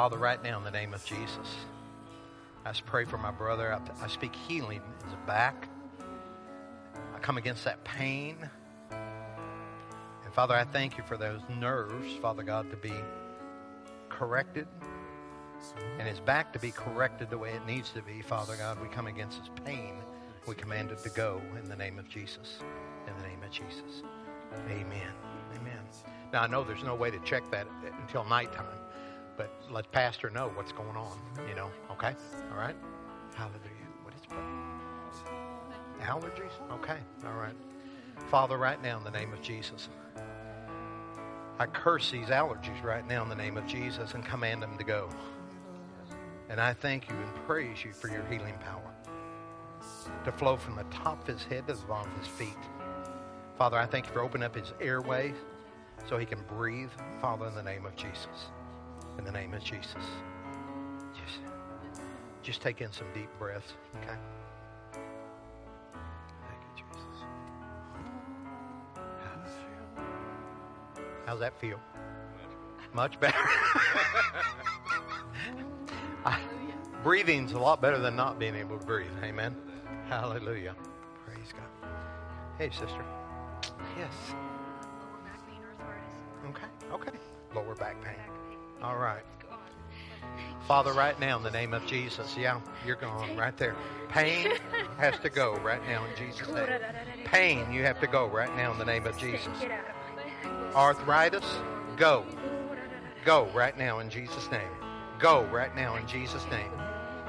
Father, 0.03 0.19
right 0.19 0.43
now 0.43 0.59
in 0.59 0.65
the 0.65 0.71
name 0.73 0.95
of 0.95 1.05
Jesus, 1.05 1.47
I 2.65 2.71
just 2.71 2.85
pray 2.85 3.05
for 3.05 3.19
my 3.19 3.31
brother. 3.31 3.73
I, 3.73 4.05
I 4.05 4.09
speak 4.09 4.35
healing 4.35 4.83
in 5.01 5.09
his 5.09 5.17
back. 5.29 5.69
I 7.15 7.21
come 7.21 7.39
against 7.39 7.63
that 7.67 7.85
pain. 7.85 8.37
And 8.91 10.35
Father, 10.35 10.57
I 10.57 10.65
thank 10.65 10.99
you 10.99 11.05
for 11.05 11.17
those 11.17 11.41
nerves, 11.57 12.17
Father 12.21 12.43
God, 12.43 12.69
to 12.73 12.77
be 12.77 12.93
corrected 14.09 14.67
and 16.01 16.09
his 16.09 16.19
back 16.19 16.53
to 16.55 16.59
be 16.59 16.73
corrected 16.73 17.31
the 17.31 17.39
way 17.39 17.53
it 17.53 17.65
needs 17.65 17.91
to 17.91 18.03
be. 18.03 18.23
Father 18.23 18.57
God, 18.57 18.83
we 18.83 18.89
come 18.89 19.07
against 19.07 19.39
his 19.39 19.51
pain. 19.65 19.95
We 20.49 20.57
command 20.57 20.91
it 20.91 20.99
to 21.05 21.11
go 21.11 21.41
in 21.63 21.69
the 21.69 21.77
name 21.77 22.01
of 22.01 22.09
Jesus. 22.09 22.59
In 23.07 23.17
the 23.23 23.29
name 23.29 23.45
of 23.45 23.53
Jesus. 23.53 24.03
Amen. 24.69 25.13
Amen. 25.55 25.79
Now, 26.33 26.43
I 26.43 26.49
know 26.49 26.65
there's 26.65 26.83
no 26.83 26.97
way 26.97 27.13
to 27.13 27.21
check 27.21 27.49
that 27.53 27.69
until 28.01 28.25
nighttime, 28.25 28.67
but 29.37 29.51
let 29.71 29.91
Pastor 29.93 30.31
know 30.31 30.51
what's 30.55 30.73
going 30.73 30.97
on, 30.97 31.19
you 31.49 31.55
know, 31.55 31.71
okay? 31.91 32.15
All 32.51 32.59
right? 32.59 32.77
Hallelujah. 33.35 33.61
What 34.03 34.15
is 34.15 34.21
it? 34.23 36.03
Allergies? 36.03 36.73
Okay. 36.73 36.99
All 37.25 37.35
right. 37.35 37.55
Father, 38.31 38.57
right 38.57 38.83
now 38.83 38.99
in 38.99 39.05
the 39.05 39.11
name 39.11 39.33
of 39.33 39.41
Jesus, 39.41 39.89
I 41.59 41.67
curse 41.67 42.11
these 42.11 42.27
allergies 42.27 42.83
right 42.83 43.07
now 43.07 43.23
in 43.23 43.29
the 43.29 43.37
name 43.37 43.57
of 43.57 43.67
Jesus 43.67 44.15
and 44.15 44.25
command 44.25 44.63
them 44.63 44.77
to 44.79 44.85
go. 44.85 45.09
And 46.49 46.61
I 46.61 46.75
thank 46.75 47.09
you 47.09 47.15
and 47.15 47.35
praise 47.47 47.85
you 47.85 47.93
for 47.93 48.09
your 48.09 48.25
healing 48.25 48.55
power 48.65 48.93
to 50.25 50.33
flow 50.33 50.57
from 50.57 50.77
the 50.77 50.85
top 50.85 51.23
of 51.23 51.27
his 51.35 51.45
head 51.45 51.67
to 51.69 51.75
the 51.75 51.87
bottom 51.87 52.13
of 52.13 52.19
his 52.19 52.29
feet. 52.29 52.59
Father, 53.57 53.79
I 53.79 53.87
thank 53.87 54.07
you 54.07 54.13
for 54.13 54.21
opening 54.21 54.45
up 54.45 54.55
his 54.55 54.73
airway 54.81 55.33
so 56.09 56.19
he 56.19 56.27
can 56.27 56.43
breathe, 56.49 56.91
Father, 57.21 57.47
in 57.47 57.55
the 57.55 57.63
name 57.63 57.87
of 57.87 57.95
Jesus. 57.97 58.51
In 59.19 59.25
the 59.25 59.33
name 59.33 59.55
of 59.55 59.63
Jesus. 59.63 59.95
Just, 61.15 61.39
just 62.43 62.61
take 62.61 62.81
in 62.81 62.91
some 62.93 63.07
deep 63.15 63.29
breaths, 63.39 63.75
okay? 63.97 64.17
Thank 64.93 66.61
you, 66.77 66.85
Jesus. 66.85 67.25
How's 71.27 71.41
that 71.41 71.59
feel? 71.61 71.79
Much 72.95 73.19
better. 73.21 73.39
I, 76.25 76.39
breathing's 77.03 77.53
a 77.53 77.59
lot 77.59 77.81
better 77.81 77.99
than 77.99 78.17
not 78.17 78.39
being 78.39 78.55
able 78.55 78.79
to 78.79 78.85
breathe. 78.85 79.11
Amen. 79.23 79.57
Hallelujah. 80.09 80.75
Praise 81.25 81.53
God. 81.53 81.91
Hey, 82.59 82.71
sister. 82.71 83.05
Yes. 83.97 84.13
Lower 85.01 85.21
back 85.25 85.41
pain, 85.49 85.61
arthritis. 85.81 86.15
Okay. 86.51 86.69
Okay. 86.93 87.19
Lower 87.55 87.75
back 87.75 88.03
pain. 88.05 88.42
All 88.83 88.97
right. 88.97 89.23
Father, 90.67 90.93
right 90.93 91.19
now 91.21 91.37
in 91.37 91.43
the 91.43 91.51
name 91.51 91.73
of 91.73 91.87
Jesus, 91.87 92.37
yeah, 92.37 92.61
you're 92.87 92.97
gone 92.97 93.37
right 93.37 93.57
there. 93.57 93.77
Pain 94.09 94.53
has 94.99 95.19
to 95.21 95.31
go 95.31 95.57
right 95.57 95.81
now 95.87 96.05
in 96.05 96.11
Jesus' 96.17 96.49
name. 96.49 96.69
Pain, 97.25 97.73
you 97.73 97.83
have 97.83 98.01
to 98.01 98.07
go 98.07 98.27
right 98.27 98.55
now 98.57 98.73
in 98.73 98.79
the 98.79 98.85
name 98.85 99.07
of 99.07 99.17
Jesus. 99.19 99.47
Get 99.61 99.71
out 99.71 99.85
of 99.89 100.17
my 100.17 100.23
way. 100.23 100.75
Arthritis, 100.75 101.45
go. 101.97 102.25
Go 103.25 103.49
right 103.55 103.77
now 103.79 104.01
in 104.01 104.11
Jesus' 104.11 104.51
name. 104.51 104.69
Go 105.19 105.45
right 105.45 105.75
now 105.77 105.97
in 105.97 106.07
Jesus' 106.09 106.45
name. 106.51 106.71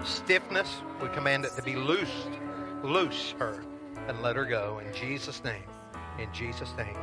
Stiffness, 0.04 0.82
we 1.02 1.08
command 1.10 1.46
it 1.46 1.56
to 1.56 1.62
be 1.62 1.76
loosed. 1.76 2.30
Loose 2.84 3.36
her 3.40 3.64
and 4.08 4.22
let 4.22 4.36
her 4.36 4.46
go 4.46 4.80
in 4.80 4.94
Jesus' 4.94 5.44
name. 5.44 5.64
In 6.18 6.32
Jesus' 6.34 6.74
name. 6.78 6.98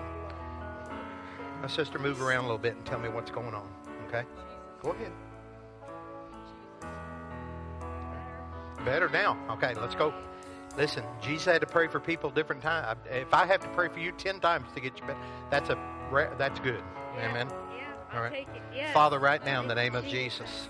My 1.62 1.68
sister, 1.68 1.98
move 1.98 2.20
around 2.20 2.44
a 2.44 2.48
little 2.48 2.58
bit 2.58 2.74
and 2.74 2.84
tell 2.84 2.98
me 2.98 3.08
what's 3.08 3.30
going 3.30 3.54
on. 3.54 3.68
Okay? 4.10 4.26
Go 4.82 4.90
ahead. 4.90 5.12
Better 8.84 9.08
now. 9.08 9.38
Okay, 9.50 9.74
let's 9.74 9.94
go. 9.94 10.12
Listen, 10.76 11.04
Jesus 11.20 11.44
had 11.44 11.60
to 11.60 11.66
pray 11.66 11.86
for 11.86 12.00
people 12.00 12.30
different 12.30 12.62
times. 12.62 12.98
If 13.10 13.32
I 13.32 13.46
have 13.46 13.60
to 13.60 13.68
pray 13.68 13.88
for 13.88 13.98
you 13.98 14.12
ten 14.12 14.40
times 14.40 14.66
to 14.74 14.80
get 14.80 14.98
you 14.98 15.06
better, 15.06 15.18
that's 15.50 15.70
a 15.70 15.78
that's 16.38 16.58
good. 16.60 16.82
Amen. 17.18 17.48
Yeah, 17.76 18.14
All 18.14 18.22
right. 18.22 18.32
take 18.32 18.48
it. 18.48 18.62
Yes. 18.74 18.92
Father, 18.94 19.18
right 19.18 19.44
now 19.44 19.60
in 19.62 19.68
the 19.68 19.74
name 19.74 19.94
of 19.94 20.06
Jesus, 20.06 20.68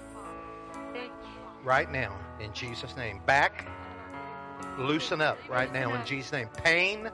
right 1.62 1.90
now 1.90 2.18
in 2.40 2.52
Jesus' 2.52 2.96
name, 2.96 3.20
back, 3.26 3.68
loosen 4.78 5.20
up 5.20 5.38
right 5.48 5.72
now 5.72 5.94
in 5.94 6.04
Jesus' 6.04 6.32
name. 6.32 6.48
Pain, 6.64 7.10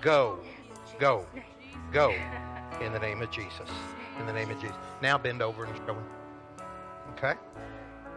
go, 0.00 0.38
go, 0.98 1.26
go 1.92 2.14
in 2.80 2.92
the 2.92 3.00
name 3.00 3.22
of 3.22 3.30
Jesus. 3.30 3.70
In 4.18 4.26
the 4.26 4.32
name 4.32 4.50
of 4.50 4.60
Jesus. 4.60 4.76
Now 5.02 5.18
bend 5.18 5.42
over 5.42 5.64
and 5.64 5.76
show 5.76 5.94
him. 5.94 6.04
Okay? 7.12 7.34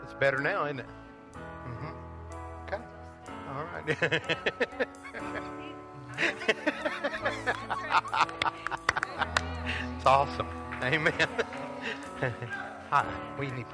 It's 0.03 0.13
better 0.13 0.39
now, 0.39 0.65
isn't 0.65 0.79
it? 0.79 0.85
hmm 1.35 1.87
Okay. 2.67 2.81
All 3.49 3.63
right. 3.65 3.85
it's 9.97 10.05
awesome. 10.05 10.47
Amen. 10.81 11.13
Hi. 12.89 13.05
You 13.37 13.51
need? 13.51 13.65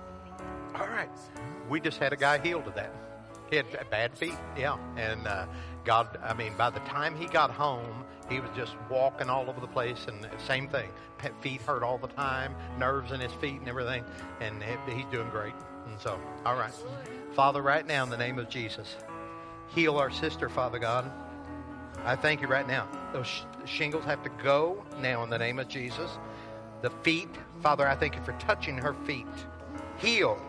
All 0.75 0.87
right. 0.87 1.09
We 1.69 1.79
just 1.79 1.99
had 1.99 2.13
a 2.13 2.17
guy 2.17 2.39
healed 2.39 2.67
of 2.67 2.75
that. 2.75 2.93
He 3.49 3.55
had 3.55 3.89
bad 3.89 4.17
feet, 4.17 4.37
yeah. 4.57 4.77
And 4.97 5.27
uh, 5.27 5.45
God, 5.85 6.17
I 6.23 6.33
mean, 6.33 6.53
by 6.57 6.69
the 6.69 6.79
time 6.81 7.15
he 7.15 7.27
got 7.27 7.51
home, 7.51 8.03
he 8.29 8.39
was 8.39 8.49
just 8.55 8.75
walking 8.89 9.29
all 9.29 9.49
over 9.49 9.61
the 9.61 9.67
place, 9.67 10.05
and 10.07 10.27
same 10.45 10.67
thing. 10.67 10.89
Feet 11.41 11.61
hurt 11.61 11.81
all 11.81 11.97
the 11.97 12.07
time, 12.07 12.53
nerves 12.77 13.11
in 13.11 13.19
his 13.19 13.31
feet 13.33 13.59
and 13.59 13.67
everything, 13.67 14.03
and 14.41 14.61
he's 14.87 15.05
doing 15.11 15.29
great. 15.29 15.53
And 15.87 15.99
so, 15.99 16.19
all 16.45 16.55
right. 16.55 16.73
Father, 17.33 17.61
right 17.61 17.85
now, 17.85 18.03
in 18.03 18.09
the 18.09 18.17
name 18.17 18.37
of 18.37 18.49
Jesus, 18.49 18.95
heal 19.73 19.97
our 19.97 20.11
sister, 20.11 20.49
Father 20.49 20.79
God. 20.79 21.09
I 22.03 22.15
thank 22.15 22.41
you 22.41 22.47
right 22.47 22.67
now. 22.67 22.87
Those 23.13 23.27
sh- 23.27 23.41
shingles 23.65 24.05
have 24.05 24.23
to 24.23 24.29
go 24.43 24.83
now 25.01 25.23
in 25.23 25.29
the 25.29 25.37
name 25.37 25.59
of 25.59 25.67
Jesus. 25.67 26.11
The 26.81 26.89
feet, 26.89 27.29
Father, 27.61 27.87
I 27.87 27.95
thank 27.95 28.15
you 28.15 28.21
for 28.23 28.33
touching 28.33 28.77
her 28.77 28.93
feet. 28.93 29.25
Heal. 29.97 30.39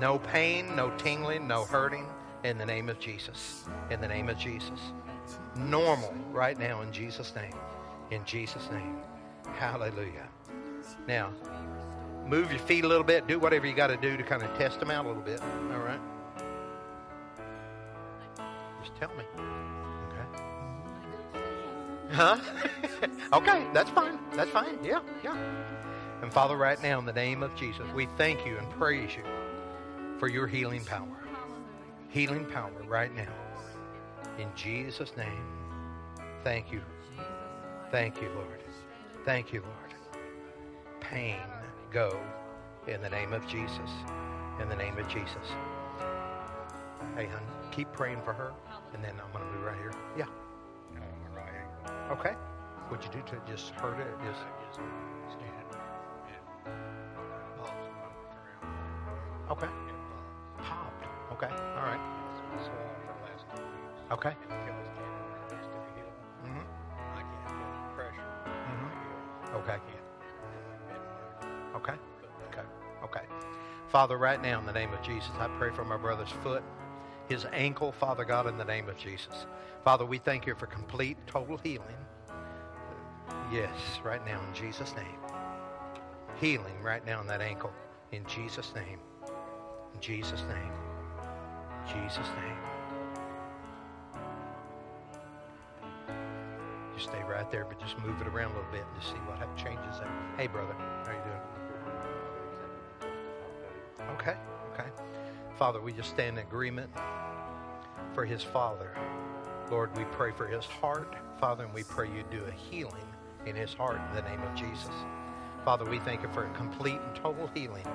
No 0.00 0.18
pain, 0.18 0.76
no 0.76 0.90
tingling, 0.98 1.48
no 1.48 1.64
hurting 1.64 2.06
in 2.44 2.58
the 2.58 2.66
name 2.66 2.90
of 2.90 3.00
Jesus. 3.00 3.64
In 3.90 4.00
the 4.00 4.08
name 4.08 4.28
of 4.28 4.36
Jesus. 4.36 4.78
Normal 5.56 6.14
right 6.30 6.58
now 6.58 6.82
in 6.82 6.92
Jesus' 6.92 7.34
name. 7.34 7.54
In 8.10 8.22
Jesus' 8.26 8.68
name. 8.70 8.98
Hallelujah. 9.56 10.28
Now, 11.08 11.32
move 12.26 12.50
your 12.50 12.60
feet 12.60 12.84
a 12.84 12.88
little 12.88 13.04
bit. 13.04 13.26
Do 13.26 13.38
whatever 13.38 13.66
you 13.66 13.74
got 13.74 13.86
to 13.86 13.96
do 13.96 14.18
to 14.18 14.22
kind 14.22 14.42
of 14.42 14.56
test 14.58 14.80
them 14.80 14.90
out 14.90 15.06
a 15.06 15.08
little 15.08 15.22
bit. 15.22 15.40
All 15.72 15.78
right? 15.78 16.00
Just 18.84 18.94
tell 19.00 19.10
me. 19.16 19.24
Okay. 20.12 20.26
Huh? 22.10 22.38
okay, 23.32 23.66
that's 23.72 23.90
fine. 23.90 24.18
That's 24.34 24.50
fine. 24.50 24.78
Yeah, 24.84 25.00
yeah. 25.24 25.36
And 26.22 26.30
Father, 26.30 26.56
right 26.56 26.80
now, 26.82 26.98
in 26.98 27.06
the 27.06 27.12
name 27.14 27.42
of 27.42 27.54
Jesus, 27.56 27.86
we 27.94 28.06
thank 28.18 28.44
you 28.46 28.58
and 28.58 28.70
praise 28.70 29.16
you 29.16 29.24
for 30.18 30.28
your 30.28 30.46
healing 30.46 30.84
power. 30.84 31.24
Healing 32.08 32.46
power 32.46 32.72
right 32.86 33.14
now. 33.14 33.32
In 34.38 34.48
Jesus' 34.54 35.16
name. 35.16 35.44
Thank 36.44 36.72
you. 36.72 36.80
Thank 37.90 38.20
you, 38.20 38.28
Lord. 38.34 38.62
Thank 39.24 39.52
you, 39.52 39.60
Lord. 39.60 40.22
Pain, 41.00 41.40
go 41.90 42.18
in 42.86 43.00
the 43.02 43.10
name 43.10 43.32
of 43.32 43.46
Jesus. 43.46 43.90
In 44.60 44.68
the 44.68 44.76
name 44.76 44.96
of 44.98 45.08
Jesus. 45.08 45.46
Hey, 47.16 47.26
hon, 47.26 47.40
keep 47.70 47.92
praying 47.92 48.20
for 48.24 48.32
her, 48.32 48.52
and 48.94 49.04
then 49.04 49.14
I'm 49.22 49.32
going 49.32 49.44
to 49.44 49.58
be 49.58 49.64
right 49.64 49.76
here. 49.78 49.92
Yeah. 50.16 50.26
No, 50.94 51.00
my 51.34 51.40
right 51.40 51.52
ankle. 51.84 52.16
Okay. 52.18 52.34
What'd 52.88 53.04
you 53.04 53.20
do 53.20 53.26
to 53.30 53.36
it? 53.36 53.42
Just 53.46 53.70
hurt 53.70 53.98
it? 53.98 54.06
Just 54.24 54.40
Just 54.72 54.80
stand. 55.32 55.52
It 56.66 57.58
pops 57.58 57.70
and 57.70 57.96
moved 57.96 58.32
around. 58.62 59.50
okay. 59.50 59.85
It 61.36 61.40
popped. 61.40 61.42
Popped. 61.42 61.42
Okay. 61.42 61.52
All 61.76 61.86
right. 61.86 62.00
It's 62.32 62.40
been 62.40 62.60
swollen 62.64 62.96
for 63.06 63.12
the 63.12 63.22
last 63.28 63.44
two 63.54 63.62
weeks. 63.62 64.12
Okay. 64.12 64.30
And 64.30 64.52
it 64.52 64.60
feels 64.66 64.86
standing 64.86 65.26
right 65.32 65.52
next 65.52 65.68
to 65.68 65.76
the 65.76 65.90
heel. 65.96 66.10
Mm-hmm. 66.44 66.66
I 67.16 67.22
can't 67.22 67.48
feel 67.48 67.70
the 67.72 67.94
pressure 67.94 68.28
on 68.46 68.76
Mhm. 68.76 68.88
the 68.88 68.96
heel. 68.96 69.60
Okay. 69.60 69.72
I 69.72 69.78
can't 69.78 70.06
bend 70.88 71.04
my 71.72 71.78
Okay. 71.78 71.98
Okay. 72.48 72.66
Okay. 73.04 73.26
Father, 73.88 74.16
right 74.18 74.40
now 74.42 74.58
in 74.58 74.66
the 74.66 74.72
name 74.72 74.92
of 74.92 75.02
Jesus, 75.02 75.30
I 75.38 75.48
pray 75.58 75.70
for 75.70 75.84
my 75.84 75.96
brother's 75.96 76.32
foot, 76.42 76.62
his 77.28 77.46
ankle, 77.52 77.92
Father 77.92 78.24
God, 78.24 78.46
in 78.46 78.56
the 78.58 78.64
name 78.64 78.88
of 78.88 78.96
Jesus. 78.98 79.46
Father, 79.84 80.04
we 80.04 80.18
thank 80.18 80.46
you 80.46 80.54
for 80.54 80.66
complete, 80.66 81.16
total 81.26 81.58
healing. 81.58 81.96
Yes, 83.52 84.00
right 84.02 84.24
now 84.26 84.40
in 84.42 84.54
Jesus' 84.54 84.94
name. 84.96 85.18
Healing 86.40 86.82
right 86.82 87.04
now 87.06 87.20
in 87.20 87.26
that 87.28 87.40
ankle. 87.40 87.72
In 88.12 88.24
Jesus' 88.26 88.74
name. 88.74 89.00
In 89.94 90.00
Jesus' 90.00 90.42
name. 90.48 90.72
Jesus' 91.86 92.28
name. 92.28 92.56
Just 96.94 97.08
stay 97.08 97.22
right 97.24 97.50
there, 97.50 97.64
but 97.64 97.78
just 97.78 97.98
move 97.98 98.20
it 98.20 98.26
around 98.26 98.52
a 98.52 98.54
little 98.56 98.72
bit 98.72 98.84
and 98.90 99.00
just 99.00 99.12
see 99.12 99.18
what 99.26 99.38
ha- 99.38 99.54
changes 99.56 99.98
there. 99.98 100.10
Hey, 100.36 100.46
brother, 100.46 100.74
how 101.04 101.12
you 101.12 101.18
doing? 101.24 101.56
Okay, 104.14 104.36
okay. 104.72 104.88
Father, 105.58 105.80
we 105.80 105.92
just 105.92 106.10
stand 106.10 106.38
in 106.38 106.44
agreement 106.44 106.90
for 108.14 108.24
his 108.24 108.42
father. 108.42 108.96
Lord, 109.70 109.96
we 109.96 110.04
pray 110.04 110.32
for 110.32 110.46
his 110.46 110.64
heart, 110.64 111.14
Father, 111.38 111.64
and 111.64 111.74
we 111.74 111.82
pray 111.84 112.08
you 112.08 112.24
do 112.30 112.42
a 112.44 112.52
healing 112.52 113.06
in 113.44 113.54
his 113.54 113.74
heart 113.74 114.00
in 114.10 114.16
the 114.16 114.22
name 114.22 114.42
of 114.42 114.54
Jesus. 114.54 114.94
Father, 115.64 115.84
we 115.84 115.98
thank 115.98 116.22
you 116.22 116.28
for 116.32 116.44
a 116.46 116.50
complete 116.50 117.00
and 117.00 117.14
total 117.16 117.50
healing. 117.54 117.86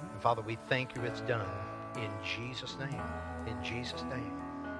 And 0.00 0.20
Father, 0.20 0.42
we 0.42 0.58
thank 0.68 0.94
you 0.94 1.02
it's 1.02 1.20
done 1.22 1.48
in 1.96 2.10
Jesus' 2.24 2.76
name. 2.78 3.02
In 3.46 3.62
Jesus' 3.62 4.02
name. 4.04 4.32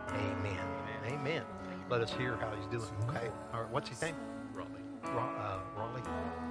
Amen. 0.09 0.59
Amen. 1.07 1.43
Let 1.91 2.01
us 2.01 2.13
hear 2.13 2.37
how 2.37 2.51
he's 2.57 2.67
doing, 2.67 2.91
okay? 3.09 3.31
All 3.53 3.63
right, 3.63 3.71
what's 3.71 3.89
his 3.89 4.01
name? 4.01 4.15
Raleigh. 4.55 4.69
Ra- 5.15 5.35
uh, 5.39 5.59
Raleigh. 5.79 6.03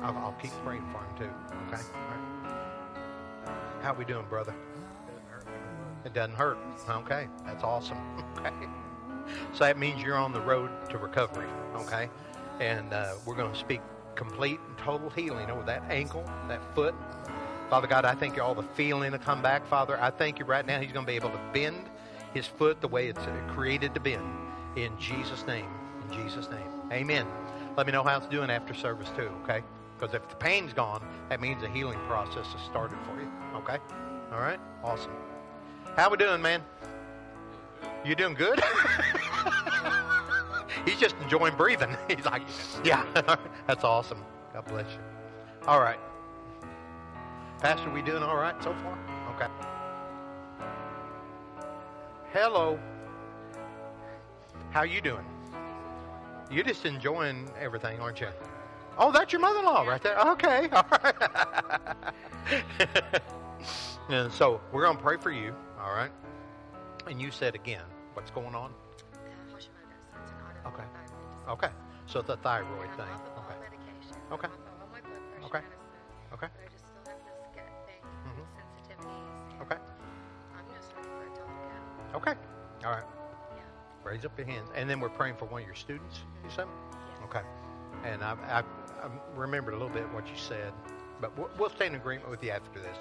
I'll, 0.04 0.18
I'll 0.18 0.38
keep 0.42 0.52
praying 0.64 0.86
for 0.92 1.00
him 1.00 1.18
too. 1.18 1.54
Okay. 1.68 1.82
Right. 1.94 3.56
How 3.82 3.94
we 3.94 4.06
doing, 4.06 4.26
brother? 4.30 4.54
It 6.06 6.14
doesn't 6.14 6.36
hurt. 6.36 6.58
Okay, 6.90 7.28
that's 7.46 7.64
awesome. 7.64 7.98
Okay. 8.42 8.52
So 9.54 9.60
that 9.60 9.78
means 9.78 10.02
you're 10.02 10.18
on 10.18 10.34
the 10.34 10.42
road 10.42 10.72
to 10.90 10.98
recovery. 10.98 11.48
Okay, 11.76 12.10
and 12.60 12.92
uh, 12.92 13.14
we're 13.26 13.36
going 13.36 13.52
to 13.54 13.58
speak 13.58 13.82
complete 14.16 14.60
and 14.68 14.78
total 14.78 15.10
healing 15.12 15.50
over 15.52 15.64
that 15.64 15.84
ankle, 15.90 16.24
that 16.48 16.62
foot. 16.76 16.96
Father 17.72 17.88
God, 17.88 18.04
I 18.04 18.16
thank 18.16 18.36
you 18.36 18.44
all 18.44 18.54
the 18.54 18.68
feeling 18.76 19.14
to 19.14 19.18
come 19.18 19.42
back. 19.42 19.66
Father, 19.66 19.98
I 19.98 20.10
thank 20.10 20.40
you 20.40 20.46
right 20.46 20.66
now. 20.66 20.82
He's 20.82 20.92
going 20.92 21.06
to 21.06 21.10
be 21.10 21.16
able 21.16 21.30
to 21.30 21.40
bend 21.54 21.90
his 22.34 22.46
foot 22.46 22.82
the 22.82 22.88
way 22.90 23.08
it's 23.08 23.22
created 23.48 23.94
to 23.94 24.02
bend. 24.02 24.26
In 24.76 24.92
Jesus' 25.00 25.48
name. 25.48 25.68
In 26.02 26.14
Jesus' 26.14 26.50
name. 26.50 26.68
Amen. 26.92 27.26
Let 27.78 27.86
me 27.86 27.94
know 27.94 28.04
how 28.04 28.18
it's 28.18 28.28
doing 28.28 28.50
after 28.50 28.74
service 28.74 29.08
too, 29.16 29.32
okay? 29.44 29.64
Because 29.98 30.14
if 30.14 30.28
the 30.28 30.36
pain's 30.36 30.74
gone, 30.74 31.02
that 31.30 31.40
means 31.40 31.62
the 31.62 31.70
healing 31.70 31.98
process 32.10 32.46
has 32.46 32.62
started 32.64 32.98
for 33.06 33.22
you, 33.22 33.32
okay? 33.60 33.78
All 34.34 34.42
right? 34.42 34.60
Awesome. 34.84 35.14
How 35.96 36.10
we 36.10 36.18
doing, 36.18 36.42
man? 36.42 36.62
You 38.04 38.16
doing 38.16 38.34
good? 38.34 38.62
He's 40.86 41.00
just 41.00 41.16
enjoying 41.22 41.56
breathing. 41.56 41.96
He's 42.10 42.26
like, 42.26 42.42
yeah, 42.84 43.06
that's 43.66 43.86
awesome. 43.86 44.26
God 44.52 44.66
bless 44.66 44.92
you. 44.92 45.00
All 45.68 45.80
right. 45.80 46.00
Pastor, 47.62 47.92
we 47.92 48.02
doing 48.02 48.24
all 48.24 48.38
right 48.38 48.56
so 48.64 48.74
far? 48.74 48.98
Okay. 49.36 49.46
Hello. 52.34 52.80
How 54.72 54.82
you 54.82 55.00
doing? 55.00 55.24
You're 56.50 56.64
just 56.64 56.88
enjoying 56.88 57.48
everything, 57.60 58.00
aren't 58.00 58.20
you? 58.20 58.30
Oh, 58.98 59.12
that's 59.12 59.32
your 59.32 59.42
mother-in-law 59.42 59.84
right 59.84 60.02
there. 60.02 60.20
Okay, 60.32 60.70
all 60.72 60.86
right. 60.92 61.16
and 64.10 64.34
so 64.34 64.60
we're 64.72 64.82
going 64.84 64.98
to 64.98 65.04
pray 65.04 65.18
for 65.18 65.32
you, 65.32 65.54
all 65.80 65.94
right? 65.94 66.12
And 67.08 67.22
you 67.22 67.30
said 67.30 67.54
again, 67.54 67.84
what's 68.14 68.32
going 68.32 68.56
on? 68.56 68.74
Hashimoto's, 69.54 69.70
so 70.12 70.20
it's 70.24 70.32
an 70.32 70.38
autoimmune 70.66 70.74
Okay. 70.74 70.84
Okay, 71.48 71.70
so 72.08 72.22
a 72.22 72.38
thyroid 72.38 72.90
thing. 72.98 73.06
I'm 73.06 73.12
off 73.12 73.28
of 73.28 73.38
all 73.38 74.34
Okay. 74.34 74.48
Okay. 74.48 74.48
I'm 74.48 74.52
off 74.52 74.58
of 74.58 74.82
all 74.82 74.90
my 74.92 75.02
blood 75.02 75.22
pressure 75.32 75.46
Okay. 75.46 75.60
okay, 76.34 76.48
okay. 82.16 82.34
All 82.86 82.92
right, 82.92 83.04
Yeah. 83.56 83.62
raise 84.04 84.26
up 84.26 84.38
your 84.38 84.48
hands. 84.48 84.70
And 84.76 84.90
then 84.90 85.00
we're 85.00 85.10
praying 85.10 85.36
for 85.38 85.46
one 85.46 85.62
of 85.62 85.68
your 85.68 85.76
students, 85.76 86.20
you 86.44 86.50
said? 86.50 86.66
Yes. 86.68 87.30
Okay. 87.30 87.42
And 88.04 88.24
I, 88.24 88.36
I, 88.48 88.60
I 89.06 89.10
remembered 89.36 89.74
a 89.74 89.78
little 89.78 89.94
bit 89.94 90.04
what 90.14 90.28
you 90.28 90.36
said, 90.36 90.74
but 91.20 91.38
we'll, 91.38 91.50
we'll 91.60 91.70
stay 91.70 91.88
in 91.88 91.96
agreement 91.96 92.30
with 92.30 92.44
you 92.44 92.52
after 92.52 92.80
this. 92.80 92.98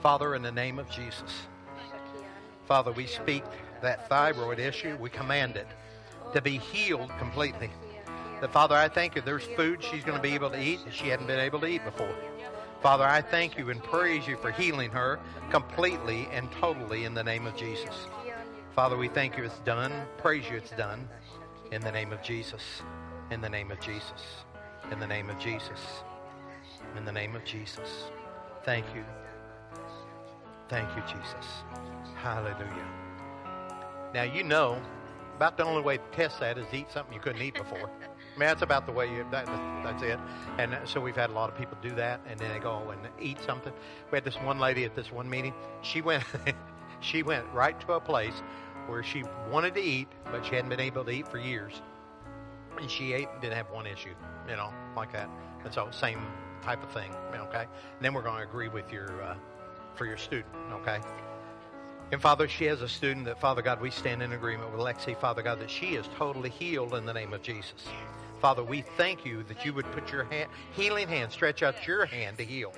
Father, 0.00 0.34
in 0.34 0.42
the 0.42 0.52
name 0.52 0.78
of 0.78 0.88
Jesus, 0.90 1.32
Father, 2.66 2.92
we 2.92 3.06
speak 3.06 3.44
that 3.82 4.08
thyroid 4.08 4.58
issue, 4.58 4.96
we 5.00 5.10
command 5.10 5.56
it 5.56 5.66
to 6.34 6.40
be 6.40 6.58
healed 6.58 7.10
completely. 7.18 7.70
The 8.40 8.48
Father, 8.48 8.74
I 8.74 8.88
thank 8.88 9.14
you. 9.14 9.22
There's 9.22 9.44
food 9.56 9.82
she's 9.82 10.02
going 10.02 10.16
to 10.16 10.22
be 10.22 10.34
able 10.34 10.50
to 10.50 10.60
eat 10.60 10.84
that 10.84 10.94
she 10.94 11.08
hadn't 11.08 11.26
been 11.26 11.38
able 11.38 11.60
to 11.60 11.66
eat 11.66 11.84
before. 11.84 12.12
Father, 12.82 13.04
I 13.04 13.22
thank 13.22 13.56
you 13.56 13.70
and 13.70 13.80
praise 13.80 14.26
you 14.26 14.36
for 14.36 14.50
healing 14.50 14.90
her 14.90 15.20
completely 15.50 16.26
and 16.32 16.50
totally 16.50 17.04
in 17.04 17.14
the 17.14 17.22
name 17.22 17.46
of 17.46 17.56
Jesus. 17.56 18.08
Father, 18.74 18.96
we 18.96 19.06
thank 19.06 19.36
you 19.36 19.44
it's 19.44 19.60
done. 19.60 19.92
Praise 20.18 20.50
you 20.50 20.56
it's 20.56 20.72
done. 20.72 21.08
In 21.70 21.80
the 21.80 21.92
name 21.92 22.12
of 22.12 22.20
Jesus. 22.22 22.82
In 23.30 23.40
the 23.40 23.48
name 23.48 23.70
of 23.70 23.78
Jesus. 23.78 24.42
In 24.90 24.98
the 24.98 25.06
name 25.06 25.30
of 25.30 25.38
Jesus. 25.38 26.02
In 26.96 27.04
the 27.04 27.12
name 27.12 27.36
of 27.36 27.44
Jesus. 27.44 28.10
Thank 28.64 28.84
you. 28.96 29.04
Thank 30.68 30.88
you, 30.96 31.02
Jesus. 31.02 31.46
Hallelujah. 32.16 32.88
Now, 34.12 34.24
you 34.24 34.42
know, 34.42 34.82
about 35.36 35.56
the 35.56 35.64
only 35.64 35.82
way 35.82 35.98
to 35.98 36.02
test 36.12 36.40
that 36.40 36.58
is 36.58 36.66
eat 36.72 36.90
something 36.90 37.14
you 37.14 37.20
couldn't 37.20 37.42
eat 37.42 37.54
before. 37.54 37.90
I 38.34 38.38
mean, 38.38 38.46
that's 38.48 38.62
about 38.62 38.86
the 38.86 38.92
way 38.92 39.12
you, 39.12 39.26
that, 39.30 39.46
that's 39.84 40.02
it. 40.02 40.18
And 40.58 40.76
so 40.84 41.00
we've 41.00 41.16
had 41.16 41.28
a 41.28 41.34
lot 41.34 41.50
of 41.50 41.58
people 41.58 41.76
do 41.82 41.90
that, 41.96 42.20
and 42.26 42.40
then 42.40 42.50
they 42.50 42.58
go 42.58 42.90
and 42.90 43.00
eat 43.20 43.38
something. 43.44 43.72
We 44.10 44.16
had 44.16 44.24
this 44.24 44.36
one 44.36 44.58
lady 44.58 44.84
at 44.84 44.96
this 44.96 45.12
one 45.12 45.28
meeting. 45.28 45.52
She 45.82 46.00
went, 46.00 46.24
she 47.00 47.22
went 47.22 47.44
right 47.52 47.78
to 47.80 47.92
a 47.92 48.00
place 48.00 48.34
where 48.86 49.02
she 49.02 49.24
wanted 49.50 49.74
to 49.74 49.82
eat, 49.82 50.08
but 50.30 50.44
she 50.46 50.54
hadn't 50.54 50.70
been 50.70 50.80
able 50.80 51.04
to 51.04 51.10
eat 51.10 51.28
for 51.28 51.38
years. 51.38 51.82
And 52.78 52.90
she 52.90 53.12
ate 53.12 53.28
and 53.30 53.40
didn't 53.42 53.56
have 53.56 53.70
one 53.70 53.86
issue, 53.86 54.14
you 54.48 54.56
know, 54.56 54.72
like 54.96 55.12
that. 55.12 55.28
And 55.64 55.72
so 55.72 55.88
same 55.90 56.20
type 56.62 56.82
of 56.82 56.90
thing, 56.90 57.12
okay? 57.34 57.66
And 57.66 58.00
then 58.00 58.14
we're 58.14 58.22
going 58.22 58.38
to 58.38 58.48
agree 58.48 58.68
with 58.68 58.90
your, 58.90 59.22
uh, 59.22 59.34
for 59.94 60.06
your 60.06 60.16
student, 60.16 60.54
okay? 60.72 61.00
And 62.12 62.20
Father, 62.20 62.48
she 62.48 62.64
has 62.66 62.80
a 62.82 62.88
student 62.88 63.26
that, 63.26 63.40
Father 63.40 63.62
God, 63.62 63.80
we 63.80 63.90
stand 63.90 64.22
in 64.22 64.32
agreement 64.32 64.70
with 64.72 64.80
Lexi, 64.80 65.18
Father 65.18 65.42
God, 65.42 65.60
that 65.60 65.70
she 65.70 65.94
is 65.94 66.08
totally 66.16 66.50
healed 66.50 66.94
in 66.94 67.04
the 67.04 67.12
name 67.12 67.32
of 67.32 67.42
Jesus. 67.42 67.84
Father, 68.42 68.64
we 68.64 68.82
thank 68.96 69.24
you 69.24 69.44
that 69.44 69.64
you 69.64 69.72
would 69.72 69.86
put 69.92 70.10
your 70.10 70.24
hand, 70.24 70.50
healing 70.72 71.06
hand, 71.06 71.30
stretch 71.30 71.62
out 71.62 71.86
your 71.86 72.04
hand 72.04 72.36
to 72.38 72.44
heal 72.44 72.72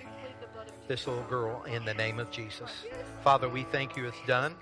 this 0.89 1.07
little 1.07 1.23
girl 1.25 1.63
in 1.63 1.87
the 1.87 1.95
name 1.95 2.19
of 2.19 2.31
Jesus. 2.31 2.71
Father, 3.23 3.49
we 3.49 3.63
thank 3.63 3.97
you 3.97 4.05
it's 4.05 4.17
done. 4.27 4.55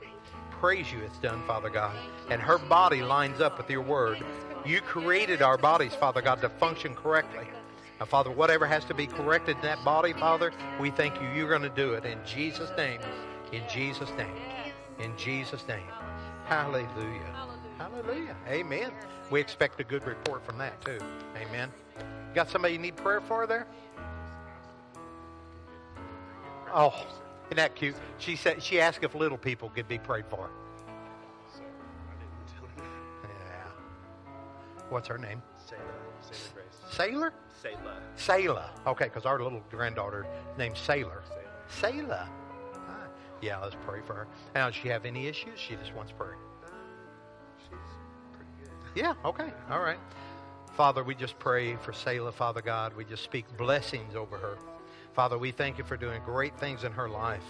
Praise 0.53 0.93
you 0.93 1.01
it's 1.01 1.19
done, 1.19 1.43
Father 1.45 1.71
God. 1.71 1.97
And 2.31 2.41
her 2.41 2.57
body 2.57 3.03
lines 3.03 3.41
up 3.41 3.59
with 3.59 3.69
your 3.69 3.83
word. 3.83 4.23
You 4.65 4.81
created 4.81 5.43
our 5.43 5.59
bodies, 5.59 5.93
Father 5.93 6.23
God, 6.23 6.41
to 6.43 6.49
function 6.49 6.95
correctly. 6.95 7.49
Now, 7.99 8.07
Father, 8.07 8.31
whatever 8.31 8.65
has 8.65 8.85
to 8.85 8.95
be 8.95 9.09
corrected 9.09 9.57
in 9.57 9.63
that 9.63 9.85
body, 9.85 10.13
Father, 10.13 10.53
we 10.81 10.93
thank 10.93 11.21
you. 11.21 11.27
You're 11.35 11.49
going 11.49 11.63
to 11.63 11.69
do 11.69 11.95
it 11.95 12.05
in 12.05 12.21
Jesus' 12.25 12.71
name. 12.77 13.01
In 13.51 13.65
Jesus' 13.69 14.11
name. 14.17 14.37
In 15.01 15.17
Jesus' 15.17 15.67
name. 15.67 15.83
Hallelujah. 16.45 17.35
Hallelujah. 17.77 18.37
Amen. 18.49 18.93
We 19.33 19.41
expect 19.41 19.81
a 19.81 19.85
good 19.85 20.07
report 20.07 20.45
from 20.45 20.59
that, 20.59 20.79
too. 20.85 20.99
Amen. 21.41 21.71
Got 22.35 22.51
somebody 22.51 22.75
you 22.75 22.79
need 22.79 22.97
prayer 22.97 23.23
for 23.23 23.47
there? 23.47 23.67
Oh, 26.71 26.95
isn't 27.47 27.57
that 27.57 27.75
cute? 27.75 27.97
She 28.19 28.37
said 28.37 28.63
she 28.63 28.79
asked 28.79 29.03
if 29.03 29.15
little 29.15 29.39
people 29.39 29.71
could 29.71 29.89
be 29.89 29.97
prayed 29.97 30.27
for. 30.29 30.51
Yeah. 33.25 33.71
What's 34.91 35.09
her 35.09 35.17
name? 35.17 35.41
Sailor. 35.67 35.81
Sailor 36.21 36.51
Grace. 36.53 36.65
Sailor? 36.91 37.33
Sailor. 37.63 38.03
Sailor. 38.17 38.71
Okay, 38.87 39.05
because 39.07 39.25
our 39.25 39.43
little 39.43 39.63
granddaughter 39.71 40.27
named 40.59 40.77
Sailor. 40.77 41.23
Sailor. 41.71 42.03
Sailor. 42.05 42.29
Ah, 42.87 43.07
Yeah, 43.41 43.59
let's 43.61 43.77
pray 43.87 44.01
for 44.07 44.13
her. 44.15 44.27
Now, 44.55 44.67
does 44.67 44.75
she 44.75 44.89
have 44.89 45.07
any 45.07 45.27
issues? 45.27 45.59
She 45.59 45.75
just 45.77 45.95
wants 45.95 46.13
prayer. 46.13 46.37
Yeah, 48.95 49.15
okay. 49.25 49.51
All 49.71 49.81
right. 49.81 49.99
Father, 50.77 51.05
we 51.05 51.15
just 51.15 51.39
pray 51.39 51.77
for 51.77 51.93
Selah, 51.93 52.33
Father 52.33 52.63
God. 52.63 52.95
We 52.97 53.05
just 53.05 53.25
speak 53.25 53.45
blessings 53.57 54.15
over 54.15 54.39
her. 54.39 54.59
Father, 55.15 55.39
we 55.39 55.51
thank 55.51 55.79
you 55.79 55.85
for 55.85 55.97
doing 55.97 56.21
great 56.25 56.59
things 56.59 56.85
in 56.85 56.93
her 56.93 57.09
life. 57.09 57.45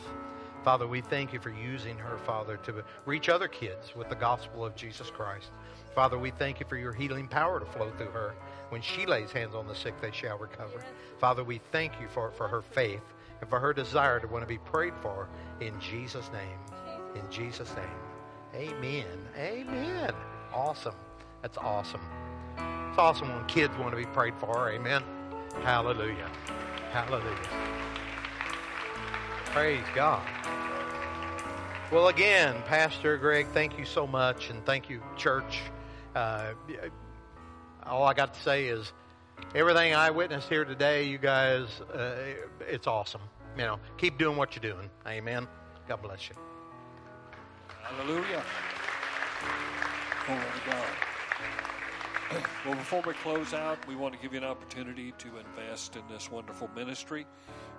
Father, 0.64 0.86
we 0.86 1.00
thank 1.00 1.32
you 1.32 1.40
for 1.40 1.50
using 1.50 1.98
her, 1.98 2.18
Father, 2.18 2.56
to 2.58 2.84
reach 3.04 3.28
other 3.28 3.48
kids 3.48 3.94
with 3.96 4.08
the 4.08 4.14
gospel 4.14 4.64
of 4.64 4.76
Jesus 4.76 5.10
Christ. 5.10 5.50
Father, 5.94 6.18
we 6.18 6.30
thank 6.30 6.60
you 6.60 6.66
for 6.68 6.76
your 6.76 6.92
healing 6.92 7.26
power 7.26 7.58
to 7.58 7.66
flow 7.66 7.90
through 7.96 8.10
her. 8.10 8.34
When 8.68 8.80
she 8.80 9.06
lays 9.06 9.32
hands 9.32 9.54
on 9.54 9.66
the 9.66 9.74
sick, 9.74 10.00
they 10.00 10.12
shall 10.12 10.38
recover. 10.38 10.84
Father, 11.18 11.44
we 11.44 11.60
thank 11.72 11.92
you 12.00 12.06
for, 12.08 12.30
for 12.32 12.48
her 12.48 12.62
faith 12.62 13.02
and 13.40 13.50
for 13.50 13.58
her 13.58 13.72
desire 13.72 14.20
to 14.20 14.26
want 14.28 14.42
to 14.42 14.48
be 14.48 14.58
prayed 14.58 14.94
for 15.02 15.28
in 15.60 15.78
Jesus' 15.80 16.30
name. 16.32 16.58
In 17.16 17.28
Jesus' 17.30 17.74
name. 17.76 18.68
Amen. 18.70 19.06
Amen. 19.36 20.12
Awesome. 20.52 20.94
That's 21.42 21.58
awesome. 21.58 22.00
It's 22.88 22.98
awesome 22.98 23.28
when 23.28 23.44
kids 23.46 23.76
want 23.78 23.90
to 23.90 23.96
be 23.96 24.06
prayed 24.06 24.34
for. 24.38 24.70
Amen. 24.70 25.02
Hallelujah. 25.62 26.30
Hallelujah. 26.92 27.48
Praise 29.46 29.84
God. 29.94 30.22
Well, 31.90 32.08
again, 32.08 32.62
Pastor 32.66 33.18
Greg, 33.18 33.48
thank 33.52 33.78
you 33.78 33.84
so 33.84 34.06
much, 34.06 34.48
and 34.48 34.64
thank 34.64 34.88
you, 34.88 35.02
church. 35.16 35.60
Uh, 36.14 36.52
all 37.84 38.04
I 38.04 38.14
got 38.14 38.32
to 38.34 38.40
say 38.40 38.66
is 38.66 38.92
everything 39.54 39.94
I 39.94 40.10
witnessed 40.10 40.48
here 40.48 40.64
today, 40.64 41.04
you 41.04 41.18
guys, 41.18 41.66
uh, 41.94 42.14
it's 42.60 42.86
awesome. 42.86 43.20
You 43.58 43.64
know, 43.64 43.78
keep 43.98 44.16
doing 44.16 44.38
what 44.38 44.56
you're 44.56 44.72
doing. 44.72 44.88
Amen. 45.06 45.46
God 45.86 46.00
bless 46.00 46.28
you. 46.30 46.36
Hallelujah. 47.82 48.42
Glory 50.26 50.40
to 50.40 50.70
God. 50.70 51.11
Well, 52.64 52.76
before 52.76 53.02
we 53.02 53.12
close 53.14 53.52
out, 53.52 53.86
we 53.86 53.94
want 53.94 54.14
to 54.14 54.20
give 54.20 54.32
you 54.32 54.38
an 54.38 54.44
opportunity 54.44 55.12
to 55.18 55.36
invest 55.36 55.96
in 55.96 56.02
this 56.08 56.30
wonderful 56.30 56.70
ministry. 56.74 57.26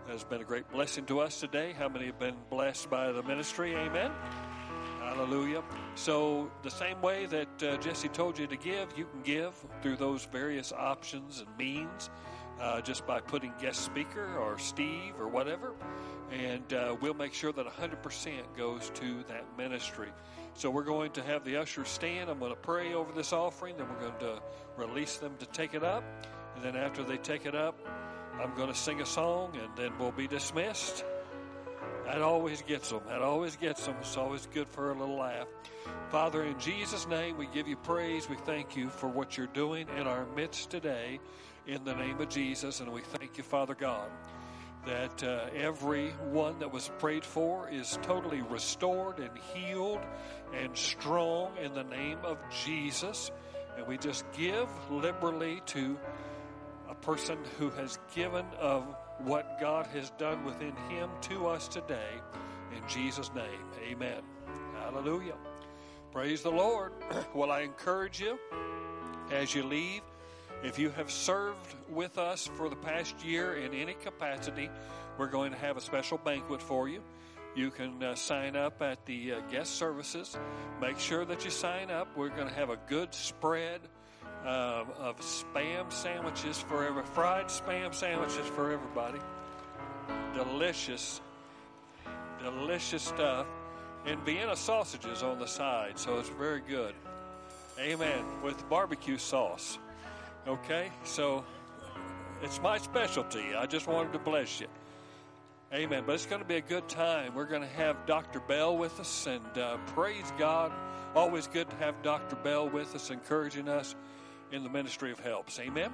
It 0.07 0.11
has 0.11 0.23
been 0.23 0.41
a 0.41 0.43
great 0.43 0.69
blessing 0.71 1.05
to 1.05 1.21
us 1.21 1.39
today. 1.39 1.73
How 1.75 1.89
many 1.89 2.05
have 2.07 2.19
been 2.19 2.35
blessed 2.51 2.89
by 2.89 3.11
the 3.11 3.23
ministry? 3.23 3.73
Amen. 3.73 4.11
Hallelujah. 4.99 5.63
So, 5.95 6.51
the 6.61 6.69
same 6.69 7.01
way 7.01 7.25
that 7.25 7.63
uh, 7.63 7.77
Jesse 7.77 8.09
told 8.09 8.37
you 8.37 8.45
to 8.45 8.57
give, 8.57 8.95
you 8.95 9.05
can 9.05 9.21
give 9.23 9.53
through 9.81 9.95
those 9.95 10.25
various 10.25 10.71
options 10.71 11.39
and 11.39 11.57
means 11.57 12.11
uh, 12.59 12.81
just 12.81 13.07
by 13.07 13.21
putting 13.21 13.53
guest 13.59 13.81
speaker 13.81 14.37
or 14.37 14.59
Steve 14.59 15.13
or 15.19 15.29
whatever. 15.29 15.73
And 16.31 16.73
uh, 16.73 16.95
we'll 17.01 17.13
make 17.13 17.33
sure 17.33 17.51
that 17.51 17.65
100% 17.65 18.57
goes 18.57 18.91
to 18.95 19.23
that 19.29 19.45
ministry. 19.57 20.09
So, 20.55 20.69
we're 20.69 20.83
going 20.83 21.11
to 21.11 21.23
have 21.23 21.43
the 21.43 21.57
ushers 21.57 21.89
stand. 21.89 22.29
I'm 22.29 22.39
going 22.39 22.53
to 22.53 22.59
pray 22.59 22.93
over 22.93 23.11
this 23.11 23.33
offering, 23.33 23.77
then 23.77 23.87
we're 23.89 24.09
going 24.09 24.19
to 24.19 24.41
release 24.77 25.17
them 25.17 25.35
to 25.39 25.45
take 25.47 25.73
it 25.73 25.83
up. 25.83 26.03
And 26.55 26.63
then, 26.63 26.75
after 26.75 27.03
they 27.03 27.17
take 27.17 27.45
it 27.45 27.55
up, 27.55 27.75
I'm 28.41 28.53
going 28.55 28.69
to 28.69 28.75
sing 28.75 29.01
a 29.01 29.05
song 29.05 29.55
and 29.61 29.69
then 29.75 29.97
we'll 29.99 30.11
be 30.11 30.27
dismissed. 30.27 31.05
That 32.05 32.21
always 32.21 32.61
gets 32.63 32.89
them. 32.89 33.01
That 33.07 33.21
always 33.21 33.55
gets 33.55 33.85
them. 33.85 33.95
It's 34.01 34.17
always 34.17 34.47
good 34.53 34.67
for 34.67 34.91
a 34.91 34.93
little 34.97 35.17
laugh. 35.17 35.47
Father, 36.09 36.43
in 36.43 36.59
Jesus' 36.59 37.07
name, 37.07 37.37
we 37.37 37.47
give 37.47 37.67
you 37.67 37.77
praise. 37.77 38.29
We 38.29 38.35
thank 38.35 38.75
you 38.75 38.89
for 38.89 39.07
what 39.07 39.37
you're 39.37 39.47
doing 39.47 39.87
in 39.97 40.07
our 40.07 40.25
midst 40.35 40.69
today 40.69 41.19
in 41.67 41.83
the 41.83 41.95
name 41.95 42.19
of 42.19 42.29
Jesus. 42.29 42.81
And 42.81 42.91
we 42.91 43.01
thank 43.01 43.37
you, 43.37 43.43
Father 43.43 43.75
God, 43.75 44.09
that 44.85 45.23
uh, 45.23 45.45
every 45.55 46.09
one 46.31 46.59
that 46.59 46.71
was 46.71 46.91
prayed 46.99 47.23
for 47.23 47.69
is 47.69 47.97
totally 48.01 48.41
restored 48.41 49.19
and 49.19 49.31
healed 49.53 50.01
and 50.53 50.77
strong 50.77 51.51
in 51.61 51.73
the 51.73 51.83
name 51.83 52.19
of 52.23 52.37
Jesus. 52.63 53.31
And 53.77 53.87
we 53.87 53.97
just 53.97 54.25
give 54.33 54.69
liberally 54.89 55.61
to 55.67 55.97
a 56.89 56.95
person 56.95 57.37
who 57.57 57.69
has 57.71 57.97
given 58.13 58.45
of 58.59 58.83
what 59.19 59.59
God 59.59 59.87
has 59.87 60.11
done 60.11 60.43
within 60.45 60.75
him 60.89 61.09
to 61.21 61.47
us 61.47 61.67
today. 61.67 62.19
In 62.75 62.87
Jesus' 62.87 63.31
name, 63.33 63.65
amen. 63.83 64.21
Hallelujah. 64.79 65.35
Praise 66.11 66.41
the 66.41 66.51
Lord. 66.51 66.91
Well, 67.33 67.51
I 67.51 67.61
encourage 67.61 68.19
you 68.19 68.37
as 69.31 69.55
you 69.55 69.63
leave. 69.63 70.01
If 70.63 70.77
you 70.77 70.91
have 70.91 71.11
served 71.11 71.75
with 71.89 72.17
us 72.17 72.47
for 72.55 72.69
the 72.69 72.75
past 72.75 73.25
year 73.25 73.55
in 73.55 73.73
any 73.73 73.95
capacity, 73.95 74.69
we're 75.17 75.27
going 75.27 75.51
to 75.51 75.57
have 75.57 75.77
a 75.77 75.81
special 75.81 76.17
banquet 76.19 76.61
for 76.61 76.87
you. 76.87 77.01
You 77.55 77.69
can 77.69 78.01
uh, 78.01 78.15
sign 78.15 78.55
up 78.55 78.81
at 78.81 79.05
the 79.05 79.33
uh, 79.33 79.39
guest 79.51 79.75
services. 79.75 80.37
Make 80.81 80.97
sure 80.97 81.23
that 81.25 81.45
you 81.45 81.51
sign 81.51 81.91
up. 81.91 82.07
We're 82.17 82.29
going 82.29 82.47
to 82.47 82.53
have 82.53 82.71
a 82.71 82.79
good 82.87 83.13
spread 83.13 83.81
uh, 84.43 84.85
of 84.97 85.19
spam 85.19 85.91
sandwiches 85.91 86.59
for 86.59 86.83
every 86.83 87.03
fried 87.03 87.45
spam 87.45 87.93
sandwiches 87.93 88.47
for 88.47 88.71
everybody. 88.71 89.19
Delicious, 90.33 91.21
delicious 92.41 93.03
stuff, 93.03 93.45
and 94.05 94.19
Vienna 94.21 94.55
sausages 94.55 95.21
on 95.21 95.37
the 95.37 95.47
side, 95.47 95.99
so 95.99 96.17
it's 96.17 96.29
very 96.29 96.61
good. 96.61 96.95
Amen. 97.79 98.23
With 98.43 98.67
barbecue 98.67 99.17
sauce. 99.17 99.77
Okay, 100.47 100.89
so 101.03 101.45
it's 102.41 102.59
my 102.61 102.79
specialty. 102.79 103.53
I 103.55 103.65
just 103.67 103.87
wanted 103.87 104.11
to 104.13 104.19
bless 104.19 104.59
you. 104.59 104.67
Amen. 105.73 106.03
But 106.05 106.13
it's 106.13 106.27
going 106.27 106.41
to 106.41 106.47
be 106.47 106.57
a 106.57 106.61
good 106.61 106.87
time. 106.87 107.33
We're 107.33 107.47
going 107.47 107.63
to 107.63 107.67
have 107.67 108.05
Dr. 108.05 108.39
Bell 108.39 108.77
with 108.77 108.99
us, 108.99 109.25
and 109.25 109.57
uh, 109.57 109.77
praise 109.87 110.31
God. 110.37 110.71
Always 111.15 111.47
good 111.47 111.67
to 111.67 111.75
have 111.77 111.99
Dr. 112.03 112.35
Bell 112.35 112.69
with 112.69 112.93
us, 112.93 113.09
encouraging 113.09 113.67
us 113.67 113.95
in 114.51 114.61
the 114.63 114.69
ministry 114.69 115.11
of 115.11 115.19
helps. 115.19 115.59
Amen. 115.59 115.91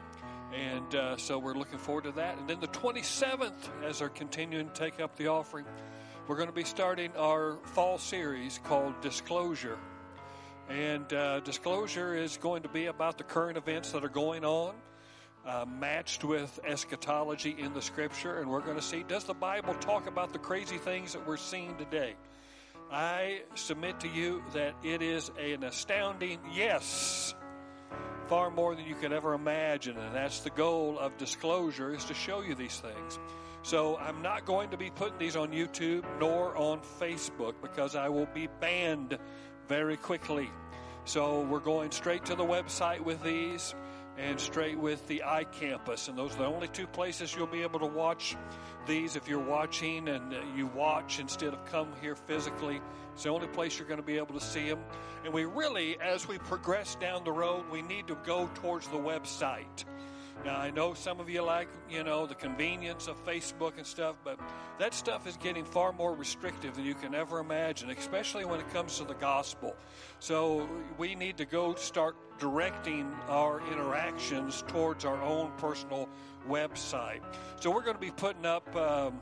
And 0.54 0.94
uh, 0.96 1.16
so 1.16 1.40
we're 1.40 1.54
looking 1.54 1.80
forward 1.80 2.04
to 2.04 2.12
that. 2.12 2.38
And 2.38 2.50
then 2.50 2.60
the 2.60 2.68
27th, 2.68 3.70
as 3.86 4.00
they're 4.00 4.10
continuing 4.10 4.68
to 4.68 4.74
take 4.74 5.00
up 5.00 5.16
the 5.16 5.28
offering, 5.28 5.64
we're 6.28 6.36
going 6.36 6.50
to 6.50 6.54
be 6.54 6.66
starting 6.66 7.14
our 7.18 7.56
fall 7.64 7.98
series 7.98 8.60
called 8.66 9.00
Disclosure. 9.00 9.78
And 10.68 11.14
uh, 11.14 11.40
Disclosure 11.40 12.16
is 12.16 12.36
going 12.36 12.64
to 12.64 12.70
be 12.70 12.88
about 12.88 13.18
the 13.18 13.24
current 13.24 13.58
events 13.58 13.94
that 13.94 14.04
are 14.04 14.10
going 14.10 14.44
on 14.44 14.76
uh, 15.46 15.66
matched 15.66 16.24
with 16.24 16.60
eschatology 16.66 17.56
in 17.58 17.74
the 17.74 17.82
scripture, 17.82 18.40
and 18.40 18.50
we're 18.50 18.62
going 18.62 18.76
to 18.76 18.82
see 18.82 19.04
does 19.08 19.24
the 19.24 19.34
Bible 19.34 19.74
talk 19.76 20.08
about 20.08 20.34
the 20.34 20.40
crazy 20.40 20.78
things 20.78 21.14
that 21.14 21.26
we're 21.28 21.38
seeing 21.38 21.76
today? 21.78 22.16
I 22.92 23.42
submit 23.56 24.00
to 24.02 24.08
you 24.08 24.44
that 24.54 24.74
it 24.84 25.02
is 25.02 25.32
an 25.40 25.64
astounding 25.64 26.40
yes, 26.54 27.36
far 28.28 28.50
more 28.50 28.76
than 28.76 28.86
you 28.86 28.96
could 28.96 29.14
ever 29.14 29.34
imagine, 29.34 29.98
and 29.98 30.16
that's 30.16 30.42
the 30.42 30.50
goal 30.50 30.98
of 31.00 31.18
disclosure 31.18 31.94
is 31.94 32.04
to 32.06 32.14
show 32.14 32.42
you 32.42 32.56
these 32.56 32.80
things. 32.80 33.20
So 33.62 33.98
I'm 33.98 34.22
not 34.22 34.46
going 34.46 34.70
to 34.70 34.78
be 34.78 34.90
putting 34.90 35.18
these 35.20 35.36
on 35.36 35.52
YouTube 35.52 36.04
nor 36.20 36.56
on 36.58 36.80
Facebook 37.00 37.56
because 37.62 37.96
I 37.96 38.10
will 38.10 38.28
be 38.34 38.48
banned 38.60 39.18
very 39.68 39.98
quickly. 39.98 40.50
So 41.06 41.42
we're 41.42 41.60
going 41.60 41.92
straight 41.92 42.26
to 42.26 42.36
the 42.36 42.46
website 42.46 43.02
with 43.02 43.22
these 43.22 43.76
and 44.20 44.40
straight 44.40 44.78
with 44.78 45.08
the 45.08 45.24
iCampus. 45.26 46.10
And 46.10 46.18
those 46.18 46.36
are 46.36 46.40
the 46.40 46.46
only 46.46 46.68
two 46.68 46.88
places 46.88 47.34
you'll 47.34 47.48
be 47.48 47.62
able 47.62 47.80
to 47.80 47.86
watch 47.86 48.36
these 48.86 49.16
if 49.16 49.28
you're 49.28 49.40
watching 49.40 50.10
and 50.10 50.34
uh, 50.34 50.42
you 50.56 50.68
watch 50.68 51.20
instead 51.20 51.54
of 51.54 51.66
come 51.66 51.88
here 52.02 52.16
physically. 52.16 52.82
It's 53.14 53.24
the 53.24 53.30
only 53.30 53.48
place 53.48 53.80
you're 53.80 53.88
going 53.88 54.00
to 54.00 54.06
be 54.06 54.18
able 54.18 54.38
to 54.38 54.46
see 54.46 54.68
them. 54.68 54.80
And 55.24 55.34
we 55.34 55.46
really, 55.46 56.00
as 56.02 56.28
we 56.28 56.38
progress 56.38 56.96
down 56.96 57.24
the 57.24 57.32
road, 57.32 57.66
we 57.72 57.82
need 57.82 58.08
to 58.08 58.18
go 58.26 58.50
towards 58.56 58.88
the 58.88 58.98
website. 58.98 59.86
Now, 60.46 60.58
I 60.58 60.72
know 60.72 60.94
some 60.94 61.20
of 61.20 61.30
you 61.30 61.42
like, 61.42 61.68
you 61.90 62.04
know, 62.04 62.26
the 62.26 62.36
convenience 62.36 63.08
of 63.08 63.24
Facebook 63.26 63.78
and 63.78 63.86
stuff, 63.86 64.16
but 64.24 64.40
that 64.80 64.94
stuff 64.94 65.28
is 65.28 65.36
getting 65.36 65.66
far 65.66 65.92
more 65.92 66.14
restrictive 66.14 66.76
than 66.76 66.86
you 66.86 66.94
can 66.94 67.14
ever 67.14 67.40
imagine, 67.40 67.90
especially 67.90 68.46
when 68.46 68.62
it 68.62 68.70
comes 68.72 68.98
to 69.00 69.04
the 69.04 69.16
gospel. 69.16 69.76
So 70.20 70.70
we 70.98 71.16
need 71.16 71.38
to 71.38 71.46
go 71.46 71.76
start 71.76 72.16
directing 72.40 73.12
our 73.28 73.62
interactions 73.72 74.64
towards 74.68 75.06
our 75.06 75.22
own 75.22 75.52
personal 75.58 76.10
website. 76.48 77.22
So 77.60 77.70
we're 77.70 77.84
going 77.84 77.96
to 77.96 78.02
be 78.02 78.12
putting 78.12 78.46
up 78.46 78.76
um, 78.76 79.20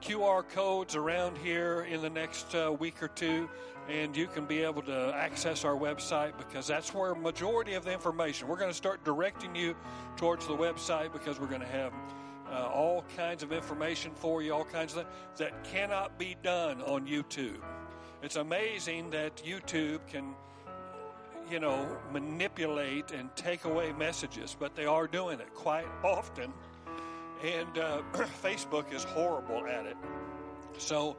QR 0.00 0.48
codes 0.48 0.96
around 0.96 1.36
here 1.38 1.82
in 1.82 2.00
the 2.00 2.10
next 2.10 2.54
uh, 2.54 2.74
week 2.78 3.02
or 3.02 3.08
two 3.08 3.48
and 3.90 4.16
you 4.16 4.26
can 4.26 4.44
be 4.44 4.62
able 4.62 4.82
to 4.82 5.12
access 5.16 5.64
our 5.64 5.74
website 5.74 6.36
because 6.38 6.66
that's 6.66 6.94
where 6.94 7.14
majority 7.14 7.74
of 7.74 7.84
the 7.84 7.92
information 7.92 8.46
we're 8.46 8.56
going 8.56 8.70
to 8.70 8.76
start 8.76 9.02
directing 9.04 9.54
you 9.54 9.74
towards 10.16 10.46
the 10.46 10.56
website 10.56 11.12
because 11.12 11.40
we're 11.40 11.46
going 11.46 11.60
to 11.60 11.66
have 11.66 11.92
uh, 12.50 12.68
all 12.68 13.04
kinds 13.16 13.42
of 13.42 13.52
information 13.52 14.12
for 14.14 14.42
you 14.42 14.52
all 14.52 14.64
kinds 14.64 14.96
of 14.96 15.06
that 15.36 15.64
cannot 15.64 16.18
be 16.18 16.36
done 16.42 16.80
on 16.82 17.06
youtube 17.06 17.60
it's 18.22 18.36
amazing 18.36 19.10
that 19.10 19.36
youtube 19.38 19.98
can 20.06 20.34
you 21.50 21.60
know 21.60 21.96
manipulate 22.12 23.10
and 23.10 23.34
take 23.36 23.64
away 23.64 23.92
messages 23.92 24.56
but 24.58 24.74
they 24.74 24.86
are 24.86 25.06
doing 25.06 25.40
it 25.40 25.52
quite 25.54 25.86
often 26.04 26.52
and 27.42 27.78
uh, 27.78 28.02
facebook 28.42 28.92
is 28.92 29.04
horrible 29.04 29.66
at 29.66 29.86
it 29.86 29.96
so 30.78 31.16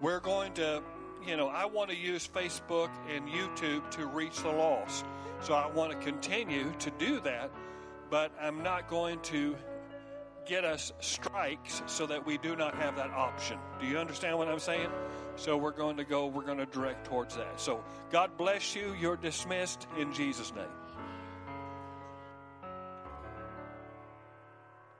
we're 0.00 0.20
going 0.20 0.52
to 0.52 0.82
you 1.26 1.36
know, 1.36 1.48
I 1.48 1.66
want 1.66 1.90
to 1.90 1.96
use 1.96 2.28
Facebook 2.28 2.90
and 3.08 3.28
YouTube 3.28 3.88
to 3.92 4.06
reach 4.06 4.42
the 4.42 4.50
lost. 4.50 5.04
So 5.40 5.54
I 5.54 5.66
want 5.68 5.92
to 5.92 5.98
continue 5.98 6.72
to 6.78 6.90
do 6.92 7.20
that, 7.20 7.50
but 8.10 8.32
I'm 8.40 8.62
not 8.62 8.88
going 8.88 9.20
to 9.20 9.56
get 10.46 10.64
us 10.64 10.92
strikes 11.00 11.82
so 11.86 12.06
that 12.06 12.24
we 12.24 12.38
do 12.38 12.56
not 12.56 12.74
have 12.74 12.96
that 12.96 13.10
option. 13.10 13.58
Do 13.80 13.86
you 13.86 13.98
understand 13.98 14.38
what 14.38 14.48
I'm 14.48 14.58
saying? 14.58 14.88
So 15.36 15.56
we're 15.56 15.70
going 15.70 15.96
to 15.96 16.04
go, 16.04 16.26
we're 16.26 16.44
going 16.44 16.58
to 16.58 16.66
direct 16.66 17.06
towards 17.06 17.36
that. 17.36 17.60
So 17.60 17.82
God 18.10 18.36
bless 18.36 18.74
you. 18.74 18.94
You're 19.00 19.16
dismissed 19.16 19.86
in 19.98 20.12
Jesus' 20.12 20.54
name. 20.54 20.64